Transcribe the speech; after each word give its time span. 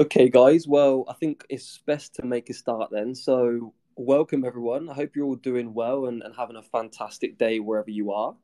Okay, 0.00 0.28
guys. 0.28 0.66
Well, 0.66 1.04
I 1.06 1.12
think 1.12 1.44
it's 1.48 1.78
best 1.86 2.16
to 2.16 2.26
make 2.26 2.50
a 2.50 2.52
start 2.52 2.90
then. 2.90 3.14
So, 3.14 3.72
welcome 3.94 4.44
everyone. 4.44 4.90
I 4.90 4.94
hope 4.94 5.14
you're 5.14 5.24
all 5.24 5.36
doing 5.36 5.72
well 5.72 6.06
and, 6.06 6.20
and 6.24 6.34
having 6.34 6.56
a 6.56 6.64
fantastic 6.64 7.38
day 7.38 7.60
wherever 7.60 7.92
you 7.92 8.10
are. 8.10 8.34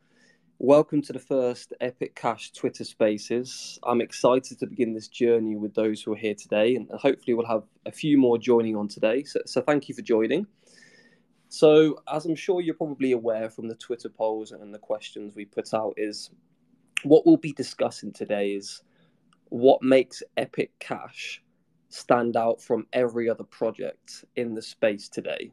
Welcome 0.60 1.02
to 1.02 1.12
the 1.12 1.18
first 1.18 1.72
Epic 1.80 2.14
Cash 2.14 2.52
Twitter 2.52 2.84
Spaces. 2.84 3.80
I'm 3.82 4.00
excited 4.00 4.60
to 4.60 4.66
begin 4.68 4.94
this 4.94 5.08
journey 5.08 5.56
with 5.56 5.74
those 5.74 6.00
who 6.00 6.12
are 6.12 6.16
here 6.16 6.36
today, 6.36 6.76
and 6.76 6.88
hopefully, 6.92 7.34
we'll 7.34 7.46
have 7.46 7.64
a 7.84 7.90
few 7.90 8.16
more 8.16 8.38
joining 8.38 8.76
on 8.76 8.86
today. 8.86 9.24
So, 9.24 9.40
so 9.44 9.60
thank 9.60 9.88
you 9.88 9.94
for 9.96 10.02
joining. 10.02 10.46
So, 11.48 12.00
as 12.06 12.26
I'm 12.26 12.36
sure 12.36 12.60
you're 12.60 12.76
probably 12.76 13.10
aware 13.10 13.50
from 13.50 13.66
the 13.66 13.74
Twitter 13.74 14.08
polls 14.08 14.52
and 14.52 14.72
the 14.72 14.78
questions 14.78 15.34
we 15.34 15.46
put 15.46 15.74
out, 15.74 15.94
is 15.96 16.30
what 17.02 17.26
we'll 17.26 17.38
be 17.38 17.52
discussing 17.52 18.12
today 18.12 18.52
is 18.52 18.82
what 19.50 19.82
makes 19.82 20.22
Epic 20.36 20.72
Cash 20.78 21.42
stand 21.88 22.36
out 22.36 22.62
from 22.62 22.86
every 22.92 23.28
other 23.28 23.44
project 23.44 24.24
in 24.36 24.54
the 24.54 24.62
space 24.62 25.08
today. 25.08 25.52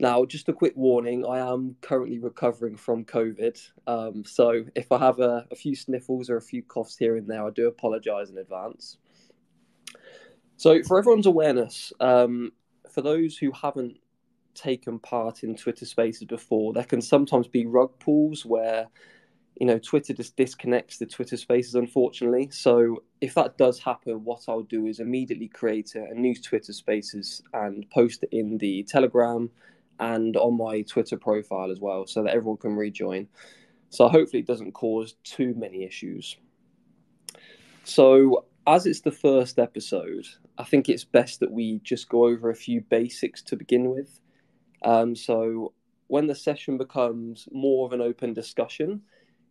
Now, 0.00 0.24
just 0.24 0.48
a 0.48 0.52
quick 0.52 0.72
warning 0.74 1.24
I 1.24 1.38
am 1.38 1.76
currently 1.80 2.18
recovering 2.18 2.76
from 2.76 3.04
COVID. 3.04 3.60
Um, 3.86 4.24
so, 4.24 4.64
if 4.74 4.90
I 4.90 4.98
have 4.98 5.20
a, 5.20 5.46
a, 5.52 5.54
few 5.54 5.76
sniffles 5.76 6.28
or 6.28 6.36
a 6.36 6.42
few 6.42 6.62
coughs 6.62 6.96
here 6.96 7.16
and 7.16 7.28
there, 7.28 7.46
I 7.46 7.50
do 7.50 7.68
apologize 7.68 8.30
in 8.30 8.38
advance. 8.38 8.96
So, 10.56 10.82
for 10.82 10.98
everyone's 10.98 11.26
awareness, 11.26 11.92
um, 12.00 12.50
for 12.90 13.02
those 13.02 13.38
who 13.38 13.52
haven't 13.52 13.98
taken 14.54 14.98
part 14.98 15.44
in 15.44 15.54
Twitter 15.54 15.86
spaces 15.86 16.24
before, 16.24 16.72
there 16.72 16.84
can 16.84 17.00
sometimes 17.00 17.46
be 17.46 17.66
rug 17.66 17.96
pulls 18.00 18.44
where 18.44 18.88
you 19.56 19.66
know, 19.66 19.78
Twitter 19.78 20.12
just 20.12 20.36
disconnects 20.36 20.98
the 20.98 21.06
Twitter 21.06 21.36
spaces, 21.36 21.74
unfortunately. 21.74 22.48
So 22.50 23.04
if 23.20 23.34
that 23.34 23.56
does 23.56 23.78
happen, 23.78 24.24
what 24.24 24.42
I'll 24.48 24.62
do 24.62 24.86
is 24.86 24.98
immediately 24.98 25.48
create 25.48 25.94
a, 25.94 26.04
a 26.10 26.14
new 26.14 26.34
Twitter 26.34 26.72
spaces 26.72 27.40
and 27.52 27.88
post 27.90 28.24
it 28.24 28.30
in 28.32 28.58
the 28.58 28.82
Telegram 28.82 29.50
and 30.00 30.36
on 30.36 30.56
my 30.56 30.82
Twitter 30.82 31.16
profile 31.16 31.70
as 31.70 31.78
well, 31.80 32.06
so 32.06 32.24
that 32.24 32.34
everyone 32.34 32.58
can 32.58 32.74
rejoin. 32.74 33.28
So 33.90 34.08
hopefully 34.08 34.40
it 34.40 34.46
doesn't 34.46 34.72
cause 34.72 35.14
too 35.22 35.54
many 35.56 35.84
issues. 35.84 36.36
So 37.84 38.46
as 38.66 38.86
it's 38.86 39.02
the 39.02 39.12
first 39.12 39.60
episode, 39.60 40.26
I 40.58 40.64
think 40.64 40.88
it's 40.88 41.04
best 41.04 41.38
that 41.40 41.52
we 41.52 41.80
just 41.84 42.08
go 42.08 42.26
over 42.26 42.50
a 42.50 42.56
few 42.56 42.80
basics 42.80 43.40
to 43.42 43.56
begin 43.56 43.90
with. 43.90 44.20
Um, 44.82 45.14
so 45.14 45.74
when 46.08 46.26
the 46.26 46.34
session 46.34 46.76
becomes 46.76 47.48
more 47.52 47.86
of 47.86 47.92
an 47.92 48.00
open 48.00 48.34
discussion, 48.34 49.02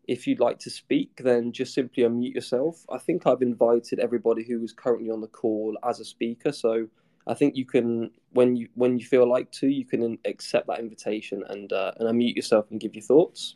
if 0.08 0.28
you'd 0.28 0.40
like 0.40 0.60
to 0.60 0.70
speak, 0.70 1.22
then 1.24 1.52
just 1.52 1.74
simply 1.74 2.04
unmute 2.04 2.36
yourself. 2.36 2.86
I 2.92 2.98
think 2.98 3.26
I've 3.26 3.42
invited 3.42 4.00
everybody 4.00 4.44
who 4.44 4.64
is 4.64 4.74
currently 4.74 5.10
on 5.10 5.22
the 5.22 5.28
call 5.28 5.78
as 5.88 6.00
a 6.00 6.06
speaker, 6.06 6.52
so 6.52 6.88
I 7.26 7.34
think 7.34 7.56
you 7.56 7.66
can, 7.66 8.12
when 8.32 8.56
you 8.56 8.68
when 8.76 8.98
you 8.98 9.06
feel 9.06 9.30
like 9.30 9.52
to, 9.54 9.68
you 9.68 9.86
can 9.86 10.18
accept 10.26 10.68
that 10.68 10.80
invitation 10.80 11.44
and 11.48 11.72
uh, 11.72 11.94
and 11.98 12.10
unmute 12.10 12.36
yourself 12.36 12.66
and 12.70 12.80
give 12.80 12.96
your 12.96 13.04
thoughts. 13.04 13.56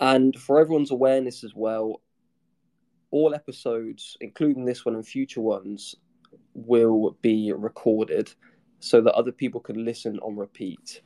And 0.00 0.38
for 0.38 0.60
everyone's 0.60 0.90
awareness 0.90 1.44
as 1.44 1.54
well, 1.54 2.02
all 3.10 3.34
episodes, 3.34 4.16
including 4.20 4.64
this 4.64 4.84
one 4.84 4.94
and 4.94 5.06
future 5.06 5.40
ones, 5.40 5.94
will 6.54 7.16
be 7.20 7.52
recorded 7.52 8.32
so 8.80 9.00
that 9.00 9.14
other 9.14 9.32
people 9.32 9.60
can 9.60 9.84
listen 9.84 10.18
on 10.18 10.36
repeat. 10.36 11.00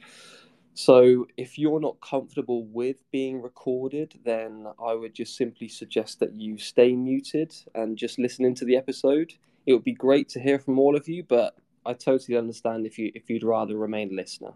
So, 0.81 1.27
if 1.37 1.59
you're 1.59 1.81
not 1.81 2.01
comfortable 2.01 2.65
with 2.65 2.99
being 3.11 3.43
recorded, 3.43 4.21
then 4.25 4.69
I 4.81 4.95
would 4.95 5.13
just 5.13 5.37
simply 5.37 5.67
suggest 5.67 6.21
that 6.21 6.35
you 6.35 6.57
stay 6.57 6.95
muted 6.95 7.53
and 7.75 7.99
just 7.99 8.17
listen 8.17 8.45
into 8.45 8.65
the 8.65 8.77
episode. 8.77 9.35
It 9.67 9.73
would 9.73 9.83
be 9.83 9.93
great 9.93 10.29
to 10.29 10.41
hear 10.41 10.61
from 10.61 10.79
all 10.79 10.95
of 10.95 11.09
you, 11.09 11.25
but 11.25 11.57
I 11.85 11.95
totally 11.95 12.39
understand 12.39 12.87
if 12.87 12.97
you 12.97 13.11
if 13.13 13.29
you'd 13.29 13.43
rather 13.43 13.77
remain 13.77 14.13
a 14.13 14.15
listener. 14.15 14.53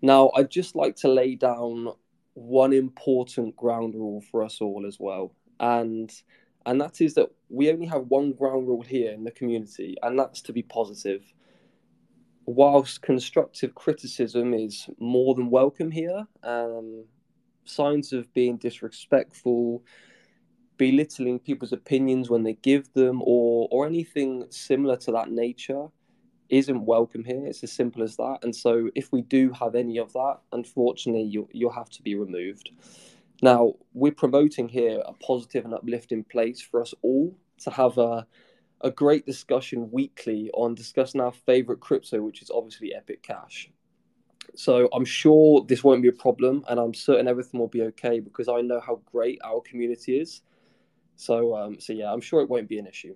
Now, 0.00 0.30
I'd 0.34 0.50
just 0.50 0.74
like 0.74 0.96
to 0.96 1.08
lay 1.08 1.34
down 1.34 1.92
one 2.32 2.72
important 2.72 3.56
ground 3.56 3.94
rule 3.94 4.22
for 4.22 4.42
us 4.42 4.62
all 4.62 4.86
as 4.86 4.98
well, 4.98 5.34
and 5.60 6.10
and 6.64 6.80
that 6.80 7.02
is 7.02 7.12
that 7.12 7.28
we 7.50 7.70
only 7.70 7.84
have 7.88 8.06
one 8.06 8.32
ground 8.32 8.68
rule 8.68 8.80
here 8.80 9.12
in 9.12 9.24
the 9.24 9.32
community, 9.32 9.98
and 10.02 10.18
that's 10.18 10.40
to 10.40 10.54
be 10.54 10.62
positive 10.62 11.30
whilst 12.54 13.02
constructive 13.02 13.74
criticism 13.74 14.54
is 14.54 14.88
more 14.98 15.34
than 15.34 15.50
welcome 15.50 15.90
here, 15.90 16.26
um, 16.42 17.04
signs 17.64 18.12
of 18.12 18.32
being 18.34 18.56
disrespectful, 18.56 19.84
belittling 20.76 21.38
people's 21.38 21.72
opinions 21.72 22.28
when 22.28 22.42
they 22.42 22.54
give 22.54 22.92
them, 22.92 23.22
or 23.24 23.68
or 23.70 23.86
anything 23.86 24.44
similar 24.50 24.96
to 24.96 25.12
that 25.12 25.30
nature, 25.30 25.86
isn't 26.48 26.84
welcome 26.84 27.24
here. 27.24 27.46
It's 27.46 27.62
as 27.62 27.72
simple 27.72 28.02
as 28.02 28.16
that. 28.16 28.38
And 28.42 28.54
so, 28.54 28.90
if 28.94 29.12
we 29.12 29.22
do 29.22 29.52
have 29.52 29.74
any 29.74 29.98
of 29.98 30.12
that, 30.14 30.38
unfortunately, 30.52 31.22
you'll 31.22 31.48
you'll 31.52 31.72
have 31.72 31.90
to 31.90 32.02
be 32.02 32.14
removed. 32.16 32.70
Now, 33.42 33.74
we're 33.94 34.12
promoting 34.12 34.68
here 34.68 35.02
a 35.06 35.12
positive 35.14 35.64
and 35.64 35.72
uplifting 35.72 36.24
place 36.24 36.60
for 36.60 36.82
us 36.82 36.92
all 37.02 37.34
to 37.60 37.70
have 37.70 37.96
a 37.96 38.26
a 38.82 38.90
great 38.90 39.26
discussion 39.26 39.90
weekly 39.90 40.50
on 40.54 40.74
discussing 40.74 41.20
our 41.20 41.32
favorite 41.32 41.80
crypto, 41.80 42.22
which 42.22 42.42
is 42.42 42.50
obviously 42.50 42.94
Epic 42.94 43.22
Cash. 43.22 43.70
So 44.54 44.88
I'm 44.92 45.04
sure 45.04 45.64
this 45.66 45.84
won't 45.84 46.02
be 46.02 46.08
a 46.08 46.12
problem, 46.12 46.64
and 46.68 46.80
I'm 46.80 46.94
certain 46.94 47.28
everything 47.28 47.60
will 47.60 47.68
be 47.68 47.82
okay 47.82 48.20
because 48.20 48.48
I 48.48 48.60
know 48.62 48.80
how 48.80 49.00
great 49.10 49.38
our 49.44 49.60
community 49.60 50.18
is. 50.18 50.42
So, 51.16 51.54
um, 51.54 51.78
so 51.78 51.92
yeah, 51.92 52.12
I'm 52.12 52.20
sure 52.20 52.40
it 52.40 52.48
won't 52.48 52.68
be 52.68 52.78
an 52.78 52.86
issue. 52.86 53.14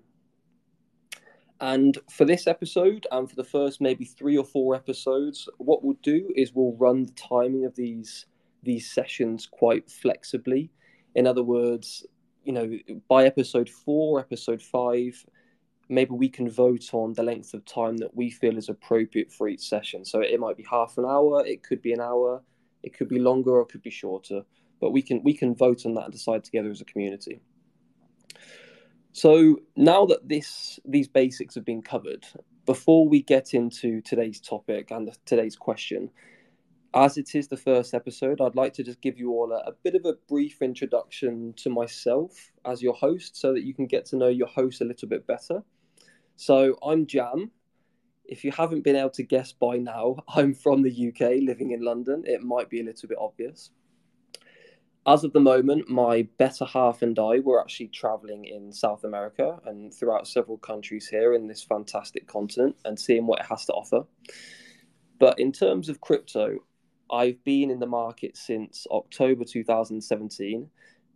And 1.60 1.96
for 2.10 2.24
this 2.24 2.46
episode, 2.46 3.06
and 3.10 3.28
for 3.28 3.36
the 3.36 3.44
first 3.44 3.80
maybe 3.80 4.04
three 4.04 4.36
or 4.36 4.44
four 4.44 4.74
episodes, 4.74 5.48
what 5.58 5.82
we'll 5.82 5.96
do 6.02 6.30
is 6.36 6.52
we'll 6.52 6.76
run 6.76 7.04
the 7.04 7.12
timing 7.12 7.64
of 7.64 7.74
these 7.74 8.26
these 8.62 8.90
sessions 8.90 9.46
quite 9.50 9.90
flexibly. 9.90 10.70
In 11.14 11.26
other 11.26 11.42
words, 11.42 12.06
you 12.44 12.52
know, 12.52 12.78
by 13.08 13.24
episode 13.24 13.68
four, 13.68 14.20
episode 14.20 14.60
five, 14.60 15.24
maybe 15.88 16.12
we 16.12 16.28
can 16.28 16.50
vote 16.50 16.90
on 16.92 17.12
the 17.14 17.22
length 17.22 17.54
of 17.54 17.64
time 17.64 17.96
that 17.98 18.14
we 18.16 18.30
feel 18.30 18.56
is 18.56 18.68
appropriate 18.68 19.32
for 19.32 19.48
each 19.48 19.68
session. 19.68 20.04
So 20.04 20.20
it 20.20 20.40
might 20.40 20.56
be 20.56 20.66
half 20.68 20.98
an 20.98 21.04
hour, 21.04 21.44
it 21.46 21.62
could 21.62 21.82
be 21.82 21.92
an 21.92 22.00
hour, 22.00 22.42
it 22.82 22.96
could 22.96 23.08
be 23.08 23.18
longer 23.18 23.52
or 23.52 23.62
it 23.62 23.68
could 23.68 23.82
be 23.82 23.90
shorter. 23.90 24.42
But 24.80 24.90
we 24.90 25.02
can 25.02 25.22
we 25.22 25.34
can 25.34 25.54
vote 25.54 25.86
on 25.86 25.94
that 25.94 26.04
and 26.04 26.12
decide 26.12 26.44
together 26.44 26.70
as 26.70 26.80
a 26.80 26.84
community. 26.84 27.40
So 29.12 29.60
now 29.76 30.06
that 30.06 30.28
this 30.28 30.80
these 30.84 31.08
basics 31.08 31.54
have 31.54 31.64
been 31.64 31.82
covered, 31.82 32.26
before 32.66 33.08
we 33.08 33.22
get 33.22 33.54
into 33.54 34.00
today's 34.00 34.40
topic 34.40 34.90
and 34.90 35.08
the, 35.08 35.16
today's 35.24 35.56
question, 35.56 36.10
as 36.94 37.18
it 37.18 37.34
is 37.34 37.48
the 37.48 37.56
first 37.56 37.92
episode, 37.92 38.40
I'd 38.40 38.54
like 38.54 38.72
to 38.74 38.84
just 38.84 39.00
give 39.00 39.18
you 39.18 39.32
all 39.32 39.52
a, 39.52 39.68
a, 39.68 39.72
bit 39.82 39.94
of 39.94 40.04
a 40.04 40.14
brief 40.28 40.62
introduction 40.62 41.52
to 41.56 41.68
myself 41.68 42.52
as 42.64 42.82
your 42.82 42.94
host 42.94 43.36
so 43.36 43.52
that 43.52 43.64
you 43.64 43.74
can 43.74 43.86
get 43.86 44.04
to 44.06 44.16
know 44.16 44.28
your 44.28 44.46
host 44.46 44.80
a 44.80 44.84
little 44.84 45.08
bit 45.08 45.26
better. 45.26 45.62
So 46.36 46.76
I'm 46.82 47.06
Jam. 47.06 47.52
If 48.24 48.44
you 48.44 48.50
haven't 48.50 48.82
been 48.82 48.96
able 48.96 49.10
to 49.10 49.22
guess 49.22 49.52
by 49.52 49.78
now, 49.78 50.16
I'm 50.28 50.54
from 50.54 50.82
the 50.82 51.08
UK, 51.08 51.42
living 51.42 51.70
in 51.70 51.82
London. 51.82 52.24
It 52.26 52.42
might 52.42 52.68
be 52.68 52.80
a 52.80 52.84
little 52.84 53.08
bit 53.08 53.18
obvious. 53.20 53.70
As 55.06 55.22
of 55.22 55.34
the 55.34 55.40
moment, 55.40 55.90
my 55.90 56.26
better 56.38 56.64
half 56.64 57.02
and 57.02 57.18
I 57.18 57.38
were 57.40 57.60
actually 57.60 57.88
traveling 57.88 58.46
in 58.46 58.72
South 58.72 59.04
America 59.04 59.60
and 59.66 59.92
throughout 59.92 60.26
several 60.26 60.56
countries 60.56 61.06
here 61.06 61.34
in 61.34 61.46
this 61.46 61.62
fantastic 61.62 62.26
continent 62.26 62.76
and 62.86 62.98
seeing 62.98 63.26
what 63.26 63.40
it 63.40 63.46
has 63.46 63.66
to 63.66 63.74
offer. 63.74 64.04
But 65.20 65.38
in 65.38 65.52
terms 65.52 65.90
of 65.90 66.00
crypto, 66.00 66.56
I've 67.12 67.42
been 67.44 67.70
in 67.70 67.80
the 67.80 67.86
market 67.86 68.36
since 68.38 68.86
October 68.90 69.44
2017. 69.44 70.70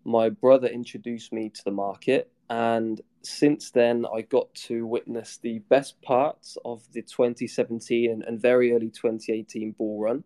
My 0.05 0.29
brother 0.29 0.69
introduced 0.69 1.33
me 1.33 1.49
to 1.49 1.65
the 1.65 1.71
market, 1.71 2.31
and 2.51 3.01
since 3.23 3.71
then, 3.71 4.07
I 4.15 4.23
got 4.23 4.53
to 4.67 4.87
witness 4.87 5.39
the 5.39 5.59
best 5.71 6.01
parts 6.03 6.57
of 6.65 6.83
the 6.93 7.03
2017 7.03 8.23
and, 8.27 8.41
very 8.41 8.73
early 8.73 8.91
2018 8.91 9.73
bull 9.73 10.01
run. 10.01 10.25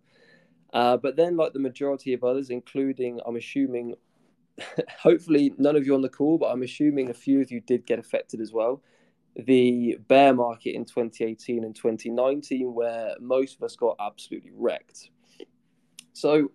Uh, 0.73 0.97
but 0.97 1.17
then, 1.17 1.37
like 1.37 1.53
the 1.53 1.59
majority 1.59 2.13
of 2.13 2.25
others, 2.25 2.51
including, 2.51 3.21
I'm 3.27 3.37
assuming, 3.37 3.95
hopefully 5.03 5.55
none 5.59 5.77
of 5.77 5.87
you 5.87 5.95
on 5.95 6.03
the 6.03 6.09
call, 6.09 6.39
but 6.39 6.51
I'm 6.51 6.63
assuming 6.63 7.11
a 7.11 7.15
few 7.15 7.41
of 7.41 7.51
you 7.51 7.61
did 7.61 7.87
get 7.87 7.99
affected 7.99 8.41
as 8.41 8.53
well. 8.53 8.83
The 9.37 9.97
bear 10.09 10.35
market 10.35 10.75
in 10.75 10.85
2018 10.85 11.65
and 11.65 11.75
2019, 11.75 12.75
where 12.75 13.15
most 13.21 13.57
of 13.57 13.63
us 13.63 13.77
got 13.77 13.97
absolutely 14.01 14.53
wrecked. 14.55 15.11
So, 16.13 16.51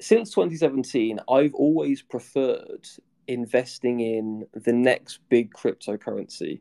since 0.00 0.30
2017, 0.30 1.20
I've 1.28 1.54
always 1.54 2.02
preferred 2.02 2.88
investing 3.28 4.00
in 4.00 4.46
the 4.54 4.72
next 4.72 5.20
big 5.28 5.52
cryptocurrency, 5.52 6.60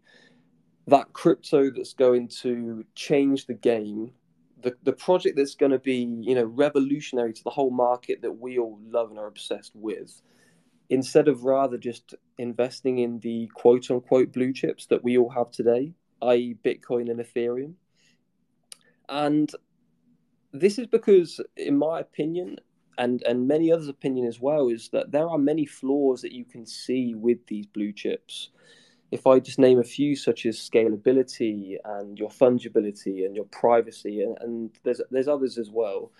that 0.87 1.13
crypto 1.13 1.69
that's 1.71 1.93
going 1.93 2.27
to 2.27 2.85
change 2.95 3.45
the 3.45 3.53
game, 3.53 4.11
the, 4.63 4.75
the 4.83 4.93
project 4.93 5.37
that's 5.37 5.55
going 5.55 5.71
to 5.71 5.79
be, 5.79 6.19
you 6.21 6.35
know, 6.35 6.45
revolutionary 6.45 7.33
to 7.33 7.43
the 7.43 7.49
whole 7.49 7.71
market 7.71 8.21
that 8.21 8.31
we 8.31 8.57
all 8.57 8.79
love 8.89 9.09
and 9.09 9.19
are 9.19 9.27
obsessed 9.27 9.71
with. 9.75 10.21
instead 10.91 11.29
of 11.29 11.45
rather 11.45 11.77
just 11.77 12.13
investing 12.37 12.99
in 12.99 13.17
the 13.21 13.49
quote 13.55 13.89
unquote 13.89 14.31
blue 14.33 14.53
chips 14.53 14.85
that 14.87 15.03
we 15.03 15.17
all 15.17 15.29
have 15.29 15.49
today, 15.49 15.93
i.e., 16.21 16.55
Bitcoin 16.63 17.09
and 17.09 17.19
Ethereum. 17.19 17.73
And 19.07 19.49
this 20.51 20.77
is 20.77 20.87
because, 20.87 21.39
in 21.55 21.77
my 21.77 22.01
opinion, 22.01 22.57
and, 22.97 23.23
and 23.23 23.47
many 23.47 23.71
others' 23.71 23.87
opinion 23.87 24.27
as 24.27 24.39
well, 24.39 24.67
is 24.69 24.89
that 24.89 25.11
there 25.11 25.27
are 25.27 25.37
many 25.37 25.65
flaws 25.65 26.21
that 26.21 26.31
you 26.31 26.45
can 26.45 26.65
see 26.65 27.15
with 27.15 27.45
these 27.47 27.65
blue 27.65 27.91
chips. 27.91 28.49
If 29.11 29.27
I 29.27 29.39
just 29.39 29.59
name 29.59 29.79
a 29.79 29.83
few, 29.83 30.15
such 30.15 30.45
as 30.45 30.57
scalability 30.57 31.75
and 31.83 32.17
your 32.17 32.29
fungibility 32.29 33.25
and 33.25 33.35
your 33.35 33.45
privacy, 33.45 34.21
and, 34.21 34.37
and 34.41 34.71
there's 34.83 35.01
there's 35.11 35.27
others 35.27 35.57
as 35.57 35.69
well 35.69 36.11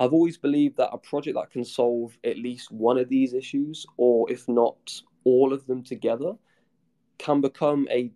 I've 0.00 0.14
always 0.14 0.38
believed 0.38 0.78
that 0.78 0.94
a 0.94 0.98
project 0.98 1.36
that 1.36 1.50
can 1.50 1.62
solve 1.62 2.16
at 2.24 2.38
least 2.38 2.72
one 2.72 2.96
of 2.96 3.10
these 3.10 3.34
issues, 3.34 3.84
or 3.98 4.32
if 4.32 4.48
not 4.48 5.02
all 5.24 5.52
of 5.52 5.66
them 5.66 5.82
together, 5.82 6.32
can 7.18 7.42
become 7.42 7.86
a 7.90 8.10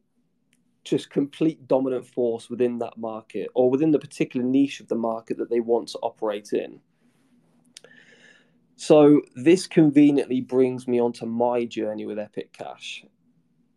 just 0.82 1.10
complete 1.10 1.68
dominant 1.68 2.06
force 2.06 2.48
within 2.48 2.78
that 2.78 2.96
market 2.96 3.50
or 3.54 3.70
within 3.70 3.90
the 3.90 3.98
particular 3.98 4.44
niche 4.44 4.80
of 4.80 4.88
the 4.88 4.94
market 4.94 5.36
that 5.36 5.50
they 5.50 5.60
want 5.60 5.88
to 5.88 5.98
operate 5.98 6.54
in. 6.54 6.80
So 8.86 9.22
this 9.34 9.66
conveniently 9.66 10.42
brings 10.42 10.86
me 10.86 11.00
onto 11.00 11.24
my 11.24 11.64
journey 11.64 12.04
with 12.04 12.18
Epic 12.18 12.52
Cash. 12.52 13.06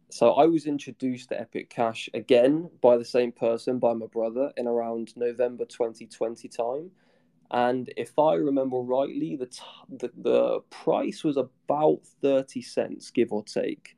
So 0.10 0.34
I 0.34 0.48
was 0.48 0.66
introduced 0.66 1.30
to 1.30 1.40
Epic 1.40 1.70
Cash 1.70 2.10
again 2.14 2.70
by 2.82 2.98
the 2.98 3.06
same 3.06 3.32
person, 3.32 3.80
by 3.80 3.94
my 3.94 4.08
brother, 4.08 4.52
in 4.58 4.68
around 4.68 5.14
November 5.16 5.64
2020 5.64 6.50
time 6.50 6.92
and 7.52 7.90
if 7.96 8.20
I 8.20 8.34
remember 8.34 8.80
rightly, 8.80 9.38
the, 9.38 9.46
t- 9.46 9.62
the 9.90 10.12
the 10.18 10.60
price 10.70 11.24
was 11.24 11.38
about 11.38 12.02
thirty 12.22 12.62
cents, 12.62 13.10
give 13.10 13.32
or 13.32 13.46
take. 13.46 13.96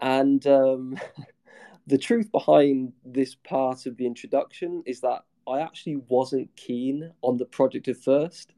And 0.00 0.46
um, 0.46 0.98
the 1.86 1.98
truth 1.98 2.32
behind 2.32 2.94
this 3.04 3.34
part 3.34 3.84
of 3.84 3.98
the 3.98 4.06
introduction 4.06 4.82
is 4.86 5.02
that 5.02 5.24
I 5.46 5.60
actually 5.60 5.96
wasn't 6.08 6.56
keen 6.56 7.12
on 7.20 7.36
the 7.36 7.44
project 7.44 7.88
at 7.88 7.98
first, 7.98 8.54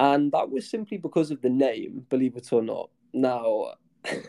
and 0.00 0.32
that 0.32 0.50
was 0.50 0.68
simply 0.68 0.96
because 0.96 1.30
of 1.30 1.42
the 1.42 1.50
name, 1.50 2.06
believe 2.08 2.34
it 2.34 2.54
or 2.54 2.62
not. 2.62 2.88
Now, 3.12 3.74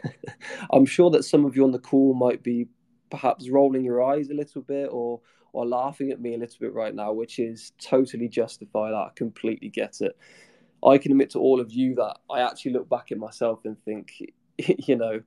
I'm 0.74 0.86
sure 0.86 1.10
that 1.12 1.24
some 1.24 1.46
of 1.46 1.56
you 1.56 1.64
on 1.64 1.72
the 1.72 1.80
call 1.80 2.14
might 2.14 2.44
be 2.44 2.68
perhaps 3.10 3.50
rolling 3.50 3.86
your 3.86 4.04
eyes 4.04 4.30
a 4.30 4.34
little 4.34 4.62
bit 4.62 4.90
or 4.92 5.22
or 5.54 5.66
laughing 5.66 6.12
at 6.12 6.20
me 6.22 6.34
a 6.34 6.38
little 6.38 6.58
bit 6.60 6.74
right 6.74 6.94
now, 6.94 7.14
which 7.14 7.40
is 7.40 7.72
totally 7.82 8.28
justified. 8.28 8.94
I 8.94 9.10
completely 9.16 9.70
get 9.70 10.02
it. 10.02 10.18
I 10.86 10.98
can 10.98 11.12
admit 11.12 11.30
to 11.32 11.40
all 11.40 11.62
of 11.62 11.72
you 11.72 11.96
that 11.96 12.18
I 12.30 12.42
actually 12.42 12.74
look 12.74 12.90
back 12.90 13.12
at 13.12 13.18
myself 13.18 13.60
and 13.64 13.78
think, 13.84 14.12
you 14.58 14.98
know, 14.98 15.22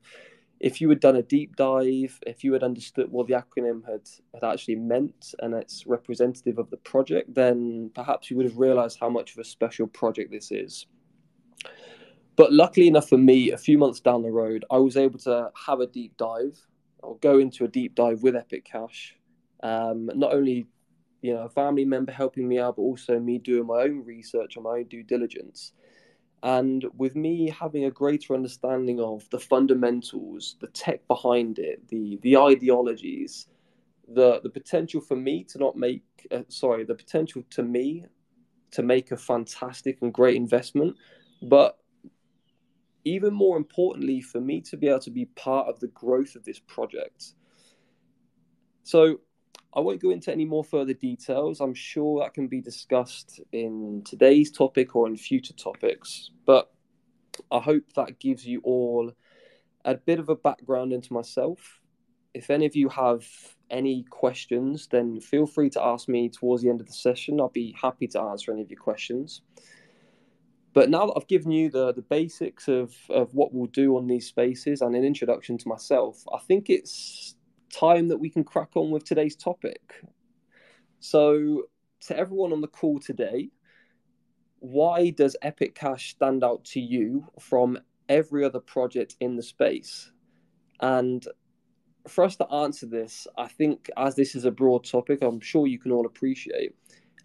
if 0.64 0.80
you 0.80 0.88
had 0.88 1.00
done 1.00 1.16
a 1.16 1.22
deep 1.22 1.56
dive, 1.56 2.18
if 2.26 2.42
you 2.42 2.52
had 2.54 2.62
understood 2.62 3.10
what 3.12 3.26
the 3.26 3.34
acronym 3.34 3.84
had, 3.86 4.08
had 4.32 4.44
actually 4.44 4.76
meant 4.76 5.34
and 5.40 5.54
it's 5.54 5.86
representative 5.86 6.58
of 6.58 6.70
the 6.70 6.78
project, 6.78 7.34
then 7.34 7.90
perhaps 7.94 8.30
you 8.30 8.36
would 8.36 8.46
have 8.46 8.56
realized 8.56 8.98
how 8.98 9.10
much 9.10 9.32
of 9.32 9.38
a 9.38 9.44
special 9.44 9.86
project 9.86 10.30
this 10.30 10.50
is. 10.50 10.86
But 12.36 12.52
luckily 12.52 12.88
enough 12.88 13.10
for 13.10 13.18
me, 13.18 13.52
a 13.52 13.58
few 13.58 13.76
months 13.76 14.00
down 14.00 14.22
the 14.22 14.30
road, 14.30 14.64
I 14.70 14.78
was 14.78 14.96
able 14.96 15.18
to 15.20 15.50
have 15.66 15.80
a 15.80 15.86
deep 15.86 16.16
dive 16.16 16.58
or 17.02 17.18
go 17.18 17.38
into 17.38 17.64
a 17.64 17.68
deep 17.68 17.94
dive 17.94 18.22
with 18.22 18.34
Epic 18.34 18.64
Cash 18.64 19.16
um, 19.64 20.10
not 20.14 20.32
only 20.32 20.66
you 21.22 21.34
know 21.34 21.42
a 21.42 21.48
family 21.48 21.84
member 21.84 22.12
helping 22.12 22.46
me 22.46 22.60
out, 22.60 22.76
but 22.76 22.82
also 22.82 23.18
me 23.18 23.38
doing 23.38 23.66
my 23.66 23.82
own 23.82 24.04
research 24.04 24.56
and 24.56 24.64
my 24.64 24.78
own 24.78 24.84
due 24.84 25.02
diligence. 25.02 25.72
And 26.44 26.84
with 26.98 27.16
me 27.16 27.48
having 27.48 27.86
a 27.86 27.90
greater 27.90 28.34
understanding 28.34 29.00
of 29.00 29.28
the 29.30 29.40
fundamentals, 29.40 30.56
the 30.60 30.66
tech 30.68 31.06
behind 31.08 31.58
it, 31.58 31.88
the 31.88 32.18
the 32.20 32.36
ideologies, 32.36 33.48
the 34.06 34.40
the 34.42 34.50
potential 34.50 35.00
for 35.00 35.16
me 35.16 35.42
to 35.44 35.58
not 35.58 35.74
make 35.74 36.04
uh, 36.30 36.42
sorry, 36.48 36.84
the 36.84 36.94
potential 36.94 37.42
to 37.50 37.62
me 37.62 38.04
to 38.72 38.82
make 38.82 39.10
a 39.10 39.16
fantastic 39.16 40.02
and 40.02 40.12
great 40.12 40.36
investment, 40.36 40.96
but 41.42 41.78
even 43.04 43.32
more 43.32 43.56
importantly 43.56 44.20
for 44.20 44.40
me 44.40 44.60
to 44.60 44.76
be 44.76 44.88
able 44.88 44.98
to 44.98 45.10
be 45.10 45.26
part 45.26 45.66
of 45.68 45.80
the 45.80 45.88
growth 45.88 46.34
of 46.34 46.44
this 46.44 46.58
project. 46.58 47.32
So 48.82 49.20
I 49.74 49.80
won't 49.80 50.00
go 50.00 50.10
into 50.10 50.30
any 50.30 50.44
more 50.44 50.62
further 50.62 50.94
details. 50.94 51.60
I'm 51.60 51.74
sure 51.74 52.20
that 52.20 52.34
can 52.34 52.46
be 52.46 52.60
discussed 52.60 53.40
in 53.52 54.02
today's 54.04 54.52
topic 54.52 54.94
or 54.94 55.08
in 55.08 55.16
future 55.16 55.54
topics. 55.54 56.30
But 56.46 56.70
I 57.50 57.58
hope 57.58 57.92
that 57.96 58.20
gives 58.20 58.46
you 58.46 58.60
all 58.62 59.12
a 59.84 59.96
bit 59.96 60.20
of 60.20 60.28
a 60.28 60.36
background 60.36 60.92
into 60.92 61.12
myself. 61.12 61.80
If 62.34 62.50
any 62.50 62.66
of 62.66 62.76
you 62.76 62.88
have 62.88 63.26
any 63.70 64.04
questions, 64.10 64.86
then 64.86 65.20
feel 65.20 65.46
free 65.46 65.70
to 65.70 65.82
ask 65.82 66.08
me 66.08 66.28
towards 66.28 66.62
the 66.62 66.70
end 66.70 66.80
of 66.80 66.86
the 66.86 66.92
session. 66.92 67.40
I'll 67.40 67.48
be 67.48 67.74
happy 67.80 68.06
to 68.08 68.20
answer 68.20 68.52
any 68.52 68.62
of 68.62 68.70
your 68.70 68.80
questions. 68.80 69.42
But 70.72 70.90
now 70.90 71.06
that 71.06 71.14
I've 71.16 71.28
given 71.28 71.52
you 71.52 71.70
the, 71.70 71.92
the 71.92 72.02
basics 72.02 72.66
of, 72.68 72.94
of 73.08 73.32
what 73.34 73.54
we'll 73.54 73.66
do 73.66 73.96
on 73.96 74.06
these 74.08 74.26
spaces 74.26 74.82
and 74.82 74.94
an 74.96 75.04
introduction 75.04 75.56
to 75.58 75.68
myself, 75.68 76.24
I 76.32 76.38
think 76.38 76.68
it's 76.68 77.36
time 77.74 78.08
that 78.08 78.18
we 78.18 78.30
can 78.30 78.44
crack 78.44 78.70
on 78.76 78.90
with 78.90 79.04
today's 79.04 79.36
topic. 79.36 80.02
So, 81.00 81.64
to 82.06 82.16
everyone 82.16 82.52
on 82.52 82.60
the 82.60 82.68
call 82.68 82.98
today, 82.98 83.50
why 84.58 85.10
does 85.10 85.36
Epic 85.42 85.74
Cash 85.74 86.10
stand 86.10 86.42
out 86.42 86.64
to 86.66 86.80
you 86.80 87.26
from 87.38 87.78
every 88.08 88.44
other 88.44 88.60
project 88.60 89.16
in 89.20 89.36
the 89.36 89.42
space? 89.42 90.10
And 90.80 91.26
for 92.08 92.24
us 92.24 92.36
to 92.36 92.50
answer 92.50 92.86
this, 92.86 93.26
I 93.36 93.48
think 93.48 93.90
as 93.96 94.14
this 94.14 94.34
is 94.34 94.44
a 94.44 94.50
broad 94.50 94.84
topic, 94.84 95.20
I'm 95.22 95.40
sure 95.40 95.66
you 95.66 95.78
can 95.78 95.92
all 95.92 96.06
appreciate. 96.06 96.74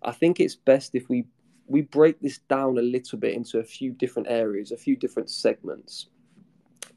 I 0.04 0.12
think 0.12 0.40
it's 0.40 0.56
best 0.56 0.96
if 0.96 1.10
we 1.10 1.26
we 1.68 1.82
break 1.82 2.20
this 2.20 2.40
down 2.50 2.80
a 2.80 2.82
little 2.82 3.20
bit 3.20 3.36
into 3.36 3.60
a 3.60 3.64
few 3.64 3.92
different 3.92 4.28
areas, 4.28 4.72
a 4.72 4.78
few 4.78 4.96
different 4.96 5.30
segments. 5.30 6.08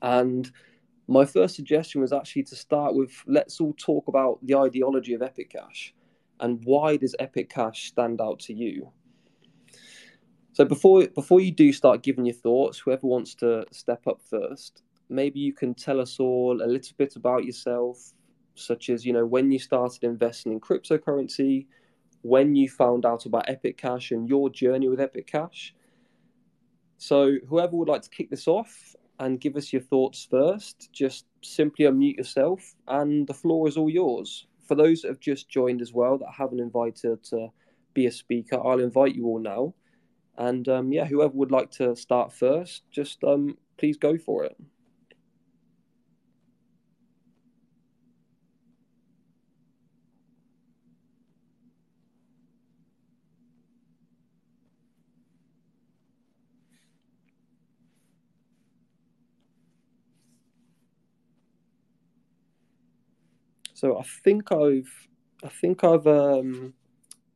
And 0.00 0.50
my 1.12 1.24
first 1.24 1.54
suggestion 1.54 2.00
was 2.00 2.12
actually 2.12 2.44
to 2.44 2.56
start 2.56 2.94
with 2.94 3.12
let's 3.26 3.60
all 3.60 3.74
talk 3.74 4.08
about 4.08 4.38
the 4.42 4.56
ideology 4.56 5.14
of 5.14 5.22
Epic 5.22 5.50
Cash 5.50 5.94
and 6.40 6.60
why 6.64 6.96
does 6.96 7.14
Epic 7.18 7.50
Cash 7.50 7.88
stand 7.88 8.20
out 8.20 8.40
to 8.40 8.52
you? 8.52 8.90
So 10.52 10.64
before 10.64 11.06
before 11.08 11.40
you 11.40 11.52
do 11.52 11.72
start 11.72 12.02
giving 12.02 12.26
your 12.26 12.34
thoughts, 12.34 12.78
whoever 12.78 13.06
wants 13.06 13.34
to 13.36 13.64
step 13.72 14.06
up 14.06 14.20
first, 14.28 14.82
maybe 15.08 15.40
you 15.40 15.52
can 15.52 15.74
tell 15.74 16.00
us 16.00 16.18
all 16.18 16.60
a 16.62 16.66
little 16.66 16.94
bit 16.98 17.16
about 17.16 17.44
yourself, 17.44 18.12
such 18.54 18.90
as 18.90 19.06
you 19.06 19.12
know 19.12 19.24
when 19.24 19.50
you 19.50 19.58
started 19.58 20.04
investing 20.04 20.52
in 20.52 20.60
cryptocurrency, 20.60 21.66
when 22.22 22.54
you 22.54 22.68
found 22.68 23.06
out 23.06 23.24
about 23.24 23.48
Epic 23.48 23.76
Cash 23.78 24.10
and 24.10 24.28
your 24.28 24.50
journey 24.50 24.88
with 24.88 25.00
Epic 25.00 25.26
Cash. 25.26 25.74
So 26.98 27.36
whoever 27.48 27.76
would 27.76 27.88
like 27.88 28.02
to 28.02 28.10
kick 28.10 28.30
this 28.30 28.46
off, 28.46 28.94
and 29.22 29.40
give 29.40 29.56
us 29.56 29.72
your 29.72 29.82
thoughts 29.82 30.26
first. 30.28 30.90
Just 30.92 31.26
simply 31.42 31.84
unmute 31.84 32.16
yourself, 32.16 32.74
and 32.88 33.26
the 33.26 33.34
floor 33.34 33.68
is 33.68 33.76
all 33.76 33.88
yours. 33.88 34.46
For 34.66 34.74
those 34.74 35.02
that 35.02 35.08
have 35.08 35.20
just 35.20 35.48
joined 35.48 35.80
as 35.80 35.92
well, 35.92 36.18
that 36.18 36.32
haven't 36.36 36.58
invited 36.58 37.22
to 37.24 37.48
be 37.94 38.06
a 38.06 38.10
speaker, 38.10 38.56
I'll 38.56 38.80
invite 38.80 39.14
you 39.14 39.26
all 39.26 39.38
now. 39.38 39.74
And 40.36 40.68
um, 40.68 40.92
yeah, 40.92 41.04
whoever 41.04 41.34
would 41.34 41.52
like 41.52 41.70
to 41.72 41.94
start 41.94 42.32
first, 42.32 42.82
just 42.90 43.22
um, 43.22 43.56
please 43.76 43.96
go 43.96 44.18
for 44.18 44.44
it. 44.44 44.56
So 63.82 63.98
I 63.98 64.04
think 64.22 64.52
I've 64.52 65.08
I 65.42 65.48
think 65.48 65.82
I've 65.82 66.06
um, 66.06 66.72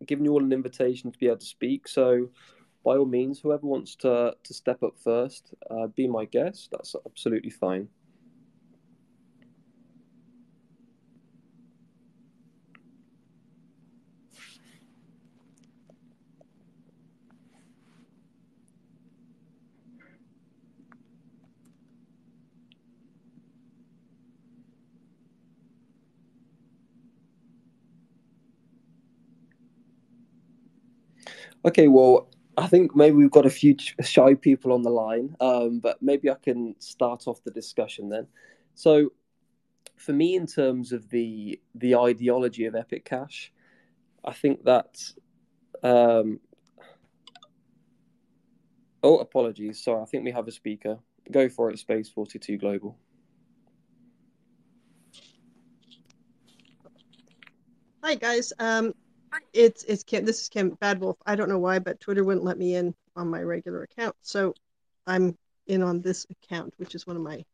given 0.07 0.25
you 0.25 0.31
all 0.31 0.45
an 0.45 0.53
invitation 0.53 1.11
to 1.11 1.19
be 1.19 1.27
able 1.27 1.39
to 1.39 1.45
speak. 1.45 1.89
So 1.89 2.31
by 2.85 2.97
all 2.97 3.05
means, 3.05 3.41
whoever 3.41 3.67
wants 3.67 3.97
to 3.97 4.37
to 4.45 4.55
step 4.55 4.85
up 4.85 4.95
first, 5.03 5.53
uh, 5.69 5.89
be 5.89 6.07
my 6.07 6.25
guest. 6.25 6.69
That's 6.71 6.95
absolutely 7.05 7.51
fine. 7.51 7.89
Okay, 31.67 31.89
well, 31.89 32.29
I 32.57 32.69
think 32.69 32.95
maybe 32.95 33.17
we've 33.17 33.31
got 33.31 33.45
a 33.45 33.51
few 33.51 33.75
shy 34.01 34.35
people 34.35 34.73
on 34.73 34.83
the 34.83 34.91
line, 34.91 35.35
um, 35.41 35.81
but 35.81 36.01
maybe 36.01 36.31
I 36.31 36.37
can 36.41 36.77
start 36.79 37.27
off 37.27 37.43
the 37.43 37.51
discussion 37.51 38.09
then. 38.09 38.29
So, 38.75 39.11
for 39.97 40.13
me, 40.13 40.37
in 40.37 40.47
terms 40.47 40.93
of 40.93 41.11
the 41.11 41.61
the 41.75 41.97
ideology 41.97 42.67
of 42.67 42.77
Epic 42.77 43.05
Cash, 43.05 43.53
I 44.25 44.33
think 44.33 44.65
that. 44.65 45.03
Um, 45.83 46.39
oh, 49.03 49.19
apologies. 49.19 49.83
Sorry, 49.83 50.01
I 50.01 50.05
think 50.05 50.25
we 50.25 50.31
have 50.31 50.47
a 50.47 50.53
speaker. 50.53 50.99
Go 51.33 51.49
for 51.49 51.71
it, 51.71 51.81
Space 51.81 52.09
Forty 52.09 52.39
Two 52.39 52.59
Global. 52.59 52.97
Hi 58.05 58.15
guys. 58.15 58.53
Um, 58.61 58.95
it's 59.53 59.85
it's 59.85 60.03
Kim. 60.03 60.25
This 60.25 60.43
is 60.43 60.49
Kim 60.49 60.71
Bad 60.81 61.01
Wolf. 61.01 61.17
I 61.27 61.37
don't 61.37 61.49
know 61.49 61.59
why, 61.59 61.79
but 61.79 62.01
Twitter 62.01 62.25
wouldn't 62.25 62.45
let 62.45 62.59
me 62.59 62.75
in 62.75 62.95
on 63.15 63.29
my 63.29 63.43
regular 63.43 63.83
account, 63.83 64.15
so 64.23 64.55
I'm 65.07 65.37
in 65.67 65.83
on 65.83 66.01
this 66.01 66.27
account, 66.31 66.75
which 66.77 66.95
is 66.95 67.07
one 67.07 67.17
of 67.17 67.23
my 67.23 67.45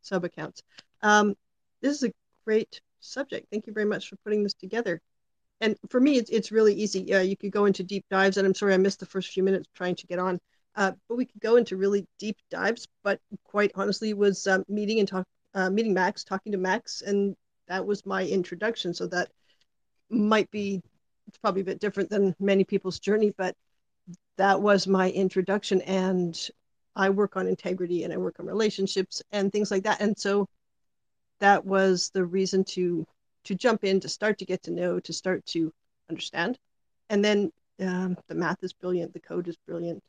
sub 0.00 0.24
accounts. 0.24 0.62
Um, 1.02 1.34
this 1.80 1.96
is 1.96 2.04
a 2.04 2.12
great 2.44 2.80
subject. 3.00 3.46
Thank 3.50 3.66
you 3.66 3.72
very 3.72 3.86
much 3.86 4.08
for 4.08 4.16
putting 4.16 4.42
this 4.42 4.54
together. 4.54 5.00
And 5.60 5.76
for 5.90 6.00
me, 6.00 6.16
it's 6.16 6.30
it's 6.30 6.50
really 6.50 6.74
easy. 6.74 7.14
Uh, 7.14 7.20
you 7.20 7.36
could 7.36 7.52
go 7.52 7.66
into 7.66 7.82
deep 7.82 8.04
dives, 8.10 8.36
and 8.36 8.46
I'm 8.46 8.54
sorry 8.54 8.74
I 8.74 8.78
missed 8.78 9.00
the 9.00 9.06
first 9.06 9.30
few 9.30 9.42
minutes 9.42 9.68
trying 9.74 9.96
to 9.96 10.06
get 10.06 10.18
on. 10.18 10.40
Uh, 10.74 10.92
but 11.08 11.16
we 11.16 11.26
could 11.26 11.40
go 11.40 11.56
into 11.56 11.76
really 11.76 12.06
deep 12.18 12.36
dives. 12.50 12.88
But 13.04 13.20
quite 13.44 13.72
honestly, 13.74 14.14
was 14.14 14.46
um, 14.46 14.64
meeting 14.68 14.98
and 14.98 15.08
talk, 15.08 15.26
uh, 15.54 15.70
meeting 15.70 15.94
Max, 15.94 16.24
talking 16.24 16.52
to 16.52 16.58
Max, 16.58 17.02
and 17.02 17.36
that 17.68 17.86
was 17.86 18.04
my 18.04 18.26
introduction. 18.26 18.92
So 18.92 19.06
that 19.08 19.30
might 20.10 20.50
be 20.50 20.82
it's 21.28 21.38
probably 21.38 21.62
a 21.62 21.64
bit 21.64 21.80
different 21.80 22.10
than 22.10 22.34
many 22.40 22.64
people's 22.64 22.98
journey, 22.98 23.32
but 23.36 23.56
that 24.36 24.60
was 24.60 24.86
my 24.86 25.10
introduction. 25.10 25.80
And 25.82 26.38
I 26.96 27.10
work 27.10 27.36
on 27.36 27.46
integrity 27.46 28.04
and 28.04 28.12
I 28.12 28.16
work 28.16 28.40
on 28.40 28.46
relationships 28.46 29.22
and 29.32 29.50
things 29.52 29.70
like 29.70 29.84
that. 29.84 30.00
And 30.00 30.18
so 30.18 30.48
that 31.40 31.64
was 31.64 32.10
the 32.10 32.24
reason 32.24 32.64
to 32.64 33.06
to 33.44 33.54
jump 33.56 33.82
in, 33.82 33.98
to 33.98 34.08
start 34.08 34.38
to 34.38 34.44
get 34.44 34.62
to 34.62 34.70
know, 34.70 35.00
to 35.00 35.12
start 35.12 35.44
to 35.46 35.72
understand. 36.08 36.58
And 37.10 37.24
then 37.24 37.50
um, 37.80 38.16
the 38.28 38.36
math 38.36 38.62
is 38.62 38.72
brilliant, 38.72 39.12
the 39.12 39.20
code 39.20 39.48
is 39.48 39.56
brilliant. 39.66 40.00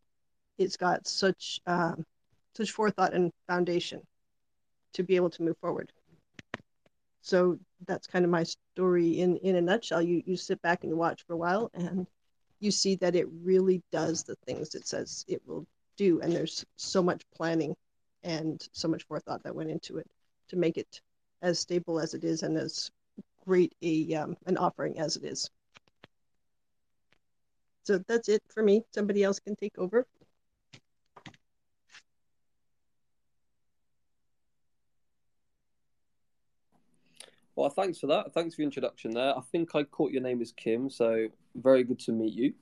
It's 0.59 0.77
got 0.77 1.07
such 1.07 1.59
um, 1.65 2.05
such 2.55 2.71
forethought 2.71 3.13
and 3.13 3.31
foundation 3.47 4.01
to 4.93 5.03
be 5.03 5.15
able 5.15 5.31
to 5.31 5.41
move 5.41 5.57
forward 5.57 5.91
so 7.23 7.57
that's 7.87 8.07
kind 8.07 8.25
of 8.25 8.31
my 8.31 8.43
story 8.43 9.19
in 9.19 9.37
in 9.37 9.55
a 9.55 9.61
nutshell. 9.61 10.01
You 10.01 10.23
you 10.25 10.35
sit 10.35 10.61
back 10.61 10.83
and 10.83 10.91
you 10.91 10.97
watch 10.97 11.23
for 11.25 11.33
a 11.33 11.37
while 11.37 11.71
and 11.73 12.07
you 12.59 12.71
see 12.71 12.95
that 12.95 13.15
it 13.15 13.27
really 13.43 13.83
does 13.91 14.23
the 14.23 14.35
things 14.45 14.73
it 14.75 14.87
says 14.87 15.25
it 15.27 15.41
will 15.45 15.65
do. 15.97 16.21
And 16.21 16.33
there's 16.33 16.65
so 16.77 17.03
much 17.03 17.23
planning 17.35 17.75
and 18.23 18.65
so 18.71 18.87
much 18.87 19.03
forethought 19.03 19.43
that 19.43 19.55
went 19.55 19.69
into 19.69 19.97
it 19.97 20.07
to 20.49 20.55
make 20.55 20.77
it 20.77 21.01
as 21.41 21.59
stable 21.59 21.99
as 21.99 22.13
it 22.13 22.23
is 22.23 22.43
and 22.43 22.57
as 22.57 22.89
great 23.45 23.75
a 23.81 24.13
um, 24.15 24.37
an 24.45 24.57
offering 24.57 24.99
as 24.99 25.17
it 25.17 25.25
is. 25.25 25.49
So 27.83 27.97
that's 28.07 28.29
it 28.29 28.41
for 28.47 28.63
me. 28.63 28.83
Somebody 28.91 29.23
else 29.23 29.39
can 29.39 29.55
take 29.57 29.77
over 29.77 30.07
Well, 37.55 37.69
thanks 37.69 37.99
for 37.99 38.07
that. 38.07 38.33
Thanks 38.33 38.55
for 38.55 38.61
the 38.61 38.65
introduction 38.65 39.11
there. 39.11 39.37
I 39.37 39.41
think 39.51 39.75
I 39.75 39.83
caught 39.83 40.11
your 40.11 40.21
name 40.21 40.41
as 40.41 40.51
Kim, 40.51 40.89
so 40.89 41.27
very 41.55 41.83
good 41.83 41.99
to 41.99 42.11
meet 42.11 42.33
you. 42.33 42.53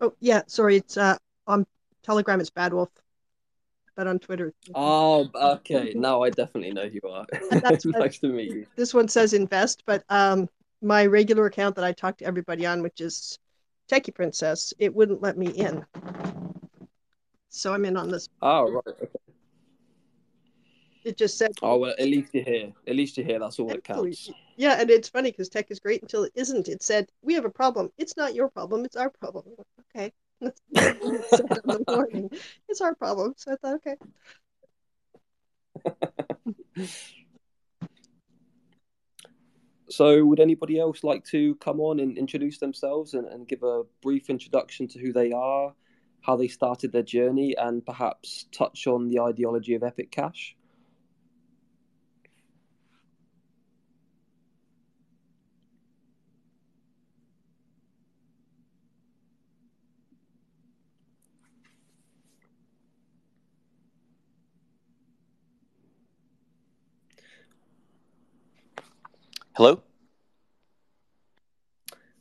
Oh 0.00 0.14
yeah, 0.20 0.42
sorry. 0.46 0.76
It's 0.76 0.96
uh 0.96 1.16
on 1.46 1.66
Telegram. 2.02 2.40
It's 2.40 2.50
Bad 2.50 2.74
Wolf, 2.74 2.90
but 3.96 4.08
on 4.08 4.18
Twitter. 4.18 4.52
Oh, 4.74 5.30
okay. 5.34 5.92
now 5.94 6.22
I 6.22 6.30
definitely 6.30 6.72
know 6.72 6.88
who 6.88 6.98
you 7.02 7.08
are. 7.08 7.26
That's 7.50 7.86
nice 7.86 8.18
to 8.18 8.28
meet 8.28 8.50
you. 8.50 8.66
This 8.74 8.92
one 8.92 9.06
says 9.06 9.34
invest, 9.34 9.84
but 9.86 10.02
um, 10.08 10.48
my 10.82 11.06
regular 11.06 11.46
account 11.46 11.76
that 11.76 11.84
I 11.84 11.92
talk 11.92 12.18
to 12.18 12.24
everybody 12.24 12.66
on, 12.66 12.82
which 12.82 13.00
is 13.00 13.38
Techie 13.88 14.14
Princess, 14.14 14.74
it 14.78 14.92
wouldn't 14.92 15.22
let 15.22 15.38
me 15.38 15.48
in. 15.48 15.84
So 17.50 17.72
I'm 17.72 17.84
in 17.84 17.96
on 17.96 18.10
this. 18.10 18.28
Oh 18.42 18.72
right. 18.72 18.82
Okay. 19.00 19.06
It 21.04 21.18
just 21.18 21.36
said. 21.36 21.52
Oh 21.62 21.76
well, 21.76 21.94
at 21.98 22.06
least 22.06 22.30
you're 22.32 22.44
here. 22.44 22.72
At 22.88 22.96
least 22.96 23.18
you're 23.18 23.26
here. 23.26 23.38
That's 23.38 23.58
all 23.58 23.68
that 23.68 23.84
counts. 23.84 24.30
Yeah, 24.56 24.80
and 24.80 24.88
it's 24.90 25.08
funny 25.08 25.30
because 25.30 25.50
tech 25.50 25.70
is 25.70 25.78
great 25.78 26.00
until 26.00 26.24
it 26.24 26.32
isn't. 26.34 26.68
It 26.68 26.82
said 26.82 27.10
we 27.22 27.34
have 27.34 27.44
a 27.44 27.50
problem. 27.50 27.90
It's 27.98 28.16
not 28.16 28.34
your 28.34 28.48
problem. 28.48 28.86
It's 28.86 28.96
our 28.96 29.10
problem. 29.10 29.44
Okay. 29.94 30.12
the 30.40 31.84
morning. 31.86 32.30
It's 32.68 32.80
our 32.80 32.94
problem. 32.94 33.34
So 33.36 33.52
I 33.52 33.56
thought, 33.56 33.74
okay. 33.74 33.96
so, 39.90 40.24
would 40.24 40.40
anybody 40.40 40.78
else 40.78 41.04
like 41.04 41.24
to 41.26 41.54
come 41.56 41.80
on 41.80 42.00
and 42.00 42.16
introduce 42.16 42.58
themselves 42.58 43.14
and, 43.14 43.26
and 43.28 43.46
give 43.46 43.62
a 43.62 43.82
brief 44.02 44.30
introduction 44.30 44.88
to 44.88 44.98
who 44.98 45.12
they 45.12 45.32
are, 45.32 45.74
how 46.22 46.36
they 46.36 46.48
started 46.48 46.92
their 46.92 47.02
journey, 47.02 47.54
and 47.56 47.84
perhaps 47.84 48.46
touch 48.52 48.86
on 48.86 49.08
the 49.08 49.20
ideology 49.20 49.74
of 49.74 49.82
Epic 49.82 50.10
Cash? 50.10 50.56
Hello. 69.56 69.80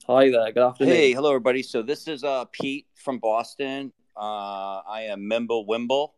Hi 0.06 0.30
there. 0.30 0.52
Good 0.52 0.62
afternoon. 0.62 0.94
Hey, 0.94 1.14
hello 1.14 1.32
everybody. 1.32 1.64
So 1.64 1.82
this 1.82 2.08
is 2.08 2.24
uh, 2.24 2.46
Pete 2.52 2.86
from 2.94 3.18
Boston. 3.18 3.92
Uh, 4.16 4.82
I 4.88 5.08
am 5.10 5.28
Mimble 5.28 5.66
Wimble 5.66 6.14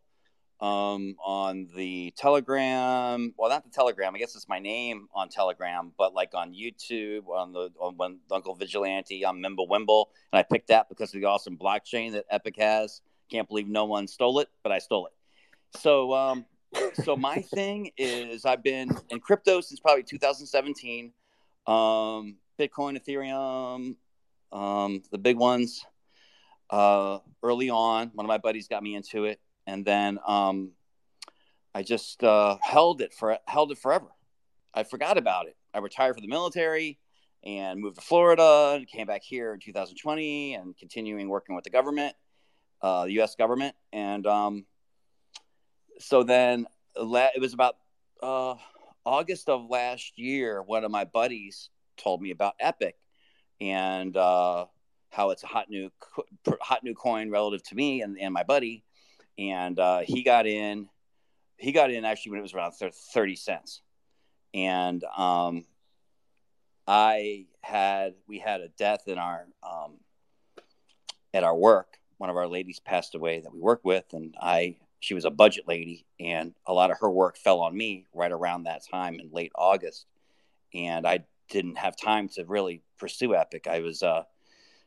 um, 0.60 1.16
on 1.24 1.68
the 1.74 2.12
Telegram. 2.18 3.32
Well, 3.38 3.48
not 3.48 3.64
the 3.64 3.70
Telegram. 3.70 4.14
I 4.14 4.18
guess 4.18 4.36
it's 4.36 4.46
my 4.46 4.58
name 4.58 5.08
on 5.14 5.30
Telegram, 5.30 5.90
but 5.96 6.12
like 6.12 6.34
on 6.34 6.52
YouTube, 6.52 7.28
on 7.28 7.54
the 7.54 7.70
on, 7.80 7.96
on 7.98 8.18
Uncle 8.30 8.54
Vigilante, 8.54 9.24
I'm 9.24 9.40
Mimble 9.40 9.70
Wimble, 9.70 10.08
and 10.34 10.38
I 10.38 10.42
picked 10.42 10.68
that 10.68 10.90
because 10.90 11.14
of 11.14 11.22
the 11.22 11.26
awesome 11.26 11.56
blockchain 11.56 12.12
that 12.12 12.26
Epic 12.30 12.56
has. 12.58 13.00
Can't 13.30 13.48
believe 13.48 13.68
no 13.68 13.86
one 13.86 14.06
stole 14.06 14.40
it, 14.40 14.50
but 14.62 14.70
I 14.70 14.80
stole 14.80 15.06
it. 15.06 15.14
So 15.80 16.12
um, 16.12 16.44
so 17.04 17.16
my 17.16 17.36
thing 17.36 17.90
is 17.96 18.44
I've 18.44 18.62
been 18.62 18.90
in 19.10 19.20
crypto 19.20 19.60
since 19.60 19.80
probably 19.80 20.02
2017. 20.02 21.12
Um, 21.66 22.36
Bitcoin, 22.58 22.98
Ethereum, 22.98 23.96
um, 24.56 25.02
the 25.10 25.18
big 25.18 25.36
ones. 25.36 25.84
Uh, 26.68 27.18
early 27.42 27.70
on, 27.70 28.10
one 28.14 28.26
of 28.26 28.28
my 28.28 28.38
buddies 28.38 28.66
got 28.66 28.82
me 28.82 28.96
into 28.96 29.24
it, 29.24 29.40
and 29.66 29.84
then 29.84 30.18
um, 30.26 30.72
I 31.74 31.82
just 31.82 32.24
uh, 32.24 32.56
held 32.60 33.00
it 33.00 33.12
for 33.12 33.38
held 33.46 33.70
it 33.70 33.78
forever. 33.78 34.08
I 34.74 34.82
forgot 34.82 35.16
about 35.16 35.46
it. 35.46 35.56
I 35.72 35.78
retired 35.78 36.14
from 36.14 36.22
the 36.22 36.28
military 36.28 36.98
and 37.44 37.80
moved 37.80 37.96
to 37.96 38.02
Florida 38.02 38.74
and 38.76 38.88
came 38.88 39.06
back 39.06 39.22
here 39.22 39.54
in 39.54 39.60
2020 39.60 40.54
and 40.54 40.76
continuing 40.76 41.28
working 41.28 41.54
with 41.54 41.64
the 41.64 41.70
government, 41.70 42.14
uh, 42.82 43.04
the 43.04 43.12
U.S. 43.12 43.36
government, 43.36 43.76
and 43.92 44.26
um, 44.26 44.66
so 45.98 46.22
then 46.22 46.66
it 46.96 47.40
was 47.40 47.54
about 47.54 47.76
uh, 48.22 48.54
August 49.04 49.48
of 49.48 49.68
last 49.70 50.18
year. 50.18 50.62
One 50.62 50.84
of 50.84 50.90
my 50.90 51.04
buddies 51.04 51.70
told 51.96 52.20
me 52.20 52.30
about 52.30 52.54
Epic 52.60 52.96
and 53.60 54.16
uh, 54.16 54.66
how 55.10 55.30
it's 55.30 55.42
a 55.42 55.46
hot 55.46 55.70
new 55.70 55.90
hot 56.60 56.84
new 56.84 56.94
coin 56.94 57.30
relative 57.30 57.62
to 57.68 57.74
me 57.74 58.02
and, 58.02 58.18
and 58.18 58.32
my 58.32 58.42
buddy. 58.42 58.84
And 59.38 59.78
uh, 59.78 60.00
he 60.00 60.22
got 60.22 60.46
in. 60.46 60.88
He 61.58 61.72
got 61.72 61.90
in 61.90 62.04
actually 62.04 62.32
when 62.32 62.40
it 62.40 62.42
was 62.42 62.54
around 62.54 62.72
thirty 62.72 63.36
cents, 63.36 63.80
and 64.52 65.02
um, 65.16 65.64
I 66.86 67.46
had 67.62 68.14
we 68.26 68.38
had 68.38 68.60
a 68.60 68.68
death 68.68 69.08
in 69.08 69.16
our 69.18 69.46
um, 69.62 69.98
at 71.32 71.44
our 71.44 71.56
work. 71.56 71.98
One 72.18 72.30
of 72.30 72.36
our 72.36 72.46
ladies 72.46 72.80
passed 72.80 73.14
away 73.14 73.40
that 73.40 73.52
we 73.52 73.60
work 73.60 73.80
with, 73.84 74.04
and 74.12 74.34
I 74.40 74.76
she 75.00 75.14
was 75.14 75.24
a 75.24 75.30
budget 75.30 75.68
lady, 75.68 76.06
and 76.18 76.54
a 76.66 76.72
lot 76.72 76.90
of 76.90 76.98
her 77.00 77.10
work 77.10 77.36
fell 77.36 77.60
on 77.60 77.76
me 77.76 78.06
right 78.14 78.32
around 78.32 78.64
that 78.64 78.82
time 78.90 79.20
in 79.20 79.30
late 79.32 79.52
August, 79.54 80.06
and 80.74 81.06
I 81.06 81.24
didn't 81.48 81.78
have 81.78 81.96
time 81.96 82.28
to 82.30 82.44
really 82.44 82.82
pursue 82.98 83.34
Epic. 83.34 83.66
I 83.66 83.80
was 83.80 84.02
uh, 84.02 84.24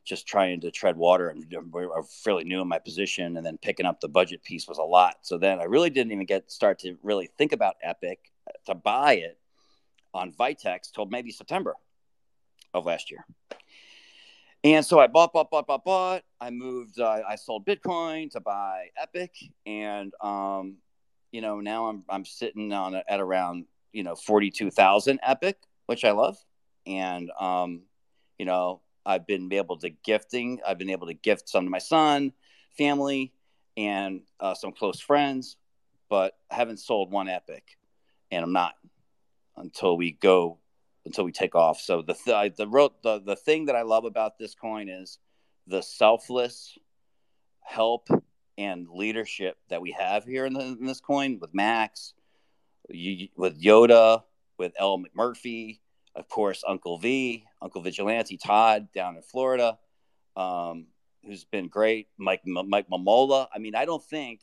just 0.04 0.28
trying 0.28 0.62
to 0.62 0.72
tread 0.72 0.98
water 0.98 1.30
and 1.30 1.46
I'm 1.54 1.72
fairly 2.04 2.44
new 2.44 2.62
in 2.62 2.68
my 2.68 2.80
position, 2.80 3.38
and 3.38 3.46
then 3.46 3.58
picking 3.58 3.86
up 3.86 4.02
the 4.02 4.10
budget 4.10 4.44
piece 4.44 4.68
was 4.68 4.78
a 4.78 4.84
lot. 4.84 5.18
So 5.22 5.38
then 5.38 5.60
I 5.60 5.66
really 5.66 5.90
didn't 5.90 6.12
even 6.12 6.26
get 6.26 6.52
start 6.52 6.80
to 6.80 6.98
really 7.04 7.30
think 7.38 7.54
about 7.54 7.76
Epic 7.82 8.20
to 8.66 8.76
buy 8.76 9.14
it 9.14 9.38
on 10.14 10.32
Vitex 10.32 10.92
till 10.92 11.06
maybe 11.06 11.32
September 11.32 11.76
of 12.74 12.86
last 12.86 13.12
year. 13.12 13.26
And 14.64 14.86
so 14.86 15.00
I 15.00 15.08
bought, 15.08 15.32
bought, 15.32 15.50
bought, 15.50 15.68
bought, 15.68 15.86
bought. 15.86 16.24
I 16.42 16.50
moved. 16.50 17.00
Uh, 17.00 17.22
I 17.28 17.36
sold 17.36 17.66
Bitcoin 17.66 18.30
to 18.32 18.42
buy 18.42 18.90
Epic, 19.02 19.34
and 19.66 20.14
um, 20.22 20.78
you 21.32 21.40
know 21.40 21.62
now 21.62 21.88
I'm 21.88 22.04
I'm 22.10 22.26
sitting 22.26 22.74
on 22.74 22.94
a, 22.94 23.04
at 23.08 23.22
around 23.22 23.66
you 23.94 24.04
know 24.04 24.16
forty 24.16 24.52
two 24.52 24.70
thousand 24.70 25.20
Epic, 25.24 25.58
which 25.86 26.04
I 26.04 26.12
love, 26.12 26.38
and 26.86 27.32
um, 27.40 27.84
you 28.38 28.46
know 28.46 28.82
I've 29.06 29.26
been 29.26 29.52
able 29.54 29.78
to 29.78 29.90
gifting. 29.90 30.60
I've 30.68 30.78
been 30.78 30.90
able 30.90 31.08
to 31.08 31.14
gift 31.14 31.48
some 31.48 31.64
to 31.64 31.70
my 31.70 31.80
son, 31.80 32.34
family, 32.78 33.32
and 33.78 34.22
uh, 34.42 34.56
some 34.56 34.74
close 34.74 35.00
friends, 35.00 35.56
but 36.10 36.38
I 36.52 36.56
haven't 36.56 36.80
sold 36.80 37.12
one 37.12 37.30
Epic, 37.30 37.78
and 38.30 38.44
I'm 38.44 38.54
not 38.54 38.74
until 39.56 39.96
we 39.96 40.12
go 40.12 40.58
until 41.06 41.24
we 41.24 41.32
take 41.32 41.56
off. 41.56 41.80
So 41.80 42.02
the 42.02 42.14
th- 42.14 42.56
the, 42.58 42.90
the 43.04 43.22
the 43.26 43.36
thing 43.36 43.66
that 43.66 43.76
I 43.76 43.84
love 43.84 44.06
about 44.06 44.38
this 44.38 44.56
coin 44.56 44.90
is 44.90 45.20
the 45.68 45.82
selfless 45.82 46.78
help 47.62 48.10
and 48.58 48.90
leadership 48.90 49.58
that 49.70 49.82
we 49.82 49.92
have 49.92 50.26
here 50.26 50.46
in, 50.46 50.54
the, 50.54 50.62
in 50.62 50.86
this 50.86 51.00
coin 51.00 51.40
with 51.40 51.54
Max, 51.54 52.14
you, 52.90 53.30
with 53.38 53.62
Yoda, 53.62 54.24
with 54.58 54.74
L 54.78 55.00
McMurphy, 55.00 55.80
of 56.16 56.28
course 56.28 56.64
Uncle 56.68 56.98
V, 56.98 57.46
Uncle 57.62 57.82
Vigilante 57.82 58.38
Todd 58.38 58.90
down 58.94 59.16
in 59.16 59.22
Florida, 59.22 59.78
um, 60.36 60.88
who's 61.24 61.46
been 61.46 61.68
great. 61.68 62.08
Mike 62.18 62.42
Mike 62.46 62.90
Mamola. 62.90 63.48
I 63.54 63.60
mean, 63.60 63.76
I 63.76 63.86
don't 63.86 64.04
think 64.04 64.42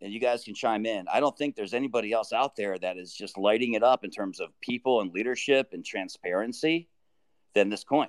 and 0.00 0.12
you 0.12 0.20
guys 0.20 0.44
can 0.44 0.54
chime 0.54 0.86
in. 0.86 1.06
I 1.12 1.20
don't 1.20 1.36
think 1.36 1.56
there's 1.56 1.74
anybody 1.74 2.12
else 2.12 2.32
out 2.32 2.56
there 2.56 2.78
that 2.78 2.96
is 2.96 3.12
just 3.12 3.38
lighting 3.38 3.74
it 3.74 3.82
up 3.82 4.04
in 4.04 4.10
terms 4.10 4.40
of 4.40 4.48
people 4.60 5.00
and 5.00 5.12
leadership 5.12 5.70
and 5.72 5.84
transparency 5.84 6.88
than 7.54 7.70
this 7.70 7.84
coin. 7.84 8.08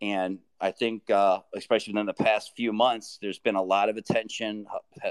And 0.00 0.38
I 0.60 0.70
think, 0.70 1.10
uh, 1.10 1.40
especially 1.54 1.94
within 1.94 2.06
the 2.06 2.14
past 2.14 2.52
few 2.56 2.72
months, 2.72 3.18
there's 3.20 3.38
been 3.38 3.54
a 3.54 3.62
lot 3.62 3.88
of 3.88 3.96
attention. 3.96 4.66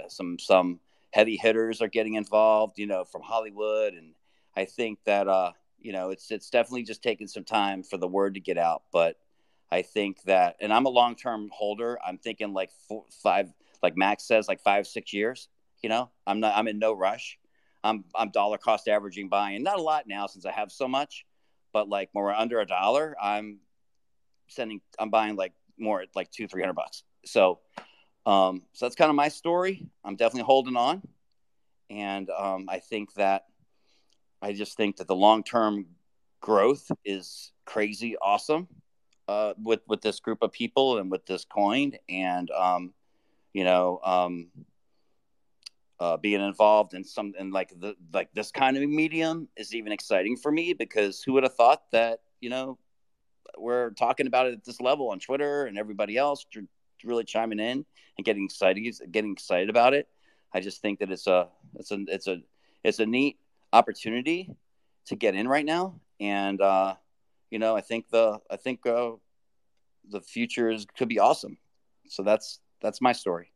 Some 0.10 0.40
some 0.40 0.80
heavy 1.12 1.38
hitters 1.38 1.82
are 1.82 1.88
getting 1.88 2.16
involved, 2.16 2.78
you 2.78 2.88
know, 2.88 3.04
from 3.04 3.22
Hollywood, 3.22 3.94
and 3.94 4.14
I 4.56 4.66
think 4.66 5.00
that 5.06 5.28
uh, 5.28 5.52
you 5.80 5.92
know 5.92 6.10
it's 6.10 6.32
it's 6.32 6.50
definitely 6.50 6.84
just 6.84 7.04
taking 7.04 7.28
some 7.28 7.44
time 7.44 7.84
for 7.84 7.98
the 7.98 8.08
word 8.08 8.36
to 8.36 8.40
get 8.40 8.58
out. 8.58 8.84
But 8.92 9.18
I 9.72 9.82
think 9.82 10.22
that, 10.24 10.56
and 10.62 10.72
I'm 10.72 10.86
a 10.86 10.90
long 10.90 11.16
term 11.16 11.50
holder. 11.54 11.98
I'm 12.06 12.18
thinking 12.18 12.54
like 12.54 12.72
four, 12.88 13.06
five 13.24 13.52
like 13.84 13.98
Max 13.98 14.28
says, 14.28 14.48
like 14.48 14.62
five, 14.62 14.88
six 14.88 15.14
years. 15.14 15.50
You 15.82 15.90
know, 15.90 16.10
I'm 16.26 16.40
not, 16.40 16.56
I'm 16.56 16.68
in 16.68 16.80
no 16.80 16.94
rush. 16.94 17.38
I'm, 17.84 18.06
I'm 18.16 18.32
dollar 18.32 18.58
cost 18.58 18.88
averaging 18.88 19.30
buying, 19.30 19.64
not 19.64 19.78
a 19.78 19.82
lot 19.82 20.06
now 20.08 20.28
since 20.28 20.46
I 20.46 20.52
have 20.52 20.72
so 20.72 20.88
much, 20.88 21.26
but 21.72 21.88
like 21.88 22.10
more 22.14 22.34
under 22.34 22.60
a 22.60 22.66
dollar, 22.66 23.16
I'm 23.22 23.60
sending, 24.48 24.82
I'm 24.98 25.10
buying 25.10 25.36
like 25.36 25.54
more 25.78 26.02
at 26.02 26.10
like 26.16 26.32
two, 26.32 26.48
300 26.48 26.74
bucks. 26.74 27.04
So, 27.26 27.60
um, 28.26 28.64
so 28.74 28.86
that's 28.86 28.96
kind 28.96 29.10
of 29.10 29.16
my 29.16 29.30
story. 29.30 29.88
I'm 30.04 30.16
definitely 30.16 30.46
holding 30.46 30.76
on. 30.76 31.02
And 31.90 32.30
um, 32.32 32.68
I 32.70 32.80
think 32.80 33.14
that, 33.14 33.46
I 34.42 34.54
just 34.54 34.78
think 34.78 34.98
that 34.98 35.08
the 35.08 35.16
long 35.16 35.44
term 35.44 35.86
growth 36.42 36.92
is 37.06 37.52
crazy 37.66 38.16
awesome 38.22 38.68
uh, 39.28 39.54
with 39.62 39.82
with 39.88 40.02
this 40.02 40.20
group 40.20 40.42
of 40.42 40.52
people 40.52 41.00
and 41.00 41.12
with 41.12 41.26
this 41.26 41.46
coin. 41.46 41.94
And 42.08 42.50
um, 42.52 42.94
you 43.58 43.64
know, 43.64 44.00
um, 44.04 44.50
uh, 46.00 46.16
being 46.16 46.42
involved 46.42 46.94
in 46.94 47.04
some 47.04 47.34
like 47.50 47.74
the 47.80 47.96
like 48.14 48.30
this 48.32 48.52
kind 48.52 48.78
of 48.78 48.88
medium 48.88 49.48
is 49.58 49.74
even 49.74 49.92
exciting 49.92 50.38
for 50.38 50.52
me 50.52 50.74
because 50.74 51.24
who 51.24 51.34
would 51.34 51.42
have 51.42 51.56
thought 51.56 51.82
that 51.92 52.20
you 52.40 52.52
know 52.52 52.78
we're 53.58 53.90
talking 53.90 54.28
about 54.28 54.46
it 54.46 54.54
at 54.54 54.64
this 54.64 54.80
level 54.80 55.10
on 55.10 55.18
Twitter 55.20 55.66
and 55.66 55.76
everybody 55.76 56.18
else 56.18 56.46
really 57.04 57.24
chiming 57.24 57.58
in 57.58 57.84
and 58.16 58.26
getting 58.26 58.46
excited 58.46 58.94
getting 59.12 59.32
excited 59.32 59.72
about 59.72 59.96
it. 59.96 60.08
I 60.54 60.60
just 60.60 60.80
think 60.80 61.00
that 61.00 61.10
it's 61.10 61.26
a 61.26 61.48
it's 61.78 61.90
a 61.90 62.06
it's 62.10 62.28
a 62.28 62.38
it's 62.84 63.00
a 63.00 63.08
neat 63.08 63.40
opportunity 63.74 64.56
to 65.08 65.16
get 65.16 65.34
in 65.34 65.48
right 65.48 65.66
now, 65.66 66.00
and 66.20 66.62
uh, 66.62 66.94
you 67.50 67.58
know 67.58 67.76
I 67.76 67.82
think 67.82 68.10
the 68.10 68.38
I 68.52 68.58
think 68.58 68.86
uh, 68.86 69.14
the 70.12 70.22
future 70.22 70.70
is 70.70 70.86
could 70.96 71.10
be 71.10 71.18
awesome. 71.18 71.58
So 72.08 72.22
that's 72.22 72.60
that's 72.82 73.02
my 73.02 73.12
story. 73.12 73.52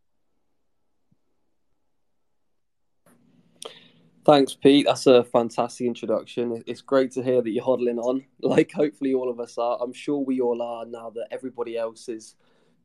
Thanks, 4.24 4.54
Pete. 4.54 4.86
That's 4.86 5.08
a 5.08 5.24
fantastic 5.24 5.88
introduction. 5.88 6.64
It's 6.68 6.82
great 6.82 7.12
to 7.14 7.24
hear 7.24 7.42
that 7.42 7.50
you're 7.50 7.66
hodling 7.66 7.98
on, 7.98 8.24
like 8.42 8.72
hopefully 8.72 9.14
all 9.14 9.30
of 9.30 9.40
us 9.40 9.58
are. 9.58 9.80
I'm 9.82 9.94
sure 9.94 10.20
we 10.20 10.40
all 10.42 10.62
are 10.62 10.86
now 10.86 11.10
that 11.12 11.28
everybody 11.32 11.76
else 11.76 12.06
has 12.06 12.36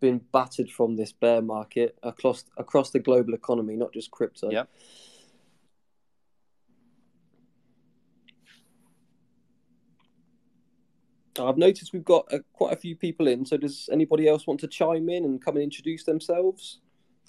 been 0.01 0.21
battered 0.33 0.71
from 0.71 0.97
this 0.97 1.13
bear 1.13 1.43
market 1.43 1.99
across 2.03 2.45
across 2.57 2.91
the 2.91 3.01
global 3.01 3.35
economy, 3.35 3.77
not 3.77 3.93
just 3.93 4.11
crypto. 4.11 4.51
Yep. 4.51 4.71
I've 11.39 11.59
noticed 11.59 11.93
we've 11.93 12.05
got 12.05 12.33
uh, 12.33 12.39
quite 12.53 12.73
a 12.73 12.77
few 12.77 12.97
people 12.97 13.29
in. 13.29 13.45
So 13.45 13.57
does 13.57 13.89
anybody 13.93 14.29
else 14.29 14.47
want 14.47 14.61
to 14.61 14.69
chime 14.69 15.09
in 15.09 15.25
and 15.25 15.43
come 15.43 15.57
and 15.57 15.63
introduce 15.63 16.05
themselves? 16.05 16.81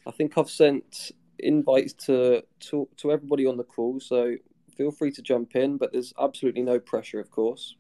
I 0.06 0.12
think 0.12 0.38
I've 0.38 0.50
sent 0.50 1.12
invites 1.40 1.94
to 1.94 2.44
to 2.60 2.88
to 2.98 3.12
everybody 3.12 3.46
on 3.46 3.58
the 3.58 3.64
call, 3.64 4.00
so 4.00 4.36
feel 4.76 4.92
free 4.92 5.12
to 5.12 5.22
jump 5.22 5.56
in. 5.56 5.78
But 5.78 5.92
there's 5.92 6.14
absolutely 6.20 6.64
no 6.64 6.80
pressure, 6.80 7.20
of 7.20 7.30
course. 7.32 7.76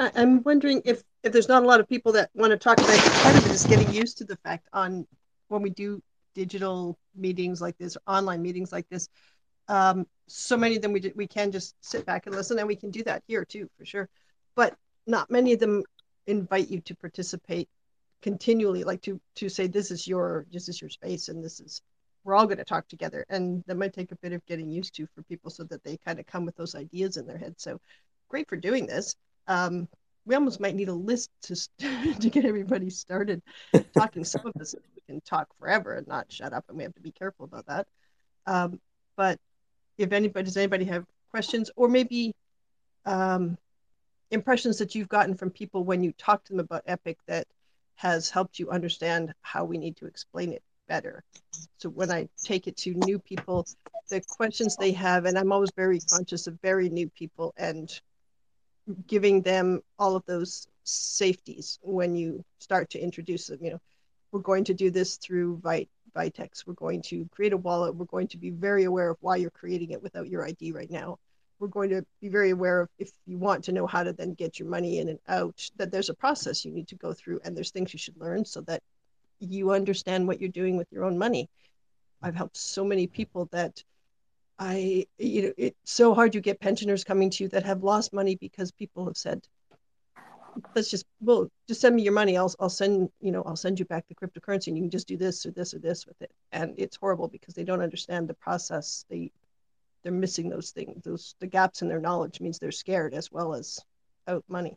I'm 0.00 0.42
wondering 0.42 0.82
if 0.84 1.02
if 1.22 1.32
there's 1.32 1.48
not 1.48 1.62
a 1.62 1.66
lot 1.66 1.80
of 1.80 1.88
people 1.88 2.12
that 2.12 2.30
want 2.34 2.52
to 2.52 2.56
talk 2.56 2.78
about 2.78 2.90
it, 2.90 3.22
part 3.22 3.36
of 3.36 3.44
it 3.44 3.52
is 3.52 3.64
getting 3.64 3.92
used 3.92 4.18
to 4.18 4.24
the 4.24 4.36
fact 4.36 4.66
on 4.72 5.06
when 5.48 5.60
we 5.60 5.70
do 5.70 6.02
digital 6.34 6.98
meetings 7.14 7.60
like 7.60 7.76
this 7.76 7.98
online 8.06 8.40
meetings 8.40 8.72
like 8.72 8.88
this. 8.88 9.08
Um, 9.68 10.06
so 10.26 10.56
many 10.56 10.76
of 10.76 10.82
them 10.82 10.92
we 10.92 11.12
we 11.14 11.26
can 11.26 11.52
just 11.52 11.74
sit 11.80 12.06
back 12.06 12.26
and 12.26 12.34
listen, 12.34 12.58
and 12.58 12.66
we 12.66 12.76
can 12.76 12.90
do 12.90 13.02
that 13.04 13.22
here 13.26 13.44
too 13.44 13.68
for 13.76 13.84
sure. 13.84 14.08
But 14.54 14.74
not 15.06 15.30
many 15.30 15.52
of 15.52 15.60
them 15.60 15.82
invite 16.26 16.70
you 16.70 16.80
to 16.80 16.94
participate 16.96 17.68
continually, 18.22 18.84
like 18.84 19.02
to 19.02 19.20
to 19.36 19.48
say 19.50 19.66
this 19.66 19.90
is 19.90 20.08
your 20.08 20.46
this 20.50 20.68
is 20.68 20.80
your 20.80 20.90
space 20.90 21.28
and 21.28 21.44
this 21.44 21.60
is 21.60 21.82
we're 22.24 22.34
all 22.34 22.46
going 22.46 22.58
to 22.58 22.64
talk 22.64 22.88
together, 22.88 23.26
and 23.28 23.64
that 23.66 23.76
might 23.76 23.92
take 23.92 24.12
a 24.12 24.16
bit 24.16 24.32
of 24.32 24.44
getting 24.46 24.70
used 24.70 24.94
to 24.94 25.06
for 25.14 25.22
people 25.22 25.50
so 25.50 25.64
that 25.64 25.82
they 25.84 25.96
kind 25.98 26.18
of 26.18 26.26
come 26.26 26.44
with 26.46 26.56
those 26.56 26.74
ideas 26.74 27.16
in 27.18 27.26
their 27.26 27.38
head. 27.38 27.54
So 27.58 27.80
great 28.28 28.48
for 28.48 28.56
doing 28.56 28.86
this. 28.86 29.14
Um, 29.50 29.88
we 30.26 30.36
almost 30.36 30.60
might 30.60 30.76
need 30.76 30.88
a 30.88 30.94
list 30.94 31.30
to 31.42 31.56
to 32.20 32.30
get 32.30 32.44
everybody 32.44 32.88
started 32.88 33.42
talking. 33.94 34.24
Some 34.24 34.46
of 34.46 34.60
us 34.60 34.74
we 34.94 35.02
can 35.06 35.20
talk 35.22 35.48
forever 35.58 35.94
and 35.94 36.06
not 36.06 36.30
shut 36.32 36.52
up, 36.52 36.64
and 36.68 36.78
we 36.78 36.84
have 36.84 36.94
to 36.94 37.00
be 37.00 37.10
careful 37.10 37.44
about 37.44 37.66
that. 37.66 37.88
Um, 38.46 38.80
but 39.16 39.38
if 39.98 40.12
anybody 40.12 40.44
does 40.44 40.56
anybody 40.56 40.84
have 40.84 41.04
questions 41.30 41.70
or 41.74 41.88
maybe 41.88 42.32
um, 43.04 43.58
impressions 44.30 44.78
that 44.78 44.94
you've 44.94 45.08
gotten 45.08 45.34
from 45.34 45.50
people 45.50 45.84
when 45.84 46.04
you 46.04 46.12
talk 46.12 46.44
to 46.44 46.52
them 46.52 46.60
about 46.60 46.84
Epic 46.86 47.18
that 47.26 47.46
has 47.96 48.30
helped 48.30 48.58
you 48.58 48.70
understand 48.70 49.34
how 49.42 49.64
we 49.64 49.78
need 49.78 49.96
to 49.96 50.06
explain 50.06 50.52
it 50.52 50.62
better. 50.88 51.24
So 51.78 51.88
when 51.90 52.10
I 52.10 52.28
take 52.42 52.66
it 52.68 52.76
to 52.78 52.94
new 52.94 53.18
people, 53.18 53.66
the 54.08 54.20
questions 54.20 54.76
they 54.76 54.92
have, 54.92 55.24
and 55.24 55.36
I'm 55.36 55.52
always 55.52 55.70
very 55.76 55.98
conscious 55.98 56.46
of 56.46 56.58
very 56.62 56.88
new 56.88 57.08
people 57.10 57.52
and 57.56 58.00
giving 59.06 59.42
them 59.42 59.80
all 59.98 60.16
of 60.16 60.24
those 60.26 60.66
safeties 60.84 61.78
when 61.82 62.14
you 62.14 62.44
start 62.58 62.90
to 62.90 62.98
introduce 62.98 63.46
them. 63.46 63.58
You 63.62 63.72
know, 63.72 63.80
we're 64.32 64.40
going 64.40 64.64
to 64.64 64.74
do 64.74 64.90
this 64.90 65.16
through 65.16 65.58
Vite, 65.58 65.88
Vitex. 66.16 66.66
We're 66.66 66.74
going 66.74 67.02
to 67.02 67.28
create 67.30 67.52
a 67.52 67.56
wallet. 67.56 67.94
We're 67.94 68.06
going 68.06 68.28
to 68.28 68.38
be 68.38 68.50
very 68.50 68.84
aware 68.84 69.10
of 69.10 69.16
why 69.20 69.36
you're 69.36 69.50
creating 69.50 69.90
it 69.90 70.02
without 70.02 70.28
your 70.28 70.44
ID 70.46 70.72
right 70.72 70.90
now. 70.90 71.18
We're 71.58 71.68
going 71.68 71.90
to 71.90 72.04
be 72.20 72.28
very 72.28 72.50
aware 72.50 72.80
of 72.80 72.88
if 72.98 73.10
you 73.26 73.36
want 73.36 73.64
to 73.64 73.72
know 73.72 73.86
how 73.86 74.02
to 74.02 74.12
then 74.12 74.32
get 74.32 74.58
your 74.58 74.68
money 74.68 74.98
in 74.98 75.10
and 75.10 75.18
out, 75.28 75.68
that 75.76 75.92
there's 75.92 76.08
a 76.08 76.14
process 76.14 76.64
you 76.64 76.72
need 76.72 76.88
to 76.88 76.94
go 76.94 77.12
through 77.12 77.40
and 77.44 77.54
there's 77.54 77.70
things 77.70 77.92
you 77.92 77.98
should 77.98 78.18
learn 78.18 78.44
so 78.44 78.62
that 78.62 78.82
you 79.40 79.72
understand 79.72 80.26
what 80.26 80.40
you're 80.40 80.48
doing 80.48 80.76
with 80.76 80.90
your 80.90 81.04
own 81.04 81.18
money. 81.18 81.48
I've 82.22 82.34
helped 82.34 82.56
so 82.56 82.84
many 82.84 83.06
people 83.06 83.48
that 83.52 83.82
I, 84.60 85.06
you 85.18 85.42
know, 85.42 85.52
it's 85.58 85.92
so 85.92 86.14
hard 86.14 86.34
you 86.34 86.40
get 86.42 86.60
pensioners 86.60 87.04
coming 87.04 87.30
to 87.30 87.44
you 87.44 87.48
that 87.50 87.64
have 87.64 87.82
lost 87.82 88.12
money 88.12 88.36
because 88.36 88.70
people 88.70 89.06
have 89.06 89.16
said, 89.16 89.42
let's 90.74 90.90
just, 90.90 91.06
well, 91.20 91.48
just 91.68 91.80
send 91.80 91.96
me 91.96 92.02
your 92.02 92.12
money. 92.12 92.36
I'll, 92.36 92.54
I'll 92.60 92.68
send, 92.70 93.10
you 93.20 93.32
know, 93.32 93.42
I'll 93.44 93.56
send 93.56 93.78
you 93.78 93.86
back 93.86 94.06
the 94.08 94.14
cryptocurrency 94.14 94.68
and 94.68 94.76
you 94.76 94.82
can 94.84 94.90
just 94.90 95.08
do 95.08 95.16
this 95.16 95.46
or 95.46 95.50
this 95.50 95.74
or 95.74 95.78
this 95.80 96.06
with 96.06 96.20
it. 96.22 96.30
And 96.52 96.74
it's 96.78 96.96
horrible 96.96 97.28
because 97.28 97.54
they 97.54 97.64
don't 97.64 97.82
understand 97.82 98.28
the 98.28 98.34
process. 98.34 99.06
They, 99.10 99.32
they're 100.02 100.12
missing 100.12 100.48
those 100.48 100.70
things, 100.70 101.02
those, 101.04 101.34
the 101.40 101.46
gaps 101.46 101.82
in 101.82 101.88
their 101.88 102.00
knowledge 102.00 102.40
means 102.40 102.58
they're 102.58 102.72
scared 102.72 103.14
as 103.14 103.32
well 103.32 103.54
as 103.54 103.80
out 104.28 104.44
money. 104.48 104.76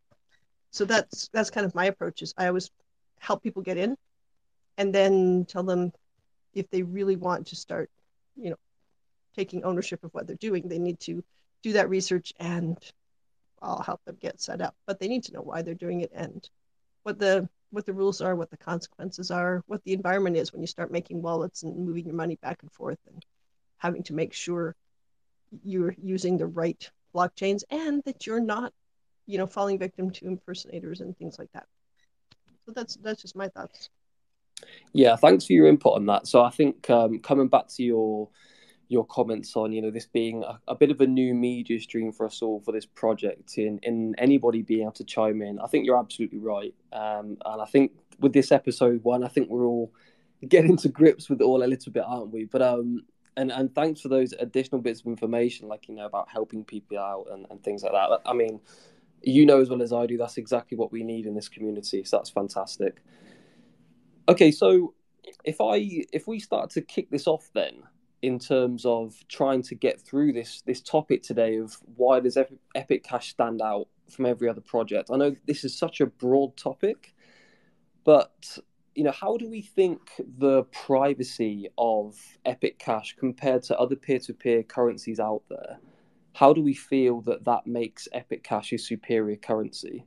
so 0.72 0.86
that's 0.86 1.30
that's 1.34 1.50
kind 1.50 1.66
of 1.66 1.76
my 1.76 1.86
approach 1.86 2.22
is 2.22 2.34
i 2.38 2.48
always 2.48 2.72
help 3.20 3.44
people 3.44 3.62
get 3.62 3.78
in 3.78 3.96
and 4.78 4.94
then 4.94 5.46
tell 5.46 5.64
them 5.64 5.92
if 6.54 6.70
they 6.72 6.84
really 6.84 7.16
want 7.16 7.48
to 7.48 7.56
start 7.56 7.90
you 8.36 8.50
know 8.50 8.58
taking 9.36 9.64
ownership 9.64 10.04
of 10.04 10.14
what 10.14 10.28
they're 10.28 10.36
doing. 10.36 10.68
They 10.68 10.80
need 10.80 11.00
to 11.02 11.24
do 11.62 11.74
that 11.74 11.90
research 11.90 12.34
and 12.40 12.78
i'll 13.62 13.82
help 13.82 14.04
them 14.06 14.18
get 14.22 14.42
set 14.42 14.62
up. 14.62 14.76
But 14.86 15.00
they 15.00 15.08
need 15.08 15.24
to 15.24 15.34
know 15.34 15.42
why 15.42 15.62
they're 15.62 15.74
doing 15.74 16.02
it 16.02 16.12
and 16.14 16.48
what 17.04 17.20
the 17.20 17.48
what 17.72 17.86
the 17.88 17.94
rules 17.94 18.22
are 18.22 18.36
what 18.36 18.52
the 18.52 18.58
consequences 18.58 19.32
are 19.32 19.64
what 19.66 19.84
the 19.84 19.94
environment 19.94 20.38
is 20.38 20.54
when 20.54 20.62
you 20.62 20.68
start 20.68 20.92
making 20.92 21.22
wallets 21.22 21.64
and 21.64 21.76
moving 21.76 22.06
your 22.06 22.16
money 22.16 22.38
back 22.42 22.62
and 22.62 22.72
forth 22.72 23.00
and 23.12 23.26
having 23.78 24.04
to 24.04 24.14
make 24.14 24.32
sure 24.32 24.76
you're 25.64 25.96
using 26.02 26.38
the 26.38 26.46
right 26.46 26.90
blockchains 27.16 27.64
and 27.70 28.04
that 28.06 28.26
you're 28.28 28.40
not 28.40 28.72
you 29.26 29.38
know 29.38 29.48
falling 29.48 29.80
victim 29.80 30.12
to 30.12 30.26
impersonators 30.26 31.02
and 31.02 31.18
things 31.18 31.40
like 31.40 31.52
that. 31.54 31.66
So 32.66 32.74
that's 32.74 32.96
that's 32.98 33.22
just 33.22 33.36
my 33.36 33.48
thoughts. 33.50 33.90
Yeah 34.94 35.16
thanks 35.16 35.46
for 35.46 35.54
your 35.54 35.68
input 35.68 35.96
on 35.96 36.06
that. 36.08 36.28
So 36.28 36.44
i 36.44 36.50
think 36.50 36.90
um, 36.90 37.20
coming 37.20 37.48
back 37.48 37.68
to 37.70 37.84
your 37.84 38.30
your 38.90 39.06
comments 39.06 39.56
on 39.56 39.72
you 39.72 39.82
know 39.82 39.92
this 39.92 40.06
being 40.06 40.44
a, 40.44 40.60
a, 40.68 40.76
bit 40.76 40.92
of 40.92 41.02
a 41.02 41.08
new 41.08 41.34
media 41.34 41.80
stream 41.80 42.12
for 42.12 42.26
us 42.26 42.42
all 42.42 42.60
for 42.62 42.72
this 42.72 42.86
project 42.86 43.58
in 43.58 43.80
in 43.84 44.14
anybody 44.18 44.62
being 44.62 44.82
able 44.82 44.92
to 44.92 45.04
chime 45.04 45.42
in 45.42 45.60
i 45.60 45.68
think 45.68 45.86
you're 45.86 45.98
absolutely 45.98 46.40
right 46.40 46.76
um, 46.92 47.38
and 47.46 47.62
i 47.62 47.66
think 47.66 47.92
with 48.20 48.34
this 48.34 48.52
episode 48.52 49.04
one 49.04 49.24
i 49.24 49.28
think 49.28 49.50
we're 49.50 49.66
all 49.66 49.92
getting 50.48 50.78
to 50.78 50.90
grips 50.90 51.30
with 51.30 51.42
it 51.42 51.46
all 51.46 51.64
a 51.64 51.66
little 51.66 51.92
bit 51.92 52.04
aren't 52.06 52.32
we 52.32 52.46
but 52.46 52.62
um 52.62 53.02
and 53.38 53.52
and 53.52 53.74
thanks 53.74 54.02
for 54.02 54.10
those 54.10 54.34
additional 54.34 54.82
bits 54.82 55.00
of 55.00 55.08
information 55.08 55.68
like 55.68 55.88
you 55.88 55.96
know 55.96 56.06
about 56.06 56.28
helping 56.30 56.64
people 56.64 57.00
out 57.00 57.26
and, 57.32 57.48
and 57.50 57.64
things 57.64 57.82
like 57.84 57.94
that 57.94 58.20
i 58.26 58.34
mean 58.34 58.60
you 59.24 59.46
know 59.46 59.62
as 59.62 59.70
well 59.70 59.82
as 59.82 59.94
I 59.94 60.06
do 60.06 60.18
that's 60.18 60.38
exactly 60.38 60.78
what 60.78 60.92
we 60.92 61.04
need 61.04 61.26
in 61.26 61.34
this 61.34 61.50
community. 61.50 62.04
So 62.04 62.18
that's 62.18 62.30
fantastic. 62.30 63.02
Okay, 64.30 64.52
so 64.52 64.94
if 65.44 65.60
I 65.62 66.06
if 66.12 66.28
we 66.28 66.40
start 66.40 66.70
to 66.72 66.82
kick 66.82 67.10
this 67.10 67.28
off 67.28 67.50
then 67.54 67.84
in 68.24 68.40
terms 68.40 68.86
of 68.86 69.16
trying 69.28 69.62
to 69.62 69.76
get 69.76 70.02
through 70.02 70.34
this 70.34 70.62
this 70.66 70.82
topic 70.82 71.22
today 71.22 71.58
of 71.58 71.78
why 71.96 72.20
does 72.20 72.38
Epic 72.74 73.04
Cash 73.04 73.30
stand 73.30 73.62
out 73.62 73.88
from 74.10 74.26
every 74.26 74.50
other 74.50 74.62
project? 74.62 75.10
I 75.14 75.18
know 75.18 75.36
this 75.46 75.64
is 75.64 75.78
such 75.78 76.02
a 76.02 76.08
broad 76.08 76.58
topic, 76.58 77.14
but 78.04 78.58
you 78.96 79.04
know 79.04 79.12
how 79.12 79.38
do 79.38 79.48
we 79.48 79.62
think 79.62 80.12
the 80.40 80.64
privacy 80.72 81.68
of 81.78 82.18
Epic 82.46 82.80
Cash 82.80 83.16
compared 83.20 83.64
to 83.64 83.78
other 83.78 83.96
peer-to-peer 83.96 84.64
currencies 84.64 85.20
out 85.20 85.44
there? 85.50 85.80
how 86.34 86.52
do 86.52 86.62
we 86.62 86.74
feel 86.74 87.22
that 87.22 87.46
that 87.46 87.68
makes 87.68 88.08
Epic 88.12 88.44
Cash 88.44 88.74
a 88.74 88.78
superior 88.78 89.36
currency? 89.36 90.06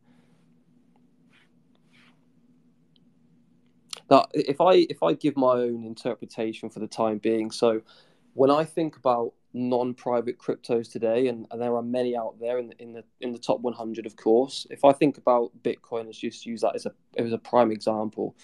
Now, 4.10 4.26
if 4.32 4.60
I 4.60 4.86
if 4.90 5.02
I 5.02 5.14
give 5.14 5.36
my 5.36 5.52
own 5.52 5.84
interpretation 5.84 6.68
for 6.70 6.80
the 6.80 6.86
time 6.86 7.18
being, 7.18 7.50
so 7.50 7.80
when 8.36 8.50
I 8.50 8.64
think 8.64 8.96
about 8.98 9.32
non-private 9.54 10.38
cryptos 10.38 10.92
today, 10.92 11.28
and, 11.28 11.46
and 11.50 11.60
there 11.60 11.74
are 11.74 11.82
many 11.82 12.14
out 12.14 12.38
there 12.38 12.58
in 12.58 12.68
the, 12.68 12.82
in 12.82 12.92
the 12.92 13.02
in 13.22 13.32
the 13.32 13.38
top 13.38 13.60
100, 13.62 14.04
of 14.04 14.14
course. 14.16 14.66
If 14.68 14.84
I 14.84 14.92
think 14.92 15.16
about 15.16 15.52
Bitcoin, 15.62 16.04
let's 16.04 16.18
just 16.18 16.44
use 16.44 16.60
that 16.60 16.74
as 16.74 16.84
a 16.84 16.92
as 17.16 17.32
a 17.32 17.38
prime 17.38 17.72
example. 17.72 18.36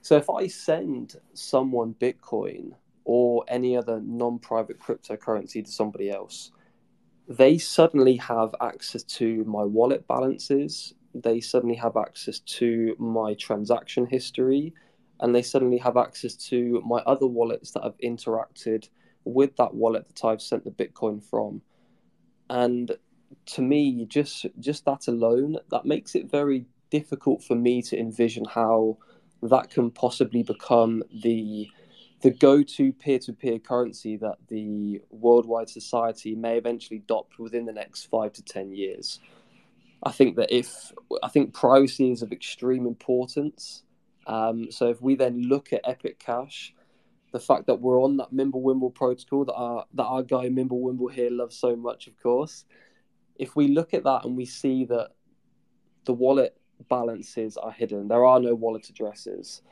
So 0.00 0.16
if 0.16 0.28
I 0.28 0.48
send 0.48 1.14
someone 1.34 1.94
Bitcoin 2.00 2.72
or 3.04 3.44
any 3.46 3.76
other 3.76 4.00
non-private 4.00 4.80
cryptocurrency 4.80 5.64
to 5.64 5.70
somebody 5.70 6.10
else, 6.10 6.50
they 7.28 7.58
suddenly 7.58 8.16
have 8.16 8.56
access 8.60 9.04
to 9.04 9.44
my 9.44 9.62
wallet 9.62 10.08
balances, 10.08 10.94
they 11.14 11.40
suddenly 11.40 11.76
have 11.76 11.96
access 11.96 12.40
to 12.40 12.96
my 12.98 13.34
transaction 13.34 14.04
history, 14.06 14.74
and 15.20 15.32
they 15.32 15.42
suddenly 15.42 15.78
have 15.78 15.96
access 15.96 16.34
to 16.34 16.82
my 16.84 16.98
other 17.06 17.28
wallets 17.28 17.70
that 17.70 17.84
have 17.84 17.96
interacted 18.02 18.88
with 19.24 19.56
that 19.56 19.74
wallet 19.74 20.08
that 20.08 20.24
I've 20.26 20.42
sent 20.42 20.64
the 20.64 20.70
Bitcoin 20.70 21.22
from. 21.22 21.62
And 22.50 22.92
to 23.46 23.62
me, 23.62 24.04
just 24.06 24.46
just 24.58 24.84
that 24.84 25.08
alone, 25.08 25.58
that 25.70 25.84
makes 25.84 26.14
it 26.14 26.30
very 26.30 26.66
difficult 26.90 27.42
for 27.42 27.54
me 27.54 27.82
to 27.82 27.98
envision 27.98 28.44
how 28.44 28.98
that 29.42 29.70
can 29.70 29.90
possibly 29.90 30.42
become 30.42 31.02
the 31.22 31.68
the 32.20 32.30
go-to 32.30 32.92
peer-to-peer 32.92 33.58
currency 33.58 34.16
that 34.16 34.36
the 34.46 35.00
worldwide 35.10 35.68
society 35.68 36.36
may 36.36 36.56
eventually 36.56 36.98
adopt 36.98 37.38
within 37.38 37.64
the 37.64 37.72
next 37.72 38.04
five 38.04 38.32
to 38.32 38.42
ten 38.42 38.72
years. 38.72 39.18
I 40.04 40.12
think 40.12 40.36
that 40.36 40.52
if 40.54 40.92
I 41.22 41.28
think 41.28 41.52
privacy 41.52 42.10
is 42.10 42.22
of 42.22 42.32
extreme 42.32 42.86
importance. 42.86 43.82
Um, 44.26 44.70
so 44.70 44.88
if 44.88 45.02
we 45.02 45.16
then 45.16 45.42
look 45.48 45.72
at 45.72 45.80
Epic 45.84 46.20
Cash, 46.20 46.74
the 47.32 47.40
fact 47.40 47.66
that 47.66 47.80
we're 47.80 48.02
on 48.02 48.16
that 48.18 48.32
Mimblewimble 48.32 48.94
protocol 48.94 49.44
that 49.46 49.54
our 49.54 49.84
that 49.94 50.04
our 50.04 50.22
guy 50.22 50.48
Mimblewimble 50.48 51.12
here 51.12 51.30
loves 51.30 51.56
so 51.56 51.74
much, 51.76 52.06
of 52.06 52.20
course. 52.22 52.64
If 53.36 53.56
we 53.56 53.68
look 53.68 53.94
at 53.94 54.04
that 54.04 54.24
and 54.24 54.36
we 54.36 54.44
see 54.44 54.84
that 54.86 55.10
the 56.04 56.12
wallet 56.12 56.56
balances 56.88 57.56
are 57.56 57.72
hidden, 57.72 58.08
there 58.08 58.24
are 58.24 58.40
no 58.40 58.54
wallet 58.54 58.88
addresses 58.88 59.62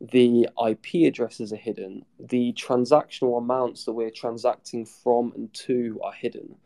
the 0.00 0.48
IP 0.68 1.06
addresses 1.06 1.52
are 1.52 1.56
hidden, 1.56 2.04
the 2.18 2.52
transactional 2.52 3.38
amounts 3.38 3.84
that 3.84 3.92
we're 3.92 4.10
transacting 4.10 4.84
from 4.84 5.32
and 5.36 5.52
to 5.54 5.98
are 6.04 6.12
hidden. 6.12 6.56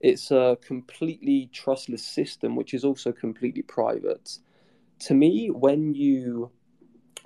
It's 0.00 0.30
a 0.30 0.58
completely 0.60 1.48
trustless 1.52 2.06
system, 2.06 2.56
which 2.56 2.74
is 2.74 2.84
also 2.84 3.12
completely 3.12 3.62
private. 3.62 4.38
To 5.00 5.14
me, 5.14 5.48
when 5.50 5.94
you 5.94 6.50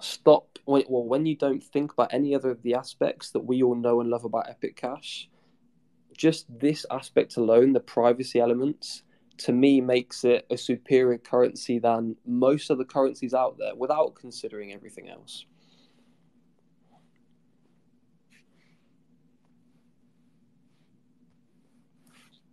stop, 0.01 0.56
well, 0.67 1.05
when 1.05 1.27
you 1.27 1.37
don't 1.37 1.63
think 1.63 1.93
about 1.93 2.13
any 2.13 2.35
other 2.35 2.51
of 2.51 2.63
the 2.63 2.75
aspects 2.75 3.31
that 3.31 3.41
we 3.41 3.63
all 3.63 3.75
know 3.75 4.01
and 4.01 4.11
love 4.11 4.25
about 4.25 4.49
Epic 4.49 4.77
Cash, 4.77 5.29
just 6.17 6.47
this 6.49 6.85
aspect 6.91 7.37
alone, 7.37 7.73
the 7.73 7.81
privacy 7.81 8.41
elements, 8.41 9.03
to 9.39 9.53
me 9.53 9.81
makes 9.81 10.25
it 10.25 10.47
a 10.51 10.57
superior 10.57 11.19
currency 11.19 11.79
than 11.79 12.17
most 12.27 12.71
of 12.71 12.79
the 12.79 12.85
currencies 12.85 13.35
out 13.35 13.59
there 13.59 13.75
without 13.75 14.15
considering 14.15 14.73
everything 14.73 15.09
else. 15.09 15.45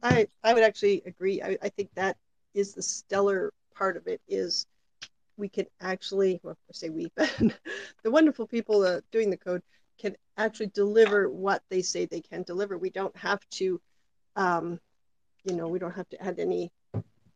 I 0.04 0.28
I 0.44 0.54
would 0.54 0.64
actually 0.64 1.02
agree. 1.06 1.42
I, 1.42 1.58
I 1.62 1.70
think 1.70 1.90
that 1.96 2.18
is 2.54 2.74
the 2.74 2.82
stellar 2.82 3.54
part 3.74 3.96
of 3.96 4.08
it 4.08 4.22
is 4.28 4.68
we 5.38 5.50
can 5.50 5.66
actually 5.82 6.40
well 6.44 6.58
say 6.72 6.90
we 6.90 7.12
the 7.18 8.12
wonderful 8.12 8.48
people 8.48 8.84
uh, 8.84 9.02
doing 9.12 9.30
the 9.30 9.38
code 9.38 9.62
can 10.00 10.16
actually 10.38 10.68
deliver 10.68 11.30
what 11.30 11.62
they 11.70 11.82
say 11.82 12.06
they 12.06 12.22
can 12.22 12.44
deliver. 12.44 12.78
We 12.78 12.90
don't 12.90 13.16
have 13.18 13.40
to 13.52 13.80
um, 14.36 14.80
you 15.44 15.56
know, 15.56 15.68
we 15.68 15.80
don't 15.80 15.94
have 15.94 16.10
to 16.10 16.24
add 16.24 16.40
any 16.40 16.72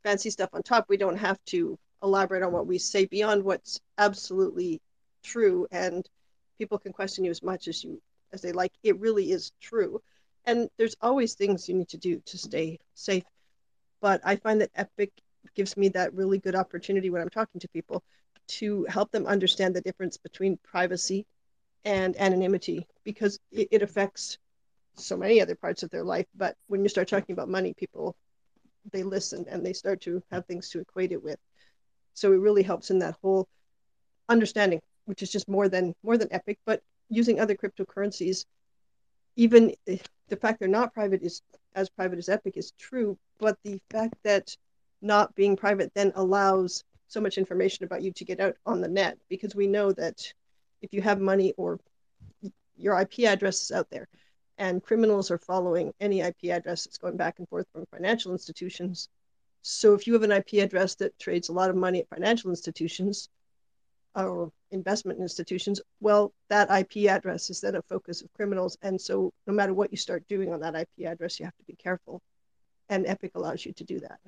fancy 0.03 0.29
stuff 0.29 0.49
on 0.53 0.63
top. 0.63 0.85
We 0.89 0.97
don't 0.97 1.17
have 1.17 1.39
to 1.47 1.77
elaborate 2.03 2.43
on 2.43 2.51
what 2.51 2.67
we 2.67 2.77
say 2.77 3.05
beyond 3.05 3.43
what's 3.43 3.79
absolutely 3.97 4.81
true. 5.23 5.67
And 5.71 6.07
people 6.57 6.77
can 6.77 6.93
question 6.93 7.25
you 7.25 7.31
as 7.31 7.43
much 7.43 7.67
as 7.67 7.83
you 7.83 8.01
as 8.31 8.41
they 8.41 8.51
like. 8.51 8.71
It 8.83 8.99
really 8.99 9.31
is 9.31 9.51
true. 9.61 10.01
And 10.45 10.69
there's 10.77 10.95
always 11.01 11.33
things 11.33 11.67
you 11.67 11.75
need 11.75 11.89
to 11.89 11.97
do 11.97 12.21
to 12.25 12.37
stay 12.37 12.79
safe. 12.93 13.23
But 14.01 14.21
I 14.23 14.37
find 14.37 14.61
that 14.61 14.71
Epic 14.75 15.11
gives 15.55 15.77
me 15.77 15.89
that 15.89 16.13
really 16.13 16.39
good 16.39 16.55
opportunity 16.55 17.09
when 17.09 17.21
I'm 17.21 17.29
talking 17.29 17.59
to 17.61 17.67
people 17.69 18.03
to 18.47 18.85
help 18.89 19.11
them 19.11 19.25
understand 19.25 19.75
the 19.75 19.81
difference 19.81 20.17
between 20.17 20.57
privacy 20.63 21.25
and 21.85 22.19
anonymity 22.19 22.87
because 23.03 23.39
it, 23.51 23.67
it 23.71 23.81
affects 23.81 24.37
so 24.95 25.17
many 25.17 25.41
other 25.41 25.55
parts 25.55 25.83
of 25.83 25.89
their 25.89 26.03
life. 26.03 26.25
But 26.35 26.55
when 26.67 26.83
you 26.83 26.89
start 26.89 27.07
talking 27.07 27.33
about 27.33 27.49
money, 27.49 27.73
people 27.73 28.15
they 28.91 29.03
listen 29.03 29.45
and 29.49 29.65
they 29.65 29.73
start 29.73 30.01
to 30.01 30.23
have 30.31 30.45
things 30.45 30.69
to 30.69 30.79
equate 30.79 31.11
it 31.11 31.21
with. 31.21 31.37
So 32.13 32.31
it 32.31 32.39
really 32.39 32.63
helps 32.63 32.89
in 32.89 32.99
that 32.99 33.17
whole 33.21 33.47
understanding, 34.29 34.81
which 35.05 35.21
is 35.21 35.31
just 35.31 35.47
more 35.47 35.69
than 35.69 35.93
more 36.03 36.17
than 36.17 36.31
Epic, 36.31 36.57
but 36.65 36.81
using 37.09 37.39
other 37.39 37.55
cryptocurrencies, 37.55 38.45
even 39.35 39.73
the 39.85 40.35
fact 40.35 40.59
they're 40.59 40.67
not 40.67 40.93
private 40.93 41.21
is 41.21 41.41
as 41.75 41.89
private 41.89 42.19
as 42.19 42.29
Epic 42.29 42.57
is 42.57 42.71
true, 42.79 43.17
but 43.39 43.57
the 43.63 43.79
fact 43.89 44.15
that 44.23 44.55
not 45.01 45.33
being 45.35 45.55
private 45.55 45.93
then 45.93 46.11
allows 46.15 46.83
so 47.07 47.21
much 47.21 47.37
information 47.37 47.85
about 47.85 48.01
you 48.01 48.11
to 48.11 48.25
get 48.25 48.39
out 48.39 48.55
on 48.65 48.81
the 48.81 48.87
net 48.87 49.17
because 49.29 49.55
we 49.55 49.67
know 49.67 49.91
that 49.93 50.33
if 50.81 50.93
you 50.93 51.01
have 51.01 51.19
money 51.19 51.53
or 51.57 51.79
your 52.75 52.99
IP 52.99 53.19
address 53.19 53.61
is 53.61 53.71
out 53.71 53.89
there, 53.89 54.07
and 54.57 54.83
criminals 54.83 55.29
are 55.29 55.37
following 55.37 55.93
any 55.99 56.21
IP 56.21 56.45
address 56.45 56.83
that's 56.83 56.97
going 56.97 57.17
back 57.17 57.39
and 57.39 57.47
forth 57.47 57.67
from 57.71 57.85
financial 57.91 58.31
institutions. 58.31 59.09
So 59.61 59.93
if 59.93 60.07
you 60.07 60.13
have 60.13 60.23
an 60.23 60.31
IP 60.31 60.55
address 60.55 60.95
that 60.95 61.17
trades 61.19 61.49
a 61.49 61.53
lot 61.53 61.69
of 61.69 61.75
money 61.75 61.99
at 61.99 62.09
financial 62.09 62.49
institutions 62.49 63.29
or 64.15 64.51
investment 64.71 65.19
institutions, 65.19 65.79
well, 65.99 66.33
that 66.49 66.71
IP 66.71 67.09
address 67.09 67.49
is 67.49 67.61
then 67.61 67.75
a 67.75 67.81
focus 67.83 68.21
of 68.21 68.33
criminals. 68.33 68.77
And 68.81 68.99
so 68.99 69.31
no 69.45 69.53
matter 69.53 69.73
what 69.73 69.91
you 69.91 69.97
start 69.97 70.27
doing 70.27 70.51
on 70.53 70.61
that 70.61 70.75
IP 70.75 71.05
address, 71.05 71.39
you 71.39 71.45
have 71.45 71.57
to 71.57 71.65
be 71.65 71.75
careful. 71.75 72.21
And 72.89 73.05
Epic 73.05 73.33
allows 73.35 73.65
you 73.65 73.73
to 73.73 73.83
do 73.83 73.99
that. 73.99 74.19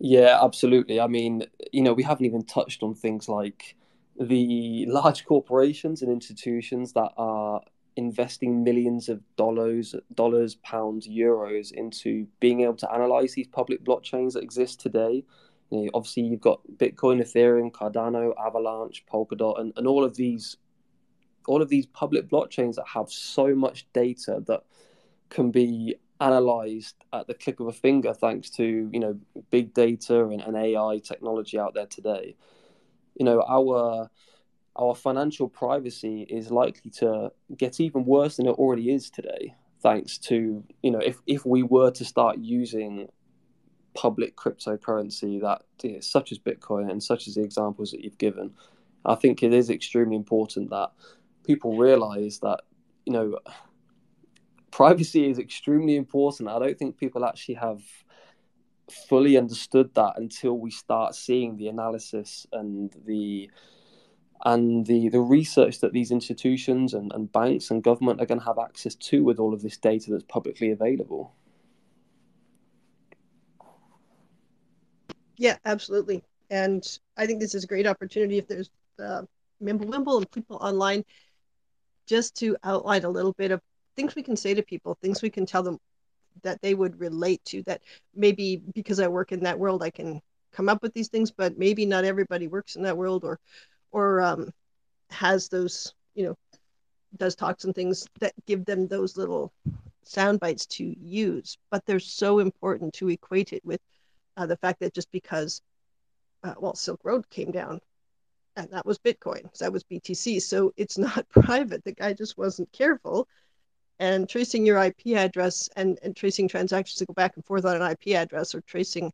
Yeah, 0.00 0.38
absolutely. 0.42 1.00
I 1.00 1.06
mean, 1.08 1.44
you 1.72 1.82
know, 1.82 1.92
we 1.92 2.02
haven't 2.02 2.26
even 2.26 2.44
touched 2.44 2.82
on 2.82 2.94
things 2.94 3.28
like 3.28 3.76
the 4.18 4.86
large 4.88 5.24
corporations 5.24 6.02
and 6.02 6.10
institutions 6.12 6.92
that 6.92 7.12
are 7.16 7.60
investing 7.96 8.62
millions 8.62 9.08
of 9.08 9.20
dollars, 9.36 9.94
dollars, 10.14 10.54
pounds, 10.56 11.08
euros 11.08 11.72
into 11.72 12.26
being 12.38 12.60
able 12.60 12.76
to 12.76 12.92
analyze 12.92 13.34
these 13.34 13.48
public 13.48 13.82
blockchains 13.84 14.34
that 14.34 14.44
exist 14.44 14.80
today. 14.80 15.24
You 15.70 15.84
know, 15.84 15.90
obviously, 15.94 16.24
you've 16.24 16.40
got 16.40 16.60
Bitcoin, 16.76 17.20
Ethereum, 17.20 17.72
Cardano, 17.72 18.32
Avalanche, 18.38 19.04
Polkadot, 19.12 19.60
and, 19.60 19.72
and 19.76 19.86
all 19.86 20.04
of 20.04 20.16
these 20.16 20.56
all 21.46 21.62
of 21.62 21.70
these 21.70 21.86
public 21.86 22.28
blockchains 22.28 22.74
that 22.74 22.86
have 22.86 23.10
so 23.10 23.54
much 23.54 23.86
data 23.94 24.42
that 24.46 24.62
can 25.30 25.50
be 25.50 25.96
analyzed 26.20 26.96
at 27.12 27.26
the 27.26 27.34
click 27.34 27.60
of 27.60 27.68
a 27.68 27.72
finger 27.72 28.12
thanks 28.12 28.50
to 28.50 28.90
you 28.92 29.00
know 29.00 29.18
big 29.50 29.72
data 29.74 30.24
and, 30.24 30.40
and 30.40 30.56
AI 30.56 30.98
technology 30.98 31.58
out 31.58 31.74
there 31.74 31.86
today. 31.86 32.36
You 33.16 33.24
know 33.24 33.42
our 33.48 34.10
our 34.76 34.94
financial 34.94 35.48
privacy 35.48 36.26
is 36.28 36.50
likely 36.50 36.90
to 36.90 37.32
get 37.56 37.80
even 37.80 38.04
worse 38.04 38.36
than 38.36 38.46
it 38.46 38.50
already 38.52 38.92
is 38.92 39.10
today 39.10 39.54
thanks 39.80 40.18
to 40.18 40.64
you 40.82 40.90
know 40.90 40.98
if, 40.98 41.20
if 41.26 41.44
we 41.44 41.62
were 41.62 41.90
to 41.90 42.04
start 42.04 42.38
using 42.38 43.08
public 43.94 44.36
cryptocurrency 44.36 45.40
that 45.40 45.62
you 45.82 45.94
know, 45.94 46.00
such 46.00 46.32
as 46.32 46.38
bitcoin 46.38 46.90
and 46.90 47.02
such 47.02 47.26
as 47.26 47.34
the 47.34 47.42
examples 47.42 47.90
that 47.90 48.00
you've 48.00 48.18
given 48.18 48.52
i 49.04 49.14
think 49.14 49.42
it 49.42 49.52
is 49.52 49.70
extremely 49.70 50.16
important 50.16 50.70
that 50.70 50.90
people 51.44 51.76
realize 51.76 52.38
that 52.40 52.60
you 53.04 53.12
know 53.12 53.38
privacy 54.70 55.28
is 55.28 55.38
extremely 55.38 55.96
important. 55.96 56.48
I 56.48 56.58
don't 56.58 56.78
think 56.78 56.96
people 56.96 57.24
actually 57.24 57.56
have 57.56 57.82
fully 58.90 59.36
understood 59.36 59.94
that 59.94 60.14
until 60.16 60.58
we 60.58 60.70
start 60.70 61.14
seeing 61.14 61.56
the 61.56 61.68
analysis 61.68 62.46
and 62.52 62.94
the 63.06 63.50
and 64.44 64.86
the 64.86 65.08
the 65.08 65.20
research 65.20 65.80
that 65.80 65.92
these 65.92 66.10
institutions 66.10 66.94
and, 66.94 67.12
and 67.12 67.30
banks 67.32 67.70
and 67.70 67.82
government 67.82 68.20
are 68.20 68.26
going 68.26 68.38
to 68.38 68.46
have 68.46 68.58
access 68.58 68.94
to 68.94 69.24
with 69.24 69.38
all 69.38 69.52
of 69.52 69.62
this 69.62 69.76
data 69.76 70.10
that's 70.10 70.24
publicly 70.24 70.70
available. 70.70 71.34
Yeah, 75.36 75.56
absolutely. 75.64 76.22
And 76.50 76.84
I 77.16 77.26
think 77.26 77.40
this 77.40 77.54
is 77.54 77.64
a 77.64 77.66
great 77.66 77.86
opportunity 77.86 78.38
if 78.38 78.48
there's 78.48 78.70
uh, 78.98 79.22
Mimblewimble 79.62 80.18
and 80.18 80.30
people 80.30 80.56
online 80.56 81.04
just 82.06 82.36
to 82.36 82.56
outline 82.64 83.04
a 83.04 83.10
little 83.10 83.34
bit 83.34 83.50
of 83.50 83.60
things 83.98 84.14
we 84.14 84.22
can 84.22 84.36
say 84.36 84.54
to 84.54 84.62
people, 84.62 84.96
things 85.02 85.22
we 85.22 85.28
can 85.28 85.44
tell 85.44 85.64
them 85.64 85.80
that 86.44 86.62
they 86.62 86.72
would 86.72 87.00
relate 87.00 87.44
to. 87.46 87.64
That 87.64 87.82
maybe 88.14 88.62
because 88.72 89.00
I 89.00 89.08
work 89.08 89.32
in 89.32 89.40
that 89.40 89.58
world, 89.58 89.82
I 89.82 89.90
can 89.90 90.22
come 90.52 90.68
up 90.68 90.82
with 90.82 90.94
these 90.94 91.08
things, 91.08 91.32
but 91.32 91.58
maybe 91.58 91.84
not 91.84 92.04
everybody 92.04 92.46
works 92.46 92.76
in 92.76 92.82
that 92.82 92.96
world 92.96 93.24
or 93.24 93.40
or 93.90 94.20
um, 94.20 94.52
has 95.10 95.48
those, 95.48 95.94
you 96.14 96.26
know, 96.26 96.36
does 97.16 97.34
talks 97.34 97.64
and 97.64 97.74
things 97.74 98.06
that 98.20 98.34
give 98.46 98.64
them 98.64 98.86
those 98.86 99.16
little 99.16 99.52
sound 100.04 100.38
bites 100.38 100.66
to 100.66 100.84
use. 101.00 101.58
But 101.68 101.84
they're 101.84 101.98
so 101.98 102.38
important 102.38 102.94
to 102.94 103.08
equate 103.08 103.52
it 103.52 103.64
with 103.64 103.80
uh, 104.36 104.46
the 104.46 104.58
fact 104.58 104.78
that 104.78 104.94
just 104.94 105.10
because, 105.10 105.60
uh, 106.44 106.54
well, 106.60 106.76
Silk 106.76 107.00
Road 107.02 107.28
came 107.30 107.50
down, 107.50 107.80
and 108.54 108.70
that 108.70 108.86
was 108.86 108.98
Bitcoin, 109.00 109.48
so 109.54 109.64
that 109.64 109.72
was 109.72 109.82
BTC, 109.82 110.40
so 110.40 110.72
it's 110.76 110.98
not 110.98 111.28
private. 111.30 111.82
The 111.82 111.92
guy 111.92 112.12
just 112.12 112.38
wasn't 112.38 112.70
careful 112.70 113.26
and 114.00 114.28
tracing 114.28 114.64
your 114.64 114.82
IP 114.82 115.16
address 115.16 115.68
and, 115.76 115.98
and 116.02 116.14
tracing 116.14 116.48
transactions 116.48 116.98
that 116.98 117.06
go 117.06 117.14
back 117.14 117.36
and 117.36 117.44
forth 117.44 117.64
on 117.64 117.80
an 117.80 117.90
IP 117.90 118.14
address 118.14 118.54
or 118.54 118.60
tracing 118.60 119.12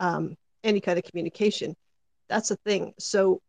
um, 0.00 0.36
any 0.64 0.80
kind 0.80 0.98
of 0.98 1.04
communication. 1.04 1.76
That's 2.28 2.50
a 2.50 2.56
thing. 2.56 2.94
So 2.98 3.40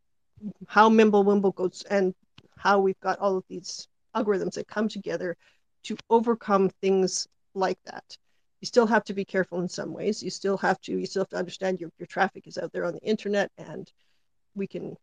how 0.68 0.90
Mimblewimble 0.90 1.56
goes 1.56 1.84
and 1.90 2.14
how 2.58 2.80
we've 2.80 3.00
got 3.00 3.20
all 3.20 3.38
of 3.38 3.46
these 3.48 3.88
algorithms 4.16 4.54
that 4.54 4.68
come 4.68 4.88
together 4.88 5.38
to 5.84 5.98
overcome 6.10 6.70
things 6.82 7.28
like 7.54 7.80
that. 7.86 8.18
You 8.62 8.66
still 8.66 8.88
have 8.88 9.04
to 9.06 9.14
be 9.14 9.26
careful 9.26 9.60
in 9.62 9.68
some 9.68 9.94
ways. 9.94 10.24
You 10.24 10.30
still 10.30 10.58
have 10.58 10.80
to 10.82 10.98
you 10.98 11.06
still 11.06 11.24
have 11.24 11.30
to 11.30 11.38
understand 11.38 11.80
your, 11.80 11.90
your 12.00 12.08
traffic 12.08 12.48
is 12.48 12.58
out 12.58 12.72
there 12.72 12.86
on 12.86 12.94
the 12.94 13.04
internet 13.04 13.52
and 13.58 13.92
we 14.56 14.68
can 14.68 14.96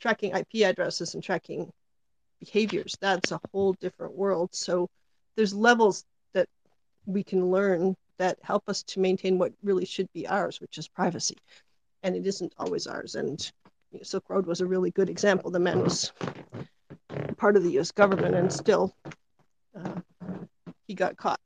tracking 0.00 0.34
IP 0.34 0.66
addresses 0.66 1.14
and 1.14 1.22
tracking 1.22 1.70
behaviors. 2.40 2.96
That's 3.00 3.32
a 3.32 3.40
whole 3.52 3.74
different 3.74 4.14
world. 4.14 4.54
So 4.54 4.88
there's 5.36 5.54
levels 5.54 6.04
that 6.32 6.48
we 7.06 7.22
can 7.22 7.50
learn 7.50 7.96
that 8.18 8.38
help 8.42 8.68
us 8.68 8.82
to 8.82 9.00
maintain 9.00 9.38
what 9.38 9.52
really 9.62 9.84
should 9.84 10.10
be 10.12 10.26
ours, 10.26 10.60
which 10.60 10.78
is 10.78 10.88
privacy. 10.88 11.36
And 12.02 12.16
it 12.16 12.26
isn't 12.26 12.54
always 12.58 12.86
ours. 12.86 13.14
And 13.14 13.40
you 13.92 13.98
know, 13.98 14.02
Silk 14.02 14.28
Road 14.28 14.46
was 14.46 14.60
a 14.60 14.66
really 14.66 14.90
good 14.90 15.10
example. 15.10 15.50
The 15.50 15.58
man 15.58 15.80
was 15.82 16.12
part 17.36 17.56
of 17.56 17.62
the 17.62 17.78
US 17.78 17.92
government 17.92 18.34
and 18.34 18.52
still 18.52 18.94
uh, 19.78 20.00
he 20.86 20.94
got 20.94 21.16
caught 21.16 21.40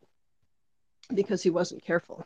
because 1.14 1.42
he 1.42 1.50
wasn't 1.50 1.82
careful. 1.82 2.24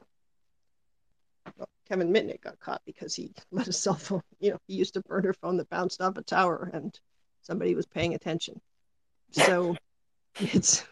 Well, 1.56 1.68
Kevin 1.88 2.12
Mitnick 2.12 2.42
got 2.42 2.58
caught 2.60 2.82
because 2.84 3.14
he 3.14 3.32
let 3.50 3.66
his 3.66 3.78
cell 3.78 3.94
phone, 3.94 4.22
you 4.40 4.50
know, 4.50 4.58
he 4.66 4.74
used 4.74 4.96
a 4.96 5.00
burner 5.02 5.32
phone 5.32 5.56
that 5.56 5.70
bounced 5.70 6.00
off 6.02 6.18
a 6.18 6.22
tower 6.22 6.70
and 6.72 6.98
somebody 7.42 7.74
was 7.74 7.86
paying 7.86 8.14
attention. 8.14 8.60
So 9.32 9.76
it's 10.38 10.84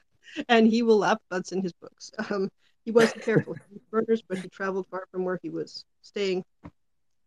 and 0.48 0.66
he 0.66 0.82
will 0.82 0.98
laugh 0.98 1.18
butts 1.30 1.52
in 1.52 1.62
his 1.62 1.72
books. 1.72 2.12
Um, 2.30 2.50
he 2.84 2.90
wasn't 2.90 3.22
careful 3.22 3.52
with 3.52 3.90
burners, 3.90 4.22
but 4.26 4.38
he 4.38 4.48
traveled 4.48 4.88
far 4.90 5.06
from 5.12 5.24
where 5.24 5.38
he 5.40 5.50
was 5.50 5.84
staying, 6.00 6.44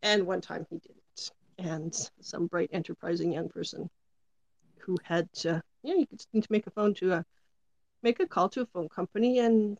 and 0.01 0.27
one 0.27 0.41
time 0.41 0.65
he 0.69 0.79
didn't. 0.79 1.31
And 1.57 2.09
some 2.19 2.47
bright, 2.47 2.71
enterprising 2.73 3.31
young 3.31 3.47
person 3.47 3.89
who 4.79 4.97
had, 5.01 5.31
to, 5.35 5.61
yeah, 5.81 5.93
you 5.95 6.07
could 6.07 6.21
need 6.33 6.43
to 6.43 6.51
make 6.51 6.67
a 6.67 6.71
phone 6.71 6.93
to 6.95 7.13
a, 7.13 7.25
make 8.03 8.19
a 8.19 8.27
call 8.27 8.49
to 8.49 8.61
a 8.61 8.65
phone 8.65 8.89
company, 8.89 9.39
and 9.39 9.79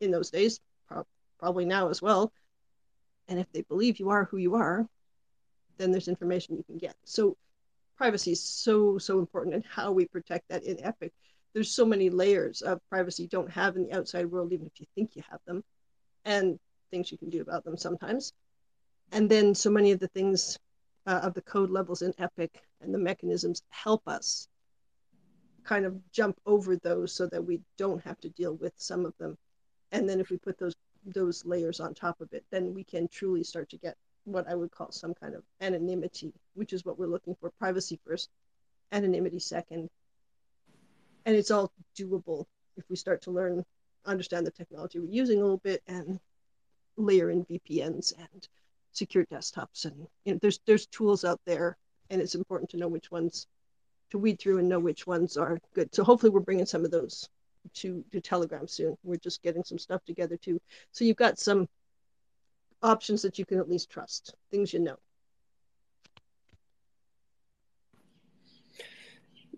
in 0.00 0.10
those 0.10 0.30
days, 0.30 0.58
pro- 0.88 1.06
probably 1.38 1.64
now 1.64 1.90
as 1.90 2.02
well. 2.02 2.32
And 3.28 3.38
if 3.38 3.46
they 3.52 3.62
believe 3.62 4.00
you 4.00 4.10
are 4.10 4.24
who 4.24 4.36
you 4.36 4.56
are, 4.56 4.84
then 5.78 5.92
there's 5.92 6.08
information 6.08 6.56
you 6.56 6.64
can 6.64 6.78
get. 6.78 6.96
So 7.04 7.36
privacy 7.96 8.32
is 8.32 8.42
so 8.42 8.98
so 8.98 9.20
important, 9.20 9.54
and 9.54 9.64
how 9.64 9.92
we 9.92 10.06
protect 10.06 10.48
that 10.48 10.64
in 10.64 10.84
Epic 10.84 11.12
there's 11.54 11.74
so 11.74 11.86
many 11.86 12.10
layers 12.10 12.62
of 12.62 12.80
privacy 12.90 13.22
you 13.22 13.28
don't 13.28 13.50
have 13.50 13.76
in 13.76 13.84
the 13.84 13.96
outside 13.96 14.26
world, 14.26 14.52
even 14.52 14.66
if 14.66 14.80
you 14.80 14.86
think 14.94 15.14
you 15.14 15.22
have 15.30 15.40
them, 15.46 15.62
and 16.24 16.58
things 16.90 17.10
you 17.10 17.18
can 17.18 17.30
do 17.30 17.40
about 17.40 17.64
them 17.64 17.76
sometimes. 17.76 18.32
And 19.12 19.30
then 19.30 19.54
so 19.54 19.70
many 19.70 19.92
of 19.92 20.00
the 20.00 20.08
things 20.08 20.58
uh, 21.06 21.20
of 21.22 21.34
the 21.34 21.42
code 21.42 21.70
levels 21.70 22.02
in 22.02 22.12
Epic 22.18 22.62
and 22.80 22.92
the 22.92 22.98
mechanisms 22.98 23.62
help 23.70 24.02
us 24.08 24.48
kind 25.62 25.86
of 25.86 25.94
jump 26.12 26.38
over 26.44 26.76
those 26.76 27.14
so 27.14 27.26
that 27.26 27.44
we 27.44 27.60
don't 27.78 28.02
have 28.04 28.20
to 28.20 28.28
deal 28.30 28.54
with 28.54 28.72
some 28.76 29.06
of 29.06 29.14
them. 29.18 29.38
And 29.92 30.08
then 30.08 30.20
if 30.20 30.30
we 30.30 30.36
put 30.36 30.58
those 30.58 30.74
those 31.06 31.44
layers 31.44 31.80
on 31.80 31.92
top 31.94 32.20
of 32.22 32.32
it, 32.32 32.44
then 32.50 32.72
we 32.72 32.82
can 32.82 33.08
truly 33.08 33.44
start 33.44 33.68
to 33.68 33.76
get 33.76 33.94
what 34.24 34.48
I 34.48 34.54
would 34.54 34.70
call 34.70 34.90
some 34.90 35.12
kind 35.12 35.34
of 35.34 35.42
anonymity, 35.60 36.32
which 36.54 36.72
is 36.72 36.84
what 36.84 36.98
we're 36.98 37.06
looking 37.06 37.34
for. 37.34 37.50
Privacy 37.58 38.00
first, 38.06 38.30
anonymity 38.90 39.38
second, 39.38 39.90
and 41.26 41.36
it's 41.36 41.50
all 41.50 41.72
doable 41.98 42.46
if 42.76 42.84
we 42.88 42.96
start 42.96 43.22
to 43.22 43.30
learn 43.30 43.64
understand 44.06 44.46
the 44.46 44.50
technology 44.50 44.98
we're 44.98 45.10
using 45.10 45.38
a 45.38 45.42
little 45.42 45.58
bit 45.58 45.82
and 45.86 46.20
layer 46.96 47.30
in 47.30 47.44
VPNs 47.46 48.12
and 48.18 48.48
secure 48.92 49.24
desktops 49.26 49.84
and 49.84 50.06
you 50.24 50.32
know 50.32 50.38
there's 50.40 50.60
there's 50.66 50.86
tools 50.86 51.24
out 51.24 51.40
there 51.46 51.76
and 52.10 52.20
it's 52.20 52.34
important 52.34 52.70
to 52.70 52.76
know 52.76 52.88
which 52.88 53.10
ones 53.10 53.46
to 54.10 54.18
weed 54.18 54.38
through 54.38 54.58
and 54.58 54.68
know 54.68 54.78
which 54.78 55.06
ones 55.06 55.36
are 55.36 55.58
good. 55.74 55.94
So 55.94 56.04
hopefully 56.04 56.30
we're 56.30 56.40
bringing 56.40 56.66
some 56.66 56.84
of 56.84 56.90
those 56.90 57.28
to 57.74 58.04
to 58.12 58.20
telegram 58.20 58.68
soon. 58.68 58.96
We're 59.02 59.16
just 59.16 59.42
getting 59.42 59.64
some 59.64 59.78
stuff 59.78 60.04
together 60.04 60.36
too. 60.36 60.60
So 60.92 61.04
you've 61.04 61.16
got 61.16 61.38
some 61.38 61.68
options 62.82 63.22
that 63.22 63.38
you 63.38 63.46
can 63.46 63.58
at 63.58 63.68
least 63.68 63.90
trust 63.90 64.34
things 64.50 64.72
you 64.72 64.78
know 64.78 64.96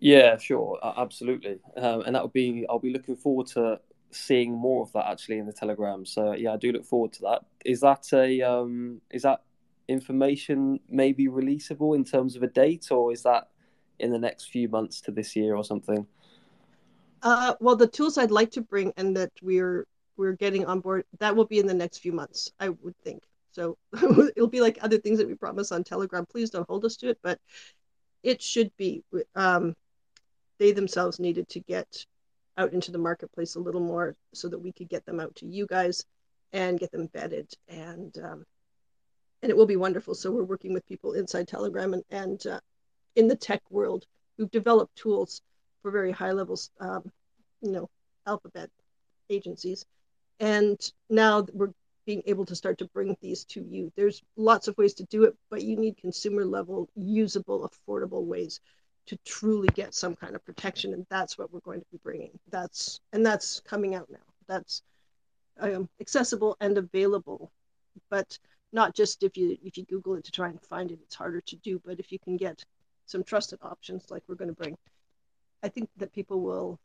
Yeah, 0.07 0.38
sure, 0.38 0.79
absolutely, 0.97 1.59
um, 1.77 2.03
and 2.03 2.14
that 2.14 2.23
would 2.23 2.33
be. 2.33 2.64
I'll 2.71 2.79
be 2.79 2.92
looking 2.92 3.16
forward 3.16 3.49
to 3.49 3.81
seeing 4.12 4.53
more 4.53 4.85
of 4.85 4.92
that 4.92 5.09
actually 5.09 5.38
in 5.38 5.47
the 5.47 5.53
Telegram. 5.53 6.07
So 6.07 6.33
yeah, 6.33 6.53
I 6.53 6.57
do 6.59 6.71
look 6.71 6.85
forward 6.85 7.12
to 7.14 7.23
that. 7.23 7.45
Is 7.64 7.81
that 7.81 8.12
a 8.12 8.40
um, 8.40 9.01
is 9.11 9.23
that 9.23 9.42
information 9.88 10.79
maybe 10.88 11.27
releasable 11.27 11.97
in 11.97 12.05
terms 12.05 12.37
of 12.37 12.45
a 12.45 12.47
date, 12.47 12.92
or 12.92 13.12
is 13.12 13.25
that 13.25 13.49
in 13.99 14.12
the 14.12 14.19
next 14.21 14.45
few 14.45 14.69
months 14.69 15.01
to 15.01 15.11
this 15.11 15.35
year 15.35 15.57
or 15.57 15.64
something? 15.64 16.07
Uh, 17.25 17.55
well, 17.59 17.75
the 17.75 17.88
tools 17.88 18.16
I'd 18.16 18.31
like 18.31 18.53
to 18.53 18.61
bring 18.61 18.92
and 18.97 19.16
that 19.16 19.33
we're 19.42 19.88
we're 20.16 20.35
getting 20.35 20.66
on 20.66 20.79
board 20.79 21.03
that 21.19 21.35
will 21.35 21.47
be 21.47 21.59
in 21.59 21.66
the 21.66 21.75
next 21.75 21.99
few 21.99 22.12
months, 22.12 22.53
I 22.61 22.69
would 22.69 22.97
think. 23.03 23.25
So 23.51 23.77
it'll 24.37 24.47
be 24.47 24.61
like 24.61 24.79
other 24.83 24.99
things 24.99 25.19
that 25.19 25.27
we 25.27 25.35
promise 25.35 25.73
on 25.73 25.83
Telegram. 25.83 26.27
Please 26.27 26.51
don't 26.51 26.69
hold 26.69 26.85
us 26.85 26.95
to 26.99 27.09
it, 27.09 27.19
but 27.25 27.40
it 28.23 28.40
should 28.40 28.71
be. 28.77 29.03
Um, 29.35 29.75
they 30.59 30.73
themselves 30.73 31.19
needed 31.19 31.49
to 31.49 31.61
get 31.61 32.07
out 32.59 32.73
into 32.73 32.90
the 32.90 32.99
marketplace 32.99 33.55
a 33.55 33.61
little 33.61 33.81
more 33.81 34.16
so 34.33 34.49
that 34.49 34.59
we 34.59 34.73
could 34.73 34.88
get 34.88 35.05
them 35.05 35.21
out 35.21 35.35
to 35.37 35.47
you 35.47 35.66
guys 35.66 36.05
and 36.53 36.81
get 36.81 36.90
them 36.90 37.09
vetted 37.09 37.53
and 37.69 38.16
um, 38.19 38.45
and 39.42 39.51
it 39.51 39.57
will 39.57 39.66
be 39.66 39.77
wonderful. 39.77 40.14
So 40.14 40.31
we're 40.31 40.42
working 40.42 40.73
with 40.73 40.87
people 40.87 41.12
inside 41.12 41.47
Telegram 41.47 41.92
and, 41.92 42.03
and 42.11 42.47
uh, 42.47 42.61
in 43.14 43.29
the 43.29 43.37
tech 43.37 43.62
world 43.71 44.07
we've 44.38 44.51
developed 44.51 44.97
tools 44.97 45.42
for 45.83 45.90
very 45.90 46.12
high 46.12 46.33
levels, 46.33 46.71
um, 46.81 47.11
you 47.61 47.73
know, 47.73 47.88
alphabet 48.27 48.71
agencies. 49.31 49.85
And 50.40 50.79
now 51.09 51.47
we're 51.53 51.73
being 52.07 52.23
able 52.27 52.47
to 52.47 52.57
start 52.57 52.79
to 52.79 52.87
bring 52.87 53.16
these 53.21 53.45
to 53.45 53.62
you. 53.62 53.92
There's 53.97 54.23
lots 54.37 54.69
of 54.69 54.77
ways 54.79 54.95
to 54.95 55.05
do 55.05 55.25
it, 55.25 55.35
but 55.51 55.62
you 55.62 55.77
need 55.77 55.97
consumer 55.97 56.45
level, 56.45 56.88
usable, 56.95 57.69
affordable 57.69 58.25
ways 58.25 58.61
to 59.07 59.16
truly 59.25 59.69
get 59.75 59.95
some 59.95 60.16
kind 60.16 60.35
of 60.35 60.45
protection. 60.45 60.92
And 60.92 61.07
that's 61.11 61.38
what 61.38 61.53
we're 61.53 61.61
going 61.61 61.81
to 61.81 61.87
be 61.92 62.01
bringing. 62.03 62.38
That's 62.51 63.01
and 63.12 63.25
that's 63.25 63.61
coming 63.61 63.95
out 63.95 64.09
now. 64.11 64.19
That's 64.49 64.83
um, 65.61 65.88
accessible 66.01 66.57
and 66.61 66.77
available, 66.79 67.51
but 68.11 68.38
not 68.73 68.95
just 68.95 69.23
if 69.23 69.37
you 69.37 69.57
if 69.62 69.77
you 69.77 69.85
Google 69.85 70.14
it 70.16 70.25
to 70.25 70.33
try 70.33 70.49
and 70.49 70.61
find 70.61 70.90
it. 70.90 70.99
It's 71.03 71.14
harder 71.14 71.40
to 71.40 71.57
do, 71.57 71.81
but 71.85 71.99
if 71.99 72.12
you 72.12 72.19
can 72.19 72.37
get 72.37 72.64
some 73.07 73.23
trusted 73.23 73.59
options 73.62 74.11
like 74.11 74.23
we're 74.27 74.35
going 74.35 74.51
to 74.51 74.55
bring, 74.55 74.77
I 75.62 75.69
think 75.69 75.88
that 75.97 76.12
people 76.12 76.40
will 76.40 76.79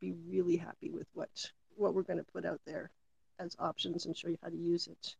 be 0.00 0.12
really 0.28 0.56
happy 0.56 0.90
with 0.90 1.06
what 1.14 1.50
what 1.76 1.94
we're 1.94 2.02
going 2.02 2.18
to 2.18 2.32
put 2.32 2.44
out 2.44 2.60
there 2.66 2.90
as 3.38 3.56
options 3.58 4.06
and 4.06 4.16
show 4.16 4.28
you 4.28 4.38
how 4.42 4.48
to 4.48 4.56
use 4.56 4.86
it. 4.86 5.16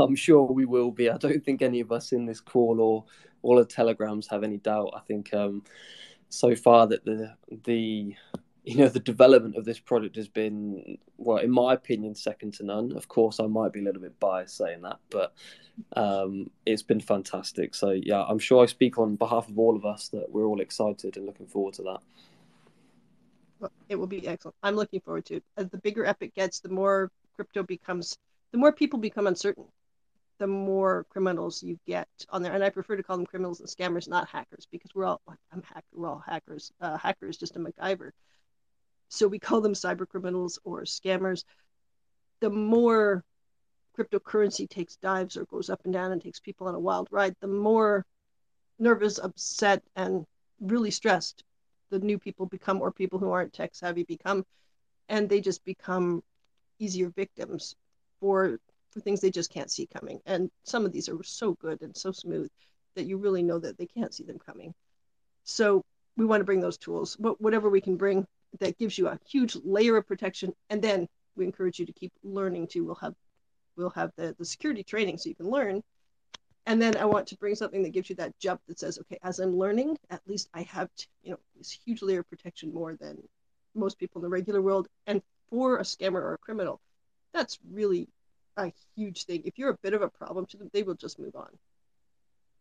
I'm 0.00 0.16
sure 0.16 0.44
we 0.44 0.64
will 0.64 0.90
be. 0.90 1.10
I 1.10 1.16
don't 1.16 1.44
think 1.44 1.62
any 1.62 1.80
of 1.80 1.92
us 1.92 2.12
in 2.12 2.26
this 2.26 2.40
call 2.40 2.80
or 2.80 3.04
all 3.42 3.56
the 3.56 3.64
telegrams 3.64 4.26
have 4.28 4.42
any 4.42 4.58
doubt. 4.58 4.92
I 4.94 5.00
think 5.00 5.32
um, 5.34 5.62
so 6.28 6.54
far 6.54 6.86
that 6.86 7.04
the 7.04 7.34
the 7.64 8.14
you 8.64 8.76
know 8.76 8.88
the 8.88 9.00
development 9.00 9.56
of 9.56 9.64
this 9.64 9.78
product 9.78 10.16
has 10.16 10.28
been 10.28 10.98
well 11.16 11.38
in 11.38 11.50
my 11.50 11.74
opinion 11.74 12.14
second 12.14 12.54
to 12.54 12.64
none. 12.64 12.92
Of 12.96 13.08
course 13.08 13.40
i 13.40 13.46
might 13.46 13.72
be 13.72 13.80
a 13.80 13.82
little 13.82 14.02
bit 14.02 14.18
biased 14.20 14.56
saying 14.56 14.82
that 14.82 14.98
but 15.10 15.34
um, 15.94 16.50
it's 16.66 16.82
been 16.82 17.00
fantastic. 17.00 17.74
So 17.74 17.90
yeah 17.90 18.22
i'm 18.22 18.38
sure 18.38 18.62
i 18.62 18.66
speak 18.66 18.98
on 18.98 19.16
behalf 19.16 19.48
of 19.48 19.58
all 19.58 19.76
of 19.76 19.84
us 19.84 20.08
that 20.08 20.30
we're 20.30 20.46
all 20.46 20.60
excited 20.60 21.16
and 21.16 21.26
looking 21.26 21.46
forward 21.46 21.74
to 21.74 21.82
that. 21.82 23.70
It 23.90 23.96
will 23.96 24.06
be 24.06 24.26
excellent. 24.26 24.56
I'm 24.62 24.74
looking 24.76 25.00
forward 25.00 25.26
to 25.26 25.36
it. 25.36 25.44
As 25.58 25.68
the 25.68 25.78
bigger 25.78 26.06
epic 26.06 26.34
gets 26.34 26.60
the 26.60 26.68
more 26.68 27.10
crypto 27.36 27.62
becomes 27.62 28.16
the 28.52 28.58
more 28.58 28.72
people 28.72 28.98
become 28.98 29.26
uncertain 29.26 29.64
the 30.40 30.46
more 30.46 31.04
criminals 31.10 31.62
you 31.62 31.78
get 31.86 32.08
on 32.30 32.42
there. 32.42 32.54
And 32.54 32.64
i 32.64 32.70
prefer 32.70 32.96
to 32.96 33.02
call 33.02 33.18
them 33.18 33.26
criminals 33.26 33.60
and 33.60 33.68
scammers 33.68 34.08
not 34.08 34.28
hackers 34.28 34.66
because 34.72 34.90
we're 34.94 35.04
all 35.04 35.20
i'm 35.52 35.62
hacker 35.62 35.86
we're 35.92 36.08
all 36.08 36.24
hackers. 36.26 36.72
Uh, 36.80 36.96
hacker 36.96 37.28
is 37.28 37.36
just 37.36 37.56
a 37.56 37.60
macgyver. 37.60 38.10
So 39.10 39.28
we 39.28 39.38
call 39.38 39.60
them 39.60 39.74
cyber 39.74 40.08
criminals 40.08 40.58
or 40.64 40.82
scammers. 40.82 41.44
The 42.40 42.50
more 42.50 43.22
cryptocurrency 43.98 44.68
takes 44.68 44.96
dives 44.96 45.36
or 45.36 45.44
goes 45.44 45.68
up 45.68 45.82
and 45.84 45.92
down 45.92 46.10
and 46.10 46.22
takes 46.22 46.40
people 46.40 46.66
on 46.68 46.74
a 46.74 46.80
wild 46.80 47.08
ride, 47.10 47.34
the 47.40 47.46
more 47.46 48.06
nervous, 48.78 49.18
upset, 49.18 49.82
and 49.94 50.24
really 50.58 50.90
stressed 50.90 51.44
the 51.90 51.98
new 51.98 52.18
people 52.18 52.46
become, 52.46 52.80
or 52.80 52.92
people 52.92 53.18
who 53.18 53.30
aren't 53.30 53.52
tech 53.52 53.74
savvy 53.74 54.04
become, 54.04 54.46
and 55.08 55.28
they 55.28 55.40
just 55.40 55.64
become 55.64 56.22
easier 56.78 57.10
victims 57.10 57.74
for 58.20 58.58
for 58.90 59.00
things 59.00 59.20
they 59.20 59.30
just 59.30 59.52
can't 59.52 59.70
see 59.70 59.86
coming. 59.86 60.20
And 60.26 60.50
some 60.64 60.84
of 60.84 60.92
these 60.92 61.08
are 61.08 61.22
so 61.22 61.54
good 61.54 61.80
and 61.82 61.96
so 61.96 62.12
smooth 62.12 62.50
that 62.94 63.06
you 63.06 63.16
really 63.16 63.42
know 63.42 63.58
that 63.58 63.78
they 63.78 63.86
can't 63.86 64.12
see 64.12 64.24
them 64.24 64.38
coming. 64.38 64.74
So 65.44 65.84
we 66.16 66.26
want 66.26 66.40
to 66.40 66.44
bring 66.44 66.60
those 66.60 66.78
tools, 66.78 67.16
whatever 67.18 67.70
we 67.70 67.80
can 67.80 67.96
bring 67.96 68.26
that 68.58 68.78
gives 68.78 68.98
you 68.98 69.06
a 69.08 69.18
huge 69.26 69.56
layer 69.64 69.96
of 69.96 70.06
protection. 70.06 70.52
And 70.68 70.82
then 70.82 71.08
we 71.36 71.44
encourage 71.44 71.78
you 71.78 71.86
to 71.86 71.92
keep 71.92 72.12
learning 72.22 72.66
too. 72.66 72.84
We'll 72.84 72.96
have 72.96 73.14
we'll 73.76 73.90
have 73.90 74.10
the, 74.16 74.34
the 74.38 74.44
security 74.44 74.82
training 74.82 75.18
so 75.18 75.28
you 75.28 75.34
can 75.34 75.50
learn. 75.50 75.82
And 76.66 76.82
then 76.82 76.96
I 76.96 77.04
want 77.06 77.26
to 77.28 77.36
bring 77.36 77.54
something 77.54 77.82
that 77.84 77.90
gives 77.90 78.10
you 78.10 78.16
that 78.16 78.38
jump 78.38 78.60
that 78.68 78.78
says, 78.78 78.98
okay, 78.98 79.18
as 79.22 79.38
I'm 79.38 79.56
learning, 79.56 79.96
at 80.10 80.20
least 80.26 80.48
I 80.52 80.62
have, 80.62 80.90
you 81.22 81.30
know, 81.30 81.38
this 81.56 81.72
huge 81.72 82.02
layer 82.02 82.20
of 82.20 82.28
protection 82.28 82.74
more 82.74 82.96
than 83.00 83.16
most 83.74 83.98
people 83.98 84.20
in 84.20 84.24
the 84.24 84.28
regular 84.28 84.60
world. 84.60 84.88
And 85.06 85.22
for 85.48 85.78
a 85.78 85.82
scammer 85.82 86.20
or 86.20 86.34
a 86.34 86.38
criminal, 86.38 86.80
that's 87.32 87.58
really 87.72 88.08
a 88.66 88.72
huge 88.96 89.24
thing. 89.24 89.42
If 89.44 89.58
you're 89.58 89.70
a 89.70 89.78
bit 89.82 89.94
of 89.94 90.02
a 90.02 90.08
problem 90.08 90.46
to 90.46 90.56
them, 90.56 90.70
they 90.72 90.82
will 90.82 90.94
just 90.94 91.18
move 91.18 91.36
on. 91.36 91.48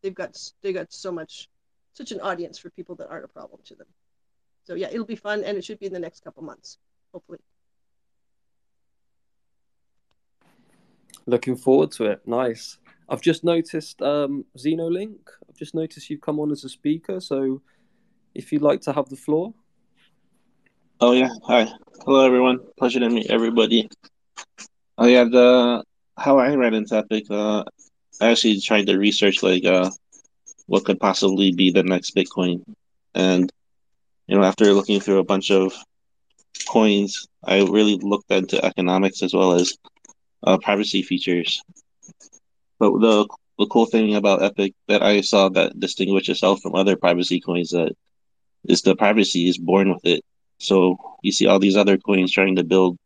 They've 0.01 0.13
got 0.13 0.37
they 0.61 0.73
got 0.73 0.91
so 0.93 1.11
much, 1.11 1.49
such 1.93 2.11
an 2.11 2.21
audience 2.21 2.57
for 2.57 2.69
people 2.69 2.95
that 2.95 3.09
aren't 3.09 3.25
a 3.25 3.29
problem 3.29 3.61
to 3.65 3.75
them. 3.75 3.87
So 4.65 4.75
yeah, 4.75 4.87
it'll 4.91 5.05
be 5.05 5.15
fun, 5.15 5.43
and 5.43 5.57
it 5.57 5.65
should 5.65 5.79
be 5.79 5.87
in 5.87 5.93
the 5.93 5.99
next 5.99 6.23
couple 6.23 6.43
months, 6.43 6.77
hopefully. 7.13 7.39
Looking 11.25 11.55
forward 11.55 11.91
to 11.93 12.05
it. 12.05 12.21
Nice. 12.25 12.77
I've 13.07 13.21
just 13.21 13.43
noticed 13.43 14.01
um, 14.01 14.45
Xenolink. 14.57 15.19
I've 15.49 15.57
just 15.57 15.73
noticed 15.73 16.09
you've 16.09 16.21
come 16.21 16.39
on 16.39 16.51
as 16.51 16.63
a 16.63 16.69
speaker. 16.69 17.19
So, 17.19 17.61
if 18.35 18.51
you'd 18.51 18.61
like 18.61 18.81
to 18.81 18.93
have 18.93 19.09
the 19.09 19.15
floor. 19.15 19.53
Oh 21.01 21.13
yeah. 21.13 21.29
Hi. 21.45 21.67
Hello 22.05 22.25
everyone. 22.25 22.59
Pleasure 22.77 22.99
to 22.99 23.09
meet 23.09 23.27
everybody. 23.31 23.89
Oh 24.97 25.07
yeah. 25.07 25.23
The 25.23 25.83
how 26.19 26.37
I 26.39 26.55
read 26.55 26.73
into 26.73 26.95
Epic. 26.97 27.25
Uh, 27.29 27.63
I 28.21 28.31
actually 28.31 28.59
tried 28.61 28.87
to 28.87 28.97
research 28.97 29.43
like 29.43 29.65
uh, 29.65 29.89
what 30.67 30.85
could 30.85 30.99
possibly 30.99 31.51
be 31.51 31.71
the 31.71 31.83
next 31.83 32.15
Bitcoin, 32.15 32.63
and 33.15 33.51
you 34.27 34.37
know, 34.37 34.43
after 34.43 34.73
looking 34.73 34.99
through 34.99 35.19
a 35.19 35.23
bunch 35.23 35.51
of 35.51 35.73
coins, 36.67 37.27
I 37.43 37.59
really 37.61 37.97
looked 38.01 38.31
into 38.31 38.63
economics 38.63 39.23
as 39.23 39.33
well 39.33 39.53
as 39.53 39.73
uh, 40.43 40.57
privacy 40.57 41.01
features. 41.03 41.61
But 42.79 42.99
the 42.99 43.27
the 43.57 43.67
cool 43.67 43.85
thing 43.85 44.15
about 44.15 44.41
Epic 44.43 44.73
that 44.87 45.01
I 45.03 45.21
saw 45.21 45.49
that 45.49 45.79
distinguishes 45.79 46.37
itself 46.37 46.61
from 46.61 46.75
other 46.75 46.95
privacy 46.95 47.39
coins 47.39 47.69
that 47.71 47.93
is 48.65 48.81
the 48.81 48.95
privacy 48.95 49.47
is 49.49 49.57
born 49.57 49.89
with 49.93 50.05
it. 50.05 50.23
So 50.59 50.97
you 51.23 51.31
see 51.31 51.47
all 51.47 51.59
these 51.59 51.77
other 51.77 51.97
coins 51.97 52.31
trying 52.31 52.55
to 52.55 52.63
build 52.63 52.97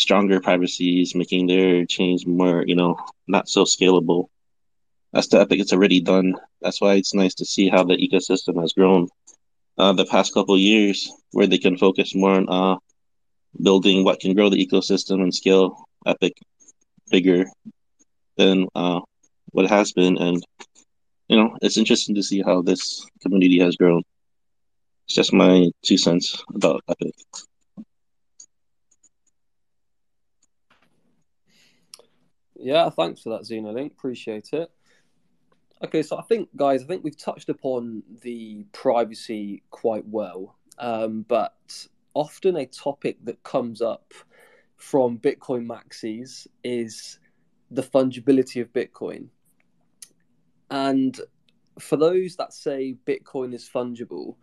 stronger 0.00 0.40
privacies, 0.40 1.14
making 1.14 1.46
their 1.46 1.86
chains 1.86 2.26
more, 2.26 2.64
you 2.66 2.74
know, 2.74 2.96
not 3.28 3.48
so 3.48 3.64
scalable. 3.64 4.28
That's 5.12 5.28
the 5.28 5.40
Epic 5.40 5.60
it's 5.60 5.72
already 5.72 6.00
done. 6.00 6.34
That's 6.62 6.80
why 6.80 6.94
it's 6.94 7.14
nice 7.14 7.34
to 7.36 7.44
see 7.44 7.68
how 7.68 7.84
the 7.84 7.96
ecosystem 7.96 8.60
has 8.60 8.72
grown 8.72 9.08
uh, 9.78 9.92
the 9.92 10.06
past 10.06 10.34
couple 10.34 10.58
years, 10.58 11.10
where 11.32 11.46
they 11.46 11.58
can 11.58 11.76
focus 11.76 12.14
more 12.14 12.34
on 12.34 12.48
uh, 12.48 12.76
building 13.62 14.04
what 14.04 14.20
can 14.20 14.34
grow 14.34 14.48
the 14.48 14.64
ecosystem 14.64 15.22
and 15.22 15.34
scale 15.34 15.84
Epic 16.06 16.32
bigger 17.10 17.44
than 18.36 18.66
uh, 18.74 19.00
what 19.52 19.68
has 19.68 19.92
been. 19.92 20.16
And 20.18 20.44
you 21.28 21.36
know, 21.36 21.56
it's 21.62 21.76
interesting 21.76 22.14
to 22.16 22.22
see 22.22 22.42
how 22.42 22.62
this 22.62 23.06
community 23.22 23.60
has 23.60 23.76
grown. 23.76 24.02
It's 25.06 25.14
just 25.14 25.32
my 25.32 25.70
two 25.84 25.96
cents 25.96 26.42
about 26.54 26.82
Epic. 26.88 27.14
Yeah, 32.62 32.90
thanks 32.90 33.22
for 33.22 33.30
that, 33.30 33.42
Xenolink. 33.42 33.92
Appreciate 33.92 34.50
it. 34.52 34.70
Okay, 35.82 36.02
so 36.02 36.18
I 36.18 36.22
think, 36.22 36.54
guys, 36.56 36.82
I 36.82 36.86
think 36.86 37.02
we've 37.02 37.16
touched 37.16 37.48
upon 37.48 38.02
the 38.20 38.66
privacy 38.72 39.62
quite 39.70 40.06
well, 40.06 40.56
um, 40.78 41.24
but 41.26 41.86
often 42.12 42.56
a 42.56 42.66
topic 42.66 43.16
that 43.24 43.42
comes 43.42 43.80
up 43.80 44.12
from 44.76 45.18
Bitcoin 45.18 45.66
maxis 45.66 46.46
is 46.62 47.18
the 47.70 47.82
fungibility 47.82 48.60
of 48.60 48.72
Bitcoin. 48.74 49.28
And 50.70 51.18
for 51.78 51.96
those 51.96 52.36
that 52.36 52.52
say 52.52 52.96
Bitcoin 53.06 53.54
is 53.54 53.68
fungible, 53.68 54.36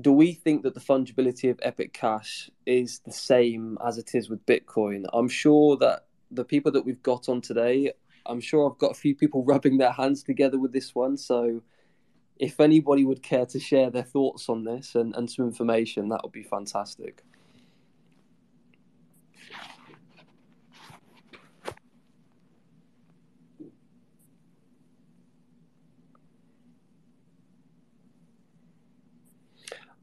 do 0.00 0.12
we 0.12 0.32
think 0.32 0.62
that 0.64 0.74
the 0.74 0.80
fungibility 0.80 1.50
of 1.50 1.60
Epic 1.62 1.92
Cash 1.92 2.50
is 2.66 3.00
the 3.00 3.12
same 3.12 3.78
as 3.86 3.98
it 3.98 4.10
is 4.14 4.28
with 4.28 4.44
Bitcoin? 4.46 5.04
I'm 5.12 5.28
sure 5.28 5.76
that 5.76 6.06
the 6.30 6.44
people 6.44 6.72
that 6.72 6.84
we've 6.84 7.02
got 7.02 7.28
on 7.28 7.40
today 7.40 7.92
I'm 8.26 8.40
sure 8.40 8.70
I've 8.70 8.78
got 8.78 8.92
a 8.92 8.94
few 8.94 9.14
people 9.14 9.44
rubbing 9.44 9.78
their 9.78 9.92
hands 9.92 10.22
together 10.22 10.58
with 10.58 10.72
this 10.72 10.94
one. 10.94 11.16
So 11.16 11.62
if 12.38 12.60
anybody 12.60 13.04
would 13.04 13.22
care 13.22 13.46
to 13.46 13.60
share 13.60 13.90
their 13.90 14.02
thoughts 14.02 14.48
on 14.48 14.64
this 14.64 14.94
and, 14.94 15.14
and 15.16 15.30
some 15.30 15.46
information, 15.46 16.08
that 16.08 16.20
would 16.22 16.32
be 16.32 16.42
fantastic. 16.42 17.22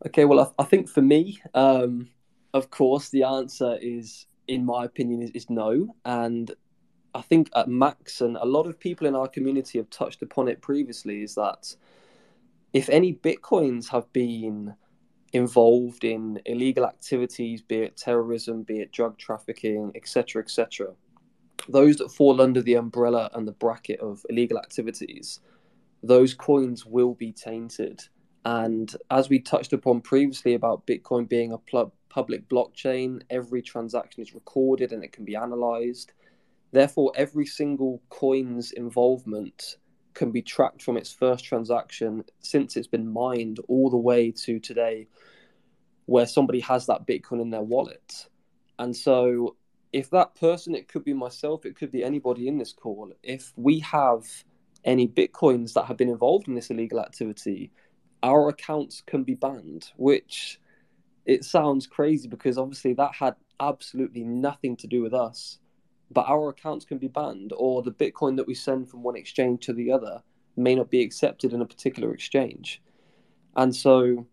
Okay, 0.06 0.26
well, 0.26 0.54
I, 0.58 0.62
I 0.62 0.66
think 0.66 0.88
for 0.88 1.02
me, 1.02 1.42
um, 1.56 2.10
of 2.54 2.70
course, 2.70 3.10
the 3.10 3.24
answer 3.24 3.78
is, 3.82 4.28
in 4.48 4.66
my 4.66 4.86
opinion, 4.86 5.22
is, 5.22 5.32
is 5.32 5.50
no. 5.50 5.96
And 6.06 6.52
I 7.14 7.22
think 7.22 7.50
at 7.56 7.68
Max 7.68 8.22
and 8.22 8.38
a 8.38 8.46
lot 8.46 8.68
of 8.68 8.80
people 8.80 9.08
in 9.08 9.16
our 9.16 9.28
community 9.28 9.80
have 9.80 9.90
touched 9.90 10.22
upon 10.22 10.48
it 10.48 10.62
previously 10.62 11.24
is 11.24 11.36
that 11.36 11.76
if 12.74 12.90
any 12.90 13.14
bitcoins 13.14 13.90
have 13.90 14.12
been 14.14 14.76
involved 15.34 16.04
in 16.04 16.40
illegal 16.46 16.86
activities, 16.86 17.62
be 17.62 17.78
it 17.78 17.98
terrorism, 17.98 18.64
be 18.64 18.80
it 18.80 18.92
drug 18.92 19.18
trafficking, 19.18 19.92
etc., 19.96 20.42
etc., 20.42 20.94
those 21.70 21.98
that 21.98 22.12
fall 22.12 22.42
under 22.42 22.62
the 22.62 22.76
umbrella 22.76 23.30
and 23.34 23.48
the 23.48 23.54
bracket 23.54 24.00
of 24.00 24.26
illegal 24.30 24.58
activities, 24.58 25.40
those 26.04 26.34
coins 26.34 26.86
will 26.86 27.14
be 27.14 27.32
tainted. 27.32 28.04
And 28.46 28.96
as 29.12 29.28
we 29.28 29.40
touched 29.40 29.74
upon 29.74 30.02
previously 30.02 30.54
about 30.54 30.86
Bitcoin 30.88 31.28
being 31.28 31.52
a 31.52 31.58
pl- 31.58 31.94
public 32.18 32.50
blockchain, 32.50 33.22
every 33.30 33.62
transaction 33.62 34.24
is 34.24 34.34
recorded 34.34 34.92
and 34.92 35.04
it 35.04 35.12
can 35.12 35.24
be 35.24 35.36
analyzed. 35.36 36.14
Therefore, 36.72 37.12
every 37.16 37.46
single 37.46 38.02
coin's 38.10 38.72
involvement 38.72 39.76
can 40.16 40.32
be 40.32 40.42
tracked 40.42 40.82
from 40.82 40.98
its 40.98 41.14
first 41.14 41.46
transaction 41.46 42.24
since 42.40 42.76
it's 42.76 42.88
been 42.88 43.08
mined 43.14 43.60
all 43.68 43.92
the 43.92 43.98
way 44.10 44.32
to 44.32 44.60
today, 44.60 45.08
where 46.08 46.26
somebody 46.26 46.60
has 46.60 46.88
that 46.88 47.06
Bitcoin 47.06 47.40
in 47.40 47.52
their 47.52 47.62
wallet. 47.62 48.26
And 48.80 48.96
so, 48.96 49.56
if 49.94 50.10
that 50.10 50.34
person, 50.34 50.74
it 50.74 50.88
could 50.88 51.04
be 51.04 51.14
myself, 51.14 51.68
it 51.68 51.76
could 51.76 51.92
be 51.92 52.04
anybody 52.04 52.48
in 52.48 52.58
this 52.58 52.74
call, 52.74 53.12
if 53.22 53.54
we 53.56 53.78
have 53.82 54.24
any 54.84 55.08
Bitcoins 55.08 55.74
that 55.74 55.86
have 55.86 55.98
been 55.98 56.10
involved 56.10 56.48
in 56.48 56.56
this 56.56 56.72
illegal 56.72 57.00
activity, 57.00 57.72
our 58.24 58.50
accounts 58.50 59.04
can 59.06 59.24
be 59.24 59.36
banned, 59.36 59.92
which 59.98 60.60
it 61.28 61.46
sounds 61.46 61.86
crazy 61.86 62.28
because 62.28 62.58
obviously 62.58 62.94
that 62.94 63.14
had 63.14 63.36
absolutely 63.60 64.24
nothing 64.24 64.76
to 64.76 64.88
do 64.88 65.04
with 65.04 65.14
us 65.14 65.60
but 66.12 66.28
our 66.28 66.50
accounts 66.50 66.86
can 66.86 66.98
be 66.98 67.08
banned, 67.08 67.54
or 67.56 67.82
the 67.82 67.92
Bitcoin 67.92 68.38
that 68.38 68.48
we 68.48 68.54
send 68.54 68.90
from 68.90 69.04
one 69.04 69.16
exchange 69.16 69.66
to 69.66 69.74
the 69.74 69.92
other 69.92 70.22
may 70.56 70.74
not 70.74 70.90
be 70.90 71.02
accepted 71.02 71.54
in 71.54 71.62
a 71.62 71.66
particular 71.66 72.14
exchange. 72.14 72.82
And 73.56 73.76
so, 73.76 74.28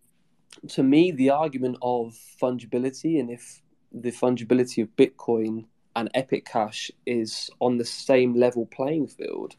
to 0.68 0.82
me, 0.82 1.11
the 1.11 1.30
argument 1.30 1.78
of 1.82 2.16
fungibility 2.40 3.18
and 3.18 3.30
if 3.30 3.61
the 3.92 4.12
fungibility 4.12 4.82
of 4.82 4.97
Bitcoin 4.97 5.66
and 5.97 6.11
Epic 6.14 6.45
Cash 6.45 6.90
is 7.07 7.51
on 7.61 7.78
the 7.78 7.84
same 7.84 8.34
level 8.34 8.66
playing 8.66 9.09
field 9.09 9.57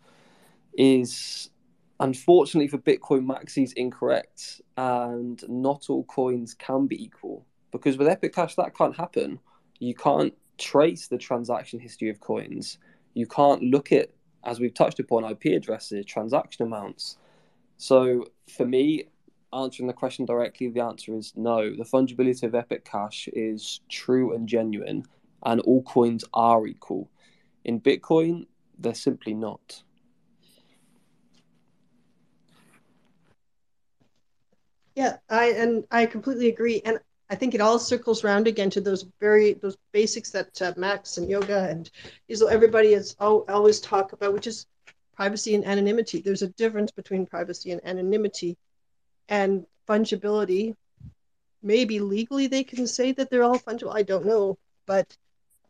is 0.77 1.49
unfortunately 1.99 2.67
for 2.67 2.77
Bitcoin 2.77 3.25
Maxis 3.25 3.73
incorrect. 3.73 4.61
And 4.77 5.43
not 5.47 5.89
all 5.89 6.03
coins 6.05 6.53
can 6.53 6.87
be 6.87 7.01
equal 7.03 7.45
because 7.71 7.97
with 7.97 8.07
Epic 8.07 8.33
Cash, 8.33 8.55
that 8.55 8.77
can't 8.77 8.95
happen. 8.95 9.39
You 9.79 9.95
can't 9.95 10.33
trace 10.57 11.07
the 11.07 11.17
transaction 11.17 11.79
history 11.79 12.09
of 12.09 12.19
coins. 12.19 12.77
You 13.13 13.27
can't 13.27 13.61
look 13.61 13.91
at, 13.91 14.11
as 14.43 14.59
we've 14.59 14.73
touched 14.73 14.99
upon, 14.99 15.25
IP 15.25 15.45
addresses, 15.55 16.05
transaction 16.05 16.65
amounts. 16.65 17.17
So 17.77 18.25
for 18.55 18.65
me, 18.65 19.05
answering 19.53 19.87
the 19.87 19.93
question 19.93 20.25
directly, 20.25 20.69
the 20.69 20.81
answer 20.81 21.15
is 21.15 21.33
no. 21.35 21.75
The 21.75 21.83
fungibility 21.83 22.43
of 22.43 22.55
Epic 22.55 22.85
Cash 22.85 23.27
is 23.33 23.81
true 23.89 24.33
and 24.33 24.47
genuine, 24.47 25.05
and 25.43 25.61
all 25.61 25.83
coins 25.83 26.23
are 26.33 26.65
equal. 26.67 27.09
In 27.63 27.81
Bitcoin, 27.81 28.45
they're 28.77 28.93
simply 28.93 29.33
not. 29.33 29.83
Yeah, 34.95 35.17
I 35.29 35.47
and 35.51 35.85
I 35.91 36.05
completely 36.05 36.47
agree. 36.47 36.81
And 36.85 36.99
I 37.29 37.35
think 37.35 37.53
it 37.53 37.61
all 37.61 37.79
circles 37.79 38.23
around 38.23 38.47
again 38.47 38.69
to 38.71 38.81
those 38.81 39.05
very 39.19 39.53
those 39.53 39.77
basics 39.91 40.31
that 40.31 40.61
uh, 40.61 40.73
Max 40.77 41.17
and 41.17 41.29
Yoga 41.29 41.67
and 41.69 41.89
Isla, 42.29 42.51
everybody 42.51 42.93
has 42.93 43.15
always 43.19 43.79
talk 43.81 44.13
about, 44.13 44.33
which 44.33 44.47
is 44.47 44.65
privacy 45.15 45.55
and 45.55 45.65
anonymity. 45.65 46.21
There's 46.21 46.43
a 46.43 46.49
difference 46.49 46.91
between 46.91 47.25
privacy 47.25 47.71
and 47.71 47.85
anonymity, 47.85 48.57
and 49.27 49.65
fungibility. 49.87 50.75
Maybe 51.61 51.99
legally 51.99 52.47
they 52.47 52.63
can 52.63 52.87
say 52.87 53.11
that 53.13 53.29
they're 53.29 53.43
all 53.43 53.59
fungible. 53.59 53.95
I 53.95 54.03
don't 54.03 54.25
know, 54.25 54.57
but 54.85 55.17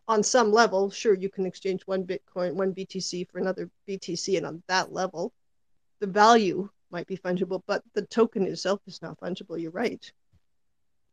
on 0.08 0.22
some 0.22 0.52
level, 0.52 0.92
sure, 0.92 1.16
you 1.16 1.30
can 1.30 1.46
exchange 1.48 1.82
one 1.86 2.06
Bitcoin, 2.06 2.54
one 2.54 2.74
BTC 2.74 3.28
for 3.30 3.40
another 3.40 3.70
BTC, 3.88 4.38
and 4.38 4.46
on 4.46 4.62
that 4.68 4.94
level, 4.94 5.34
the 6.00 6.08
value 6.08 6.70
might 6.92 7.08
be 7.08 7.18
fungible, 7.18 7.62
but 7.68 7.84
the 7.94 8.06
token 8.06 8.44
itself 8.44 8.82
is 8.88 9.02
not 9.02 9.20
fungible. 9.20 9.60
You're 9.60 9.72
right 9.72 10.12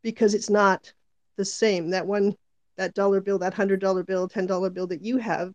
because 0.02 0.34
it's 0.34 0.50
not 0.50 0.92
the 1.36 1.44
same. 1.44 1.90
That 1.90 2.06
one, 2.06 2.34
that 2.76 2.94
dollar 2.94 3.20
bill, 3.20 3.38
that 3.38 3.54
hundred 3.54 3.80
dollar 3.80 4.02
bill, 4.02 4.28
ten 4.28 4.46
dollar 4.46 4.70
bill 4.70 4.86
that 4.88 5.02
you 5.02 5.18
have, 5.18 5.52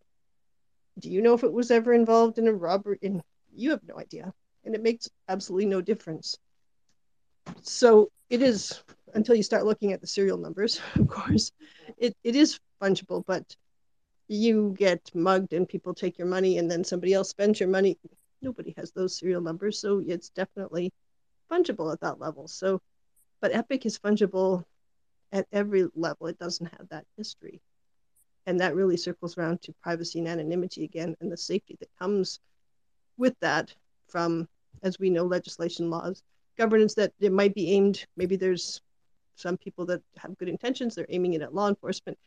do 1.00 1.10
you 1.10 1.22
know 1.22 1.34
if 1.34 1.44
it 1.44 1.54
was 1.54 1.72
ever 1.72 1.94
involved 1.94 2.38
in 2.38 2.48
a 2.48 2.54
robbery? 2.54 2.98
In 3.02 3.22
you 3.54 3.72
have 3.72 3.84
no 3.88 3.98
idea, 4.00 4.34
and 4.66 4.76
it 4.76 4.84
makes 4.84 5.10
absolutely 5.28 5.66
no 5.66 5.82
difference. 5.82 6.38
So 7.62 8.12
it 8.30 8.42
is 8.42 8.82
until 9.14 9.36
you 9.36 9.44
start 9.44 9.66
looking 9.66 9.94
at 9.94 10.02
the 10.02 10.08
serial 10.08 10.38
numbers, 10.38 10.82
of 10.96 11.08
course, 11.08 11.52
it, 11.98 12.16
it 12.24 12.36
is 12.36 12.60
fungible, 12.82 13.24
but 13.26 13.56
you 14.28 14.76
get 14.78 15.10
mugged 15.14 15.54
and 15.54 15.68
people 15.68 15.94
take 15.94 16.18
your 16.18 16.28
money 16.28 16.58
and 16.58 16.70
then 16.70 16.84
somebody 16.84 17.14
else 17.14 17.30
spends 17.30 17.60
your 17.60 17.70
money. 17.70 17.98
Nobody 18.42 18.74
has 18.78 18.92
those 18.92 19.18
serial 19.18 19.42
numbers, 19.42 19.80
so 19.80 20.04
it's 20.06 20.30
definitely 20.30 20.94
fungible 21.52 21.92
at 21.92 22.02
that 22.02 22.20
level. 22.20 22.48
So 22.48 22.82
but 23.42 23.54
Epic 23.54 23.86
is 23.86 24.00
fungible 24.00 24.64
at 25.32 25.48
every 25.52 25.88
level. 25.96 26.28
It 26.28 26.40
doesn't 26.40 26.72
have 26.78 26.90
that 26.90 27.06
history. 27.18 27.62
And 28.46 28.60
that 28.60 28.76
really 28.76 28.98
circles 28.98 29.38
around 29.38 29.62
to 29.64 29.74
privacy 29.84 30.20
and 30.20 30.28
anonymity 30.28 30.84
again 30.86 31.16
and 31.20 31.32
the 31.32 31.38
safety 31.38 31.76
that 31.80 31.90
comes 32.00 32.40
with 33.18 33.36
that 33.42 33.74
from, 34.08 34.48
as 34.84 35.00
we 35.00 35.10
know, 35.10 35.26
legislation 35.26 35.90
laws, 35.90 36.24
governance 36.58 36.96
that 36.96 37.12
it 37.20 37.32
might 37.32 37.54
be 37.54 37.74
aimed, 37.74 38.06
maybe 38.16 38.38
there's 38.38 38.82
some 39.36 39.58
people 39.58 39.86
that 39.86 40.02
have 40.18 40.38
good 40.38 40.50
intentions, 40.50 40.96
they're 40.96 41.06
aiming 41.10 41.34
it 41.34 41.42
at 41.42 41.54
law 41.54 41.68
enforcement. 41.68 42.18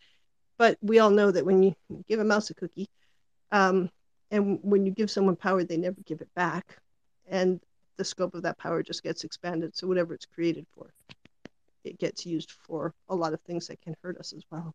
But 0.59 0.77
we 0.83 0.99
all 0.99 1.11
know 1.11 1.31
that 1.31 1.47
when 1.47 1.63
you 1.63 1.75
give 2.07 2.21
a 2.21 2.25
mouse 2.25 2.51
a 2.51 2.55
cookie, 2.55 2.89
um, 3.51 3.91
and 4.31 4.59
when 4.63 4.87
you 4.87 4.93
give 4.93 5.11
someone 5.11 5.37
power, 5.37 5.65
they 5.65 5.77
never 5.77 6.01
give 6.07 6.21
it 6.21 6.33
back. 6.35 6.77
And 7.27 7.61
the 7.97 8.05
scope 8.05 8.35
of 8.35 8.43
that 8.43 8.59
power 8.59 8.83
just 8.83 9.03
gets 9.03 9.25
expanded. 9.25 9.77
So 9.77 9.87
whatever 9.87 10.15
it's 10.15 10.27
created 10.27 10.67
for, 10.75 10.93
it 11.85 11.99
gets 11.99 12.25
used 12.25 12.53
for 12.53 12.95
a 13.09 13.15
lot 13.15 13.33
of 13.33 13.41
things 13.43 13.67
that 13.67 13.81
can 13.81 13.97
hurt 14.03 14.19
us 14.19 14.33
as 14.33 14.45
well. 14.51 14.75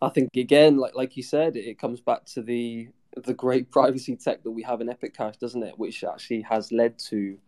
I 0.00 0.08
think 0.10 0.36
again, 0.36 0.76
like 0.76 0.94
like 0.94 1.16
you 1.16 1.24
said, 1.24 1.56
it 1.56 1.78
comes 1.78 2.00
back 2.00 2.24
to 2.26 2.42
the 2.42 2.88
the 3.16 3.34
great 3.34 3.70
privacy 3.72 4.14
tech 4.16 4.44
that 4.44 4.50
we 4.50 4.62
have 4.62 4.80
in 4.80 4.88
Epic 4.88 5.16
Cash, 5.16 5.38
doesn't 5.38 5.62
it? 5.62 5.78
Which 5.78 6.04
actually 6.04 6.42
has 6.42 6.70
led 6.70 6.98
to 7.10 7.38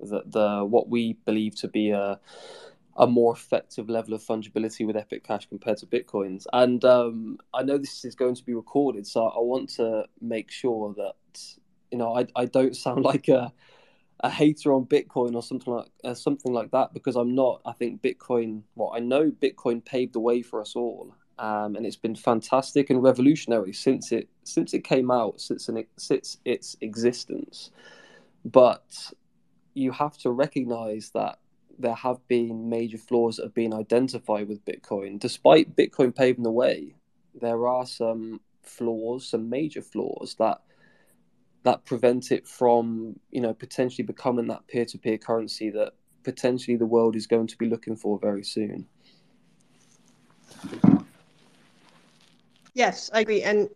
the, 0.00 0.22
the 0.26 0.64
what 0.64 0.88
we 0.88 1.12
believe 1.24 1.54
to 1.56 1.68
be 1.68 1.90
a 1.90 2.18
a 2.96 3.06
more 3.06 3.32
effective 3.32 3.88
level 3.88 4.14
of 4.14 4.22
fungibility 4.22 4.86
with 4.86 4.96
Epic 4.96 5.24
Cash 5.24 5.46
compared 5.48 5.78
to 5.78 5.86
Bitcoins. 5.86 6.46
And 6.52 6.84
um, 6.84 7.38
I 7.54 7.62
know 7.62 7.78
this 7.78 8.04
is 8.04 8.14
going 8.14 8.34
to 8.34 8.44
be 8.44 8.54
recorded, 8.54 9.06
so 9.06 9.26
I 9.26 9.38
want 9.38 9.70
to 9.76 10.04
make 10.20 10.50
sure 10.50 10.94
that 10.96 11.40
you 11.90 11.98
know 11.98 12.16
I, 12.16 12.26
I 12.36 12.44
don't 12.46 12.76
sound 12.76 13.04
like 13.12 13.28
a 13.28 13.52
a 14.20 14.30
hater 14.30 14.72
on 14.72 14.84
Bitcoin 14.86 15.34
or 15.34 15.42
something 15.42 15.72
like 15.72 15.90
uh, 16.04 16.14
something 16.14 16.52
like 16.52 16.70
that 16.70 16.94
because 16.94 17.16
I'm 17.16 17.34
not. 17.34 17.60
I 17.66 17.72
think 17.72 18.02
Bitcoin. 18.02 18.62
Well, 18.76 18.92
I 18.94 19.00
know 19.00 19.30
Bitcoin 19.30 19.84
paved 19.84 20.12
the 20.12 20.20
way 20.20 20.42
for 20.42 20.60
us 20.60 20.76
all, 20.76 21.14
um, 21.38 21.76
and 21.76 21.84
it's 21.84 21.96
been 21.96 22.14
fantastic 22.14 22.90
and 22.90 23.02
revolutionary 23.02 23.72
since 23.72 24.12
it 24.12 24.28
since 24.44 24.74
it 24.74 24.84
came 24.84 25.10
out, 25.10 25.40
since 25.40 25.68
an, 25.68 25.84
since 25.96 26.38
its 26.44 26.76
existence. 26.80 27.70
But 28.44 29.12
you 29.74 29.90
have 29.92 30.16
to 30.18 30.30
recognize 30.30 31.10
that 31.14 31.38
there 31.82 31.94
have 31.94 32.26
been 32.28 32.70
major 32.70 32.98
flaws 32.98 33.36
that 33.36 33.44
have 33.44 33.54
been 33.54 33.74
identified 33.74 34.48
with 34.48 34.64
Bitcoin. 34.64 35.18
Despite 35.18 35.76
Bitcoin 35.76 36.14
paving 36.14 36.44
the 36.44 36.50
way, 36.50 36.94
there 37.34 37.66
are 37.66 37.86
some 37.86 38.40
flaws, 38.62 39.28
some 39.28 39.50
major 39.50 39.82
flaws 39.82 40.36
that 40.38 40.62
that 41.64 41.84
prevent 41.84 42.32
it 42.32 42.46
from, 42.46 43.18
you 43.30 43.40
know, 43.40 43.54
potentially 43.54 44.04
becoming 44.04 44.48
that 44.48 44.66
peer-to-peer 44.66 45.16
currency 45.16 45.70
that 45.70 45.92
potentially 46.24 46.76
the 46.76 46.86
world 46.86 47.14
is 47.14 47.28
going 47.28 47.46
to 47.46 47.56
be 47.56 47.68
looking 47.68 47.94
for 47.94 48.18
very 48.18 48.42
soon. 48.42 48.84
Yes, 52.74 53.10
I 53.12 53.20
agree, 53.20 53.42
and 53.42 53.68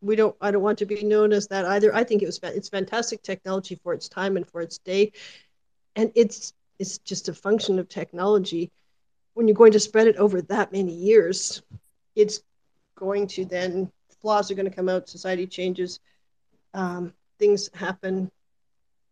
we 0.00 0.16
don't. 0.16 0.34
I 0.40 0.50
don't 0.50 0.62
want 0.62 0.78
to 0.78 0.86
be 0.86 1.04
known 1.04 1.32
as 1.32 1.46
that 1.48 1.64
either. 1.64 1.94
I 1.94 2.02
think 2.02 2.22
it 2.22 2.26
was 2.26 2.40
it's 2.42 2.68
fantastic 2.68 3.22
technology 3.22 3.78
for 3.82 3.92
its 3.92 4.08
time 4.08 4.36
and 4.36 4.48
for 4.48 4.60
its 4.60 4.78
day, 4.78 5.12
and 5.96 6.10
it's 6.14 6.54
is 6.78 6.98
just 6.98 7.28
a 7.28 7.34
function 7.34 7.78
of 7.78 7.88
technology. 7.88 8.70
When 9.34 9.46
you're 9.46 9.56
going 9.56 9.72
to 9.72 9.80
spread 9.80 10.06
it 10.06 10.16
over 10.16 10.42
that 10.42 10.72
many 10.72 10.92
years, 10.92 11.62
it's 12.14 12.40
going 12.96 13.26
to 13.28 13.44
then 13.44 13.90
flaws 14.20 14.50
are 14.50 14.54
going 14.54 14.68
to 14.68 14.74
come 14.74 14.88
out. 14.88 15.08
Society 15.08 15.46
changes, 15.46 16.00
um, 16.74 17.12
things 17.38 17.70
happen. 17.74 18.30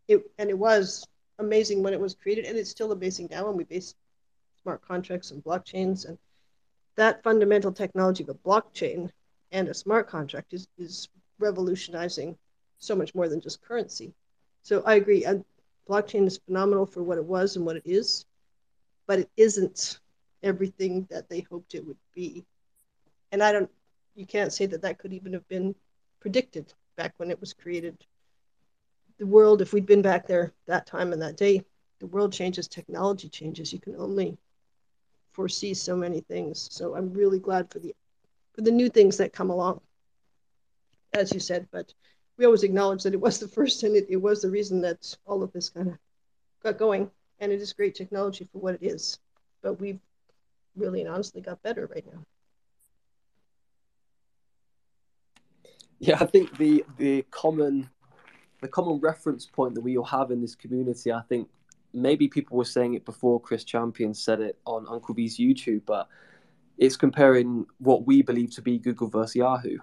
It 0.07 0.23
and 0.37 0.49
it 0.49 0.57
was 0.57 1.05
amazing 1.39 1.83
when 1.83 1.93
it 1.93 1.99
was 1.99 2.15
created, 2.15 2.45
and 2.45 2.57
it's 2.57 2.69
still 2.69 2.91
amazing 2.91 3.27
now 3.31 3.47
when 3.47 3.57
we 3.57 3.63
base 3.63 3.95
smart 4.61 4.81
contracts 4.81 5.31
and 5.31 5.43
blockchains 5.43 6.05
and 6.07 6.17
that 6.95 7.23
fundamental 7.23 7.71
technology 7.71 8.23
of 8.23 8.29
a 8.29 8.33
blockchain 8.33 9.09
and 9.51 9.69
a 9.69 9.73
smart 9.73 10.09
contract 10.09 10.53
is, 10.53 10.67
is 10.77 11.07
revolutionizing 11.39 12.37
so 12.79 12.95
much 12.95 13.15
more 13.15 13.29
than 13.29 13.39
just 13.39 13.61
currency. 13.61 14.13
So 14.63 14.81
I 14.85 14.95
agree 14.95 15.25
blockchain 15.87 16.27
is 16.27 16.37
phenomenal 16.37 16.85
for 16.85 17.03
what 17.03 17.17
it 17.17 17.25
was 17.25 17.55
and 17.55 17.65
what 17.65 17.77
it 17.77 17.83
is. 17.85 18.25
but 19.07 19.19
it 19.19 19.29
isn't 19.37 19.99
everything 20.43 21.07
that 21.09 21.29
they 21.29 21.41
hoped 21.41 21.75
it 21.75 21.85
would 21.85 21.97
be. 22.13 22.45
And 23.31 23.43
I 23.43 23.51
don't, 23.51 23.69
you 24.15 24.25
can't 24.25 24.53
say 24.53 24.65
that 24.67 24.81
that 24.83 24.99
could 24.99 25.13
even 25.13 25.33
have 25.33 25.47
been 25.49 25.75
predicted 26.19 26.73
back 26.97 27.13
when 27.17 27.31
it 27.31 27.39
was 27.39 27.53
created. 27.53 27.97
The 29.19 29.27
world, 29.27 29.61
if 29.61 29.73
we'd 29.73 29.85
been 29.85 30.01
back 30.01 30.27
there 30.27 30.53
that 30.67 30.85
time 30.87 31.13
and 31.13 31.21
that 31.21 31.37
day, 31.37 31.63
the 31.99 32.07
world 32.07 32.33
changes, 32.33 32.67
technology 32.67 33.29
changes. 33.29 33.73
You 33.73 33.79
can 33.79 33.95
only 33.95 34.37
foresee 35.31 35.73
so 35.73 35.95
many 35.95 36.21
things. 36.21 36.67
So 36.71 36.95
I'm 36.95 37.13
really 37.13 37.39
glad 37.39 37.71
for 37.71 37.79
the 37.79 37.93
for 38.53 38.61
the 38.61 38.71
new 38.71 38.89
things 38.89 39.17
that 39.17 39.33
come 39.33 39.49
along, 39.49 39.81
as 41.13 41.33
you 41.33 41.39
said. 41.39 41.67
But 41.71 41.93
we 42.37 42.45
always 42.45 42.63
acknowledge 42.63 43.03
that 43.03 43.13
it 43.13 43.21
was 43.21 43.39
the 43.39 43.47
first 43.47 43.83
and 43.83 43.95
it, 43.95 44.05
it 44.09 44.17
was 44.17 44.41
the 44.41 44.49
reason 44.49 44.81
that 44.81 45.15
all 45.25 45.43
of 45.43 45.51
this 45.51 45.69
kind 45.69 45.89
of 45.89 45.97
got 46.63 46.77
going. 46.77 47.09
And 47.39 47.51
it 47.51 47.61
is 47.61 47.73
great 47.73 47.95
technology 47.95 48.47
for 48.51 48.59
what 48.59 48.75
it 48.75 48.83
is. 48.83 49.19
But 49.61 49.79
we've 49.79 49.99
really 50.75 51.01
and 51.01 51.09
honestly 51.09 51.41
got 51.41 51.61
better 51.63 51.87
right 51.87 52.05
now. 52.11 52.19
Yeah, 55.99 56.17
I 56.19 56.25
think 56.25 56.57
the 56.57 56.85
the 56.97 57.23
common 57.31 57.89
the 58.61 58.67
common 58.67 58.99
reference 58.99 59.45
point 59.45 59.73
that 59.75 59.81
we 59.81 59.97
all 59.97 60.03
have 60.05 60.31
in 60.31 60.41
this 60.41 60.55
community, 60.55 61.11
I 61.11 61.21
think 61.21 61.47
maybe 61.93 62.27
people 62.27 62.57
were 62.57 62.65
saying 62.65 62.93
it 62.93 63.05
before 63.05 63.39
Chris 63.41 63.63
Champion 63.63 64.13
said 64.13 64.39
it 64.41 64.59
on 64.65 64.85
Uncle 64.87 65.15
V's 65.15 65.37
YouTube, 65.37 65.81
but 65.85 66.07
it's 66.77 66.95
comparing 66.95 67.65
what 67.79 68.05
we 68.05 68.21
believe 68.21 68.51
to 68.55 68.61
be 68.61 68.77
Google 68.77 69.07
versus 69.07 69.35
Yahoo. 69.35 69.77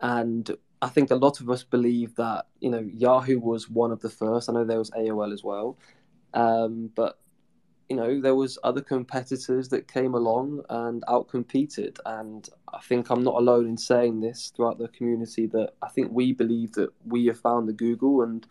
And 0.00 0.50
I 0.86 0.88
think 0.88 1.10
a 1.10 1.16
lot 1.16 1.40
of 1.40 1.50
us 1.50 1.64
believe 1.64 2.14
that, 2.14 2.46
you 2.60 2.70
know, 2.70 2.88
Yahoo 2.92 3.40
was 3.40 3.68
one 3.68 3.90
of 3.90 4.00
the 4.00 4.08
first. 4.08 4.48
I 4.48 4.52
know 4.52 4.64
there 4.64 4.78
was 4.78 4.92
AOL 4.92 5.32
as 5.32 5.42
well. 5.42 5.76
Um, 6.32 6.90
but 6.94 7.18
you 7.88 7.96
know 7.96 8.20
there 8.20 8.34
was 8.34 8.58
other 8.64 8.80
competitors 8.80 9.68
that 9.68 9.86
came 9.86 10.14
along 10.14 10.60
and 10.70 11.04
outcompeted 11.08 11.98
and 12.04 12.48
i 12.74 12.80
think 12.80 13.10
i'm 13.10 13.22
not 13.22 13.36
alone 13.36 13.68
in 13.68 13.78
saying 13.78 14.20
this 14.20 14.52
throughout 14.54 14.76
the 14.76 14.88
community 14.88 15.46
that 15.46 15.70
i 15.82 15.88
think 15.88 16.10
we 16.10 16.32
believe 16.32 16.72
that 16.72 16.90
we 17.04 17.26
have 17.26 17.38
found 17.38 17.68
the 17.68 17.72
google 17.72 18.22
and 18.22 18.48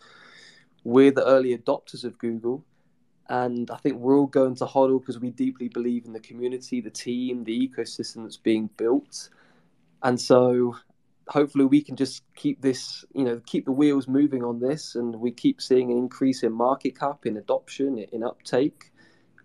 we're 0.84 1.10
the 1.10 1.26
early 1.26 1.54
adopters 1.54 2.02
of 2.02 2.16
google 2.16 2.64
and 3.28 3.70
i 3.70 3.76
think 3.76 3.98
we're 3.98 4.16
all 4.16 4.26
going 4.26 4.54
to 4.54 4.64
HODL 4.64 5.00
because 5.00 5.18
we 5.18 5.30
deeply 5.30 5.68
believe 5.68 6.06
in 6.06 6.14
the 6.14 6.20
community 6.20 6.80
the 6.80 6.88
team 6.88 7.44
the 7.44 7.68
ecosystem 7.68 8.22
that's 8.22 8.38
being 8.38 8.70
built 8.78 9.28
and 10.02 10.18
so 10.18 10.76
hopefully 11.28 11.64
we 11.64 11.82
can 11.82 11.96
just 11.96 12.22
keep 12.36 12.60
this 12.60 13.04
you 13.14 13.24
know 13.24 13.40
keep 13.46 13.64
the 13.64 13.72
wheels 13.72 14.06
moving 14.06 14.44
on 14.44 14.60
this 14.60 14.94
and 14.94 15.16
we 15.16 15.30
keep 15.30 15.60
seeing 15.60 15.90
an 15.90 15.98
increase 15.98 16.42
in 16.42 16.52
market 16.52 16.98
cap 16.98 17.26
in 17.26 17.36
adoption 17.36 17.98
in 17.98 18.22
uptake 18.22 18.92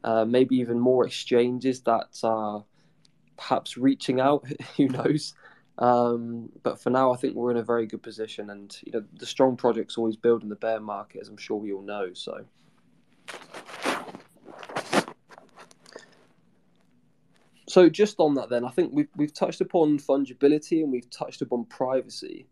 uh, 0.04 0.26
maybe 0.26 0.56
even 0.56 0.80
more 0.80 1.06
exchanges 1.06 1.82
that 1.82 2.20
are 2.24 2.64
perhaps 3.38 3.78
reaching 3.78 4.20
out. 4.20 4.46
Who 4.78 4.88
knows? 4.88 5.34
Um, 5.78 6.50
but 6.64 6.82
for 6.82 6.90
now, 6.90 7.14
I 7.14 7.18
think 7.18 7.36
we're 7.36 7.52
in 7.52 7.58
a 7.58 7.64
very 7.64 7.88
good 7.88 8.04
position, 8.04 8.50
and 8.50 8.76
you 8.86 8.92
know 8.92 9.04
the 9.18 9.26
strong 9.26 9.58
projects 9.58 9.98
always 9.98 10.16
build 10.16 10.44
in 10.44 10.50
the 10.50 10.56
bear 10.56 10.80
market, 10.80 11.22
as 11.22 11.30
I'm 11.30 11.38
sure 11.38 11.58
we 11.58 11.72
all 11.72 11.82
know. 11.82 12.14
So. 12.14 12.46
So 17.72 17.88
just 17.88 18.20
on 18.20 18.34
that, 18.34 18.50
then 18.50 18.66
I 18.66 18.70
think 18.70 18.92
we've 18.92 19.08
we've 19.16 19.34
touched 19.34 19.62
upon 19.62 19.98
fungibility 19.98 20.84
and 20.84 20.92
we've 20.92 21.10
touched 21.10 21.42
upon 21.42 21.64
privacy. 21.64 22.46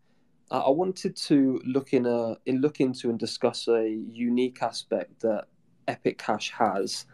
Uh, 0.50 0.62
I 0.66 0.70
wanted 0.70 1.14
to 1.28 1.60
look 1.66 1.92
in 1.92 2.06
a 2.06 2.38
in 2.46 2.62
look 2.62 2.80
into 2.80 3.10
and 3.10 3.18
discuss 3.18 3.68
a 3.68 3.86
unique 3.86 4.62
aspect 4.62 5.20
that 5.20 5.44
Epic 5.88 6.16
Cash 6.16 6.52
has, 6.52 7.04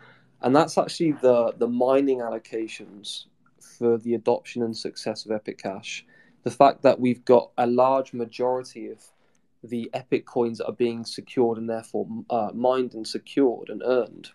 and 0.43 0.55
that's 0.55 0.79
actually 0.79 1.13
the 1.21 1.55
the 1.59 1.67
mining 1.67 2.21
allocations 2.21 3.25
for 3.59 3.99
the 3.99 4.15
adoption 4.15 4.63
and 4.63 4.77
success 4.77 5.25
of 5.25 5.33
Epic 5.33 5.59
Cash. 5.59 6.07
The 6.45 6.53
fact 6.53 6.83
that 6.83 7.01
we've 7.01 7.25
got 7.25 7.51
a 7.59 7.67
large 7.67 8.13
majority 8.13 8.87
of 8.87 9.03
the 9.65 9.91
Epic 9.95 10.27
coins 10.27 10.59
that 10.59 10.69
are 10.69 10.81
being 10.87 11.05
secured 11.05 11.59
and 11.59 11.69
therefore 11.69 12.07
uh, 12.31 12.51
mined 12.55 12.95
and 12.95 13.05
secured 13.05 13.69
and 13.69 13.83
earned 13.85 14.31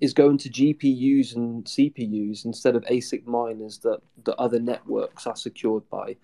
is 0.00 0.14
going 0.14 0.38
to 0.38 0.48
GPUs 0.48 1.34
and 1.34 1.64
CPUs 1.64 2.44
instead 2.44 2.76
of 2.76 2.84
ASIC 2.84 3.26
miners 3.26 3.78
that 3.78 4.00
the 4.24 4.34
other 4.36 4.60
networks 4.60 5.26
are 5.26 5.36
secured 5.36 5.88
by. 5.90 6.16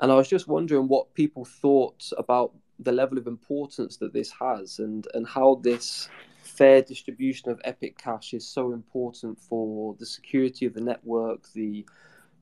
And 0.00 0.10
I 0.12 0.14
was 0.14 0.28
just 0.28 0.48
wondering 0.48 0.88
what 0.88 1.14
people 1.14 1.44
thought 1.44 2.10
about 2.18 2.52
the 2.78 2.92
level 2.92 3.18
of 3.18 3.26
importance 3.26 3.96
that 3.98 4.12
this 4.12 4.32
has 4.40 4.78
and, 4.78 5.06
and 5.14 5.26
how 5.26 5.60
this 5.62 6.08
fair 6.42 6.82
distribution 6.82 7.50
of 7.50 7.60
Epic 7.64 7.96
Cash 7.98 8.34
is 8.34 8.46
so 8.46 8.72
important 8.72 9.38
for 9.38 9.94
the 9.98 10.06
security 10.06 10.66
of 10.66 10.74
the 10.74 10.80
network, 10.80 11.52
the 11.52 11.86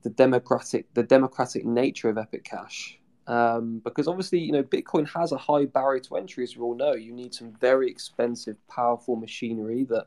the 0.01 0.09
democratic 0.09 0.93
the 0.93 1.03
democratic 1.03 1.65
nature 1.65 2.09
of 2.09 2.17
Epic 2.17 2.43
Cash. 2.43 2.99
Um, 3.27 3.79
because 3.83 4.07
obviously, 4.07 4.39
you 4.39 4.51
know, 4.51 4.63
Bitcoin 4.63 5.07
has 5.09 5.31
a 5.31 5.37
high 5.37 5.65
barrier 5.65 5.99
to 6.01 6.15
entry, 6.15 6.43
as 6.43 6.57
we 6.57 6.63
all 6.63 6.75
know. 6.75 6.93
You 6.93 7.13
need 7.13 7.33
some 7.33 7.53
very 7.61 7.87
expensive, 7.89 8.55
powerful 8.67 9.15
machinery 9.17 9.83
that 9.89 10.05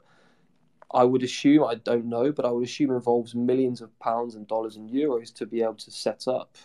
I 0.95 1.05
would 1.05 1.23
assume, 1.23 1.65
I 1.65 1.77
don't 1.77 2.07
know, 2.07 2.33
but 2.33 2.45
I 2.45 2.51
would 2.51 2.65
assume 2.65 2.91
involves 2.91 3.35
millions 3.35 3.81
of 3.81 3.99
pounds 3.99 4.35
and 4.35 4.47
dollars 4.47 4.77
and 4.77 4.91
euros 4.91 5.33
to 5.35 5.47
be 5.47 5.63
able 5.63 5.75
to 5.75 5.91
set 5.91 6.29
up. 6.29 6.57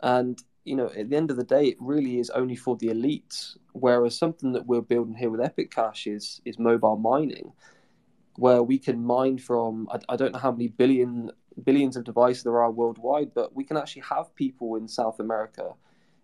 And 0.00 0.42
you 0.64 0.76
know, 0.76 0.90
at 0.94 1.08
the 1.08 1.16
end 1.16 1.30
of 1.30 1.36
the 1.38 1.44
day, 1.44 1.66
it 1.66 1.76
really 1.80 2.18
is 2.18 2.28
only 2.30 2.54
for 2.56 2.76
the 2.76 2.88
elites. 2.88 3.56
Whereas 3.72 4.18
something 4.18 4.52
that 4.52 4.66
we're 4.66 4.82
building 4.82 5.14
here 5.14 5.30
with 5.30 5.40
Epic 5.40 5.70
Cash 5.70 6.06
is 6.06 6.42
is 6.44 6.58
mobile 6.58 6.96
mining, 6.96 7.52
where 8.36 8.62
we 8.62 8.78
can 8.78 9.02
mine 9.02 9.38
from 9.38 9.88
I, 9.90 9.98
I 10.10 10.16
don't 10.16 10.32
know 10.32 10.38
how 10.38 10.52
many 10.52 10.68
billion 10.68 11.30
billions 11.64 11.96
of 11.96 12.04
devices 12.04 12.44
there 12.44 12.60
are 12.60 12.70
worldwide, 12.70 13.32
but 13.34 13.54
we 13.56 13.64
can 13.64 13.76
actually 13.76 14.02
have 14.02 14.34
people 14.34 14.76
in 14.76 14.86
South 14.88 15.20
America, 15.20 15.72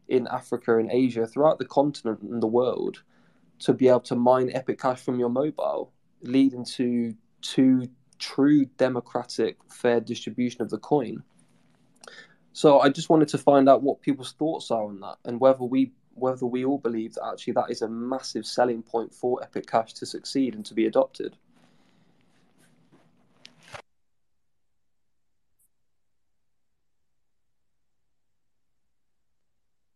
in 0.09 0.27
Africa, 0.29 0.79
in 0.79 0.91
Asia, 0.91 1.27
throughout 1.27 1.59
the 1.59 1.65
continent 1.65 2.21
and 2.21 2.43
the 2.43 2.47
world, 2.47 3.03
to 3.61 3.73
be 3.73 3.89
able 3.89 4.01
to 4.01 4.15
mine 4.15 4.51
Epic 4.53 4.79
Cash 4.79 5.01
from 5.01 5.19
your 5.19 5.31
mobile, 5.31 5.93
leading 6.25 6.65
to 6.65 7.15
to 7.43 7.89
true 8.19 8.65
democratic 8.79 9.57
fair 9.69 10.01
distribution 10.01 10.63
of 10.63 10.71
the 10.71 10.79
coin. 10.79 11.23
So 12.53 12.81
I 12.81 12.89
just 12.89 13.11
wanted 13.11 13.29
to 13.29 13.39
find 13.39 13.69
out 13.69 13.83
what 13.83 14.01
people's 14.01 14.33
thoughts 14.33 14.71
are 14.71 14.85
on 14.85 15.01
that, 15.01 15.17
and 15.25 15.41
whether 15.41 15.65
we 15.65 15.93
whether 16.15 16.47
we 16.47 16.65
all 16.65 16.79
believe 16.79 17.15
that 17.15 17.27
actually 17.33 17.55
that 17.55 17.71
is 17.71 17.83
a 17.83 17.89
massive 17.89 18.47
selling 18.47 18.83
point 18.83 19.13
for 19.13 19.43
Epic 19.43 19.67
Cash 19.67 19.95
to 19.95 20.07
succeed 20.07 20.55
and 20.55 20.65
to 20.67 20.75
be 20.75 20.87
adopted. 20.87 21.37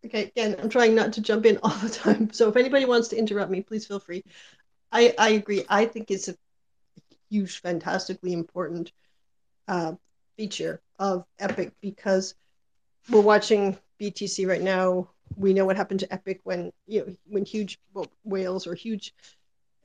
Okay, 0.05 0.25
again, 0.25 0.57
I'm 0.63 0.69
trying 0.69 0.95
not 0.95 1.13
to 1.15 1.21
jump 1.21 1.45
in 1.45 1.59
all 1.63 1.71
the 1.71 1.91
time. 1.91 2.33
So 2.33 2.49
if 2.49 2.57
anybody 2.57 2.85
wants 2.87 3.09
to 3.09 3.17
interrupt 3.17 3.51
me, 3.51 3.61
please 3.61 3.87
feel 3.87 4.01
free. 4.01 4.25
I, 4.93 5.15
I 5.19 5.31
agree. 5.31 5.65
I 5.69 5.87
think 5.87 6.11
it's 6.11 6.29
a 6.29 6.37
huge, 7.31 7.61
fantastically 7.61 8.33
important 8.33 8.93
uh, 9.69 9.95
feature 10.37 10.81
of 10.99 11.25
Epic 11.39 11.73
because 11.81 12.35
we're 13.11 13.21
watching 13.21 13.77
BTC 13.99 14.47
right 14.47 14.63
now. 14.63 15.09
We 15.37 15.53
know 15.53 15.67
what 15.67 15.77
happened 15.77 16.01
to 16.01 16.13
Epic 16.13 16.41
when 16.45 16.73
you 16.87 17.01
know 17.07 17.17
when 17.27 17.45
huge 17.45 17.79
whales 18.25 18.67
or 18.67 18.75
huge 18.75 19.13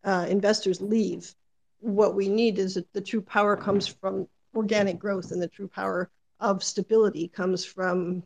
uh, 0.04 0.26
investors 0.30 0.82
leave. 0.82 1.34
What 1.80 2.16
we 2.16 2.30
need 2.30 2.60
is 2.60 2.76
that 2.76 2.92
the 2.94 3.02
true 3.02 3.22
power 3.22 3.56
comes 3.58 3.88
from 3.88 4.28
organic 4.56 5.00
growth, 5.00 5.32
and 5.32 5.42
the 5.42 5.48
true 5.48 5.68
power 5.68 6.10
of 6.40 6.64
stability 6.64 7.28
comes 7.28 7.66
from 7.66 8.24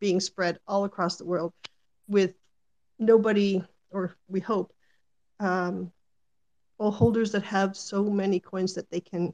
being 0.00 0.20
spread 0.20 0.58
all 0.66 0.84
across 0.84 1.16
the 1.16 1.24
world, 1.24 1.52
with 2.08 2.34
nobody, 2.98 3.62
or 3.90 4.16
we 4.28 4.40
hope, 4.40 4.72
um, 5.40 5.90
all 6.82 6.90
holders 6.90 7.30
that 7.32 7.44
have 7.44 7.76
so 7.76 8.02
many 8.04 8.40
coins 8.40 8.74
that 8.74 8.90
they 8.90 9.00
can 9.00 9.32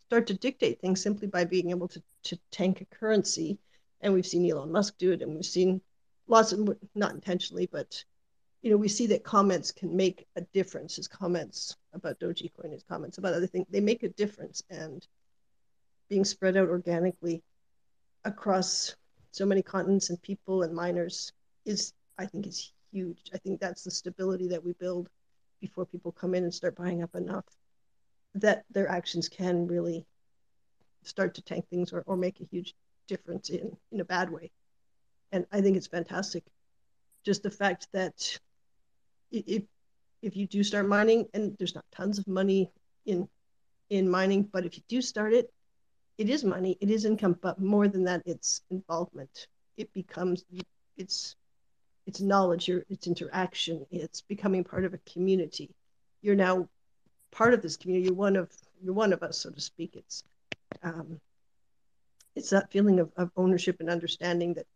start 0.00 0.26
to 0.26 0.34
dictate 0.34 0.80
things 0.80 1.00
simply 1.00 1.26
by 1.26 1.44
being 1.44 1.70
able 1.70 1.88
to, 1.88 2.02
to 2.22 2.38
tank 2.50 2.80
a 2.80 2.84
currency 2.94 3.58
and 4.04 4.12
we've 4.12 4.26
seen 4.26 4.48
Elon 4.48 4.70
Musk 4.70 4.98
do 4.98 5.12
it, 5.12 5.22
and 5.22 5.34
we've 5.34 5.46
seen 5.46 5.80
lots 6.28 6.52
of 6.52 6.68
not 6.94 7.14
intentionally, 7.14 7.66
but 7.66 8.04
you 8.60 8.70
know, 8.70 8.76
we 8.76 8.88
see 8.88 9.06
that 9.08 9.24
comments 9.24 9.70
can 9.72 9.96
make 9.96 10.26
a 10.36 10.42
difference. 10.52 10.96
His 10.96 11.08
comments 11.08 11.74
about 11.94 12.20
Dogecoin, 12.20 12.72
his 12.72 12.82
comments 12.82 13.18
about 13.18 13.34
other 13.34 13.46
things, 13.46 13.66
they 13.70 13.80
make 13.80 14.02
a 14.02 14.08
difference, 14.10 14.62
and 14.68 15.06
being 16.10 16.24
spread 16.24 16.56
out 16.56 16.68
organically 16.68 17.42
across 18.26 18.94
so 19.32 19.46
many 19.46 19.62
continents 19.62 20.10
and 20.10 20.20
people 20.20 20.62
and 20.62 20.74
miners 20.74 21.32
is, 21.64 21.94
I 22.18 22.26
think, 22.26 22.46
is 22.46 22.72
huge. 22.92 23.30
I 23.32 23.38
think 23.38 23.58
that's 23.58 23.84
the 23.84 23.90
stability 23.90 24.48
that 24.48 24.64
we 24.64 24.74
build 24.74 25.08
before 25.66 25.86
people 25.86 26.12
come 26.12 26.34
in 26.34 26.44
and 26.44 26.54
start 26.54 26.76
buying 26.76 27.02
up 27.02 27.14
enough 27.14 27.44
that 28.34 28.64
their 28.70 28.88
actions 28.88 29.28
can 29.28 29.66
really 29.66 30.04
start 31.04 31.34
to 31.34 31.42
tank 31.42 31.64
things 31.70 31.92
or, 31.92 32.02
or 32.06 32.16
make 32.16 32.40
a 32.40 32.48
huge 32.54 32.74
difference 33.08 33.50
in 33.50 33.66
in 33.92 34.00
a 34.00 34.10
bad 34.14 34.28
way 34.30 34.50
and 35.32 35.46
i 35.52 35.60
think 35.60 35.76
it's 35.76 35.94
fantastic 35.98 36.42
just 37.24 37.42
the 37.42 37.50
fact 37.50 37.88
that 37.92 38.38
if 39.30 39.62
if 40.22 40.36
you 40.36 40.46
do 40.46 40.62
start 40.62 40.88
mining 40.88 41.26
and 41.34 41.54
there's 41.58 41.74
not 41.74 41.84
tons 41.92 42.18
of 42.18 42.26
money 42.26 42.70
in 43.04 43.28
in 43.90 44.08
mining. 44.08 44.42
But 44.42 44.64
if 44.64 44.76
you 44.76 44.82
do 44.88 45.02
start 45.02 45.32
it, 45.32 45.52
it 46.18 46.30
is 46.30 46.44
money, 46.44 46.78
it 46.80 46.90
is 46.90 47.04
income, 47.04 47.36
but 47.40 47.60
more 47.60 47.88
than 47.88 48.04
that, 48.04 48.22
it's 48.24 48.62
involvement. 48.70 49.48
It 49.76 49.92
becomes 49.92 50.44
it's 50.96 51.36
it's 52.06 52.20
knowledge, 52.20 52.68
it's 52.68 53.06
interaction, 53.06 53.86
it's 53.90 54.20
becoming 54.20 54.64
part 54.64 54.84
of 54.84 54.94
a 54.94 54.98
community. 54.98 55.70
You're 56.22 56.34
now 56.34 56.68
part 57.30 57.54
of 57.54 57.62
this 57.62 57.76
community. 57.76 58.06
You're 58.06 58.14
one 58.14 58.36
of 58.36 58.50
you're 58.82 58.94
one 58.94 59.12
of 59.12 59.22
us, 59.22 59.38
so 59.38 59.50
to 59.50 59.60
speak. 59.60 59.96
It's 59.96 60.24
um, 60.82 61.20
it's 62.34 62.50
that 62.50 62.70
feeling 62.70 62.98
of, 63.00 63.12
of 63.16 63.30
ownership 63.36 63.76
and 63.80 63.88
understanding 63.88 64.54
that 64.54 64.66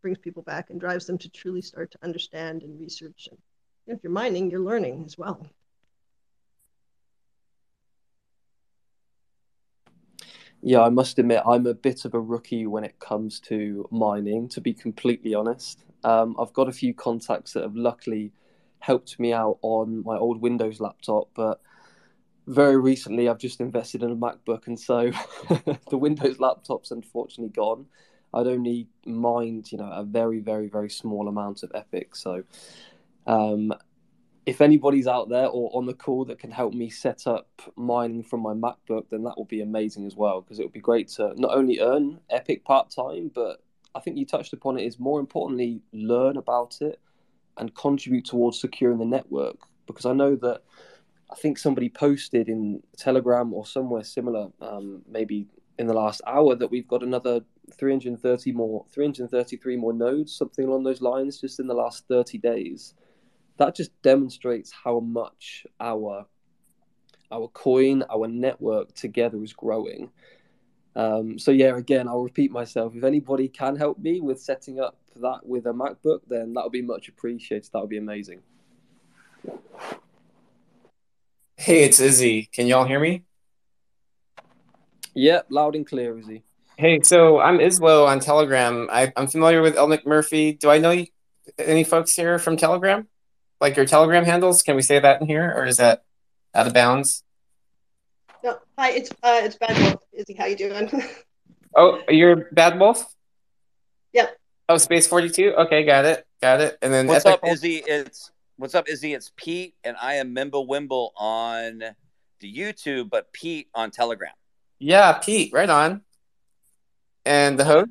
brings 0.00 0.18
people 0.18 0.42
back 0.42 0.70
and 0.70 0.80
drives 0.80 1.06
them 1.06 1.18
to 1.18 1.28
truly 1.28 1.62
start 1.62 1.90
to 1.92 1.98
understand 2.02 2.62
and 2.62 2.80
research. 2.80 3.28
And 3.30 3.38
if 3.96 4.02
you're 4.02 4.12
mining, 4.12 4.50
you're 4.50 4.60
learning 4.60 5.04
as 5.06 5.16
well. 5.16 5.46
Yeah, 10.62 10.82
I 10.82 10.90
must 10.90 11.18
admit, 11.18 11.42
I'm 11.44 11.66
a 11.66 11.74
bit 11.74 12.04
of 12.04 12.14
a 12.14 12.20
rookie 12.20 12.66
when 12.66 12.84
it 12.84 12.98
comes 13.00 13.40
to 13.40 13.88
mining, 13.90 14.48
to 14.50 14.60
be 14.60 14.72
completely 14.72 15.34
honest. 15.34 15.84
Um, 16.04 16.36
I've 16.38 16.52
got 16.52 16.68
a 16.68 16.72
few 16.72 16.94
contacts 16.94 17.52
that 17.54 17.64
have 17.64 17.74
luckily 17.74 18.32
helped 18.78 19.18
me 19.18 19.32
out 19.32 19.58
on 19.62 20.04
my 20.04 20.16
old 20.16 20.40
Windows 20.40 20.80
laptop, 20.80 21.28
but 21.34 21.60
very 22.46 22.76
recently 22.78 23.28
I've 23.28 23.38
just 23.38 23.60
invested 23.60 24.04
in 24.04 24.12
a 24.12 24.16
MacBook, 24.16 24.68
and 24.68 24.78
so 24.78 25.10
the 25.90 25.98
Windows 25.98 26.38
laptop's 26.38 26.92
unfortunately 26.92 27.52
gone. 27.52 27.86
I'd 28.32 28.46
only 28.46 28.86
mined, 29.04 29.72
you 29.72 29.78
know, 29.78 29.90
a 29.90 30.04
very, 30.04 30.38
very, 30.38 30.68
very 30.68 30.90
small 30.90 31.28
amount 31.28 31.64
of 31.64 31.72
Epic. 31.74 32.14
So, 32.14 32.44
um, 33.26 33.74
if 34.44 34.60
anybody's 34.60 35.06
out 35.06 35.28
there 35.28 35.46
or 35.46 35.70
on 35.74 35.86
the 35.86 35.94
call 35.94 36.24
that 36.24 36.38
can 36.38 36.50
help 36.50 36.74
me 36.74 36.90
set 36.90 37.26
up 37.26 37.48
mining 37.76 38.22
from 38.24 38.40
my 38.40 38.52
MacBook, 38.52 39.08
then 39.10 39.22
that 39.22 39.38
would 39.38 39.48
be 39.48 39.60
amazing 39.60 40.04
as 40.04 40.16
well. 40.16 40.40
Because 40.40 40.58
it 40.58 40.64
would 40.64 40.72
be 40.72 40.80
great 40.80 41.08
to 41.08 41.32
not 41.36 41.56
only 41.56 41.78
earn 41.80 42.18
Epic 42.30 42.64
part 42.64 42.90
time, 42.90 43.30
but 43.32 43.62
I 43.94 44.00
think 44.00 44.16
you 44.16 44.26
touched 44.26 44.52
upon 44.52 44.78
it 44.78 44.84
is 44.84 44.98
more 44.98 45.20
importantly 45.20 45.82
learn 45.92 46.36
about 46.36 46.78
it 46.80 47.00
and 47.56 47.74
contribute 47.74 48.24
towards 48.24 48.60
securing 48.60 48.98
the 48.98 49.04
network. 49.04 49.58
Because 49.86 50.06
I 50.06 50.12
know 50.12 50.34
that 50.36 50.62
I 51.30 51.34
think 51.36 51.56
somebody 51.56 51.88
posted 51.88 52.48
in 52.48 52.82
Telegram 52.96 53.54
or 53.54 53.64
somewhere 53.64 54.02
similar, 54.02 54.48
um, 54.60 55.02
maybe 55.08 55.46
in 55.78 55.86
the 55.86 55.94
last 55.94 56.20
hour, 56.26 56.56
that 56.56 56.70
we've 56.70 56.88
got 56.88 57.02
another 57.02 57.40
330 57.74 58.52
more, 58.52 58.84
333 58.90 59.76
more 59.76 59.92
nodes, 59.92 60.34
something 60.34 60.66
along 60.66 60.82
those 60.82 61.00
lines, 61.00 61.40
just 61.40 61.60
in 61.60 61.66
the 61.66 61.74
last 61.74 62.06
30 62.08 62.38
days. 62.38 62.94
That 63.58 63.74
just 63.74 63.90
demonstrates 64.02 64.72
how 64.72 65.00
much 65.00 65.66
our 65.80 66.26
our 67.30 67.48
coin, 67.48 68.04
our 68.10 68.28
network 68.28 68.94
together 68.94 69.42
is 69.42 69.52
growing. 69.52 70.10
Um, 70.94 71.38
so 71.38 71.50
yeah, 71.50 71.76
again, 71.76 72.06
I'll 72.06 72.22
repeat 72.22 72.50
myself. 72.50 72.94
If 72.94 73.04
anybody 73.04 73.48
can 73.48 73.76
help 73.76 73.98
me 73.98 74.20
with 74.20 74.40
setting 74.40 74.78
up 74.78 74.98
that 75.16 75.40
with 75.44 75.66
a 75.66 75.72
MacBook, 75.72 76.20
then 76.28 76.52
that 76.54 76.64
would 76.64 76.72
be 76.72 76.82
much 76.82 77.08
appreciated. 77.08 77.70
That 77.72 77.80
would 77.80 77.88
be 77.88 77.98
amazing. 77.98 78.40
Hey, 81.56 81.84
it's 81.84 82.00
Izzy. 82.00 82.48
Can 82.52 82.66
y'all 82.66 82.84
hear 82.84 83.00
me? 83.00 83.24
Yep, 85.14 85.46
loud 85.50 85.76
and 85.76 85.86
clear, 85.86 86.18
Izzy. 86.18 86.42
Hey, 86.76 87.00
so 87.02 87.38
I'm 87.38 87.58
Islo 87.58 88.06
on 88.06 88.20
Telegram. 88.20 88.88
I, 88.90 89.12
am 89.16 89.26
familiar 89.26 89.62
with 89.62 89.76
El 89.76 89.88
McMurphy. 89.88 90.58
Do 90.58 90.70
I 90.70 90.78
know 90.78 91.04
any 91.58 91.84
folks 91.84 92.14
here 92.14 92.38
from 92.38 92.56
Telegram? 92.56 93.06
Like 93.62 93.76
your 93.76 93.86
Telegram 93.86 94.24
handles? 94.24 94.60
Can 94.60 94.74
we 94.74 94.82
say 94.82 94.98
that 94.98 95.20
in 95.20 95.28
here, 95.28 95.54
or 95.56 95.64
is 95.64 95.76
that 95.76 96.02
out 96.52 96.66
of 96.66 96.74
bounds? 96.74 97.22
No, 98.42 98.58
hi, 98.76 98.90
it's 98.90 99.12
uh, 99.22 99.40
it's 99.44 99.54
Bad 99.54 99.78
Wolf. 99.80 100.02
Izzy, 100.12 100.34
how 100.34 100.46
you 100.46 100.56
doing? 100.56 100.90
oh, 101.76 102.00
you're 102.08 102.48
Bad 102.50 102.80
Wolf. 102.80 103.06
Yep. 104.14 104.36
Oh, 104.68 104.78
Space 104.78 105.06
Forty 105.06 105.30
Two. 105.30 105.54
Okay, 105.56 105.84
got 105.84 106.04
it, 106.04 106.26
got 106.40 106.60
it. 106.60 106.76
And 106.82 106.92
then 106.92 107.06
what's 107.06 107.24
Epic 107.24 107.40
up, 107.44 107.48
Izzy? 107.48 107.84
It's 107.86 108.32
what's 108.56 108.74
up, 108.74 108.88
Izzy? 108.88 109.14
It's 109.14 109.30
Pete, 109.36 109.76
and 109.84 109.96
I 110.02 110.14
am 110.14 110.34
Mimble 110.34 110.66
Wimble 110.66 111.12
on 111.16 111.84
the 112.40 112.52
YouTube, 112.52 113.10
but 113.10 113.32
Pete 113.32 113.68
on 113.76 113.92
Telegram. 113.92 114.34
Yeah, 114.80 115.12
Pete, 115.12 115.52
right 115.52 115.70
on. 115.70 116.00
And 117.24 117.56
the 117.56 117.64
host? 117.64 117.90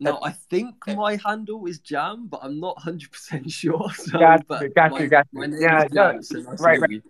No, 0.00 0.18
I 0.22 0.30
think 0.32 0.74
my 0.86 1.18
handle 1.24 1.66
is 1.66 1.80
Jam, 1.80 2.28
but 2.28 2.40
I'm 2.42 2.60
not 2.60 2.76
100% 2.78 3.52
sure. 3.52 3.90
So, 3.94 4.18
got 4.18 4.44
you, 4.48 4.68
got 4.70 4.90
my, 4.92 5.00
you, 5.00 5.08
got 5.08 5.26
you. 5.32 5.56
Yeah, 5.58 5.88
Jam, 5.88 6.22
so 6.22 6.38
nice 6.38 6.60
right, 6.60 6.80
right. 6.80 7.02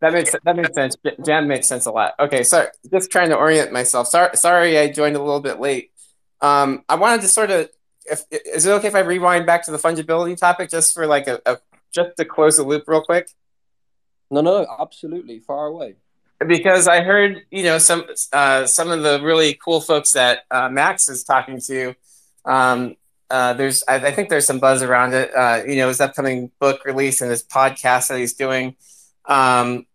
That 0.00 0.12
makes 0.12 0.34
that 0.44 0.56
makes 0.56 0.74
sense. 0.74 0.96
Jam 1.24 1.46
makes 1.46 1.68
sense 1.68 1.86
a 1.86 1.92
lot. 1.92 2.14
Okay, 2.18 2.42
so 2.42 2.66
just 2.90 3.12
trying 3.12 3.28
to 3.28 3.36
orient 3.36 3.72
myself. 3.72 4.08
Sorry, 4.08 4.36
sorry, 4.36 4.76
I 4.76 4.90
joined 4.90 5.14
a 5.14 5.22
little 5.22 5.40
bit 5.40 5.60
late. 5.60 5.92
Um, 6.40 6.82
I 6.88 6.96
wanted 6.96 7.20
to 7.22 7.28
sort 7.28 7.50
of. 7.50 7.68
If, 8.04 8.24
is 8.32 8.66
it 8.66 8.70
okay 8.72 8.88
if 8.88 8.96
I 8.96 9.00
rewind 9.00 9.46
back 9.46 9.64
to 9.66 9.70
the 9.70 9.78
fungibility 9.78 10.36
topic 10.36 10.70
just 10.70 10.92
for 10.92 11.06
like 11.06 11.28
a, 11.28 11.40
a 11.46 11.58
just 11.94 12.16
to 12.16 12.24
close 12.24 12.56
the 12.56 12.64
loop 12.64 12.82
real 12.88 13.02
quick? 13.02 13.28
No, 14.28 14.40
no, 14.40 14.66
absolutely. 14.80 15.38
Far 15.38 15.66
away 15.66 15.94
because 16.46 16.88
I 16.88 17.02
heard 17.02 17.42
you 17.50 17.62
know 17.64 17.78
some 17.78 18.04
uh, 18.32 18.66
some 18.66 18.90
of 18.90 19.02
the 19.02 19.20
really 19.22 19.54
cool 19.54 19.80
folks 19.80 20.12
that 20.12 20.40
uh, 20.50 20.68
Max 20.68 21.08
is 21.08 21.24
talking 21.24 21.60
to. 21.66 21.94
Um, 22.44 22.96
uh, 23.30 23.54
there's 23.54 23.82
I, 23.88 23.94
I, 23.94 24.12
think 24.12 24.28
there's 24.28 24.46
some 24.46 24.58
buzz 24.58 24.82
around 24.82 25.14
it. 25.14 25.34
Uh, 25.34 25.62
you 25.66 25.76
know, 25.76 25.88
his 25.88 26.00
upcoming 26.00 26.50
book 26.60 26.84
release 26.84 27.20
and 27.22 27.30
his 27.30 27.42
podcast 27.42 28.08
that 28.08 28.18
he's 28.18 28.34
doing. 28.34 28.76
Um, 29.26 29.86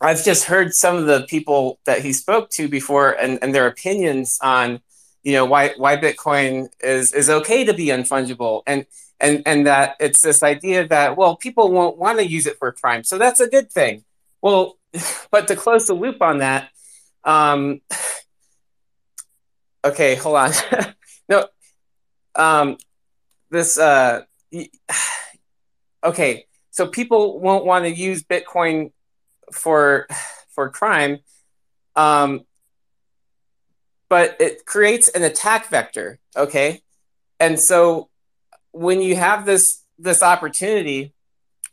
I've 0.00 0.24
just 0.24 0.44
heard 0.44 0.74
some 0.74 0.96
of 0.96 1.06
the 1.06 1.26
people 1.28 1.80
that 1.84 2.02
he 2.02 2.12
spoke 2.12 2.50
to 2.50 2.68
before 2.68 3.10
and, 3.10 3.38
and 3.42 3.54
their 3.54 3.66
opinions 3.66 4.38
on 4.40 4.80
you 5.22 5.32
know 5.32 5.44
why 5.44 5.74
why 5.76 5.96
Bitcoin 5.96 6.68
is 6.80 7.12
is 7.12 7.28
okay 7.28 7.64
to 7.64 7.74
be 7.74 7.86
unfungible 7.86 8.62
and 8.66 8.86
and 9.20 9.42
and 9.44 9.66
that 9.66 9.96
it's 9.98 10.22
this 10.22 10.42
idea 10.42 10.86
that 10.86 11.16
well 11.16 11.36
people 11.36 11.72
won't 11.72 11.98
want 11.98 12.18
to 12.18 12.26
use 12.26 12.46
it 12.46 12.56
for 12.58 12.70
crime 12.72 13.02
so 13.02 13.18
that's 13.18 13.40
a 13.40 13.48
good 13.48 13.70
thing. 13.70 14.04
Well, 14.40 14.78
but 15.30 15.48
to 15.48 15.56
close 15.56 15.86
the 15.86 15.94
loop 15.94 16.22
on 16.22 16.38
that, 16.38 16.70
um, 17.24 17.80
okay, 19.84 20.14
hold 20.14 20.36
on. 20.36 20.52
no, 21.28 21.46
um, 22.38 22.78
this, 23.50 23.78
uh, 23.78 24.22
okay, 26.04 26.46
so 26.70 26.86
people 26.86 27.40
won't 27.40 27.64
want 27.64 27.84
to 27.84 27.94
use 27.94 28.22
Bitcoin 28.22 28.92
for 29.52 30.06
for 30.50 30.70
crime, 30.70 31.18
um, 31.94 32.40
but 34.08 34.36
it 34.40 34.64
creates 34.64 35.08
an 35.08 35.22
attack 35.22 35.68
vector. 35.68 36.18
Okay, 36.36 36.82
and 37.38 37.60
so 37.60 38.08
when 38.72 39.02
you 39.02 39.16
have 39.16 39.44
this 39.44 39.84
this 39.98 40.22
opportunity 40.22 41.12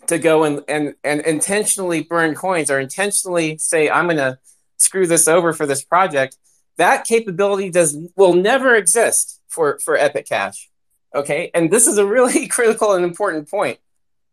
to 0.08 0.20
go 0.20 0.44
and, 0.44 0.62
and, 0.68 0.96
and 1.04 1.22
intentionally 1.22 2.04
burn 2.04 2.36
coins 2.36 2.70
or 2.70 2.80
intentionally 2.80 3.58
say, 3.58 3.90
I'm 3.90 4.06
going 4.06 4.18
to 4.18 4.38
screw 4.78 5.08
this 5.08 5.28
over 5.28 5.54
for 5.54 5.66
this 5.66 5.84
project, 5.84 6.38
that 6.78 7.06
capability 7.06 7.70
does 7.70 7.98
will 8.16 8.34
never 8.34 8.76
exist 8.76 9.42
for, 9.48 9.80
for 9.80 9.98
Epic 9.98 10.28
Cash. 10.28 10.70
Okay. 11.14 11.50
And 11.54 11.72
this 11.72 11.88
is 11.88 11.98
a 11.98 12.06
really 12.06 12.48
critical 12.50 12.94
and 12.94 13.06
important 13.06 13.50
point 13.50 13.80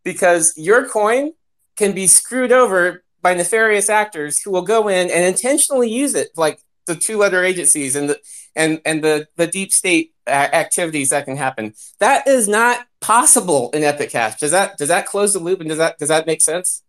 because 0.05 0.53
your 0.57 0.89
coin 0.89 1.33
can 1.77 1.93
be 1.93 2.07
screwed 2.07 2.53
over 2.53 3.05
by 3.23 3.35
nefarious 3.35 3.89
actors 3.89 4.41
who 4.43 4.51
will 4.51 4.63
go 4.63 4.89
in 4.89 5.11
and 5.11 5.25
intentionally 5.25 5.89
use 5.89 6.15
it, 6.15 6.31
like 6.37 6.61
the 6.87 6.97
two 6.97 7.17
letter 7.17 7.45
agencies 7.45 7.95
and 7.95 8.11
the 8.11 8.21
and 8.57 8.81
and 8.85 9.03
the 9.03 9.29
the 9.37 9.47
deep 9.47 9.73
state 9.73 10.13
activities 10.27 11.11
that 11.11 11.25
can 11.25 11.37
happen. 11.37 11.75
That 12.01 12.27
is 12.27 12.49
not 12.49 12.87
possible 13.01 13.71
in 13.71 13.85
Epic 13.85 14.11
Cash. 14.11 14.39
Does 14.41 14.51
that 14.51 14.77
does 14.77 14.89
that 14.89 15.07
close 15.07 15.33
the 15.33 15.39
loop 15.39 15.61
and 15.61 15.69
does 15.69 15.79
that 15.79 15.99
does 15.99 16.09
that 16.09 16.27
make 16.27 16.43
sense? 16.43 16.83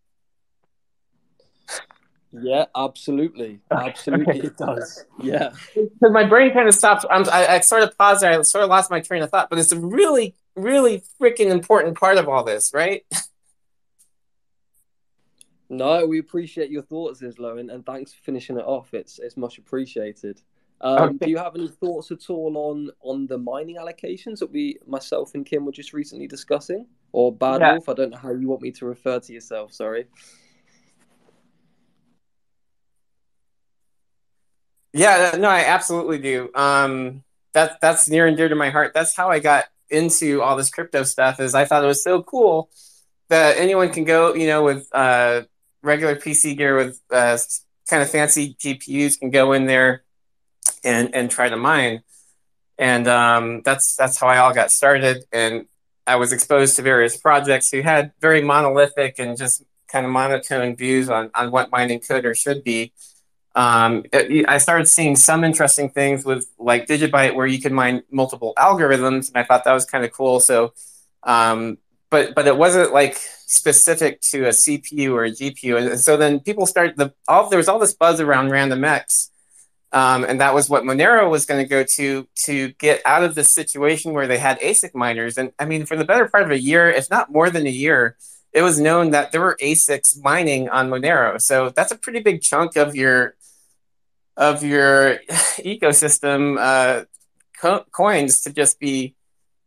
Yeah, 2.33 2.65
absolutely, 2.75 3.59
absolutely, 3.69 4.39
okay. 4.39 4.39
it 4.47 4.57
does. 4.57 5.05
Yeah, 5.21 5.51
because 5.75 6.11
my 6.11 6.23
brain 6.23 6.51
kind 6.51 6.67
of 6.67 6.73
stopped. 6.73 7.05
I'm, 7.09 7.29
I, 7.29 7.47
I 7.47 7.59
sort 7.59 7.83
of 7.83 7.95
paused 7.97 8.23
there. 8.23 8.39
I 8.39 8.41
sort 8.41 8.63
of 8.63 8.69
lost 8.69 8.89
my 8.89 9.01
train 9.01 9.21
of 9.21 9.29
thought, 9.29 9.49
but 9.49 9.59
it's 9.59 9.71
a 9.71 9.79
really, 9.79 10.35
really 10.55 11.03
freaking 11.21 11.51
important 11.51 11.97
part 11.97 12.17
of 12.17 12.27
all 12.27 12.43
this, 12.43 12.71
right? 12.73 13.05
No, 15.69 16.05
we 16.05 16.19
appreciate 16.19 16.69
your 16.69 16.83
thoughts, 16.83 17.21
Islo, 17.21 17.59
and, 17.59 17.71
and 17.71 17.83
thanks 17.83 18.13
for 18.13 18.21
finishing 18.21 18.57
it 18.57 18.65
off. 18.65 18.93
It's 18.93 19.17
it's 19.17 19.37
much 19.37 19.57
appreciated. 19.57 20.39
Um, 20.81 21.01
okay. 21.01 21.25
Do 21.25 21.31
you 21.31 21.37
have 21.37 21.55
any 21.55 21.67
thoughts 21.67 22.11
at 22.11 22.29
all 22.29 22.55
on 22.57 22.91
on 23.01 23.25
the 23.25 23.37
mining 23.37 23.77
allocations 23.77 24.39
that 24.39 24.51
we, 24.51 24.77
myself 24.85 25.33
and 25.33 25.45
Kim, 25.45 25.65
were 25.65 25.71
just 25.71 25.93
recently 25.93 26.27
discussing, 26.27 26.85
or 27.11 27.31
Bad 27.31 27.61
yeah. 27.61 27.71
Wolf? 27.71 27.89
I 27.89 27.93
don't 27.93 28.11
know 28.11 28.17
how 28.17 28.33
you 28.33 28.47
want 28.47 28.61
me 28.61 28.71
to 28.71 28.85
refer 28.85 29.19
to 29.19 29.33
yourself. 29.33 29.73
Sorry. 29.73 30.05
Yeah, 34.93 35.35
no, 35.37 35.49
I 35.49 35.61
absolutely 35.65 36.19
do. 36.19 36.49
Um, 36.53 37.23
that 37.53 37.81
that's 37.81 38.09
near 38.09 38.27
and 38.27 38.37
dear 38.37 38.49
to 38.49 38.55
my 38.55 38.69
heart. 38.69 38.93
That's 38.93 39.15
how 39.15 39.29
I 39.29 39.39
got 39.39 39.65
into 39.89 40.41
all 40.41 40.55
this 40.55 40.69
crypto 40.69 41.03
stuff. 41.03 41.39
Is 41.39 41.55
I 41.55 41.65
thought 41.65 41.83
it 41.83 41.87
was 41.87 42.03
so 42.03 42.21
cool 42.23 42.69
that 43.29 43.57
anyone 43.57 43.89
can 43.91 44.03
go, 44.03 44.33
you 44.35 44.47
know, 44.47 44.63
with 44.63 44.87
uh, 44.93 45.43
regular 45.81 46.15
PC 46.15 46.55
gear 46.57 46.75
with 46.75 46.99
uh, 47.11 47.37
kind 47.89 48.03
of 48.03 48.09
fancy 48.09 48.55
GPUs 48.59 49.19
can 49.19 49.31
go 49.31 49.53
in 49.53 49.65
there 49.65 50.03
and 50.83 51.13
and 51.15 51.29
try 51.31 51.49
to 51.49 51.57
mine. 51.57 52.03
And 52.77 53.07
um, 53.07 53.61
that's 53.63 53.95
that's 53.95 54.19
how 54.19 54.27
I 54.27 54.37
all 54.37 54.53
got 54.53 54.71
started. 54.71 55.23
And 55.31 55.65
I 56.05 56.17
was 56.17 56.33
exposed 56.33 56.75
to 56.75 56.81
various 56.81 57.17
projects 57.17 57.71
who 57.71 57.81
had 57.81 58.11
very 58.19 58.41
monolithic 58.43 59.15
and 59.19 59.37
just 59.37 59.63
kind 59.87 60.05
of 60.05 60.11
monotone 60.11 60.75
views 60.75 61.09
on, 61.09 61.29
on 61.35 61.51
what 61.51 61.71
mining 61.71 61.99
could 61.99 62.25
or 62.25 62.35
should 62.35 62.63
be. 62.63 62.93
Um, 63.55 64.03
it, 64.11 64.47
I 64.47 64.57
started 64.57 64.87
seeing 64.87 65.15
some 65.15 65.43
interesting 65.43 65.89
things 65.89 66.25
with 66.25 66.47
like 66.57 66.87
Digibyte 66.87 67.35
where 67.35 67.45
you 67.45 67.61
could 67.61 67.71
mine 67.71 68.03
multiple 68.09 68.53
algorithms, 68.57 69.27
and 69.27 69.37
I 69.37 69.43
thought 69.43 69.63
that 69.65 69.73
was 69.73 69.85
kind 69.85 70.03
of 70.03 70.11
cool. 70.11 70.39
So, 70.39 70.73
um, 71.23 71.77
but 72.09 72.33
but 72.33 72.47
it 72.47 72.57
wasn't 72.57 72.93
like 72.93 73.15
specific 73.17 74.21
to 74.21 74.45
a 74.45 74.49
CPU 74.49 75.11
or 75.11 75.25
a 75.25 75.31
GPU, 75.31 75.91
and 75.91 75.99
so 75.99 76.17
then 76.17 76.39
people 76.39 76.65
started 76.65 76.97
the 76.97 77.13
all 77.27 77.49
there 77.49 77.57
was 77.57 77.67
all 77.67 77.79
this 77.79 77.93
buzz 77.93 78.19
around 78.19 78.49
RandomX, 78.49 79.29
um, 79.91 80.23
and 80.23 80.41
that 80.41 80.55
was 80.55 80.67
what 80.67 80.83
Monero 80.83 81.29
was 81.29 81.45
going 81.45 81.63
to 81.63 81.69
go 81.69 81.83
to 81.95 82.27
to 82.45 82.71
get 82.73 83.03
out 83.05 83.23
of 83.23 83.35
the 83.35 83.43
situation 83.43 84.13
where 84.13 84.27
they 84.27 84.39
had 84.39 84.59
ASIC 84.61 84.95
miners. 84.95 85.37
And 85.37 85.51
I 85.59 85.65
mean, 85.65 85.85
for 85.85 85.95
the 85.95 86.05
better 86.05 86.27
part 86.27 86.43
of 86.43 86.49
a 86.51 86.59
year, 86.59 86.89
if 86.89 87.07
not 87.11 87.31
more 87.31 87.51
than 87.51 87.67
a 87.67 87.71
year, 87.71 88.17
it 88.51 88.63
was 88.63 88.79
known 88.79 89.11
that 89.11 89.31
there 89.31 89.41
were 89.41 89.57
ASICs 89.61 90.19
mining 90.23 90.69
on 90.69 90.89
Monero. 90.89 91.39
So 91.39 91.69
that's 91.69 91.91
a 91.91 91.97
pretty 91.97 92.21
big 92.21 92.41
chunk 92.41 92.75
of 92.75 92.95
your 92.95 93.35
of 94.37 94.63
your 94.63 95.17
ecosystem 95.59 96.57
uh, 96.59 97.05
co- 97.59 97.85
coins 97.91 98.41
to 98.41 98.53
just 98.53 98.79
be 98.79 99.15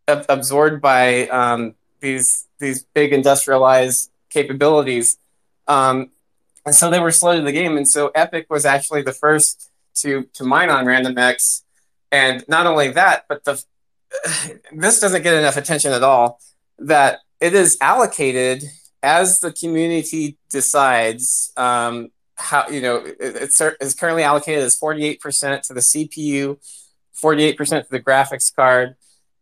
ab- 0.08 0.26
absorbed 0.28 0.80
by 0.80 1.28
um, 1.28 1.74
these 2.00 2.46
these 2.58 2.84
big 2.94 3.12
industrialized 3.12 4.10
capabilities. 4.30 5.18
Um, 5.68 6.10
and 6.64 6.74
so 6.74 6.90
they 6.90 7.00
were 7.00 7.10
slow 7.10 7.36
to 7.36 7.42
the 7.42 7.52
game. 7.52 7.76
And 7.76 7.88
so 7.88 8.10
Epic 8.14 8.46
was 8.48 8.64
actually 8.64 9.02
the 9.02 9.12
first 9.12 9.70
to 9.96 10.28
to 10.34 10.44
mine 10.44 10.70
on 10.70 10.84
RandomX. 10.84 11.62
And 12.12 12.44
not 12.48 12.66
only 12.66 12.90
that, 12.92 13.26
but 13.28 13.44
the 13.44 13.62
this 14.72 15.00
doesn't 15.00 15.22
get 15.22 15.34
enough 15.34 15.56
attention 15.56 15.92
at 15.92 16.02
all. 16.02 16.40
That 16.78 17.20
it 17.40 17.54
is 17.54 17.76
allocated 17.80 18.64
as 19.02 19.40
the 19.40 19.52
community 19.52 20.36
decides 20.50 21.52
um, 21.56 22.10
how 22.36 22.68
you 22.68 22.80
know 22.80 22.96
it, 22.96 23.16
it's, 23.20 23.60
it's 23.60 23.94
currently 23.94 24.22
allocated 24.22 24.62
as 24.62 24.78
48% 24.78 25.62
to 25.62 25.74
the 25.74 25.80
cpu 25.80 26.58
48% 27.22 27.84
to 27.84 27.90
the 27.90 28.00
graphics 28.00 28.54
card 28.54 28.96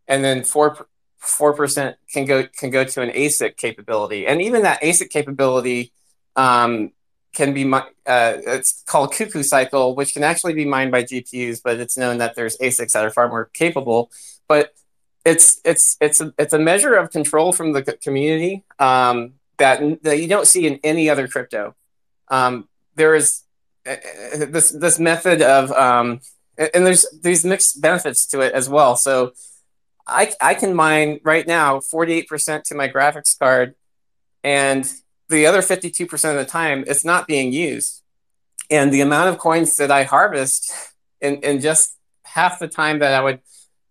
and 0.06 0.24
then 0.24 0.44
4 0.44 0.86
4% 1.20 1.94
can 2.12 2.26
go 2.26 2.46
can 2.46 2.70
go 2.70 2.84
to 2.84 3.00
an 3.00 3.10
asic 3.10 3.56
capability 3.56 4.26
and 4.26 4.42
even 4.42 4.62
that 4.62 4.82
asic 4.82 5.10
capability 5.10 5.92
um, 6.36 6.92
can 7.32 7.52
be 7.52 7.70
uh, 7.72 7.82
it's 8.06 8.82
called 8.86 9.12
cuckoo 9.12 9.42
cycle 9.42 9.94
which 9.94 10.12
can 10.14 10.22
actually 10.22 10.54
be 10.54 10.64
mined 10.64 10.92
by 10.92 11.02
gpus 11.02 11.60
but 11.64 11.80
it's 11.80 11.96
known 11.96 12.18
that 12.18 12.34
there's 12.36 12.56
asics 12.58 12.92
that 12.92 13.04
are 13.04 13.10
far 13.10 13.28
more 13.28 13.46
capable 13.46 14.10
but 14.46 14.72
it's 15.24 15.60
it's 15.64 15.96
it's 16.00 16.20
a, 16.20 16.34
it's 16.38 16.52
a 16.52 16.58
measure 16.58 16.94
of 16.94 17.10
control 17.10 17.52
from 17.52 17.72
the 17.72 17.82
community 17.82 18.62
um, 18.78 19.34
that, 19.58 20.02
that 20.02 20.20
you 20.20 20.28
don't 20.28 20.46
see 20.46 20.66
in 20.66 20.80
any 20.84 21.08
other 21.08 21.28
crypto. 21.28 21.74
Um, 22.28 22.68
there 22.96 23.14
is 23.14 23.42
uh, 23.86 23.92
uh, 23.92 24.46
this 24.46 24.70
this 24.70 24.98
method 24.98 25.42
of 25.42 25.70
um, 25.72 26.20
and 26.56 26.86
there's 26.86 27.06
these 27.22 27.44
mixed 27.44 27.80
benefits 27.80 28.26
to 28.26 28.40
it 28.40 28.52
as 28.52 28.68
well. 28.68 28.96
So 28.96 29.32
I 30.06 30.32
I 30.40 30.54
can 30.54 30.74
mine 30.74 31.20
right 31.24 31.46
now 31.46 31.78
48% 31.78 32.62
to 32.64 32.74
my 32.74 32.88
graphics 32.88 33.38
card, 33.38 33.74
and 34.42 34.90
the 35.28 35.46
other 35.46 35.62
52% 35.62 36.12
of 36.30 36.36
the 36.36 36.44
time 36.44 36.84
it's 36.86 37.04
not 37.04 37.26
being 37.26 37.52
used. 37.52 38.02
And 38.70 38.92
the 38.92 39.00
amount 39.00 39.28
of 39.28 39.38
coins 39.38 39.76
that 39.76 39.90
I 39.90 40.04
harvest 40.04 40.72
in, 41.20 41.36
in 41.42 41.60
just 41.60 41.96
half 42.24 42.58
the 42.58 42.68
time 42.68 43.00
that 43.00 43.12
I 43.12 43.20
would 43.20 43.40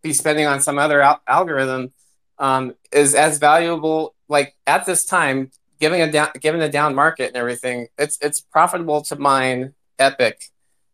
be 0.01 0.13
spending 0.13 0.45
on 0.45 0.61
some 0.61 0.79
other 0.79 1.01
al- 1.01 1.21
algorithm 1.27 1.93
um, 2.39 2.75
is 2.91 3.13
as 3.15 3.37
valuable. 3.37 4.15
Like 4.27 4.55
at 4.65 4.85
this 4.85 5.05
time, 5.05 5.51
giving 5.79 6.01
a 6.01 6.11
down, 6.11 6.29
given 6.39 6.61
a 6.61 6.69
down 6.69 6.95
market 6.95 7.27
and 7.27 7.37
everything, 7.37 7.87
it's 7.97 8.17
it's 8.21 8.41
profitable 8.41 9.01
to 9.03 9.15
mine 9.15 9.73
Epic, 9.99 10.49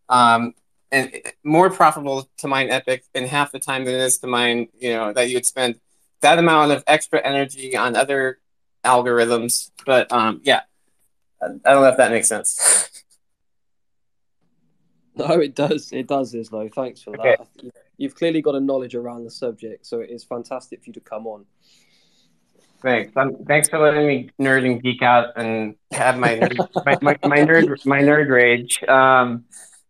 um, 0.09 0.53
and 0.91 1.11
more 1.43 1.69
profitable 1.69 2.29
to 2.37 2.47
mine 2.47 2.69
Epic 2.69 3.03
in 3.13 3.25
half 3.25 3.51
the 3.51 3.59
time 3.59 3.85
than 3.85 3.95
it 3.95 4.01
is 4.01 4.17
to 4.19 4.27
mine. 4.27 4.67
You 4.79 4.93
know 4.93 5.13
that 5.13 5.29
you'd 5.29 5.45
spend 5.45 5.79
that 6.21 6.37
amount 6.37 6.71
of 6.71 6.83
extra 6.87 7.25
energy 7.25 7.75
on 7.75 7.95
other 7.95 8.39
algorithms. 8.83 9.71
But 9.85 10.11
um, 10.11 10.41
yeah, 10.43 10.61
I 11.41 11.47
don't 11.47 11.63
know 11.63 11.85
if 11.85 11.97
that 11.97 12.11
makes 12.11 12.27
sense. 12.27 12.85
No, 15.15 15.31
it 15.31 15.53
does. 15.53 15.91
It 15.91 16.07
does, 16.07 16.33
Islo. 16.33 16.73
Thanks 16.73 17.01
for 17.01 17.09
okay. 17.19 17.35
that. 17.37 17.71
You've 17.97 18.15
clearly 18.15 18.41
got 18.41 18.55
a 18.55 18.59
knowledge 18.61 18.95
around 18.95 19.25
the 19.25 19.29
subject, 19.29 19.85
so 19.85 19.99
it 19.99 20.09
is 20.09 20.23
fantastic 20.23 20.81
for 20.81 20.91
you 20.91 20.93
to 20.93 21.01
come 21.01 21.27
on. 21.27 21.45
Thanks. 22.81 23.11
Um, 23.15 23.43
thanks 23.45 23.69
for 23.69 23.79
letting 23.79 24.07
me 24.07 24.29
nerd 24.39 24.65
and 24.65 24.81
geek 24.81 25.01
out 25.01 25.33
and 25.35 25.75
have 25.91 26.17
my 26.17 26.35
my, 26.85 26.97
my, 27.01 27.17
my, 27.23 27.37
nerd 27.39 27.85
my 27.85 27.99
nerd 27.99 28.29
rage. 28.29 28.81
Um, 28.83 29.45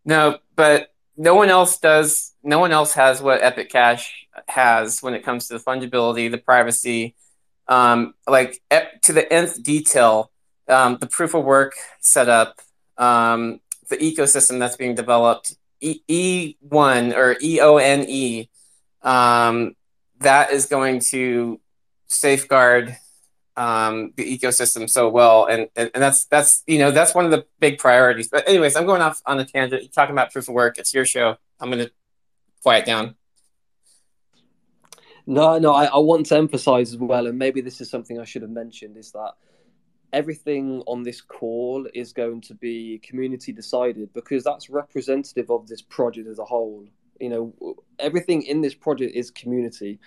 no, 0.06 0.40
but 0.56 0.92
no 1.16 1.36
one 1.36 1.50
else 1.50 1.78
does. 1.78 2.34
No 2.42 2.60
one 2.60 2.72
else 2.72 2.94
has 2.94 3.22
what 3.22 3.44
Epic 3.44 3.70
Cash 3.70 4.28
has 4.48 5.02
when 5.02 5.14
it 5.14 5.24
comes 5.24 5.48
to 5.48 5.58
the 5.58 5.64
fungibility, 5.64 6.32
the 6.32 6.38
privacy, 6.38 7.16
um, 7.68 8.14
like 8.28 8.60
ep- 8.72 9.02
to 9.04 9.14
the 9.14 9.32
nth 9.32 9.62
detail. 9.64 10.32
Um, 10.68 10.98
the 11.00 11.08
proof 11.08 11.34
of 11.34 11.44
work 11.44 11.74
setup, 12.00 12.60
um, 12.98 13.60
the 13.90 13.98
ecosystem 13.98 14.60
that's 14.60 14.78
being 14.78 14.94
developed, 14.94 15.56
E 15.82 16.56
one 16.60 17.14
or 17.14 17.36
E 17.42 17.60
O 17.60 17.78
N 17.78 18.06
E, 18.08 18.50
um, 19.02 19.76
that 20.20 20.52
is 20.52 20.68
going 20.68 21.00
to 21.10 21.60
safeguard 22.10 22.98
um, 23.60 24.14
the 24.16 24.38
ecosystem 24.38 24.90
so 24.90 25.10
well, 25.10 25.46
and, 25.46 25.68
and 25.76 25.92
and 25.94 26.02
that's 26.02 26.26
that's 26.26 26.64
you 26.66 26.78
know 26.80 26.92
that's 26.92 27.14
one 27.14 27.26
of 27.26 27.32
the 27.32 27.46
big 27.60 27.78
priorities. 27.78 28.30
But 28.30 28.48
anyways, 28.48 28.78
I'm 28.78 28.86
going 28.86 29.02
off 29.02 29.22
on 29.26 29.38
a 29.38 29.46
tangent. 29.46 29.84
You're 29.84 29.92
talking 29.92 30.14
about 30.14 30.32
proof 30.32 30.48
of 30.48 30.54
work. 30.54 30.78
It's 30.78 30.94
your 30.94 31.06
show. 31.06 31.36
I'm 31.60 31.70
going 31.70 31.86
to 31.86 31.92
quiet 32.64 32.86
down. 32.86 33.16
No, 35.26 35.60
no, 35.60 35.74
I, 35.74 35.86
I 35.86 35.98
want 35.98 36.26
to 36.28 36.38
emphasize 36.38 36.94
as 36.94 37.00
well, 37.00 37.28
and 37.28 37.38
maybe 37.38 37.60
this 37.60 37.82
is 37.82 37.90
something 37.90 38.18
I 38.18 38.24
should 38.24 38.44
have 38.44 38.52
mentioned, 38.52 38.98
is 38.98 39.12
that 39.12 39.34
everything 40.14 40.82
on 40.88 41.04
this 41.04 41.22
call 41.22 41.86
is 41.94 42.14
going 42.14 42.42
to 42.42 42.56
be 42.56 43.00
community 43.04 43.52
decided 43.52 44.12
because 44.14 44.44
that's 44.44 44.70
representative 44.70 45.52
of 45.52 45.68
this 45.68 45.82
project 45.82 46.30
as 46.30 46.40
a 46.40 46.46
whole. 46.46 46.86
You 47.20 47.30
know, 47.30 47.76
everything 48.00 48.44
in 48.44 48.62
this 48.62 48.74
project 48.74 49.14
is 49.16 49.30
community. 49.30 50.00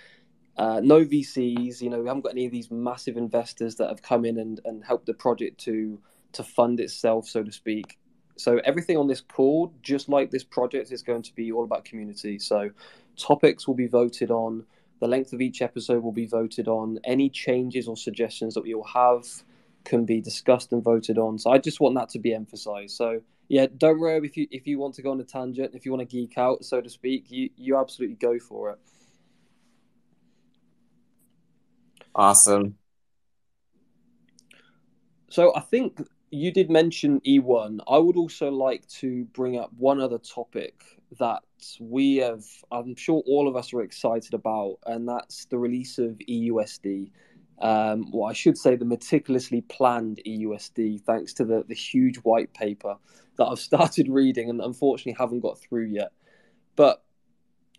Uh, 0.56 0.80
no 0.82 1.04
VCs, 1.04 1.80
you 1.80 1.88
know, 1.88 2.00
we 2.00 2.06
haven't 2.06 2.22
got 2.22 2.32
any 2.32 2.46
of 2.46 2.52
these 2.52 2.70
massive 2.70 3.16
investors 3.16 3.76
that 3.76 3.88
have 3.88 4.02
come 4.02 4.24
in 4.24 4.38
and, 4.38 4.60
and 4.64 4.84
helped 4.84 5.06
the 5.06 5.14
project 5.14 5.58
to 5.64 6.00
to 6.32 6.42
fund 6.42 6.80
itself, 6.80 7.28
so 7.28 7.42
to 7.42 7.52
speak. 7.52 7.98
So 8.36 8.60
everything 8.64 8.96
on 8.96 9.06
this 9.06 9.20
call, 9.20 9.72
just 9.82 10.08
like 10.08 10.30
this 10.30 10.44
project, 10.44 10.90
is 10.90 11.02
going 11.02 11.22
to 11.22 11.34
be 11.34 11.52
all 11.52 11.64
about 11.64 11.84
community. 11.84 12.38
So 12.38 12.70
topics 13.16 13.66
will 13.68 13.74
be 13.74 13.86
voted 13.86 14.30
on. 14.30 14.64
The 15.00 15.08
length 15.08 15.32
of 15.32 15.40
each 15.42 15.60
episode 15.60 16.02
will 16.02 16.12
be 16.12 16.26
voted 16.26 16.68
on. 16.68 16.98
Any 17.04 17.28
changes 17.28 17.86
or 17.86 17.96
suggestions 17.96 18.54
that 18.54 18.62
we 18.62 18.72
all 18.72 18.84
have 18.84 19.26
can 19.84 20.04
be 20.04 20.20
discussed 20.20 20.72
and 20.72 20.82
voted 20.82 21.18
on. 21.18 21.38
So 21.38 21.50
I 21.50 21.58
just 21.58 21.80
want 21.80 21.94
that 21.96 22.08
to 22.10 22.18
be 22.18 22.32
emphasized. 22.32 22.96
So 22.96 23.20
yeah, 23.48 23.66
don't 23.76 24.00
worry 24.00 24.26
if 24.26 24.36
you 24.36 24.46
if 24.50 24.66
you 24.66 24.78
want 24.78 24.94
to 24.94 25.02
go 25.02 25.10
on 25.10 25.20
a 25.20 25.24
tangent, 25.24 25.74
if 25.74 25.84
you 25.84 25.92
want 25.92 26.08
to 26.08 26.16
geek 26.16 26.38
out, 26.38 26.64
so 26.64 26.80
to 26.80 26.88
speak, 26.88 27.30
you 27.30 27.50
you 27.56 27.76
absolutely 27.76 28.16
go 28.16 28.38
for 28.38 28.70
it. 28.70 28.78
Awesome. 32.14 32.76
So 35.28 35.54
I 35.56 35.60
think 35.60 36.06
you 36.30 36.50
did 36.52 36.70
mention 36.70 37.20
E1. 37.20 37.80
I 37.88 37.98
would 37.98 38.16
also 38.16 38.50
like 38.50 38.86
to 38.88 39.24
bring 39.26 39.58
up 39.58 39.70
one 39.76 40.00
other 40.00 40.18
topic 40.18 40.82
that 41.18 41.42
we 41.80 42.16
have, 42.16 42.44
I'm 42.70 42.96
sure 42.96 43.22
all 43.26 43.48
of 43.48 43.56
us 43.56 43.72
are 43.72 43.82
excited 43.82 44.34
about, 44.34 44.78
and 44.86 45.08
that's 45.08 45.46
the 45.46 45.58
release 45.58 45.98
of 45.98 46.18
EUSD 46.28 47.10
um, 47.62 48.10
well, 48.10 48.28
I 48.28 48.32
should 48.32 48.58
say 48.58 48.74
the 48.74 48.84
meticulously 48.84 49.60
planned 49.62 50.20
EUSD, 50.26 51.00
thanks 51.02 51.32
to 51.34 51.44
the, 51.44 51.64
the 51.68 51.74
huge 51.74 52.16
white 52.18 52.52
paper 52.52 52.96
that 53.38 53.44
I've 53.44 53.58
started 53.70 54.08
reading 54.08 54.50
and 54.50 54.60
unfortunately 54.60 55.16
haven't 55.18 55.40
got 55.40 55.60
through 55.60 55.86
yet. 55.86 56.10
But 56.74 57.04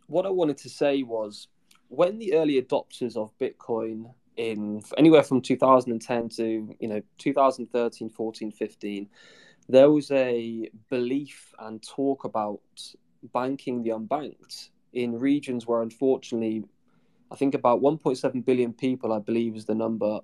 what 0.08 0.26
I 0.26 0.30
wanted 0.30 0.58
to 0.60 0.70
say 0.70 1.04
was 1.04 1.50
when 1.90 2.18
the 2.18 2.34
early 2.34 2.62
adopters 2.62 3.18
of 3.18 3.38
Bitcoin 3.40 4.14
in 4.38 4.82
anywhere 4.98 5.24
from 5.24 5.42
2010 5.42 6.30
to 6.30 6.76
you 6.80 6.88
know 6.88 7.02
2013 7.18 8.10
14 8.10 8.52
15 8.52 9.10
there 9.70 9.92
was 9.92 10.12
a 10.12 10.70
belief 10.90 11.54
and 11.60 11.82
talk 11.84 12.24
about 12.24 12.60
banking 13.34 13.84
the 13.84 13.92
unbanked 13.92 14.70
in 14.94 15.18
regions 15.18 15.66
where 15.66 15.82
unfortunately 15.82 16.64
I 17.34 17.36
think 17.36 17.56
about 17.56 17.82
1.7 17.82 18.46
billion 18.46 18.74
people, 18.74 19.12
I 19.12 19.18
believe, 19.18 19.56
is 19.56 19.66
the 19.66 19.74
number. 19.74 20.20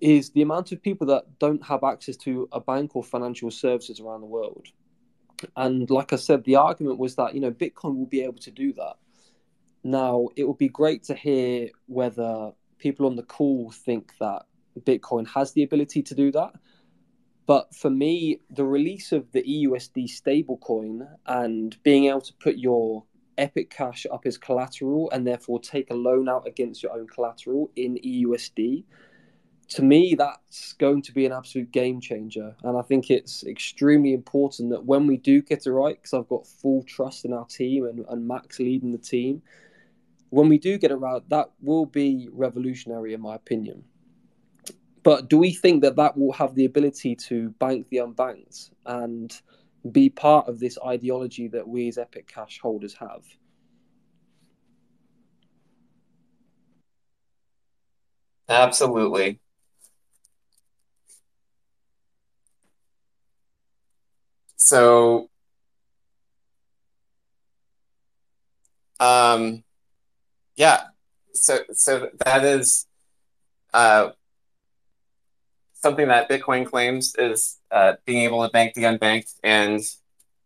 is 0.00 0.30
the 0.30 0.42
amount 0.42 0.72
of 0.72 0.82
people 0.82 1.06
that 1.06 1.38
don't 1.38 1.64
have 1.64 1.84
access 1.84 2.16
to 2.18 2.48
a 2.52 2.60
bank 2.60 2.96
or 2.96 3.04
financial 3.04 3.50
services 3.50 4.00
around 4.00 4.20
the 4.20 4.26
world. 4.26 4.66
And 5.56 5.88
like 5.88 6.12
I 6.12 6.16
said, 6.16 6.44
the 6.44 6.56
argument 6.56 6.98
was 6.98 7.14
that 7.16 7.34
you 7.34 7.40
know 7.40 7.52
Bitcoin 7.52 7.96
will 7.96 8.06
be 8.06 8.22
able 8.22 8.40
to 8.40 8.50
do 8.50 8.72
that. 8.74 8.96
Now 9.84 10.28
it 10.36 10.44
would 10.44 10.58
be 10.58 10.68
great 10.68 11.04
to 11.04 11.14
hear 11.14 11.70
whether 11.86 12.52
people 12.78 13.06
on 13.06 13.16
the 13.16 13.22
call 13.22 13.70
think 13.70 14.12
that 14.20 14.42
Bitcoin 14.80 15.26
has 15.28 15.52
the 15.52 15.62
ability 15.62 16.02
to 16.02 16.14
do 16.14 16.30
that. 16.32 16.52
But 17.46 17.74
for 17.74 17.90
me, 17.90 18.40
the 18.50 18.64
release 18.64 19.12
of 19.12 19.30
the 19.32 19.42
EUSD 19.42 20.08
stablecoin 20.10 21.06
and 21.26 21.80
being 21.84 22.06
able 22.06 22.20
to 22.22 22.34
put 22.34 22.56
your 22.56 23.04
Epic 23.38 23.70
Cash 23.70 24.06
up 24.10 24.26
as 24.26 24.36
collateral 24.36 25.10
and 25.10 25.26
therefore 25.26 25.60
take 25.60 25.90
a 25.90 25.94
loan 25.94 26.28
out 26.28 26.46
against 26.46 26.82
your 26.82 26.92
own 26.92 27.06
collateral 27.06 27.70
in 27.76 27.98
EUSD, 28.04 28.84
to 29.68 29.82
me, 29.82 30.14
that's 30.16 30.72
going 30.74 31.02
to 31.02 31.12
be 31.12 31.26
an 31.26 31.32
absolute 31.32 31.70
game 31.72 32.00
changer. 32.00 32.54
And 32.62 32.78
I 32.78 32.82
think 32.82 33.10
it's 33.10 33.44
extremely 33.44 34.12
important 34.12 34.70
that 34.70 34.84
when 34.84 35.06
we 35.06 35.16
do 35.16 35.42
get 35.42 35.66
it 35.66 35.70
right, 35.70 35.96
because 35.96 36.14
I've 36.14 36.28
got 36.28 36.46
full 36.46 36.84
trust 36.84 37.24
in 37.24 37.32
our 37.32 37.46
team 37.46 37.84
and, 37.84 38.04
and 38.08 38.26
Max 38.26 38.60
leading 38.60 38.92
the 38.92 38.98
team, 38.98 39.42
when 40.30 40.48
we 40.48 40.58
do 40.58 40.78
get 40.78 40.96
right, 40.98 41.22
that 41.28 41.50
will 41.60 41.86
be 41.86 42.28
revolutionary, 42.32 43.14
in 43.14 43.20
my 43.20 43.34
opinion. 43.34 43.84
But 45.02 45.28
do 45.28 45.38
we 45.38 45.52
think 45.52 45.82
that 45.82 45.96
that 45.96 46.16
will 46.16 46.32
have 46.32 46.54
the 46.54 46.64
ability 46.64 47.14
to 47.28 47.50
bank 47.60 47.88
the 47.90 47.98
unbanked 47.98 48.70
and 48.84 49.32
be 49.92 50.10
part 50.10 50.48
of 50.48 50.58
this 50.58 50.78
ideology 50.84 51.46
that 51.48 51.66
we 51.66 51.86
as 51.88 51.96
Epic 51.96 52.26
Cash 52.26 52.58
holders 52.60 52.94
have? 52.94 53.22
Absolutely. 58.48 59.40
So, 64.56 65.30
um, 68.98 69.62
yeah, 70.56 70.84
so 71.32 71.58
so 71.72 72.10
that 72.24 72.44
is 72.44 72.86
uh, 73.74 74.10
something 75.74 76.08
that 76.08 76.28
Bitcoin 76.28 76.66
claims 76.66 77.14
is 77.18 77.58
uh, 77.70 77.94
being 78.04 78.22
able 78.22 78.44
to 78.44 78.50
bank 78.50 78.74
the 78.74 78.82
unbanked, 78.84 79.34
and 79.42 79.80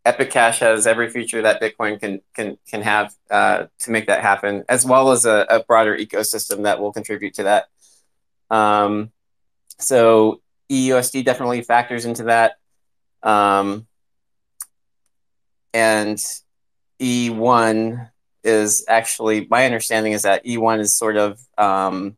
Epic 0.05 0.31
Cash 0.31 0.61
has 0.61 0.87
every 0.87 1.11
feature 1.11 1.43
that 1.43 1.61
Bitcoin 1.61 2.01
can 2.01 2.21
can 2.35 2.59
can 2.69 2.83
have 2.83 3.15
uh, 3.31 3.67
to 3.81 3.91
make 3.91 4.07
that 4.07 4.23
happen, 4.23 4.65
as 4.69 4.85
well 4.85 5.13
as 5.13 5.25
a, 5.27 5.47
a, 5.49 5.65
broader 5.65 5.97
ecosystem 5.97 6.65
that 6.65 6.81
will 6.81 6.93
contribute 6.93 7.35
to 7.35 7.45
that. 7.45 7.69
Um, 8.51 9.13
so 9.79 10.41
EUSD 10.71 11.25
definitely 11.25 11.63
factors 11.63 12.05
into 12.05 12.25
that. 12.25 12.57
Um, 13.23 13.87
and 15.73 16.19
E1 17.01 18.10
is 18.43 18.85
actually 18.89 19.47
my 19.51 19.65
understanding 19.67 20.13
is 20.13 20.23
that 20.23 20.45
E1 20.45 20.81
is 20.81 20.97
sort 20.97 21.17
of 21.17 21.39
um, 21.59 22.17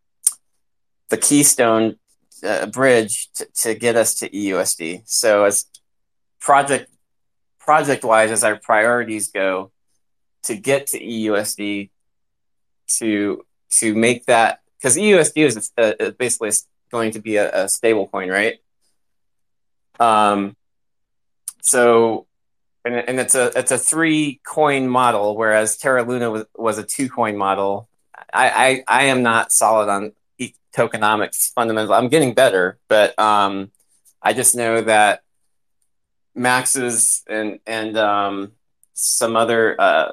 the 1.09 1.16
keystone 1.16 1.97
uh, 2.45 2.66
bridge 2.66 3.29
to, 3.35 3.47
to 3.55 3.75
get 3.75 3.97
us 3.97 4.14
to 4.16 4.29
EUSD. 4.29 5.03
So 5.07 5.45
as 5.45 5.66
project 6.41 6.91
project 7.59 8.05
wise, 8.05 8.31
as 8.31 8.45
our 8.45 8.57
priorities 8.57 9.29
go, 9.29 9.70
to 10.45 10.57
get 10.57 10.89
to 10.89 11.01
EUSD, 11.01 11.91
to 12.99 13.45
to 13.70 13.95
make 13.95 14.27
that 14.27 14.61
because 14.79 14.97
EUSD 14.97 15.47
is 15.47 15.73
a, 15.79 16.07
a, 16.07 16.12
basically 16.12 16.51
going 16.91 17.12
to 17.12 17.20
be 17.20 17.37
a, 17.37 17.64
a 17.64 17.68
stable 17.68 18.09
coin, 18.09 18.29
right? 18.29 18.59
Um, 19.99 20.57
so 21.62 22.27
and, 22.85 22.95
and 22.97 23.20
it's 23.20 23.35
a 23.35 23.53
it's 23.57 23.70
a 23.70 23.78
three 23.78 24.41
coin 24.45 24.89
model, 24.89 25.37
whereas 25.37 25.76
Terra 25.76 26.03
Luna 26.03 26.30
was, 26.30 26.45
was 26.57 26.78
a 26.78 26.83
two 26.83 27.09
coin 27.09 27.37
model. 27.37 27.89
I, 28.33 28.85
I 28.89 29.03
I 29.03 29.05
am 29.05 29.22
not 29.22 29.53
solid 29.53 29.89
on 29.89 30.12
tokenomics 30.72 31.53
fundamentals. 31.53 31.97
I'm 31.97 32.09
getting 32.09 32.35
better, 32.35 32.78
but 32.89 33.18
um, 33.18 33.70
I 34.22 34.33
just 34.33 34.57
know 34.57 34.80
that 34.83 35.22
Max's 36.35 37.22
and 37.28 37.61
and 37.66 37.97
um, 37.97 38.53
some 38.95 39.37
other 39.37 39.80
uh, 39.80 40.12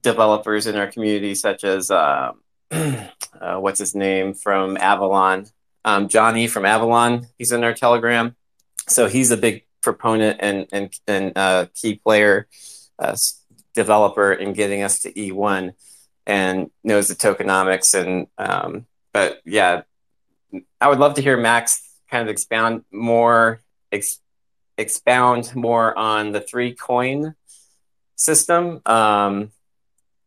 developers 0.00 0.66
in 0.66 0.76
our 0.76 0.86
community, 0.86 1.34
such 1.34 1.64
as 1.64 1.90
uh, 1.90 2.32
uh, 2.70 3.06
what's 3.58 3.78
his 3.78 3.94
name 3.94 4.34
from 4.34 4.76
Avalon, 4.76 5.46
um, 5.84 6.08
Johnny 6.08 6.46
from 6.46 6.64
Avalon. 6.64 7.28
He's 7.38 7.52
in 7.52 7.64
our 7.64 7.74
Telegram, 7.74 8.34
so 8.88 9.08
he's 9.08 9.30
a 9.30 9.36
big 9.36 9.64
proponent 9.82 10.38
and 10.40 10.66
and 10.72 10.92
and 11.06 11.32
uh, 11.36 11.66
key 11.74 11.96
player 11.96 12.48
uh, 12.98 13.16
developer 13.74 14.32
in 14.32 14.52
getting 14.52 14.82
us 14.82 15.00
to 15.00 15.12
E1 15.12 15.72
and 16.26 16.70
knows 16.84 17.08
the 17.08 17.14
tokenomics 17.14 17.94
and 17.94 18.26
um, 18.38 18.86
but 19.12 19.40
yeah, 19.44 19.82
I 20.80 20.88
would 20.88 20.98
love 20.98 21.14
to 21.14 21.22
hear 21.22 21.36
Max 21.36 21.82
kind 22.10 22.22
of 22.22 22.28
expound 22.28 22.84
more 22.90 23.60
ex- 23.90 24.20
expound 24.78 25.54
more 25.54 25.96
on 25.96 26.32
the 26.32 26.40
three 26.40 26.74
coin 26.74 27.34
system. 28.16 28.80
Um, 28.86 29.50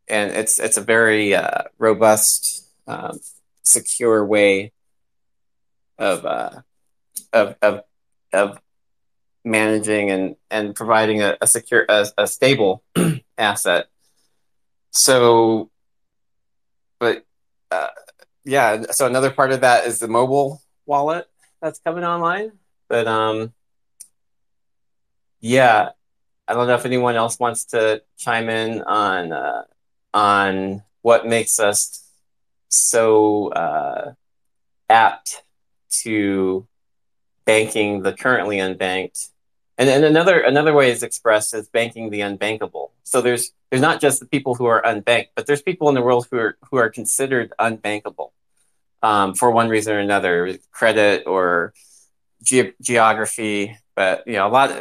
and 0.07 0.31
it's 0.31 0.59
it's 0.59 0.77
a 0.77 0.81
very 0.81 1.33
uh, 1.33 1.63
robust, 1.79 2.67
um, 2.87 3.19
secure 3.63 4.23
way 4.23 4.71
of, 5.97 6.25
uh, 6.25 6.61
of 7.33 7.55
of 7.61 7.81
of 8.31 8.59
managing 9.45 10.09
and 10.09 10.35
and 10.49 10.75
providing 10.75 11.21
a, 11.21 11.37
a 11.39 11.47
secure 11.47 11.85
a, 11.87 12.07
a 12.17 12.27
stable 12.27 12.83
asset. 13.37 13.87
So, 14.91 15.69
but 16.99 17.25
uh, 17.71 17.87
yeah, 18.43 18.83
so 18.91 19.05
another 19.05 19.31
part 19.31 19.51
of 19.51 19.61
that 19.61 19.85
is 19.85 19.99
the 19.99 20.07
mobile 20.07 20.61
wallet 20.85 21.27
that's 21.61 21.79
coming 21.79 22.03
online. 22.03 22.53
But 22.87 23.07
um, 23.07 23.53
yeah, 25.39 25.89
I 26.47 26.53
don't 26.53 26.67
know 26.67 26.75
if 26.75 26.85
anyone 26.85 27.15
else 27.15 27.39
wants 27.39 27.65
to 27.65 28.01
chime 28.17 28.49
in 28.49 28.81
on 28.81 29.31
uh, 29.31 29.63
on 30.13 30.83
what 31.01 31.27
makes 31.27 31.59
us 31.59 32.09
so 32.69 33.49
uh, 33.49 34.13
apt 34.89 35.43
to 36.03 36.67
banking 37.45 38.01
the 38.01 38.13
currently 38.13 38.57
unbanked 38.57 39.29
and, 39.77 40.05
another 40.05 40.39
another 40.39 40.73
way 40.73 40.91
is 40.91 41.03
expressed 41.03 41.53
as 41.53 41.67
banking 41.67 42.09
the 42.09 42.21
unbankable. 42.21 42.91
So 43.03 43.21
there's 43.21 43.51
there's 43.69 43.81
not 43.81 43.99
just 43.99 44.19
the 44.19 44.25
people 44.25 44.55
who 44.55 44.65
are 44.65 44.81
unbanked, 44.81 45.29
but 45.35 45.47
there's 45.47 45.61
people 45.61 45.89
in 45.89 45.95
the 45.95 46.01
world 46.01 46.27
who 46.31 46.37
are 46.37 46.57
who 46.69 46.77
are 46.77 46.89
considered 46.89 47.53
unbankable 47.59 48.31
um, 49.03 49.33
for 49.35 49.51
one 49.51 49.69
reason 49.69 49.93
or 49.93 49.99
another, 49.99 50.57
credit 50.71 51.27
or 51.27 51.73
ge- 52.43 52.73
geography. 52.81 53.77
But 53.95 54.25
you 54.27 54.33
know, 54.33 54.47
a 54.47 54.49
lot 54.49 54.71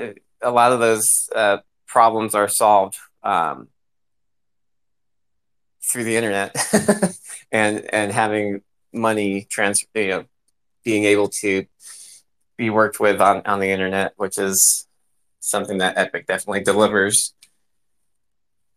a 0.43 0.51
lot 0.51 0.73
of 0.73 0.81
those 0.81 1.29
uh, 1.35 1.59
problems 1.87 2.35
are 2.35 2.49
solved 2.49 2.97
um, 3.23 3.69
through 5.83 6.05
the 6.05 6.17
internet 6.17 6.57
and 7.53 7.93
and 7.93 8.13
having 8.13 8.63
money 8.93 9.47
transfer, 9.51 9.89
you 9.95 10.09
know, 10.09 10.25
being 10.85 11.05
able 11.05 11.29
to 11.29 11.67
be 12.57 12.71
worked 12.71 13.01
with 13.01 13.21
on, 13.21 13.43
on 13.47 13.61
the 13.61 13.71
internet, 13.71 14.15
which 14.17 14.39
is 14.39 14.87
something 15.41 15.79
that 15.79 15.97
Epic 15.97 16.27
definitely 16.27 16.63
delivers. 16.63 17.35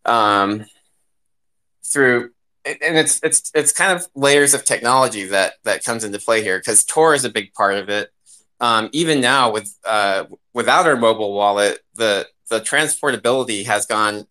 Um, 0.04 0.66
through 1.84 2.30
and 2.64 2.98
it's 2.98 3.20
it's 3.22 3.50
it's 3.54 3.72
kind 3.72 3.92
of 3.92 4.06
layers 4.14 4.54
of 4.54 4.64
technology 4.64 5.24
that 5.26 5.54
that 5.64 5.84
comes 5.84 6.04
into 6.04 6.18
play 6.18 6.42
here 6.42 6.58
because 6.58 6.84
Tor 6.84 7.14
is 7.14 7.24
a 7.24 7.30
big 7.30 7.52
part 7.54 7.76
of 7.76 7.88
it. 7.88 8.10
Um, 8.60 8.90
even 8.92 9.20
now, 9.20 9.52
with 9.52 9.74
uh, 9.84 10.24
without 10.52 10.86
our 10.86 10.96
mobile 10.96 11.32
wallet, 11.32 11.80
the 11.94 12.26
the 12.50 12.60
transportability 12.60 13.66
has 13.66 13.86
gone 13.86 14.26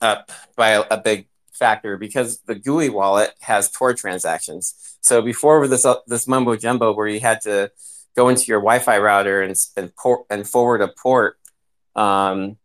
up 0.00 0.32
by 0.56 0.70
a, 0.70 0.84
a 0.90 0.98
big 0.98 1.28
factor 1.52 1.96
because 1.96 2.40
the 2.46 2.54
GUI 2.54 2.88
wallet 2.88 3.32
has 3.40 3.70
Tor 3.70 3.94
transactions. 3.94 4.74
So 5.00 5.22
before 5.22 5.60
with 5.60 5.70
this 5.70 5.84
uh, 5.84 5.96
this 6.06 6.26
mumbo 6.26 6.56
jumbo 6.56 6.92
where 6.92 7.06
you 7.06 7.20
had 7.20 7.40
to 7.42 7.70
go 8.16 8.28
into 8.28 8.44
your 8.46 8.60
Wi-Fi 8.60 8.98
router 8.98 9.42
and 9.42 9.56
and, 9.76 9.94
port, 9.96 10.26
and 10.30 10.48
forward 10.48 10.80
a 10.80 10.88
port, 10.88 11.38
um, 11.96 12.56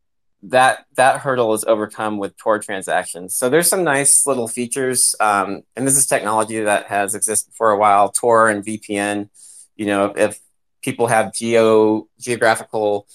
that 0.43 0.85
that 0.95 1.21
hurdle 1.21 1.53
is 1.53 1.63
overcome 1.65 2.17
with 2.17 2.37
Tor 2.37 2.59
transactions. 2.59 3.35
So 3.35 3.49
there's 3.49 3.69
some 3.69 3.83
nice 3.83 4.25
little 4.25 4.47
features, 4.47 5.15
um, 5.19 5.63
and 5.75 5.87
this 5.87 5.97
is 5.97 6.05
technology 6.05 6.61
that 6.61 6.87
has 6.87 7.15
existed 7.15 7.53
for 7.55 7.71
a 7.71 7.77
while. 7.77 8.09
Tor 8.09 8.49
and 8.49 8.63
VPN. 8.63 9.29
You 9.75 9.85
know, 9.85 10.13
if, 10.15 10.39
people 10.81 11.07
have 11.07 11.33
geo 11.33 12.07
geographical 12.19 13.07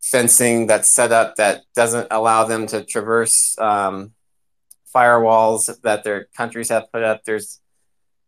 fencing 0.00 0.66
that's 0.66 0.90
set 0.90 1.12
up 1.12 1.36
that 1.36 1.62
doesn't 1.74 2.08
allow 2.10 2.44
them 2.44 2.66
to 2.66 2.82
traverse 2.82 3.58
um, 3.58 4.12
firewalls 4.94 5.70
that 5.82 6.02
their 6.02 6.28
countries 6.36 6.70
have 6.70 6.90
put 6.90 7.02
up, 7.02 7.24
there's 7.24 7.60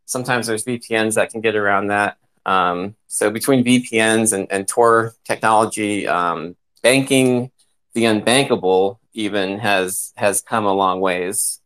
sometimes 0.04 0.46
there's 0.46 0.64
VPNs 0.64 1.14
that 1.14 1.30
can 1.30 1.40
get 1.40 1.56
around 1.56 1.86
that. 1.86 2.18
Um, 2.44 2.96
so 3.06 3.30
between 3.30 3.64
VPNs 3.64 4.32
and, 4.32 4.50
and 4.50 4.66
Tor 4.66 5.14
technology, 5.24 6.08
um, 6.08 6.56
banking 6.82 7.50
the 7.94 8.04
unbankable 8.04 8.98
even 9.12 9.58
has 9.58 10.12
has 10.16 10.40
come 10.40 10.64
a 10.64 10.72
long 10.72 11.00
ways. 11.00 11.60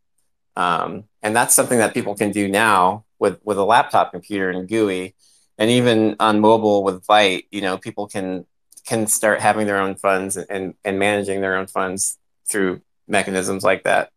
Um, 0.55 1.05
and 1.21 1.35
that's 1.35 1.55
something 1.55 1.77
that 1.79 1.93
people 1.93 2.15
can 2.15 2.31
do 2.31 2.47
now 2.47 3.05
with 3.19 3.39
with 3.43 3.57
a 3.57 3.63
laptop 3.63 4.11
computer 4.11 4.49
and 4.49 4.67
GUI, 4.67 5.15
and 5.57 5.69
even 5.69 6.15
on 6.19 6.39
mobile 6.39 6.83
with 6.83 7.05
Vite. 7.05 7.45
You 7.51 7.61
know, 7.61 7.77
people 7.77 8.07
can 8.07 8.45
can 8.85 9.07
start 9.07 9.41
having 9.41 9.67
their 9.67 9.79
own 9.79 9.95
funds 9.95 10.37
and 10.37 10.73
and 10.83 10.99
managing 10.99 11.41
their 11.41 11.55
own 11.55 11.67
funds 11.67 12.17
through 12.49 12.81
mechanisms 13.07 13.63
like 13.63 13.83
that. 13.83 14.11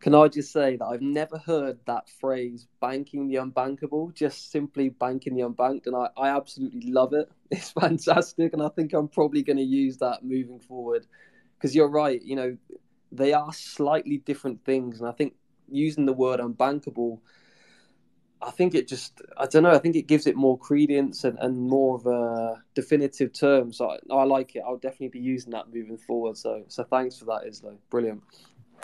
Can 0.00 0.14
I 0.14 0.28
just 0.28 0.52
say 0.52 0.76
that 0.76 0.84
I've 0.84 1.02
never 1.02 1.38
heard 1.38 1.78
that 1.86 2.08
phrase 2.08 2.68
banking 2.80 3.26
the 3.26 3.36
unbankable, 3.36 4.14
just 4.14 4.52
simply 4.52 4.90
banking 4.90 5.34
the 5.34 5.42
unbanked. 5.42 5.86
And 5.86 5.96
I, 5.96 6.08
I 6.16 6.28
absolutely 6.36 6.90
love 6.92 7.12
it. 7.12 7.30
It's 7.50 7.70
fantastic. 7.70 8.52
And 8.52 8.62
I 8.62 8.68
think 8.68 8.92
I'm 8.92 9.08
probably 9.08 9.42
going 9.42 9.56
to 9.56 9.62
use 9.62 9.96
that 9.98 10.22
moving 10.22 10.60
forward 10.60 11.06
because 11.56 11.74
you're 11.74 11.88
right. 11.88 12.22
You 12.22 12.36
know, 12.36 12.56
they 13.10 13.32
are 13.32 13.52
slightly 13.52 14.18
different 14.18 14.64
things. 14.64 15.00
And 15.00 15.08
I 15.08 15.12
think 15.12 15.34
using 15.70 16.04
the 16.04 16.12
word 16.12 16.40
unbankable, 16.40 17.20
I 18.42 18.50
think 18.50 18.74
it 18.74 18.86
just, 18.86 19.20
I 19.36 19.46
don't 19.46 19.62
know, 19.62 19.72
I 19.72 19.78
think 19.78 19.96
it 19.96 20.06
gives 20.06 20.26
it 20.26 20.36
more 20.36 20.58
credence 20.58 21.24
and, 21.24 21.38
and 21.40 21.56
more 21.58 21.96
of 21.96 22.06
a 22.06 22.62
definitive 22.74 23.32
term. 23.32 23.72
So 23.72 23.90
I, 23.90 23.98
I 24.14 24.24
like 24.24 24.54
it. 24.54 24.62
I'll 24.64 24.76
definitely 24.76 25.08
be 25.08 25.20
using 25.20 25.52
that 25.52 25.72
moving 25.72 25.98
forward. 25.98 26.36
So, 26.36 26.64
so 26.68 26.84
thanks 26.84 27.18
for 27.18 27.24
that, 27.24 27.42
Islo. 27.48 27.76
Brilliant. 27.90 28.22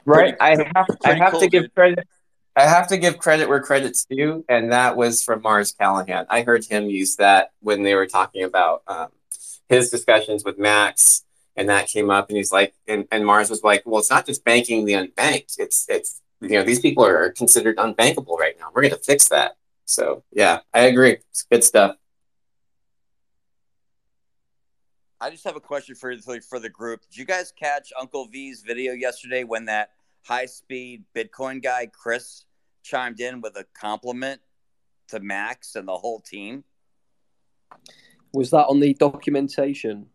Right. 0.04 0.36
I 0.40 0.50
have, 0.74 0.86
I 1.04 1.14
have 1.14 1.32
cool, 1.32 1.40
to 1.40 1.48
give 1.48 1.62
dude. 1.64 1.74
credit. 1.74 2.08
I 2.56 2.62
have 2.62 2.86
to 2.88 2.96
give 2.96 3.18
credit 3.18 3.48
where 3.48 3.60
credit's 3.60 4.04
due, 4.04 4.44
and 4.48 4.70
that 4.70 4.96
was 4.96 5.22
from 5.22 5.42
Mars 5.42 5.72
Callahan. 5.72 6.26
I 6.30 6.42
heard 6.42 6.64
him 6.64 6.88
use 6.88 7.16
that 7.16 7.50
when 7.60 7.82
they 7.82 7.94
were 7.94 8.06
talking 8.06 8.44
about 8.44 8.82
um, 8.86 9.08
his 9.68 9.90
discussions 9.90 10.44
with 10.44 10.58
Max, 10.58 11.24
and 11.56 11.68
that 11.68 11.88
came 11.88 12.10
up, 12.10 12.28
and 12.28 12.36
he's 12.36 12.52
like, 12.52 12.74
and, 12.86 13.06
and 13.10 13.26
Mars 13.26 13.50
was 13.50 13.64
like, 13.64 13.82
well, 13.84 13.98
it's 13.98 14.10
not 14.10 14.26
just 14.26 14.44
banking 14.44 14.84
the 14.84 14.92
unbanked. 14.92 15.58
It's 15.58 15.86
it's 15.88 16.20
you 16.40 16.50
know 16.50 16.62
these 16.62 16.80
people 16.80 17.04
are 17.04 17.30
considered 17.30 17.76
unbankable 17.76 18.38
right 18.38 18.54
now. 18.58 18.66
We're 18.72 18.82
going 18.82 18.94
to 18.94 18.98
fix 18.98 19.28
that. 19.28 19.56
So 19.84 20.22
yeah, 20.32 20.60
I 20.72 20.80
agree. 20.80 21.18
It's 21.30 21.46
good 21.50 21.64
stuff. 21.64 21.96
I 25.24 25.30
just 25.30 25.44
have 25.44 25.56
a 25.56 25.60
question 25.60 25.94
for 25.94 26.14
for 26.42 26.60
the 26.60 26.68
group. 26.68 27.00
Did 27.00 27.16
you 27.16 27.24
guys 27.24 27.50
catch 27.50 27.94
Uncle 27.98 28.26
V's 28.26 28.60
video 28.60 28.92
yesterday 28.92 29.42
when 29.42 29.64
that 29.64 29.92
high 30.20 30.44
speed 30.44 31.04
Bitcoin 31.16 31.62
guy 31.62 31.86
Chris 31.86 32.44
chimed 32.82 33.20
in 33.20 33.40
with 33.40 33.56
a 33.56 33.64
compliment 33.72 34.42
to 35.08 35.20
Max 35.20 35.76
and 35.76 35.88
the 35.88 35.96
whole 35.96 36.20
team? 36.20 36.62
Was 38.34 38.50
that 38.50 38.66
on 38.66 38.80
the 38.80 38.92
documentation? 38.92 40.08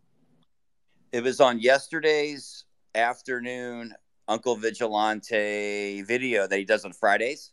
It 1.12 1.24
was 1.24 1.42
on 1.42 1.60
yesterday's 1.60 2.66
afternoon 2.94 3.96
Uncle 4.28 4.58
Vigilante 4.58 6.04
video 6.04 6.46
that 6.46 6.60
he 6.60 6.66
does 6.66 6.86
on 6.86 6.94
Fridays. 6.94 7.52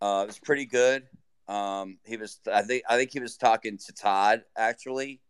Uh, 0.00 0.22
it 0.22 0.28
was 0.28 0.38
pretty 0.38 0.64
good. 0.64 1.08
Um, 1.46 1.98
he 2.06 2.16
was, 2.16 2.40
I 2.50 2.62
think, 2.62 2.84
I 2.88 2.96
think 2.96 3.10
he 3.12 3.20
was 3.20 3.36
talking 3.36 3.76
to 3.76 3.92
Todd 3.92 4.44
actually 4.56 5.20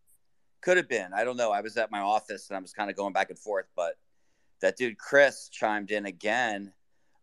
could 0.61 0.77
have 0.77 0.89
been. 0.89 1.13
I 1.15 1.25
don't 1.25 1.37
know. 1.37 1.51
I 1.51 1.61
was 1.61 1.77
at 1.77 1.91
my 1.91 2.01
office 2.01 2.49
and 2.49 2.57
I 2.57 2.61
was 2.61 2.73
kind 2.73 2.91
of 2.91 2.97
going 2.97 3.13
back 3.13 3.31
and 3.31 3.39
forth, 3.39 3.67
but 3.77 3.95
that 4.61 4.77
dude 4.77 4.99
Chris 4.99 5.49
chimed 5.49 5.91
in 5.91 6.07
again, 6.07 6.73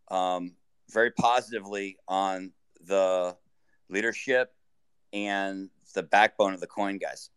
um, 0.10 0.56
very 0.92 1.12
positively 1.12 1.98
on 2.08 2.52
the 2.86 3.36
leadership 3.90 4.54
and 5.14 5.70
the 5.94 6.04
backbone 6.04 6.54
of 6.54 6.60
the 6.60 6.68
coin 6.68 6.98
guys. 6.98 7.30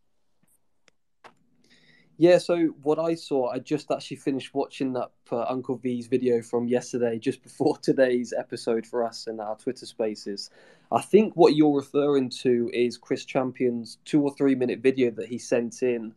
Yeah, 2.20 2.38
so 2.38 2.74
what 2.82 2.98
I 2.98 3.14
saw, 3.14 3.48
I 3.50 3.60
just 3.60 3.92
actually 3.92 4.16
finished 4.16 4.52
watching 4.52 4.92
that 4.94 5.12
uh, 5.30 5.44
Uncle 5.48 5.76
V's 5.76 6.08
video 6.08 6.42
from 6.42 6.66
yesterday, 6.66 7.16
just 7.20 7.44
before 7.44 7.78
today's 7.78 8.34
episode 8.36 8.84
for 8.84 9.04
us 9.04 9.28
in 9.28 9.38
our 9.38 9.56
Twitter 9.56 9.86
spaces. 9.86 10.50
I 10.90 11.00
think 11.00 11.34
what 11.34 11.54
you're 11.54 11.76
referring 11.76 12.30
to 12.42 12.70
is 12.74 12.98
Chris 12.98 13.24
Champion's 13.24 13.98
two 14.04 14.20
or 14.20 14.34
three 14.34 14.56
minute 14.56 14.80
video 14.80 15.12
that 15.12 15.28
he 15.28 15.38
sent 15.38 15.82
in 15.84 16.12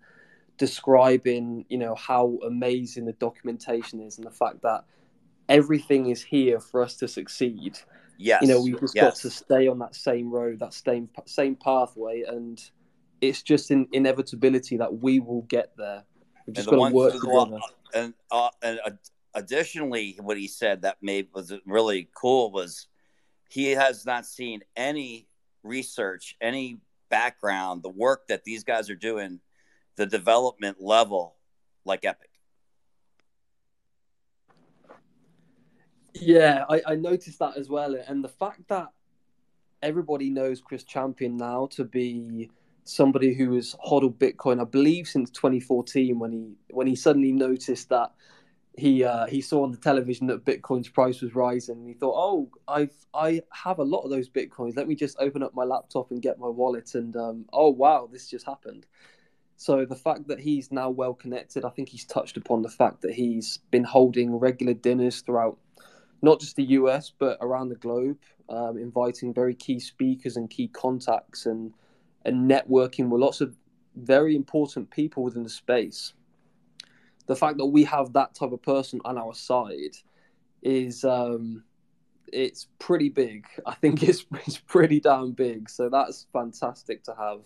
describing, 0.58 1.66
you 1.70 1.78
know, 1.78 1.94
how 1.94 2.40
amazing 2.48 3.06
the 3.06 3.14
documentation 3.14 4.02
is 4.02 4.18
and 4.18 4.26
the 4.26 4.32
fact 4.32 4.64
that 4.64 4.86
everything 5.50 6.10
is 6.10 6.24
here 6.24 6.60
for 6.60 6.82
us 6.82 6.96
to 6.96 7.08
succeed. 7.08 7.78
Yes. 8.18 8.42
You 8.42 8.48
know, 8.48 8.62
we've 8.62 8.80
just 8.80 8.96
yes. 8.96 9.04
got 9.04 9.16
to 9.18 9.30
stay 9.30 9.68
on 9.68 9.78
that 9.80 9.96
same 9.96 10.32
road, 10.32 10.60
that 10.60 10.74
same 10.74 11.10
same 11.26 11.56
pathway, 11.56 12.24
and 12.28 12.60
it's 13.22 13.44
just 13.44 13.72
an 13.72 13.88
inevitability 13.92 14.78
that 14.78 15.02
we 15.02 15.20
will 15.20 15.44
get 15.44 15.72
there. 15.78 16.04
We've 16.46 16.56
just 16.56 16.70
got 16.70 16.90
to 16.90 16.94
work 16.94 17.14
together. 17.14 17.60
And, 17.94 18.14
uh, 18.32 18.50
and 18.64 18.80
uh, 18.86 18.92
additionally, 19.36 20.18
what 20.20 20.38
he 20.38 20.48
said 20.48 20.82
that 20.82 20.98
made 21.02 21.28
was 21.34 21.54
really 21.66 22.10
cool 22.16 22.52
was 22.52 22.88
he 23.50 23.72
has 23.72 24.06
not 24.06 24.26
seen 24.26 24.62
any 24.76 25.28
research, 25.64 26.36
any 26.42 26.80
background, 27.10 27.84
the 27.84 27.90
work 27.90 28.28
that 28.28 28.44
these 28.44 28.64
guys 28.64 28.90
are 28.90 28.96
doing, 28.96 29.40
the 29.98 30.06
development 30.06 30.82
level 30.82 31.36
like 31.86 32.06
Epic. 32.06 32.30
Yeah, 36.14 36.66
I, 36.70 36.82
I 36.88 36.96
noticed 36.96 37.40
that 37.40 37.58
as 37.58 37.70
well. 37.70 37.96
And 38.08 38.24
the 38.24 38.30
fact 38.30 38.68
that 38.70 38.88
everybody 39.82 40.30
knows 40.30 40.62
Chris 40.62 40.84
Champion 40.84 41.38
now 41.38 41.68
to 41.72 41.84
be 41.84 42.50
somebody 42.84 43.34
who 43.34 43.56
has 43.56 43.76
hodled 43.80 44.20
Bitcoin, 44.20 44.62
I 44.62 44.66
believe, 44.66 45.08
since 45.08 45.30
2014 45.32 46.18
when 46.20 46.32
he 46.32 46.56
when 46.70 46.88
he 46.88 46.96
suddenly 46.96 47.32
noticed 47.32 47.90
that 47.90 48.12
he 48.78 49.04
uh, 49.04 49.26
he 49.28 49.42
saw 49.42 49.64
on 49.64 49.72
the 49.72 49.78
television 49.78 50.28
that 50.28 50.46
Bitcoin's 50.46 50.90
price 50.90 51.22
was 51.22 51.36
rising. 51.36 51.78
And 51.78 51.88
he 51.88 51.94
thought, 51.94 52.16
oh, 52.16 52.50
I've 52.68 52.94
I 53.14 53.42
have 53.52 53.80
a 53.80 53.84
lot 53.84 54.02
of 54.02 54.10
those 54.10 54.30
Bitcoins. 54.30 54.76
Let 54.76 54.88
me 54.88 54.96
just 54.96 55.18
open 55.20 55.44
up 55.44 55.54
my 55.54 55.64
laptop 55.64 56.12
and 56.12 56.22
get 56.22 56.40
my 56.40 56.48
wallet. 56.48 56.96
And 56.96 57.16
um, 57.16 57.46
oh 57.54 57.70
wow, 57.70 58.10
this 58.12 58.30
just 58.30 58.46
happened. 58.46 58.86
So 59.58 59.86
the 59.86 59.96
fact 59.96 60.28
that 60.28 60.40
he's 60.40 60.72
now 60.72 60.90
well 60.90 61.14
connected, 61.14 61.66
I 61.66 61.70
think 61.70 61.90
he's 61.90 62.06
touched 62.06 62.36
upon 62.36 62.64
the 62.64 62.70
fact 62.70 63.02
that 63.02 63.14
he's 63.14 63.60
been 63.70 63.84
holding 63.84 64.36
regular 64.36 64.74
dinners 64.74 65.22
throughout 65.22 65.60
not 66.24 66.40
just 66.40 66.56
the 66.56 66.64
US 66.64 67.12
but 67.18 67.38
around 67.42 67.70
the 67.70 67.76
globe, 67.76 68.18
um, 68.50 68.78
inviting 68.78 69.34
very 69.34 69.54
key 69.54 69.80
speakers 69.80 70.38
and 70.38 70.50
key 70.50 70.68
contacts 70.68 71.46
and 71.46 71.74
and 72.26 72.50
networking 72.50 73.10
with 73.10 73.22
lots 73.22 73.42
of 73.42 73.56
very 73.96 74.36
important 74.36 74.90
people 74.90 75.24
within 75.24 75.44
the 75.44 75.50
space. 75.50 76.14
The 77.28 77.36
fact 77.36 77.58
that 77.58 77.66
we 77.66 77.84
have 77.86 78.14
that 78.14 78.36
type 78.36 78.52
of 78.52 78.62
person 78.62 79.00
on 79.06 79.18
our 79.18 79.34
side 79.34 79.96
is 80.62 81.04
um, 81.04 81.64
it's 82.32 82.68
pretty 82.80 83.10
big. 83.10 83.46
I 83.66 83.76
think 83.76 84.04
it's 84.08 84.26
it's 84.46 84.58
pretty 84.58 85.00
damn 85.00 85.32
big. 85.32 85.70
So 85.70 85.90
that's 85.90 86.28
fantastic 86.34 87.04
to 87.04 87.16
have. 87.16 87.40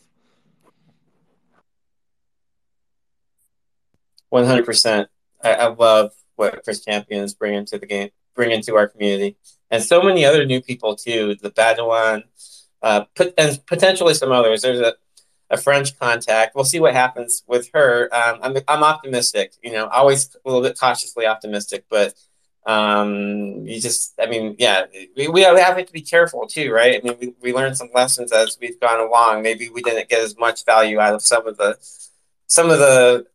One 4.29 4.45
hundred 4.45 4.65
percent. 4.65 5.09
I 5.43 5.67
love 5.67 6.11
what 6.35 6.63
Chris 6.63 6.83
Champion 6.83 7.23
is 7.23 7.35
bringing 7.35 7.65
to 7.65 7.77
the 7.77 7.85
game, 7.85 8.09
bringing 8.33 8.61
to 8.63 8.75
our 8.75 8.87
community, 8.87 9.37
and 9.69 9.83
so 9.83 10.01
many 10.01 10.25
other 10.25 10.45
new 10.45 10.61
people 10.61 10.95
too. 10.95 11.35
The 11.39 11.51
Badouin, 11.51 12.23
uh, 12.85 13.05
put, 13.15 13.33
and 13.37 13.51
potentially 13.65 14.13
some 14.13 14.31
others. 14.31 14.61
There's 14.61 14.79
a, 14.79 14.93
a 15.49 15.57
French 15.57 15.99
contact. 15.99 16.55
We'll 16.55 16.71
see 16.73 16.79
what 16.79 16.93
happens 16.93 17.43
with 17.47 17.69
her. 17.73 18.09
Um, 18.13 18.39
I'm, 18.43 18.57
I'm 18.67 18.83
optimistic, 18.83 19.53
you 19.63 19.71
know, 19.71 19.87
always 19.87 20.35
a 20.35 20.47
little 20.47 20.61
bit 20.61 20.79
cautiously 20.79 21.25
optimistic, 21.25 21.85
but 21.89 22.13
um, 22.65 23.65
you 23.65 23.79
just, 23.79 24.13
I 24.19 24.27
mean, 24.27 24.55
yeah, 24.59 24.85
we, 25.17 25.27
we 25.27 25.41
have 25.41 25.85
to 25.85 25.93
be 25.93 26.01
careful 26.01 26.47
too, 26.47 26.71
right? 26.71 26.99
I 26.99 27.07
mean, 27.07 27.17
we, 27.19 27.33
we 27.41 27.53
learned 27.53 27.77
some 27.77 27.89
lessons 27.93 28.31
as 28.31 28.57
we've 28.61 28.79
gone 28.79 28.99
along. 28.99 29.41
Maybe 29.41 29.69
we 29.69 29.81
didn't 29.81 30.09
get 30.09 30.23
as 30.23 30.37
much 30.37 30.65
value 30.65 30.99
out 30.99 31.15
of 31.15 31.21
some 31.21 31.47
of 31.47 31.57
the, 31.57 31.77
some 32.47 32.69
of 32.69 32.79
the 32.79 33.25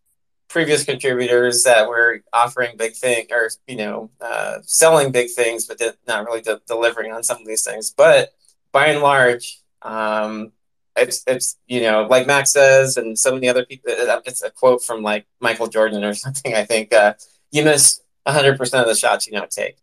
previous 0.49 0.85
contributors 0.85 1.63
that 1.65 1.89
were 1.89 2.23
offering 2.33 2.77
big 2.77 2.95
thing 2.95 3.27
or, 3.31 3.51
you 3.67 3.77
know, 3.77 4.11
uh, 4.21 4.59
selling 4.63 5.13
big 5.13 5.31
things, 5.31 5.67
but 5.67 5.81
not 6.07 6.25
really 6.27 6.41
de- 6.41 6.61
delivering 6.67 7.13
on 7.13 7.23
some 7.23 7.41
of 7.41 7.47
these 7.47 7.65
things. 7.65 7.93
But 7.97 8.33
by 8.73 8.87
and 8.87 9.01
large, 9.01 9.61
um, 9.83 10.53
it's 10.97 11.23
it's 11.27 11.57
you 11.67 11.83
know 11.83 12.07
like 12.09 12.27
Max 12.27 12.53
says, 12.53 12.97
and 12.97 13.19
so 13.19 13.33
many 13.33 13.49
other 13.49 13.65
people. 13.65 13.93
It's 14.27 14.43
a 14.43 14.51
quote 14.51 14.83
from 14.83 15.03
like 15.03 15.27
Michael 15.41 15.69
Jordan 15.69 16.05
or 16.05 16.15
something. 16.25 16.55
I 16.55 16.65
think 16.65 16.93
uh, 16.93 17.15
you 17.51 17.65
miss 17.65 18.01
hundred 18.27 18.59
percent 18.59 18.83
of 18.83 18.89
the 18.89 18.95
shots 18.95 19.27
you 19.27 19.33
don't 19.33 19.51
take, 19.51 19.77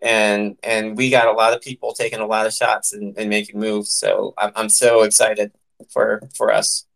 and 0.00 0.56
and 0.62 0.96
we 0.96 1.10
got 1.10 1.28
a 1.28 1.32
lot 1.32 1.52
of 1.52 1.60
people 1.60 1.92
taking 1.92 2.20
a 2.20 2.26
lot 2.26 2.46
of 2.46 2.52
shots 2.52 2.92
and, 2.92 3.16
and 3.18 3.28
making 3.28 3.58
moves. 3.58 3.90
So 3.90 4.34
I'm 4.38 4.52
I'm 4.54 4.68
so 4.68 5.02
excited 5.02 5.52
for 5.90 6.22
for 6.34 6.52
us. 6.52 6.86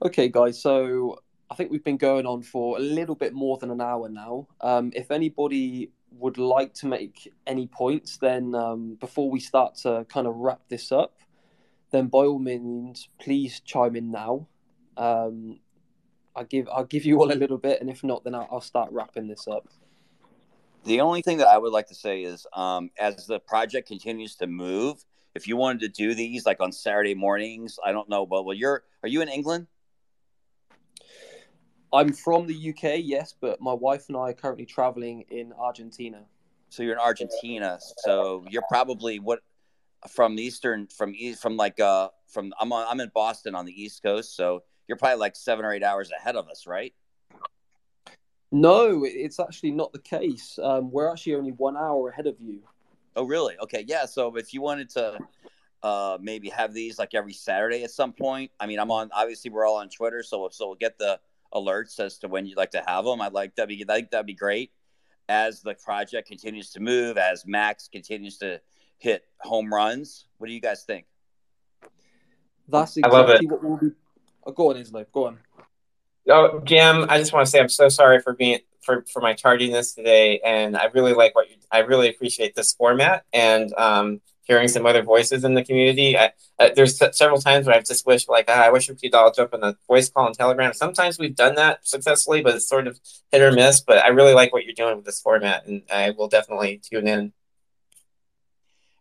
Okay, 0.00 0.28
guys. 0.28 0.60
So 0.60 1.20
I 1.50 1.54
think 1.54 1.70
we've 1.70 1.82
been 1.82 1.96
going 1.96 2.26
on 2.26 2.42
for 2.42 2.76
a 2.76 2.80
little 2.80 3.14
bit 3.14 3.32
more 3.34 3.58
than 3.58 3.70
an 3.70 3.80
hour 3.80 4.08
now. 4.08 4.46
Um, 4.60 4.92
if 4.94 5.10
anybody 5.10 5.90
would 6.12 6.38
like 6.38 6.74
to 6.74 6.86
make 6.86 7.32
any 7.46 7.66
points, 7.66 8.16
then 8.18 8.54
um, 8.54 8.96
before 9.00 9.30
we 9.30 9.40
start 9.40 9.76
to 9.76 10.06
kind 10.08 10.26
of 10.26 10.36
wrap 10.36 10.60
this 10.68 10.90
up, 10.90 11.20
then 11.90 12.08
by 12.08 12.20
all 12.20 12.38
means, 12.38 13.08
please 13.20 13.60
chime 13.60 13.96
in 13.96 14.10
now. 14.10 14.46
Um, 14.96 15.60
I'll 16.34 16.44
give 16.44 16.68
I'll 16.68 16.84
give 16.84 17.04
you 17.04 17.18
all 17.18 17.32
a 17.32 17.34
little 17.34 17.58
bit, 17.58 17.80
and 17.80 17.90
if 17.90 18.04
not, 18.04 18.24
then 18.24 18.34
I'll, 18.34 18.48
I'll 18.50 18.60
start 18.60 18.90
wrapping 18.92 19.28
this 19.28 19.48
up. 19.48 19.68
The 20.84 21.00
only 21.00 21.22
thing 21.22 21.38
that 21.38 21.48
I 21.48 21.58
would 21.58 21.72
like 21.72 21.88
to 21.88 21.94
say 21.94 22.22
is, 22.22 22.46
um, 22.54 22.90
as 22.98 23.26
the 23.26 23.40
project 23.40 23.88
continues 23.88 24.36
to 24.36 24.46
move, 24.46 25.04
if 25.34 25.46
you 25.48 25.56
wanted 25.56 25.80
to 25.80 25.88
do 25.88 26.14
these 26.14 26.46
like 26.46 26.60
on 26.60 26.72
Saturday 26.72 27.14
mornings, 27.14 27.78
I 27.84 27.92
don't 27.92 28.08
know, 28.08 28.26
but 28.26 28.44
well, 28.44 28.56
you're 28.56 28.84
are 29.02 29.08
you 29.08 29.20
in 29.20 29.28
England? 29.28 29.66
I'm 31.92 32.12
from 32.12 32.46
the 32.46 32.70
UK, 32.70 33.00
yes, 33.02 33.34
but 33.40 33.60
my 33.60 33.72
wife 33.72 34.08
and 34.08 34.16
I 34.16 34.30
are 34.30 34.32
currently 34.34 34.66
traveling 34.66 35.24
in 35.30 35.52
Argentina. 35.52 36.24
So 36.68 36.82
you're 36.82 36.92
in 36.92 36.98
Argentina, 36.98 37.78
so 37.98 38.44
you're 38.50 38.64
probably 38.68 39.18
what 39.18 39.40
from 40.08 40.38
eastern 40.38 40.86
from 40.86 41.12
east 41.16 41.42
from 41.42 41.56
like 41.56 41.80
uh 41.80 42.08
from 42.28 42.52
I'm 42.60 42.72
on, 42.72 42.86
I'm 42.88 43.00
in 43.00 43.10
Boston 43.14 43.54
on 43.54 43.64
the 43.64 43.82
East 43.82 44.02
Coast, 44.02 44.36
so 44.36 44.62
you're 44.86 44.98
probably 44.98 45.18
like 45.18 45.34
seven 45.34 45.64
or 45.64 45.72
eight 45.72 45.82
hours 45.82 46.10
ahead 46.10 46.36
of 46.36 46.48
us, 46.48 46.66
right? 46.66 46.94
No, 48.50 49.04
it's 49.04 49.40
actually 49.40 49.72
not 49.72 49.92
the 49.92 49.98
case. 49.98 50.58
Um, 50.62 50.90
we're 50.90 51.10
actually 51.10 51.34
only 51.34 51.52
one 51.52 51.76
hour 51.76 52.08
ahead 52.08 52.26
of 52.26 52.36
you. 52.40 52.62
Oh, 53.14 53.24
really? 53.24 53.56
Okay, 53.62 53.84
yeah. 53.86 54.06
So 54.06 54.34
if 54.36 54.54
you 54.54 54.62
wanted 54.62 54.88
to 54.90 55.18
uh, 55.82 56.18
maybe 56.20 56.48
have 56.50 56.72
these 56.72 56.98
like 56.98 57.14
every 57.14 57.34
Saturday 57.34 57.82
at 57.84 57.90
some 57.90 58.12
point, 58.12 58.50
I 58.58 58.66
mean, 58.66 58.78
I'm 58.78 58.90
on. 58.90 59.10
Obviously, 59.12 59.50
we're 59.50 59.66
all 59.66 59.76
on 59.76 59.90
Twitter, 59.90 60.22
so 60.22 60.48
so 60.50 60.68
we'll 60.68 60.76
get 60.76 60.98
the 60.98 61.20
alerts 61.54 61.98
as 62.00 62.18
to 62.18 62.28
when 62.28 62.46
you'd 62.46 62.56
like 62.56 62.72
to 62.72 62.82
have 62.86 63.04
them. 63.04 63.20
I'd 63.20 63.32
like 63.32 63.54
that. 63.56 63.68
Be, 63.68 63.84
I 63.88 63.94
think 63.94 64.10
that'd 64.10 64.26
be 64.26 64.34
great 64.34 64.70
as 65.28 65.60
the 65.62 65.74
project 65.74 66.28
continues 66.28 66.70
to 66.70 66.80
move, 66.80 67.18
as 67.18 67.46
Max 67.46 67.88
continues 67.88 68.38
to 68.38 68.60
hit 68.98 69.24
home 69.40 69.72
runs. 69.72 70.26
What 70.38 70.48
do 70.48 70.52
you 70.52 70.60
guys 70.60 70.84
think? 70.84 71.06
That's 72.68 72.96
exactly 72.96 73.46
what 73.46 73.62
we'll 73.62 73.76
be 73.78 73.90
Oh, 74.48 74.52
go 74.52 74.70
on, 74.70 74.76
Islo. 74.76 75.04
Go 75.12 75.26
on. 75.26 75.38
Oh, 76.30 76.60
Jim, 76.64 77.04
I 77.10 77.18
just 77.18 77.34
want 77.34 77.44
to 77.46 77.50
say 77.50 77.60
I'm 77.60 77.68
so 77.68 77.90
sorry 77.90 78.20
for 78.20 78.34
being 78.34 78.60
for, 78.80 79.04
for 79.12 79.20
my 79.20 79.34
tardiness 79.34 79.94
today, 79.94 80.40
and 80.40 80.74
I 80.74 80.86
really 80.86 81.12
like 81.12 81.34
what 81.34 81.50
you. 81.50 81.56
I 81.70 81.80
really 81.80 82.08
appreciate 82.08 82.54
this 82.54 82.72
format 82.72 83.24
and 83.34 83.72
um, 83.74 84.22
hearing 84.48 84.66
some 84.66 84.86
other 84.86 85.02
voices 85.02 85.44
in 85.44 85.54
the 85.54 85.62
community. 85.62 86.16
I, 86.16 86.32
uh, 86.58 86.70
there's 86.74 86.98
several 87.16 87.40
times 87.40 87.66
where 87.66 87.76
I've 87.76 87.84
just 87.84 88.06
wished, 88.06 88.28
like, 88.28 88.46
ah, 88.48 88.64
I 88.64 88.70
wish 88.70 88.88
we 88.88 88.96
could 88.96 89.14
all 89.14 89.30
jump 89.30 89.54
on 89.54 89.62
a 89.62 89.76
voice 89.86 90.08
call 90.08 90.26
and 90.26 90.34
Telegram. 90.34 90.72
Sometimes 90.72 91.18
we've 91.18 91.36
done 91.36 91.54
that 91.56 91.86
successfully, 91.86 92.40
but 92.40 92.56
it's 92.56 92.68
sort 92.68 92.88
of 92.88 92.98
hit 93.30 93.42
or 93.42 93.52
miss. 93.52 93.80
But 93.80 93.98
I 93.98 94.08
really 94.08 94.34
like 94.34 94.52
what 94.52 94.64
you're 94.64 94.74
doing 94.74 94.96
with 94.96 95.04
this 95.04 95.20
format, 95.20 95.66
and 95.66 95.82
I 95.92 96.10
will 96.10 96.28
definitely 96.28 96.80
tune 96.82 97.06
in. 97.06 97.32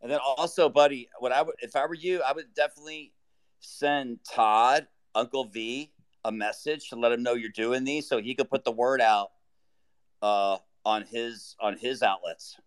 And 0.02 0.12
then 0.12 0.20
also, 0.38 0.70
buddy, 0.70 1.10
what 1.20 1.32
I 1.32 1.42
would, 1.42 1.56
if 1.60 1.76
I 1.76 1.86
were 1.86 1.96
you, 1.96 2.22
I 2.22 2.34
would 2.34 2.54
definitely 2.54 3.14
send 3.62 4.20
Todd 4.30 4.88
Uncle 5.16 5.46
V 5.46 5.92
a 6.24 6.32
message 6.32 6.90
to 6.90 6.96
let 6.96 7.12
him 7.12 7.24
know 7.24 7.34
you're 7.34 7.50
doing 7.50 7.84
these 7.86 8.08
so 8.08 8.22
he 8.22 8.36
could 8.36 8.50
put 8.50 8.64
the 8.64 8.72
word 8.72 9.02
out 9.02 9.32
uh, 10.22 10.58
on 10.86 11.04
his 11.04 11.56
on 11.60 11.78
his 11.78 12.04
outlets. 12.04 12.58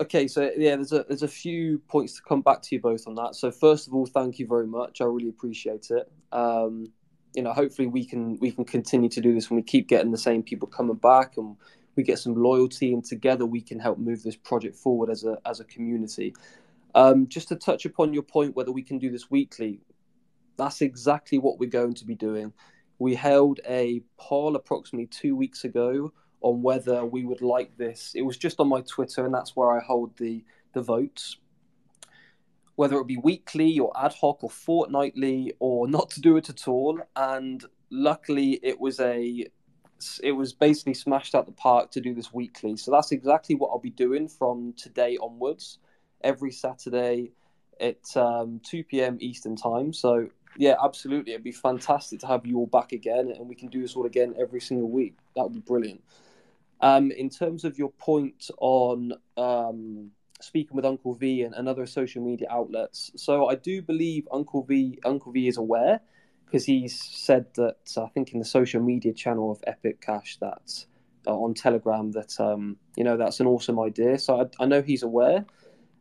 Okay, 0.00 0.26
so 0.26 0.50
yeah, 0.56 0.76
there's 0.76 0.92
a 0.92 1.04
there's 1.06 1.22
a 1.22 1.28
few 1.28 1.78
points 1.80 2.14
to 2.14 2.22
come 2.22 2.40
back 2.40 2.62
to 2.62 2.74
you 2.74 2.80
both 2.80 3.06
on 3.06 3.14
that. 3.16 3.34
So 3.34 3.50
first 3.50 3.86
of 3.86 3.94
all, 3.94 4.06
thank 4.06 4.38
you 4.38 4.46
very 4.46 4.66
much. 4.66 5.00
I 5.00 5.04
really 5.04 5.28
appreciate 5.28 5.90
it. 5.90 6.10
Um, 6.32 6.92
you 7.34 7.42
know, 7.42 7.52
hopefully 7.52 7.88
we 7.88 8.04
can 8.04 8.38
we 8.40 8.50
can 8.50 8.64
continue 8.64 9.10
to 9.10 9.20
do 9.20 9.34
this 9.34 9.50
when 9.50 9.56
we 9.56 9.62
keep 9.62 9.88
getting 9.88 10.10
the 10.10 10.18
same 10.18 10.42
people 10.42 10.66
coming 10.66 10.96
back 10.96 11.36
and 11.36 11.56
we 11.94 12.02
get 12.02 12.18
some 12.18 12.34
loyalty 12.34 12.94
and 12.94 13.04
together 13.04 13.44
we 13.44 13.60
can 13.60 13.78
help 13.78 13.98
move 13.98 14.22
this 14.22 14.36
project 14.36 14.76
forward 14.76 15.10
as 15.10 15.24
a 15.24 15.38
as 15.44 15.60
a 15.60 15.64
community. 15.64 16.34
Um, 16.94 17.26
just 17.28 17.48
to 17.48 17.56
touch 17.56 17.84
upon 17.84 18.14
your 18.14 18.22
point, 18.22 18.56
whether 18.56 18.72
we 18.72 18.82
can 18.82 18.98
do 18.98 19.10
this 19.10 19.30
weekly, 19.30 19.80
that's 20.56 20.80
exactly 20.80 21.38
what 21.38 21.58
we're 21.58 21.70
going 21.70 21.94
to 21.94 22.06
be 22.06 22.14
doing. 22.14 22.52
We 22.98 23.14
held 23.14 23.60
a 23.68 24.02
poll 24.16 24.56
approximately 24.56 25.06
two 25.06 25.36
weeks 25.36 25.64
ago 25.64 26.12
on 26.42 26.62
whether 26.62 27.04
we 27.04 27.24
would 27.24 27.42
like 27.42 27.76
this. 27.76 28.12
It 28.14 28.22
was 28.22 28.36
just 28.36 28.60
on 28.60 28.68
my 28.68 28.82
Twitter, 28.82 29.24
and 29.24 29.34
that's 29.34 29.56
where 29.56 29.70
I 29.70 29.82
hold 29.82 30.16
the 30.16 30.44
the 30.72 30.82
votes. 30.82 31.36
Whether 32.74 32.98
it 32.98 33.06
be 33.06 33.18
weekly 33.18 33.78
or 33.78 33.92
ad 33.96 34.14
hoc 34.14 34.42
or 34.42 34.50
fortnightly 34.50 35.52
or 35.58 35.86
not 35.86 36.10
to 36.10 36.20
do 36.20 36.36
it 36.36 36.48
at 36.48 36.66
all, 36.66 37.00
and 37.16 37.64
luckily 37.90 38.58
it 38.62 38.80
was 38.80 39.00
a 39.00 39.46
it 40.22 40.32
was 40.32 40.52
basically 40.52 40.94
smashed 40.94 41.34
out 41.34 41.46
the 41.46 41.52
park 41.52 41.92
to 41.92 42.00
do 42.00 42.14
this 42.14 42.32
weekly. 42.32 42.76
So 42.76 42.90
that's 42.90 43.12
exactly 43.12 43.54
what 43.54 43.68
I'll 43.68 43.78
be 43.78 43.90
doing 43.90 44.26
from 44.28 44.72
today 44.76 45.16
onwards 45.16 45.78
every 46.22 46.50
Saturday 46.50 47.32
at 47.80 48.16
um, 48.16 48.60
2 48.64 48.84
p.m. 48.84 49.18
Eastern 49.20 49.54
time. 49.54 49.92
So 49.92 50.28
yeah, 50.56 50.74
absolutely, 50.82 51.32
it'd 51.32 51.44
be 51.44 51.52
fantastic 51.52 52.20
to 52.20 52.26
have 52.26 52.44
you 52.44 52.58
all 52.58 52.66
back 52.66 52.92
again, 52.92 53.30
and 53.30 53.48
we 53.48 53.54
can 53.54 53.68
do 53.68 53.80
this 53.80 53.96
all 53.96 54.06
again 54.06 54.34
every 54.38 54.60
single 54.60 54.90
week. 54.90 55.16
That 55.36 55.44
would 55.44 55.54
be 55.54 55.60
brilliant. 55.60 56.02
Um, 56.82 57.12
in 57.12 57.30
terms 57.30 57.64
of 57.64 57.78
your 57.78 57.90
point 57.92 58.50
on 58.58 59.12
um, 59.36 60.10
speaking 60.40 60.74
with 60.76 60.84
Uncle 60.84 61.14
V 61.14 61.42
and, 61.42 61.54
and 61.54 61.68
other 61.68 61.86
social 61.86 62.22
media 62.22 62.48
outlets, 62.50 63.12
so 63.16 63.48
I 63.48 63.54
do 63.54 63.80
believe 63.80 64.26
Uncle 64.32 64.64
V 64.64 64.98
Uncle 65.04 65.32
V 65.32 65.46
is 65.46 65.56
aware 65.56 66.00
because 66.44 66.64
he's 66.64 67.00
said 67.00 67.46
that 67.54 67.76
I 67.96 68.08
think 68.08 68.32
in 68.32 68.40
the 68.40 68.44
social 68.44 68.82
media 68.82 69.12
channel 69.12 69.52
of 69.52 69.62
Epic 69.66 70.00
Cash 70.00 70.38
that 70.40 70.84
uh, 71.26 71.30
on 71.30 71.54
Telegram 71.54 72.10
that 72.12 72.38
um, 72.40 72.76
you 72.96 73.04
know 73.04 73.16
that's 73.16 73.38
an 73.38 73.46
awesome 73.46 73.78
idea. 73.78 74.18
So 74.18 74.40
I, 74.40 74.62
I 74.64 74.66
know 74.66 74.82
he's 74.82 75.04
aware. 75.04 75.46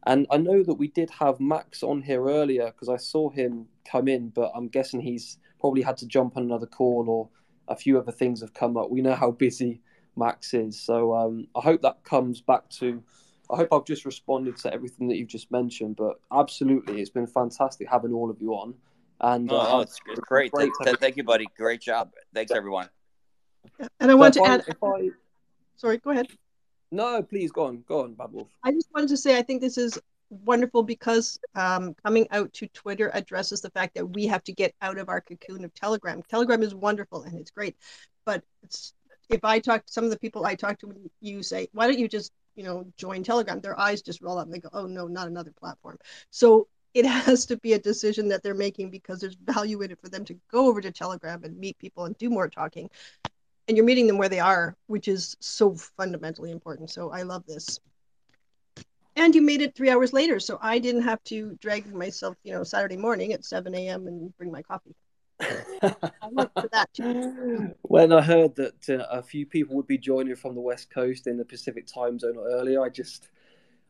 And 0.07 0.25
I 0.31 0.37
know 0.37 0.63
that 0.63 0.73
we 0.73 0.87
did 0.87 1.11
have 1.11 1.39
Max 1.39 1.83
on 1.83 2.01
here 2.01 2.27
earlier 2.27 2.71
because 2.71 2.89
I 2.89 2.97
saw 2.97 3.29
him 3.29 3.67
come 3.85 4.07
in, 4.07 4.29
but 4.29 4.51
I'm 4.55 4.67
guessing 4.67 4.99
he's 4.99 5.37
probably 5.59 5.83
had 5.83 5.97
to 5.97 6.07
jump 6.07 6.37
on 6.37 6.43
another 6.43 6.65
call 6.65 7.05
or 7.07 7.29
a 7.67 7.75
few 7.75 7.99
other 7.99 8.11
things 8.11 8.41
have 8.41 8.55
come 8.55 8.77
up. 8.77 8.89
We 8.89 9.01
know 9.01 9.13
how 9.13 9.29
busy 9.29 9.79
Max 10.15 10.53
is. 10.53 10.79
So 10.79 11.15
um, 11.15 11.47
I 11.55 11.61
hope 11.61 11.81
that 11.81 12.03
comes 12.03 12.41
back 12.41 12.69
to. 12.71 13.01
I 13.51 13.57
hope 13.57 13.69
I've 13.73 13.85
just 13.85 14.05
responded 14.05 14.55
to 14.57 14.73
everything 14.73 15.09
that 15.09 15.17
you've 15.17 15.27
just 15.27 15.51
mentioned, 15.51 15.97
but 15.97 16.19
absolutely, 16.31 17.01
it's 17.01 17.09
been 17.09 17.27
fantastic 17.27 17.87
having 17.89 18.13
all 18.13 18.29
of 18.29 18.41
you 18.41 18.53
on. 18.53 18.73
And 19.19 19.51
uh, 19.51 19.77
oh, 19.77 19.79
it's, 19.81 19.99
it's 20.07 20.19
great. 20.21 20.51
great 20.51 20.71
thank, 20.83 20.99
thank, 20.99 21.17
you, 21.17 21.23
buddy. 21.23 21.47
Great 21.57 21.81
job. 21.81 22.11
Thanks, 22.33 22.51
everyone. 22.51 22.89
And 23.99 24.09
I 24.09 24.15
want 24.15 24.33
to 24.35 24.41
I, 24.41 24.53
add. 24.55 24.63
I... 24.81 25.09
Sorry, 25.75 25.97
go 25.97 26.11
ahead. 26.11 26.27
No, 26.91 27.21
please 27.21 27.51
go 27.51 27.65
on. 27.65 27.83
Go 27.87 28.03
on, 28.03 28.13
Bad 28.13 28.31
Wolf. 28.31 28.47
I 28.63 28.71
just 28.71 28.89
wanted 28.93 29.09
to 29.09 29.17
say 29.17 29.37
I 29.37 29.41
think 29.41 29.61
this 29.61 29.77
is 29.77 29.99
wonderful 30.31 30.83
because 30.83 31.37
um, 31.55 31.93
coming 32.03 32.27
out 32.31 32.51
to 32.53 32.67
Twitter 32.67 33.11
addresses 33.13 33.61
the 33.61 33.69
fact 33.69 33.95
that 33.95 34.05
we 34.05 34.25
have 34.27 34.43
to 34.45 34.53
get 34.53 34.73
out 34.81 34.97
of 34.97 35.09
our 35.09 35.21
cocoon 35.21 35.63
of 35.63 35.73
Telegram. 35.73 36.23
Telegram 36.29 36.63
is 36.63 36.73
wonderful 36.73 37.23
and 37.23 37.37
it's 37.37 37.51
great, 37.51 37.75
but 38.25 38.43
it's, 38.63 38.93
if 39.31 39.43
I 39.43 39.59
talk 39.59 39.85
to 39.85 39.93
some 39.93 40.03
of 40.03 40.11
the 40.11 40.19
people 40.19 40.45
I 40.45 40.55
talk 40.55 40.79
to, 40.79 40.93
you 41.21 41.43
say, 41.43 41.67
why 41.73 41.87
don't 41.87 41.99
you 41.99 42.07
just 42.07 42.31
you 42.55 42.63
know 42.63 42.85
join 42.97 43.23
Telegram? 43.23 43.61
Their 43.61 43.79
eyes 43.79 44.01
just 44.01 44.21
roll 44.21 44.37
up 44.37 44.45
and 44.45 44.53
they 44.53 44.59
go, 44.59 44.69
oh 44.73 44.85
no, 44.85 45.07
not 45.07 45.27
another 45.27 45.51
platform. 45.51 45.97
So 46.29 46.67
it 46.93 47.05
has 47.25 47.45
to 47.47 47.57
be 47.57 47.73
a 47.73 47.79
decision 47.79 48.27
that 48.29 48.43
they're 48.43 48.53
making 48.53 48.91
because 48.91 49.19
there's 49.19 49.35
value 49.35 49.81
in 49.81 49.91
it 49.91 49.99
for 50.01 50.09
them 50.09 50.25
to 50.25 50.35
go 50.51 50.67
over 50.67 50.81
to 50.81 50.91
Telegram 50.91 51.43
and 51.43 51.57
meet 51.57 51.77
people 51.77 52.05
and 52.05 52.17
do 52.17 52.29
more 52.29 52.49
talking 52.49 52.89
and 53.67 53.77
you're 53.77 53.85
meeting 53.85 54.07
them 54.07 54.17
where 54.17 54.27
they 54.27 54.41
are, 54.41 54.75
which 54.87 55.07
is 55.07 55.37
so 55.39 55.73
fundamentally 55.75 56.51
important. 56.51 56.89
So 56.89 57.11
I 57.11 57.21
love 57.21 57.45
this. 57.45 57.79
And 59.15 59.35
you 59.35 59.41
made 59.41 59.61
it 59.61 59.75
three 59.75 59.89
hours 59.89 60.11
later, 60.11 60.41
so 60.41 60.57
I 60.61 60.79
didn't 60.79 61.03
have 61.03 61.23
to 61.25 61.57
drag 61.61 61.93
myself, 61.93 62.35
you 62.43 62.51
know, 62.51 62.63
Saturday 62.63 62.97
morning 62.97 63.33
at 63.33 63.45
7 63.45 63.73
a.m. 63.75 64.07
and 64.07 64.35
bring 64.37 64.51
my 64.51 64.61
coffee. 64.61 64.95
I 65.41 66.29
look 66.31 66.51
for 66.53 66.69
that. 66.71 66.89
When 67.81 68.13
I 68.13 68.21
heard 68.21 68.55
that 68.55 68.89
uh, 68.89 69.05
a 69.11 69.21
few 69.21 69.45
people 69.45 69.75
would 69.75 69.87
be 69.87 69.97
joining 69.97 70.35
from 70.35 70.55
the 70.55 70.61
West 70.61 70.89
Coast 70.89 71.27
in 71.27 71.37
the 71.37 71.45
Pacific 71.45 71.87
time 71.87 72.19
zone 72.19 72.37
earlier, 72.37 72.81
I 72.83 72.89
just, 72.89 73.29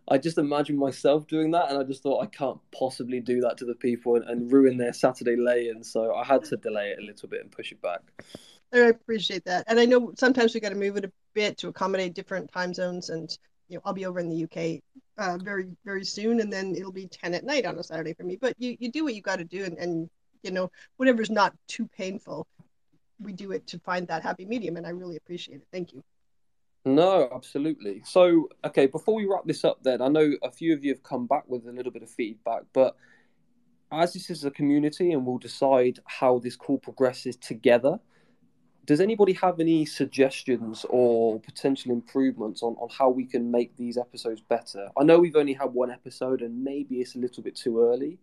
I 0.08 0.18
just 0.18 0.38
imagined 0.38 0.80
myself 0.80 1.28
doing 1.28 1.52
that, 1.52 1.70
and 1.70 1.78
I 1.78 1.84
just 1.84 2.04
thought 2.04 2.22
I 2.22 2.26
can't 2.26 2.60
possibly 2.72 3.20
do 3.20 3.42
that 3.42 3.58
to 3.58 3.66
the 3.66 3.76
people 3.76 4.16
and, 4.16 4.26
and 4.26 4.52
ruin 4.52 4.78
their 4.78 4.94
Saturday 4.94 5.36
lay-in. 5.36 5.84
So 5.84 6.16
I 6.16 6.24
had 6.24 6.44
to 6.46 6.58
delay 6.58 6.90
it 6.90 7.00
a 7.00 7.06
little 7.06 7.30
bit 7.30 7.42
and 7.42 7.52
push 7.52 7.72
it 7.72 7.82
back. 7.82 8.02
I 8.74 8.78
appreciate 8.80 9.46
that. 9.46 9.66
And 9.68 9.80
I 9.80 9.86
know 9.86 10.14
sometimes 10.18 10.54
we 10.54 10.60
got 10.62 10.70
to 10.70 10.76
move 10.76 10.98
it 10.98 11.06
a 11.06 11.12
bit 11.34 11.58
to 11.60 11.68
accommodate 11.68 12.14
different 12.14 12.52
time 12.52 12.74
zones. 12.74 13.10
And 13.10 13.38
you 13.68 13.78
know, 13.78 13.82
I'll 13.86 13.94
be 13.94 14.06
over 14.06 14.20
in 14.20 14.30
the 14.30 14.44
UK 14.44 14.82
uh, 15.18 15.38
very 15.38 15.68
very 15.86 16.04
soon, 16.04 16.40
and 16.40 16.52
then 16.52 16.76
it'll 16.76 16.92
be 16.92 17.08
ten 17.08 17.34
at 17.34 17.44
night 17.44 17.66
on 17.66 17.78
a 17.78 17.84
Saturday 17.84 18.14
for 18.14 18.24
me. 18.24 18.38
But 18.40 18.56
you 18.58 18.76
you 18.80 18.92
do 18.92 19.04
what 19.04 19.16
you 19.16 19.22
got 19.22 19.38
to 19.38 19.46
do, 19.46 19.64
and, 19.64 19.78
and 19.78 20.10
you 20.44 20.52
know 20.52 20.72
whatever's 20.98 21.30
not 21.30 21.54
too 21.68 21.88
painful, 21.98 22.48
we 23.20 23.34
do 23.34 23.52
it 23.52 23.68
to 23.68 23.80
find 23.80 24.08
that 24.08 24.24
happy 24.24 24.46
medium, 24.46 24.78
and 24.78 24.86
I 24.86 24.92
really 24.92 25.18
appreciate 25.18 25.58
it. 25.58 25.68
Thank 25.72 25.94
you. 25.94 26.04
No, 26.84 27.30
absolutely. 27.34 28.02
So, 28.06 28.50
okay, 28.66 28.88
before 28.88 29.14
we 29.14 29.26
wrap 29.26 29.46
this 29.46 29.64
up, 29.64 29.84
then 29.84 30.02
I 30.02 30.08
know 30.08 30.34
a 30.42 30.52
few 30.52 30.74
of 30.74 30.84
you 30.84 30.92
have 30.92 31.04
come 31.04 31.28
back 31.28 31.44
with 31.48 31.68
a 31.68 31.72
little 31.72 31.92
bit 31.92 32.02
of 32.02 32.10
feedback, 32.10 32.64
but 32.74 32.96
as 33.92 34.14
this 34.14 34.30
is 34.30 34.46
a 34.46 34.52
community 34.52 35.12
and 35.12 35.26
we'll 35.26 35.38
decide 35.38 36.00
how 36.06 36.40
this 36.40 36.56
call 36.56 36.80
progresses 36.80 37.36
together, 37.36 38.00
does 38.86 39.00
anybody 39.00 39.34
have 39.34 39.60
any 39.60 39.86
suggestions 39.86 40.86
or 40.90 41.40
potential 41.42 41.92
improvements 41.92 42.64
on, 42.64 42.74
on 42.80 42.90
how 42.90 43.10
we 43.10 43.26
can 43.26 43.52
make 43.52 43.76
these 43.78 43.98
episodes 43.98 44.42
better? 44.42 44.90
I 45.00 45.04
know 45.04 45.20
we've 45.20 45.36
only 45.36 45.54
had 45.54 45.74
one 45.74 45.92
episode 45.92 46.42
and 46.42 46.64
maybe 46.64 47.00
it's 47.00 47.16
a 47.16 47.20
little 47.20 47.44
bit 47.44 47.56
too 47.56 47.80
early, 47.80 48.18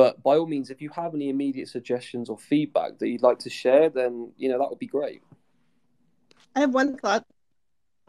but 0.00 0.22
by 0.22 0.38
all 0.38 0.46
means, 0.46 0.70
if 0.70 0.80
you 0.80 0.88
have 0.96 1.14
any 1.14 1.28
immediate 1.28 1.68
suggestions 1.68 2.30
or 2.30 2.38
feedback 2.38 2.98
that 2.98 3.08
you'd 3.08 3.20
like 3.20 3.38
to 3.40 3.50
share, 3.50 3.90
then 3.90 4.32
you 4.38 4.48
know 4.48 4.58
that 4.58 4.70
would 4.70 4.78
be 4.78 4.86
great. 4.86 5.20
I 6.56 6.60
have 6.60 6.72
one 6.72 6.96
thought 6.96 7.26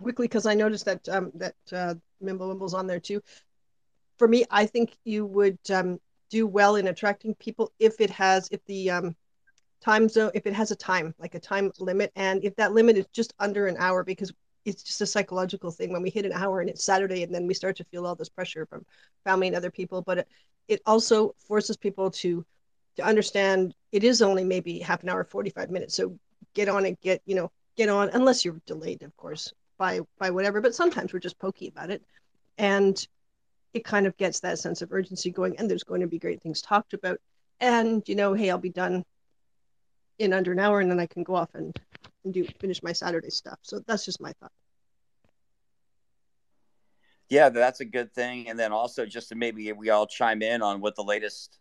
quickly 0.02 0.26
because 0.30 0.46
I 0.46 0.54
noticed 0.54 0.86
that 0.86 1.10
um, 1.10 1.34
that 1.36 1.56
uh, 1.74 1.96
Wimble's 2.22 2.74
on 2.74 2.88
there 2.88 3.02
too. 3.02 3.22
For 4.18 4.26
me, 4.26 4.46
I 4.50 4.68
think 4.68 4.96
you 5.04 5.26
would 5.26 5.60
um, 5.70 6.00
do 6.30 6.48
well 6.48 6.78
in 6.78 6.88
attracting 6.88 7.36
people 7.36 7.74
if 7.78 8.00
it 8.00 8.10
has 8.12 8.48
if 8.54 8.64
the 8.68 8.90
um, 8.90 9.16
time 9.82 10.08
zone 10.08 10.32
if 10.34 10.46
it 10.46 10.54
has 10.54 10.72
a 10.72 10.78
time 10.78 11.14
like 11.20 11.36
a 11.36 11.42
time 11.42 11.74
limit 11.80 12.14
and 12.16 12.46
if 12.46 12.56
that 12.56 12.72
limit 12.72 12.96
is 12.96 13.06
just 13.12 13.34
under 13.38 13.68
an 13.68 13.76
hour 13.80 14.02
because 14.06 14.32
it's 14.64 14.84
just 14.84 15.02
a 15.02 15.06
psychological 15.06 15.72
thing 15.72 15.92
when 15.92 16.04
we 16.04 16.10
hit 16.10 16.26
an 16.26 16.32
hour 16.32 16.62
and 16.62 16.70
it's 16.70 16.86
saturday 16.86 17.24
and 17.24 17.34
then 17.34 17.48
we 17.48 17.54
start 17.54 17.76
to 17.76 17.84
feel 17.86 18.06
all 18.06 18.14
this 18.14 18.30
pressure 18.30 18.68
from 18.68 18.86
family 19.26 19.48
and 19.48 19.56
other 19.56 19.72
people 19.72 20.04
but 20.04 20.28
it, 20.72 20.82
also 20.86 21.36
forces 21.48 21.78
people 21.78 22.12
to 22.12 22.46
to 22.98 23.04
understand 23.04 23.74
it 23.92 24.04
is 24.04 24.22
only 24.22 24.44
maybe 24.44 24.80
half 24.80 25.04
an 25.04 25.10
hour 25.10 25.24
45 25.24 25.70
minutes 25.70 25.96
so 25.96 26.18
get 26.54 26.70
on 26.70 26.86
and 26.86 27.00
get 27.02 27.22
you 27.26 27.36
know 27.36 27.52
get 27.78 27.90
on 27.90 28.10
unless 28.10 28.44
you're 28.44 28.60
delayed 28.66 29.04
of 29.04 29.16
course 29.18 29.54
by 29.78 30.02
by 30.18 30.30
whatever 30.30 30.62
but 30.62 30.76
sometimes 30.76 31.14
we're 31.14 31.20
just 31.20 31.40
pokey 31.40 31.68
about 31.68 31.90
it 31.90 32.02
and 32.58 33.08
it 33.74 33.86
kind 33.86 34.06
of 34.06 34.18
gets 34.18 34.42
that 34.42 34.60
sense 34.60 34.82
of 34.82 34.92
urgency 34.92 35.32
going 35.32 35.58
and 35.58 35.70
there's 35.70 35.84
going 35.84 36.02
to 36.02 36.08
be 36.08 36.20
great 36.20 36.42
things 36.42 36.62
talked 36.62 36.94
about 36.94 37.20
and 37.60 38.04
you 38.08 38.16
know 38.16 38.34
hey 38.34 38.50
i'll 38.50 38.58
be 38.58 38.70
done 38.70 39.06
in 40.22 40.34
under 40.34 40.52
an 40.52 40.60
hour 40.60 40.80
and 40.80 40.90
then 40.90 41.00
I 41.00 41.08
can 41.08 41.24
go 41.24 41.36
off 41.36 41.50
and, 41.56 41.78
and 42.24 42.34
do 42.34 42.46
finish 42.60 42.84
my 42.84 42.94
Saturday 42.94 43.30
stuff. 43.30 43.60
So 43.64 43.80
that's 43.86 44.06
just 44.06 44.22
my 44.22 44.32
thought. 44.34 44.52
Yeah, 47.32 47.48
that's 47.48 47.80
a 47.80 47.86
good 47.86 48.14
thing. 48.14 48.50
And 48.50 48.60
then 48.60 48.74
also 48.74 49.06
just 49.06 49.30
to 49.30 49.36
maybe 49.36 49.72
we 49.72 49.90
all 49.90 50.06
chime 50.06 50.42
in 50.42 50.62
on 50.62 50.82
what 50.82 50.98
the 50.98 51.04
latest 51.04 51.60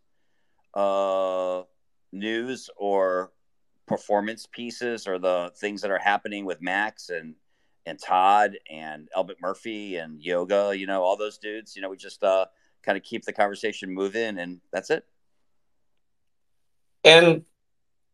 uh, 0.75 1.63
news 2.11 2.69
or 2.77 3.31
performance 3.87 4.49
pieces 4.51 5.07
or 5.07 5.21
the 5.21 5.53
things 5.59 5.83
that 5.83 5.93
are 5.93 5.99
happening 5.99 6.45
with 6.45 6.61
Max 6.61 7.09
and 7.09 7.37
and 7.87 8.01
Todd 8.01 8.59
and 8.69 9.09
Elbert 9.15 9.37
Murphy 9.41 9.95
and 9.95 10.21
Yoga, 10.21 10.73
you 10.77 10.89
know, 10.89 11.05
all 11.05 11.17
those 11.17 11.39
dudes. 11.39 11.77
You 11.77 11.83
know, 11.83 11.89
we 11.89 11.97
just 11.97 12.25
uh, 12.25 12.47
kind 12.83 12.99
of 12.99 13.05
keep 13.05 13.25
the 13.25 13.33
conversation 13.33 13.95
moving, 13.95 14.41
and 14.41 14.61
that's 14.73 14.91
it. 14.91 15.05
And 17.05 17.45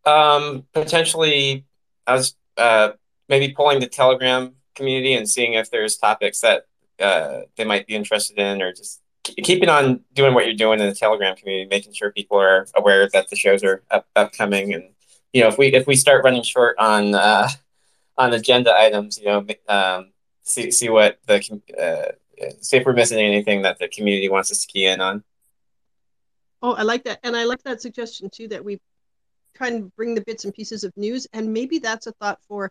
um, 0.05 0.67
potentially, 0.75 1.65
I 2.07 2.17
was 2.17 2.37
uh, 2.59 2.91
maybe 3.31 3.55
pulling 3.55 3.81
the 3.81 3.89
Telegram 3.89 4.57
community 4.75 5.15
and 5.15 5.27
seeing 5.27 5.55
if 5.55 5.71
there's 5.71 5.97
topics 5.97 6.41
that 6.41 6.67
uh, 7.01 7.41
they 7.57 7.65
might 7.65 7.87
be 7.87 7.95
interested 7.95 8.39
in, 8.39 8.63
or 8.63 8.73
just 8.73 9.01
keeping 9.25 9.69
on 9.69 10.01
doing 10.15 10.35
what 10.35 10.47
you're 10.47 10.55
doing 10.55 10.81
in 10.81 10.87
the 10.87 10.95
Telegram 10.95 11.37
community, 11.37 11.69
making 11.69 11.93
sure 11.93 12.13
people 12.13 12.39
are 12.39 12.67
aware 12.77 13.09
that 13.09 13.29
the 13.29 13.37
shows 13.37 13.65
are 13.65 13.83
up, 13.91 14.07
upcoming. 14.15 14.75
And 14.75 14.85
you 15.33 15.43
know, 15.43 15.49
if 15.49 15.59
we 15.59 15.69
if 15.69 15.87
we 15.87 15.97
start 15.97 16.25
running 16.25 16.43
short 16.43 16.77
on 16.79 17.15
uh, 17.15 17.49
on 18.17 18.33
agenda 18.33 18.75
items, 18.77 19.19
you 19.19 19.27
know, 19.27 19.47
um, 19.69 20.13
see 20.43 20.71
see 20.71 20.89
what 20.89 21.19
the 21.27 21.61
uh, 21.81 22.13
see 22.61 22.77
if 22.77 22.87
we're 22.87 22.93
missing 22.93 23.19
anything 23.19 23.63
that 23.63 23.79
the 23.79 23.89
community 23.89 24.29
wants 24.29 24.51
us 24.51 24.65
to 24.65 24.67
key 24.67 24.87
in 24.87 25.01
on. 25.01 25.25
Oh, 26.63 26.73
I 26.73 26.83
like 26.83 27.05
that, 27.05 27.21
and 27.23 27.37
I 27.37 27.45
like 27.45 27.63
that 27.65 27.81
suggestion 27.83 28.31
too. 28.31 28.49
That 28.49 28.65
we 28.65 28.81
kind 29.57 29.77
of 29.77 29.97
bring 29.97 30.15
the 30.15 30.21
bits 30.21 30.45
and 30.45 30.55
pieces 30.55 30.85
of 30.85 30.93
news 30.97 31.27
and 31.33 31.53
maybe 31.53 31.79
that's 31.79 32.07
a 32.07 32.13
thought 32.13 32.39
for 32.47 32.71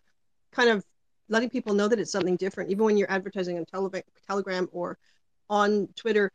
kind 0.52 0.70
of 0.70 0.84
letting 1.28 1.50
people 1.50 1.74
know 1.74 1.88
that 1.88 1.98
it's 1.98 2.12
something 2.12 2.36
different 2.36 2.70
even 2.70 2.84
when 2.84 2.96
you're 2.96 3.10
advertising 3.10 3.58
on 3.58 3.64
tele- 3.64 4.02
telegram 4.26 4.68
or 4.72 4.98
on 5.48 5.88
twitter 5.96 6.30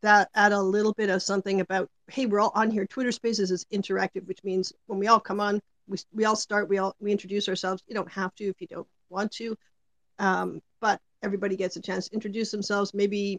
that 0.00 0.28
add 0.34 0.52
a 0.52 0.60
little 0.60 0.92
bit 0.92 1.10
of 1.10 1.22
something 1.22 1.60
about 1.60 1.88
hey 2.08 2.26
we're 2.26 2.40
all 2.40 2.52
on 2.54 2.70
here. 2.70 2.86
Twitter 2.86 3.12
spaces 3.12 3.50
is 3.50 3.66
interactive 3.72 4.26
which 4.26 4.42
means 4.44 4.72
when 4.86 4.98
we 4.98 5.06
all 5.06 5.20
come 5.20 5.40
on 5.40 5.60
we, 5.86 5.98
we 6.12 6.24
all 6.24 6.36
start 6.36 6.68
we 6.68 6.78
all 6.78 6.94
we 7.00 7.12
introduce 7.12 7.48
ourselves. 7.48 7.82
You 7.86 7.94
don't 7.94 8.10
have 8.10 8.34
to 8.36 8.44
if 8.44 8.60
you 8.60 8.66
don't 8.66 8.86
want 9.08 9.32
to 9.32 9.56
um, 10.18 10.60
but 10.80 11.00
everybody 11.22 11.56
gets 11.56 11.76
a 11.76 11.80
chance 11.80 12.08
to 12.08 12.14
introduce 12.14 12.50
themselves. 12.50 12.94
Maybe 12.94 13.38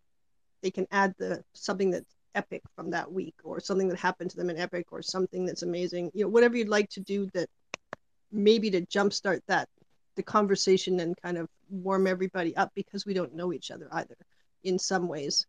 they 0.61 0.71
can 0.71 0.87
add 0.91 1.15
the 1.17 1.43
something 1.53 1.91
that's 1.91 2.15
epic 2.35 2.61
from 2.75 2.91
that 2.91 3.11
week 3.11 3.35
or 3.43 3.59
something 3.59 3.87
that 3.87 3.97
happened 3.97 4.29
to 4.29 4.37
them 4.37 4.49
in 4.49 4.57
epic 4.57 4.87
or 4.91 5.01
something 5.01 5.45
that's 5.45 5.63
amazing. 5.63 6.11
You 6.13 6.23
know 6.23 6.29
whatever 6.29 6.55
you'd 6.55 6.69
like 6.69 6.89
to 6.91 6.99
do 6.99 7.27
that 7.33 7.49
maybe 8.31 8.69
to 8.71 8.81
jumpstart 8.81 9.41
that 9.47 9.67
the 10.17 10.23
conversation 10.23 10.99
and 10.99 11.15
kind 11.21 11.37
of 11.37 11.47
warm 11.69 12.07
everybody 12.07 12.57
up 12.57 12.71
because 12.75 13.05
we 13.05 13.13
don't 13.13 13.33
know 13.33 13.53
each 13.53 13.71
other 13.71 13.87
either 13.93 14.17
in 14.63 14.77
some 14.77 15.07
ways. 15.07 15.45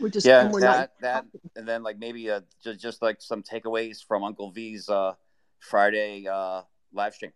We're 0.00 0.08
just 0.08 0.26
yeah 0.26 0.50
we're 0.50 0.60
that 0.60 0.92
that 1.02 1.26
and 1.54 1.68
then 1.68 1.82
like 1.82 1.98
maybe 1.98 2.30
uh 2.30 2.40
just, 2.64 2.80
just 2.80 3.02
like 3.02 3.20
some 3.20 3.42
takeaways 3.42 4.02
from 4.02 4.24
uncle 4.24 4.50
v's 4.50 4.88
uh 4.88 5.12
friday 5.58 6.26
uh 6.26 6.62
live 6.92 7.14
stream. 7.14 7.32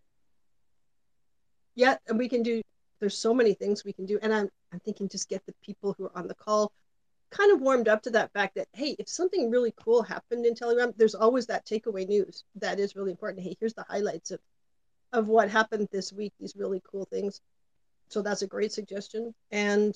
Yeah 1.74 1.96
and 2.08 2.18
we 2.18 2.28
can 2.28 2.42
do 2.42 2.62
there's 3.00 3.18
so 3.18 3.34
many 3.34 3.52
things 3.52 3.84
we 3.84 3.92
can 3.92 4.06
do 4.06 4.18
and 4.22 4.32
i'm 4.32 4.48
i'm 4.72 4.80
thinking 4.80 5.10
just 5.10 5.28
get 5.28 5.44
the 5.44 5.52
people 5.62 5.94
who 5.98 6.06
are 6.06 6.16
on 6.16 6.26
the 6.26 6.34
call 6.34 6.72
kind 7.30 7.52
of 7.52 7.60
warmed 7.60 7.86
up 7.86 8.00
to 8.02 8.10
that 8.10 8.32
fact 8.32 8.54
that 8.54 8.68
hey 8.72 8.96
if 8.98 9.10
something 9.10 9.50
really 9.50 9.74
cool 9.76 10.02
happened 10.02 10.46
in 10.46 10.54
telegram 10.54 10.94
there's 10.96 11.14
always 11.14 11.46
that 11.46 11.66
takeaway 11.66 12.08
news 12.08 12.44
that 12.54 12.80
is 12.80 12.96
really 12.96 13.10
important. 13.10 13.42
Hey 13.42 13.56
here's 13.60 13.74
the 13.74 13.84
highlights 13.86 14.30
of 14.30 14.40
of 15.14 15.28
what 15.28 15.48
happened 15.48 15.88
this 15.92 16.12
week 16.12 16.32
these 16.38 16.56
really 16.56 16.82
cool 16.90 17.06
things. 17.06 17.40
So 18.08 18.20
that's 18.20 18.42
a 18.42 18.46
great 18.46 18.72
suggestion. 18.72 19.32
And 19.50 19.94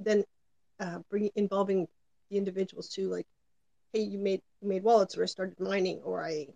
then 0.00 0.24
uh, 0.80 0.98
bring 1.10 1.30
involving 1.36 1.86
the 2.30 2.36
individuals 2.36 2.88
too 2.88 3.08
like 3.08 3.26
hey 3.92 4.00
you 4.00 4.18
made 4.18 4.42
you 4.60 4.68
made 4.68 4.82
wallets 4.82 5.16
or 5.16 5.22
i 5.22 5.26
started 5.26 5.58
mining 5.58 6.00
or 6.02 6.22
i 6.22 6.46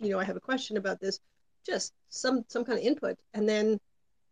you 0.00 0.08
know 0.10 0.18
i 0.18 0.24
have 0.24 0.36
a 0.36 0.40
question 0.40 0.76
about 0.76 0.98
this. 1.00 1.20
Just 1.66 1.92
some 2.08 2.44
some 2.48 2.64
kind 2.64 2.78
of 2.78 2.84
input. 2.84 3.16
And 3.34 3.48
then 3.48 3.78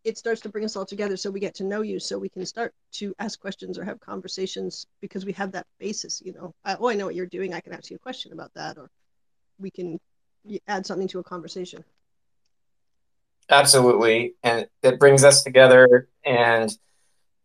it 0.03 0.17
starts 0.17 0.41
to 0.41 0.49
bring 0.49 0.65
us 0.65 0.75
all 0.75 0.85
together 0.85 1.17
so 1.17 1.29
we 1.29 1.41
get 1.41 1.55
to 1.55 1.63
know 1.63 1.81
you 1.81 1.99
so 1.99 2.17
we 2.17 2.29
can 2.29 2.45
start 2.45 2.73
to 2.93 3.13
ask 3.19 3.39
questions 3.39 3.77
or 3.77 3.83
have 3.83 3.99
conversations 3.99 4.87
because 5.01 5.25
we 5.25 5.33
have 5.33 5.51
that 5.51 5.67
basis 5.77 6.21
you 6.25 6.33
know. 6.33 6.53
I, 6.65 6.77
oh 6.79 6.89
i 6.89 6.95
know 6.95 7.05
what 7.05 7.15
you're 7.15 7.25
doing. 7.37 7.53
I 7.53 7.59
can 7.59 7.73
ask 7.73 7.89
you 7.89 7.97
a 7.97 7.99
question 8.07 8.33
about 8.33 8.53
that 8.55 8.77
or 8.77 8.89
we 9.59 9.69
can 9.69 9.99
add 10.67 10.85
something 10.85 11.09
to 11.09 11.19
a 11.19 11.23
conversation 11.23 11.83
absolutely 13.49 14.35
and 14.43 14.67
it 14.83 14.99
brings 14.99 15.23
us 15.23 15.43
together 15.43 16.07
and 16.25 16.77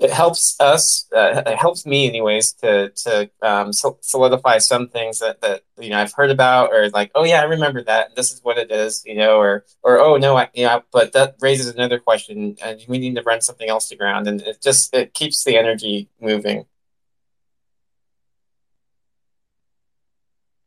it 0.00 0.10
helps 0.10 0.60
us 0.60 1.06
uh, 1.14 1.42
it 1.46 1.56
helps 1.56 1.86
me 1.86 2.08
anyways 2.08 2.52
to 2.52 2.90
to 2.90 3.30
um, 3.42 3.72
solidify 3.72 4.58
some 4.58 4.88
things 4.88 5.20
that 5.20 5.40
that 5.40 5.62
you 5.78 5.90
know 5.90 5.98
I've 5.98 6.12
heard 6.12 6.30
about 6.30 6.72
or 6.72 6.90
like 6.90 7.10
oh 7.14 7.24
yeah 7.24 7.40
I 7.40 7.44
remember 7.44 7.82
that 7.84 8.16
this 8.16 8.32
is 8.32 8.40
what 8.42 8.58
it 8.58 8.70
is 8.70 9.02
you 9.06 9.14
know 9.14 9.38
or 9.38 9.64
or 9.82 10.00
oh 10.00 10.16
no 10.16 10.36
I 10.36 10.48
know 10.56 10.82
but 10.92 11.12
that 11.12 11.36
raises 11.40 11.68
another 11.68 11.98
question 11.98 12.56
and 12.62 12.80
we 12.88 12.98
need 12.98 13.14
to 13.14 13.22
run 13.22 13.40
something 13.40 13.68
else 13.68 13.88
to 13.88 13.96
ground 13.96 14.26
and 14.26 14.42
it 14.42 14.60
just 14.62 14.94
it 14.94 15.14
keeps 15.14 15.44
the 15.44 15.56
energy 15.56 16.08
moving. 16.20 16.66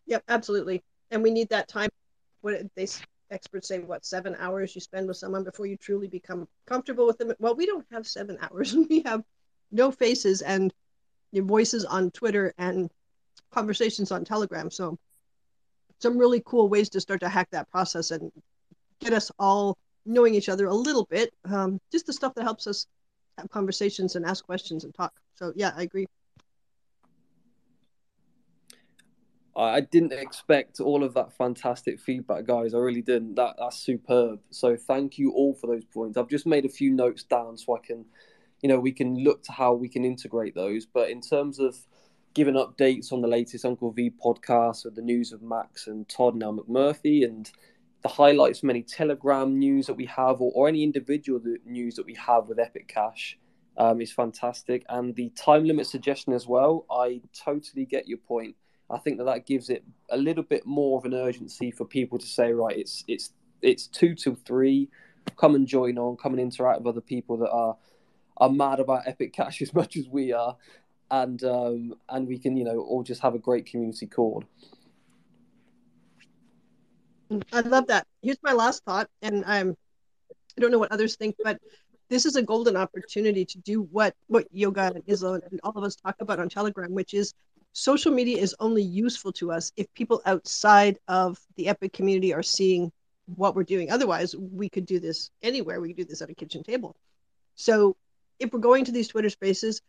Yep, 0.08 0.24
absolutely, 0.30 0.82
and 1.12 1.22
we 1.22 1.32
need 1.32 1.50
that 1.50 1.68
time. 1.68 1.90
What 2.40 2.62
they 2.76 2.88
experts 3.32 3.68
say 3.68 3.80
what 3.80 4.06
seven 4.06 4.36
hours 4.40 4.74
you 4.76 4.82
spend 4.82 5.08
with 5.08 5.18
someone 5.18 5.44
before 5.44 5.66
you 5.66 5.78
truly 5.78 6.08
become 6.08 6.48
comfortable 6.66 7.06
with 7.06 7.18
them? 7.18 7.32
Well 7.40 7.56
we 7.56 7.66
don't 7.66 7.86
have 7.92 8.08
seven 8.08 8.38
hours. 8.42 8.76
We 8.76 9.02
have 9.04 9.24
no 9.72 9.92
faces 9.92 10.42
and 10.42 10.74
your 11.32 11.46
voices 11.46 11.86
on 11.86 12.12
twitter 12.12 12.54
and 12.58 12.90
conversations 13.52 14.12
on 14.12 14.24
telegram. 14.24 14.72
So 14.72 14.98
some 16.00 16.18
really 16.18 16.42
cool 16.46 16.70
ways 16.70 16.90
to 16.90 17.02
start 17.02 17.22
to 17.22 17.30
hack 17.30 17.50
that 17.52 17.70
process 17.70 18.12
and 18.12 18.32
get 19.00 19.14
us 19.14 19.32
all 19.40 19.78
knowing 20.06 20.36
each 20.36 20.50
other 20.50 20.68
a 20.68 20.74
little 20.74 21.06
bit 21.06 21.34
um, 21.46 21.80
just 21.92 22.06
the 22.06 22.14
stuff 22.14 22.34
that 22.36 22.44
helps 22.44 22.66
us 22.68 22.88
have 23.38 23.50
conversations 23.50 24.16
and 24.16 24.26
ask 24.26 24.46
questions 24.46 24.84
and 24.84 24.94
talk. 24.94 25.14
So 25.36 25.54
yeah 25.56 25.74
i 25.76 25.84
agree 25.84 26.08
I 29.58 29.82
didn't 29.82 30.14
expect 30.14 30.80
all 30.80 31.04
of 31.04 31.16
that 31.16 31.34
fantastic 31.34 32.00
feedback, 32.00 32.46
guys. 32.46 32.76
I 32.76 32.78
really 32.78 33.02
didn't. 33.02 33.36
That 33.36 33.56
that's 33.58 33.80
superb. 33.80 34.40
So 34.52 34.78
thank 34.78 35.18
you 35.18 35.32
all 35.32 35.56
for 35.56 35.66
those 35.66 35.84
points. 35.86 36.16
I've 36.16 36.30
just 36.30 36.46
made 36.46 36.66
a 36.66 36.70
few 36.70 36.92
notes 36.92 37.24
down 37.24 37.58
so 37.58 37.76
I 37.76 37.80
can, 37.80 38.06
you 38.62 38.70
know, 38.70 38.80
we 38.80 38.92
can 38.92 39.24
look 39.24 39.44
to 39.46 39.52
how 39.52 39.74
we 39.74 39.90
can 39.90 40.06
integrate 40.06 40.54
those. 40.54 40.86
But 40.86 41.10
in 41.10 41.22
terms 41.22 41.58
of 41.58 41.76
giving 42.36 42.54
updates 42.54 43.12
on 43.12 43.22
the 43.22 43.28
latest 43.28 43.66
Uncle 43.66 43.92
V 43.92 44.12
podcast 44.24 44.86
or 44.86 44.92
the 44.92 45.02
news 45.02 45.32
of 45.32 45.42
Max 45.42 45.88
and 45.88 46.08
Todd 46.08 46.42
Al 46.44 46.54
McMurphy 46.54 47.26
and 47.26 47.52
the 48.04 48.10
highlights 48.10 48.60
from 48.60 48.70
any 48.70 48.84
Telegram 48.84 49.58
news 49.58 49.88
that 49.88 49.96
we 49.96 50.06
have 50.06 50.40
or, 50.40 50.52
or 50.54 50.68
any 50.68 50.84
individual 50.84 51.42
news 51.66 51.96
that 51.96 52.06
we 52.06 52.14
have 52.14 52.46
with 52.46 52.60
Epic 52.60 52.88
Cash 52.88 53.40
um, 53.76 54.02
is 54.02 54.12
fantastic. 54.12 54.86
And 54.88 55.16
the 55.16 55.30
time 55.30 55.66
limit 55.66 55.88
suggestion 55.88 56.34
as 56.34 56.46
well, 56.46 56.86
I 56.92 57.22
totally 57.34 57.86
get 57.86 58.08
your 58.08 58.20
point 58.20 58.56
I 58.90 58.98
think 58.98 59.18
that 59.18 59.26
that 59.26 59.46
gives 59.46 59.70
it 59.70 59.84
a 60.10 60.18
little 60.18 60.44
bit 60.44 60.66
more 60.66 60.98
of 60.98 61.06
an 61.06 61.14
urgency 61.14 61.72
for 61.72 61.86
people 61.86 62.18
to 62.18 62.26
say, 62.26 62.54
right, 62.54 62.78
it's 62.78 63.04
it's 63.08 63.34
it's 63.62 63.88
two 63.88 64.16
till 64.16 64.36
three. 64.36 64.90
Come 65.36 65.56
and 65.56 65.68
join 65.68 65.98
on. 65.98 66.16
Come 66.16 66.34
and 66.34 66.42
interact 66.42 66.80
with 66.80 66.88
other 66.88 67.02
people 67.02 67.38
that 67.38 67.50
are 67.50 67.76
are 68.38 68.50
mad 68.50 68.80
about 68.80 69.08
Epic 69.08 69.34
Cash 69.34 69.62
as 69.62 69.74
much 69.74 69.98
as 69.98 70.08
we 70.08 70.32
are, 70.32 70.56
and 71.12 71.44
um, 71.44 71.96
and 72.10 72.28
we 72.28 72.38
can 72.38 72.56
you 72.56 72.64
know 72.64 72.80
all 72.80 73.04
just 73.04 73.22
have 73.22 73.36
a 73.36 73.40
great 73.40 73.66
community 73.66 74.08
call. 74.08 74.44
I 77.52 77.60
love 77.60 77.88
that. 77.88 78.08
Here's 78.22 78.42
my 78.42 78.54
last 78.54 78.86
thought, 78.86 79.10
and 79.22 79.44
I'm 79.46 79.76
I 80.58 80.62
don't 80.62 80.72
know 80.72 80.80
what 80.80 80.94
others 80.94 81.18
think, 81.18 81.36
but 81.44 81.60
this 82.10 82.26
is 82.26 82.38
a 82.38 82.42
golden 82.42 82.78
opportunity 82.78 83.44
to 83.44 83.58
do 83.60 83.82
what 83.92 84.16
what 84.28 84.48
yoga 84.52 84.94
and 84.96 85.04
Isla 85.08 85.42
and 85.52 85.60
all 85.64 85.74
of 85.76 85.84
us 85.84 85.96
talk 85.96 86.16
about 86.20 86.40
on 86.40 86.48
Telegram, 86.48 86.94
which 86.94 87.14
is 87.14 87.34
social 87.78 88.12
media 88.12 88.40
is 88.40 88.56
only 88.60 88.82
useful 88.82 89.32
to 89.32 89.52
us 89.52 89.72
if 89.78 89.94
people 89.94 90.20
outside 90.26 90.98
of 91.08 91.40
the 91.58 91.68
Epic 91.68 91.94
community 91.94 92.34
are 92.34 92.42
seeing 92.42 92.92
what 93.36 93.56
we're 93.56 93.64
doing. 93.64 93.92
Otherwise, 93.92 94.36
we 94.36 94.68
could 94.68 94.88
do 94.88 95.00
this 95.00 95.30
anywhere. 95.44 95.80
We 95.80 95.90
could 95.90 95.98
do 95.98 96.06
this 96.06 96.24
at 96.24 96.30
a 96.32 96.34
kitchen 96.34 96.64
table. 96.64 96.96
So, 97.54 97.96
if 98.40 98.52
we're 98.52 98.62
going 98.62 98.86
to 98.86 98.92
these 98.92 99.10
Twitter 99.10 99.30
spaces, 99.30 99.82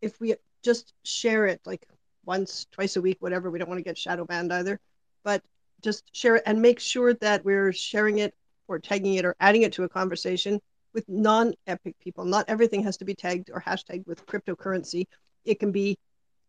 if 0.00 0.20
we 0.20 0.36
just 0.62 0.92
share 1.02 1.46
it 1.46 1.60
like 1.66 1.84
once, 2.24 2.66
twice 2.70 2.94
a 2.94 3.02
week, 3.02 3.16
whatever, 3.18 3.50
we 3.50 3.58
don't 3.58 3.68
want 3.68 3.80
to 3.80 3.84
get 3.84 3.98
shadow 3.98 4.24
banned 4.24 4.52
either, 4.52 4.78
but 5.24 5.42
just 5.82 6.04
share 6.14 6.36
it 6.36 6.44
and 6.46 6.62
make 6.62 6.78
sure 6.78 7.12
that 7.14 7.44
we're 7.44 7.72
sharing 7.72 8.18
it 8.18 8.34
or 8.68 8.78
tagging 8.78 9.14
it 9.14 9.24
or 9.24 9.34
adding 9.40 9.62
it 9.62 9.72
to 9.72 9.82
a 9.82 9.88
conversation 9.88 10.60
with 10.92 11.08
non-epic 11.08 11.96
people. 11.98 12.24
Not 12.24 12.44
everything 12.46 12.84
has 12.84 12.98
to 12.98 13.04
be 13.04 13.16
tagged 13.16 13.50
or 13.52 13.60
hashtagged 13.60 14.06
with 14.06 14.24
cryptocurrency. 14.26 15.06
It 15.44 15.58
can 15.58 15.72
be 15.72 15.98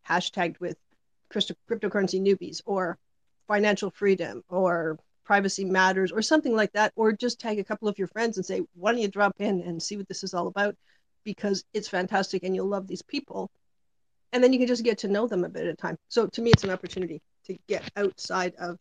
hashtagged 0.08 0.60
with 0.60 0.78
cryptocurrency 1.34 2.22
newbies 2.22 2.62
or 2.66 2.98
financial 3.48 3.92
freedom 3.92 4.44
or 4.50 4.98
privacy 5.24 5.66
matters 5.66 6.12
or 6.12 6.22
something 6.22 6.56
like 6.56 6.72
that. 6.74 6.94
Or 6.96 7.12
just 7.12 7.40
tag 7.40 7.60
a 7.60 7.64
couple 7.64 7.88
of 7.88 7.98
your 7.98 8.08
friends 8.08 8.38
and 8.38 8.46
say, 8.46 8.62
why 8.76 8.92
don't 8.92 9.02
you 9.02 9.08
drop 9.08 9.36
in 9.40 9.62
and 9.62 9.82
see 9.82 9.98
what 9.98 10.08
this 10.08 10.24
is 10.24 10.34
all 10.34 10.48
about? 10.48 10.76
Because 11.24 11.64
it's 11.74 11.88
fantastic 11.88 12.44
and 12.44 12.56
you'll 12.56 12.68
love 12.68 12.88
these 12.88 13.02
people. 13.02 13.50
And 14.32 14.44
then 14.44 14.54
you 14.54 14.60
can 14.60 14.68
just 14.68 14.84
get 14.84 15.00
to 15.00 15.08
know 15.08 15.28
them 15.28 15.44
a 15.44 15.50
bit 15.50 15.64
at 15.64 15.74
a 15.74 15.76
time. 15.76 15.98
So 16.10 16.28
to 16.28 16.42
me, 16.42 16.52
it's 16.52 16.64
an 16.64 16.70
opportunity 16.70 17.22
to 17.46 17.58
get 17.68 17.90
outside 17.96 18.54
of 18.56 18.78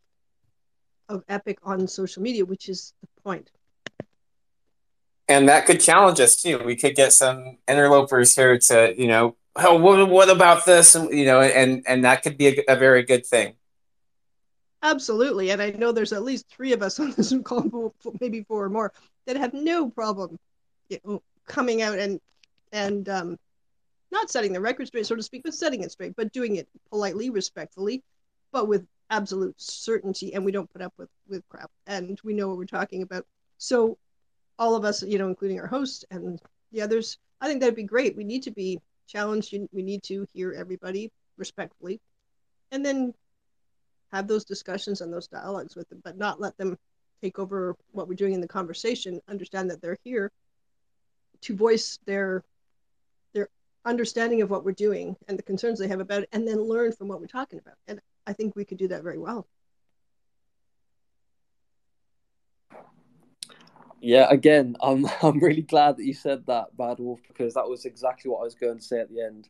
of 1.11 1.23
Epic 1.29 1.59
on 1.63 1.87
social 1.87 2.23
media, 2.23 2.47
which 2.47 2.71
is 2.71 2.95
the 3.03 3.23
point 3.23 3.51
and 5.29 5.49
that 5.49 5.67
could 5.67 5.81
challenge 5.81 6.21
us 6.21 6.37
too. 6.37 6.63
We 6.65 6.77
could 6.77 6.95
get 6.95 7.13
some 7.13 7.59
interlopers 7.67 8.35
here 8.35 8.59
to, 8.69 8.95
you 8.97 9.09
know, 9.09 9.37
oh, 9.57 9.77
what, 9.79 10.09
what 10.09 10.31
about 10.31 10.65
this? 10.65 10.95
And, 10.95 11.17
you 11.17 11.25
know, 11.25 11.41
and 11.41 11.83
and 11.87 12.05
that 12.05 12.23
could 12.23 12.37
be 12.37 12.49
a, 12.49 12.65
a, 12.69 12.77
very 12.77 13.03
good 13.03 13.27
thing. 13.27 13.55
Absolutely, 14.83 15.51
and 15.51 15.63
I 15.63 15.71
know 15.71 15.93
there's 15.93 16.13
at 16.13 16.23
least 16.23 16.47
three 16.49 16.73
of 16.73 16.83
us 16.83 16.99
on 17.01 17.13
this 17.13 17.33
call, 17.45 17.95
maybe 18.21 18.43
four 18.43 18.65
or 18.65 18.71
more, 18.71 18.93
that 19.27 19.37
have 19.37 19.55
no 19.55 19.89
problem, 19.89 20.39
you 20.89 20.99
know, 21.05 21.23
coming 21.47 21.83
out 21.83 21.99
and 21.99 22.21
and 22.73 23.09
um, 23.09 23.39
not 24.11 24.31
setting 24.31 24.53
the 24.53 24.61
record 24.61 24.87
straight, 24.89 25.07
so 25.07 25.15
to 25.15 25.23
speak, 25.23 25.43
but 25.45 25.55
setting 25.55 25.83
it 25.83 25.93
straight, 25.93 26.17
but 26.17 26.33
doing 26.33 26.57
it 26.57 26.69
politely, 26.91 27.31
respectfully, 27.31 28.03
but 28.53 28.69
with 28.69 28.87
absolute 29.11 29.55
certainty, 29.61 30.35
and 30.35 30.45
we 30.45 30.53
don't 30.53 30.73
put 30.73 30.83
up 30.83 30.93
with 30.99 31.09
with 31.29 31.49
crap, 31.49 31.71
and 31.87 32.21
we 32.25 32.35
know 32.35 32.49
what 32.49 32.59
we're 32.59 32.65
talking 32.65 33.03
about. 33.03 33.25
So 33.59 33.97
all 34.59 34.77
of 34.77 34.85
us, 34.85 35.03
you 35.03 35.19
know, 35.19 35.29
including 35.29 35.61
our 35.61 35.67
host 35.67 36.05
and 36.11 36.41
the 36.73 36.83
others, 36.83 37.19
I 37.41 37.49
think 37.49 37.61
that'd 37.61 37.75
be 37.75 37.85
great. 37.85 38.17
We 38.17 38.25
need 38.25 38.43
to 38.45 38.51
be 38.51 38.81
challenged. 39.07 39.55
We 39.73 39.83
need 39.83 40.03
to 40.05 40.27
hear 40.33 40.53
everybody 40.53 41.11
respectfully, 41.37 42.01
and 42.71 42.85
then 42.85 43.15
have 44.13 44.29
those 44.29 44.45
discussions 44.45 45.01
and 45.01 45.13
those 45.13 45.27
dialogues 45.27 45.75
with 45.75 45.89
them, 45.89 46.01
but 46.05 46.17
not 46.17 46.41
let 46.41 46.57
them 46.57 46.79
take 47.21 47.39
over 47.39 47.75
what 47.93 48.09
we're 48.09 48.15
doing 48.15 48.35
in 48.35 48.41
the 48.41 48.49
conversation. 48.49 49.21
Understand 49.29 49.71
that 49.71 49.83
they're 49.83 49.99
here 50.05 50.31
to 51.43 51.57
voice 51.57 51.99
their 52.07 52.43
their 53.33 53.49
understanding 53.85 54.43
of 54.43 54.51
what 54.51 54.65
we're 54.65 54.73
doing 54.73 55.17
and 55.29 55.39
the 55.39 55.43
concerns 55.43 55.79
they 55.79 55.89
have 55.89 56.01
about 56.01 56.23
it, 56.23 56.29
and 56.33 56.47
then 56.47 56.61
learn 56.63 56.93
from 56.93 57.09
what 57.09 57.21
we're 57.21 57.27
talking 57.27 57.59
about. 57.59 57.75
And 57.89 58.01
I 58.27 58.33
think 58.33 58.55
we 58.55 58.65
could 58.65 58.79
do 58.79 58.89
that 58.89 59.03
very 59.03 59.19
well. 59.19 59.47
Yeah, 64.05 64.27
again, 64.29 64.77
I'm 64.83 65.07
I'm 65.23 65.39
really 65.41 65.63
glad 65.63 65.97
that 65.97 66.05
you 66.05 66.13
said 66.13 66.45
that, 66.47 66.77
Bad 66.77 66.99
Wolf, 66.99 67.21
because 67.27 67.55
that 67.55 67.67
was 67.67 67.87
exactly 67.87 68.31
what 68.31 68.41
I 68.41 68.45
was 68.45 68.55
going 68.55 68.79
to 68.79 68.85
say 68.85 69.01
at 69.01 69.09
the 69.09 69.23
end. 69.23 69.49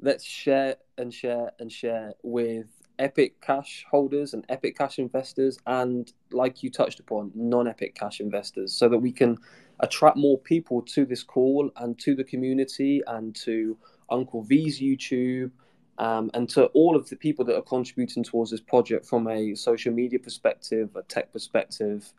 Let's 0.00 0.24
share 0.24 0.76
and 0.98 1.14
share 1.14 1.52
and 1.60 1.70
share 1.70 2.14
with 2.24 2.66
Epic 2.98 3.40
Cash 3.40 3.86
holders 3.88 4.34
and 4.34 4.44
Epic 4.48 4.76
Cash 4.76 4.98
investors, 4.98 5.58
and 5.68 6.12
like 6.32 6.64
you 6.64 6.70
touched 6.70 6.98
upon, 6.98 7.30
non-Epic 7.36 7.94
Cash 7.94 8.18
investors, 8.18 8.72
so 8.72 8.88
that 8.88 8.98
we 8.98 9.12
can 9.12 9.38
attract 9.78 10.16
more 10.16 10.38
people 10.38 10.82
to 10.82 11.04
this 11.04 11.22
call 11.22 11.70
and 11.76 11.96
to 12.00 12.16
the 12.16 12.24
community 12.24 13.00
and 13.06 13.32
to 13.36 13.78
Uncle 14.10 14.42
V's 14.42 14.80
YouTube. 14.80 15.52
Um, 15.96 16.32
and 16.34 16.48
to 16.48 16.64
all 16.74 16.96
of 16.96 17.08
the 17.08 17.14
people 17.14 17.44
that 17.44 17.56
are 17.56 17.62
contributing 17.62 18.24
towards 18.24 18.50
this 18.50 18.60
project 18.60 19.06
from 19.06 19.28
a 19.28 19.54
social 19.54 19.92
media 19.92 20.18
perspective, 20.18 20.90
a 20.96 21.02
tech 21.02 21.32
perspective, 21.32 22.12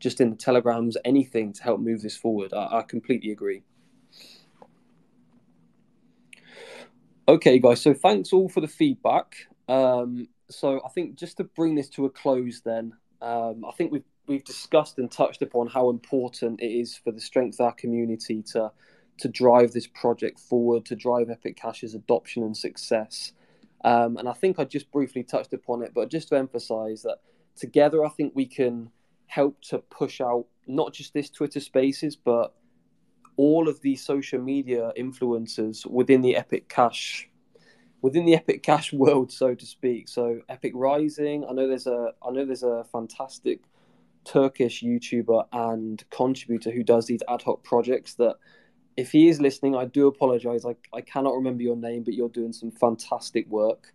just 0.00 0.20
in 0.20 0.30
the 0.30 0.36
telegrams, 0.36 0.96
anything 1.04 1.52
to 1.52 1.62
help 1.62 1.78
move 1.78 2.02
this 2.02 2.16
forward. 2.16 2.52
I, 2.52 2.78
I 2.78 2.82
completely 2.82 3.30
agree. 3.30 3.62
Okay, 7.28 7.60
guys. 7.60 7.80
So 7.80 7.94
thanks 7.94 8.32
all 8.32 8.48
for 8.48 8.60
the 8.60 8.68
feedback. 8.68 9.36
Um, 9.68 10.26
so 10.50 10.80
I 10.84 10.88
think 10.88 11.14
just 11.14 11.36
to 11.36 11.44
bring 11.44 11.76
this 11.76 11.88
to 11.90 12.06
a 12.06 12.10
close, 12.10 12.60
then 12.62 12.94
um, 13.22 13.64
I 13.64 13.70
think 13.76 13.92
we've 13.92 14.04
we've 14.26 14.44
discussed 14.44 14.98
and 14.98 15.10
touched 15.10 15.42
upon 15.42 15.66
how 15.66 15.90
important 15.90 16.60
it 16.60 16.70
is 16.70 16.96
for 16.96 17.12
the 17.12 17.20
strength 17.20 17.60
of 17.60 17.66
our 17.66 17.72
community 17.72 18.42
to 18.52 18.72
to 19.18 19.28
drive 19.28 19.72
this 19.72 19.86
project 19.86 20.40
forward, 20.40 20.86
to 20.86 20.96
drive 20.96 21.28
Epic 21.30 21.56
Cash's 21.56 21.94
adoption 21.94 22.42
and 22.42 22.56
success. 22.56 23.32
Um, 23.84 24.16
and 24.16 24.28
I 24.28 24.32
think 24.32 24.58
I 24.58 24.64
just 24.64 24.90
briefly 24.90 25.22
touched 25.22 25.52
upon 25.52 25.82
it, 25.82 25.92
but 25.94 26.10
just 26.10 26.28
to 26.28 26.36
emphasize 26.36 27.02
that 27.02 27.18
together, 27.54 28.04
I 28.04 28.08
think 28.08 28.32
we 28.34 28.46
can 28.46 28.90
help 29.30 29.60
to 29.62 29.78
push 29.78 30.20
out 30.20 30.44
not 30.66 30.92
just 30.92 31.14
this 31.14 31.30
Twitter 31.30 31.60
Spaces, 31.60 32.16
but 32.16 32.52
all 33.36 33.68
of 33.68 33.80
the 33.80 33.94
social 33.94 34.40
media 34.40 34.92
influencers 34.98 35.86
within 35.86 36.20
the 36.20 36.36
Epic 36.36 36.68
Cash 36.68 37.28
within 38.02 38.24
the 38.24 38.34
Epic 38.34 38.62
Cash 38.62 38.92
world, 39.04 39.30
so 39.30 39.54
to 39.54 39.66
speak. 39.66 40.08
So 40.08 40.40
Epic 40.48 40.72
Rising, 40.74 41.44
I 41.48 41.52
know 41.52 41.68
there's 41.68 41.86
a 41.86 42.12
I 42.26 42.30
know 42.30 42.44
there's 42.44 42.62
a 42.62 42.84
fantastic 42.92 43.60
Turkish 44.24 44.82
YouTuber 44.82 45.46
and 45.52 46.02
contributor 46.10 46.70
who 46.70 46.82
does 46.82 47.06
these 47.06 47.22
ad 47.28 47.42
hoc 47.42 47.62
projects 47.62 48.14
that 48.14 48.36
if 48.96 49.12
he 49.12 49.28
is 49.28 49.40
listening, 49.40 49.76
I 49.76 49.84
do 49.86 50.08
apologize. 50.08 50.66
I, 50.66 50.74
I 50.92 51.00
cannot 51.00 51.34
remember 51.34 51.62
your 51.62 51.76
name, 51.76 52.02
but 52.02 52.14
you're 52.14 52.28
doing 52.28 52.52
some 52.52 52.70
fantastic 52.70 53.48
work. 53.48 53.94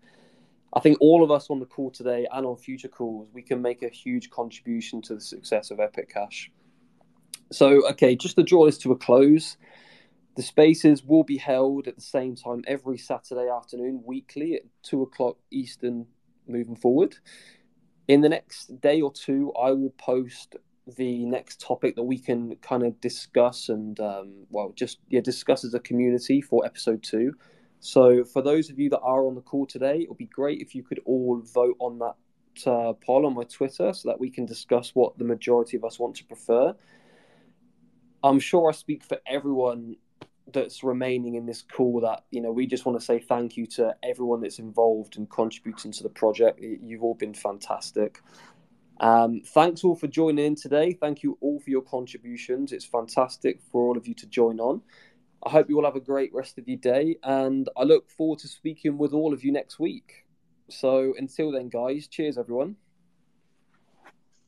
I 0.73 0.79
think 0.81 0.97
all 0.99 1.23
of 1.23 1.31
us 1.31 1.49
on 1.49 1.59
the 1.59 1.65
call 1.65 1.91
today 1.91 2.27
and 2.31 2.45
on 2.45 2.57
future 2.57 2.89
calls, 2.89 3.29
we 3.33 3.41
can 3.41 3.61
make 3.61 3.81
a 3.81 3.89
huge 3.89 4.29
contribution 4.29 5.01
to 5.03 5.15
the 5.15 5.21
success 5.21 5.71
of 5.71 5.79
Epic 5.79 6.13
Cash. 6.13 6.51
So, 7.51 7.87
okay, 7.91 8.15
just 8.15 8.35
to 8.35 8.43
draw 8.43 8.65
this 8.65 8.77
to 8.79 8.91
a 8.91 8.97
close, 8.97 9.57
the 10.35 10.41
spaces 10.41 11.03
will 11.03 11.23
be 11.23 11.37
held 11.37 11.87
at 11.87 11.95
the 11.95 12.01
same 12.01 12.35
time 12.35 12.63
every 12.67 12.97
Saturday 12.97 13.49
afternoon, 13.49 14.03
weekly 14.05 14.55
at 14.55 14.63
two 14.83 15.01
o'clock 15.01 15.37
Eastern 15.51 16.07
moving 16.47 16.75
forward. 16.75 17.15
In 18.07 18.21
the 18.21 18.29
next 18.29 18.81
day 18.81 19.01
or 19.01 19.13
two, 19.13 19.53
I 19.53 19.71
will 19.71 19.93
post 19.97 20.57
the 20.97 21.25
next 21.25 21.61
topic 21.61 21.95
that 21.95 22.03
we 22.03 22.19
can 22.19 22.55
kind 22.57 22.83
of 22.83 22.99
discuss 23.01 23.69
and, 23.69 23.99
um, 23.99 24.45
well, 24.49 24.73
just 24.75 24.99
yeah, 25.09 25.21
discuss 25.21 25.63
as 25.63 25.73
a 25.73 25.79
community 25.79 26.41
for 26.41 26.65
episode 26.65 27.01
two. 27.01 27.33
So, 27.85 28.23
for 28.23 28.41
those 28.41 28.71
of 28.71 28.79
you 28.79 28.89
that 28.89 29.01
are 29.01 29.27
on 29.27 29.35
the 29.35 29.41
call 29.41 29.67
today, 29.67 29.99
it 29.99 30.09
would 30.09 30.17
be 30.17 30.25
great 30.25 30.59
if 30.59 30.73
you 30.73 30.81
could 30.81 30.99
all 31.05 31.39
vote 31.53 31.75
on 31.77 31.99
that 31.99 32.15
uh, 32.67 32.93
poll 32.93 33.27
on 33.27 33.35
my 33.35 33.43
Twitter 33.43 33.93
so 33.93 34.09
that 34.09 34.19
we 34.19 34.31
can 34.31 34.43
discuss 34.43 34.95
what 34.95 35.19
the 35.19 35.23
majority 35.23 35.77
of 35.77 35.85
us 35.85 35.99
want 35.99 36.15
to 36.15 36.25
prefer. 36.25 36.73
I'm 38.23 38.39
sure 38.39 38.69
I 38.69 38.71
speak 38.71 39.03
for 39.03 39.19
everyone 39.27 39.97
that's 40.51 40.83
remaining 40.83 41.35
in 41.35 41.45
this 41.45 41.61
call 41.61 42.01
that 42.01 42.23
you 42.31 42.41
know 42.41 42.51
we 42.51 42.65
just 42.65 42.87
want 42.87 42.99
to 42.99 43.05
say 43.05 43.19
thank 43.19 43.55
you 43.55 43.67
to 43.67 43.95
everyone 44.01 44.41
that's 44.41 44.57
involved 44.57 45.17
and 45.17 45.29
contributing 45.29 45.91
to 45.91 46.01
the 46.01 46.09
project. 46.09 46.59
You've 46.59 47.03
all 47.03 47.13
been 47.13 47.35
fantastic. 47.35 48.19
Um, 48.99 49.41
thanks 49.45 49.83
all 49.83 49.95
for 49.95 50.07
joining 50.07 50.43
in 50.43 50.55
today. 50.55 50.93
Thank 50.93 51.21
you 51.21 51.37
all 51.39 51.59
for 51.59 51.69
your 51.69 51.83
contributions. 51.83 52.71
It's 52.71 52.85
fantastic 52.85 53.61
for 53.71 53.89
all 53.89 53.95
of 53.95 54.07
you 54.07 54.15
to 54.15 54.25
join 54.25 54.59
on 54.59 54.81
I 55.45 55.49
hope 55.49 55.69
you 55.69 55.77
all 55.77 55.85
have 55.85 55.95
a 55.95 55.99
great 56.01 56.34
rest 56.34 56.57
of 56.57 56.67
your 56.67 56.77
day, 56.77 57.17
and 57.23 57.69
I 57.77 57.84
look 57.84 58.09
forward 58.09 58.39
to 58.39 58.47
speaking 58.47 58.97
with 58.97 59.13
all 59.13 59.31
of 59.31 59.43
you 59.43 59.51
next 59.51 59.77
week. 59.80 60.26
So 60.69 61.13
until 61.17 61.51
then, 61.51 61.69
guys, 61.69 62.07
cheers, 62.07 62.39
everyone. 62.39 62.76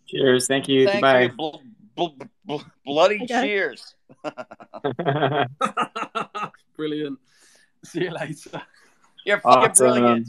Cheers. 0.08 0.48
Thank 0.48 0.68
you. 0.68 0.88
Thank 0.88 0.96
Goodbye. 0.96 1.22
You. 1.24 1.30
Bl- 1.38 1.58
bl- 1.96 2.08
bl- 2.46 2.58
bloody 2.86 3.20
okay. 3.24 3.42
cheers. 3.42 3.96
Brilliant. 6.76 7.20
See 7.84 8.02
you 8.02 8.12
later. 8.12 8.62
You're 9.26 9.40
fucking 9.40 9.70
awesome. 9.70 9.94
brilliant. 9.94 10.28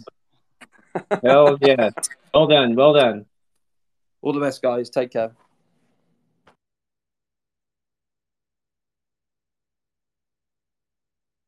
Hell 1.23 1.59
yeah. 1.62 1.90
Well 2.35 2.47
done. 2.47 2.77
Well 2.77 2.93
done. 2.93 3.24
All 4.20 4.35
the 4.35 4.40
best, 4.40 4.61
guys. 4.61 4.90
Take 4.90 5.12
care. 5.12 5.32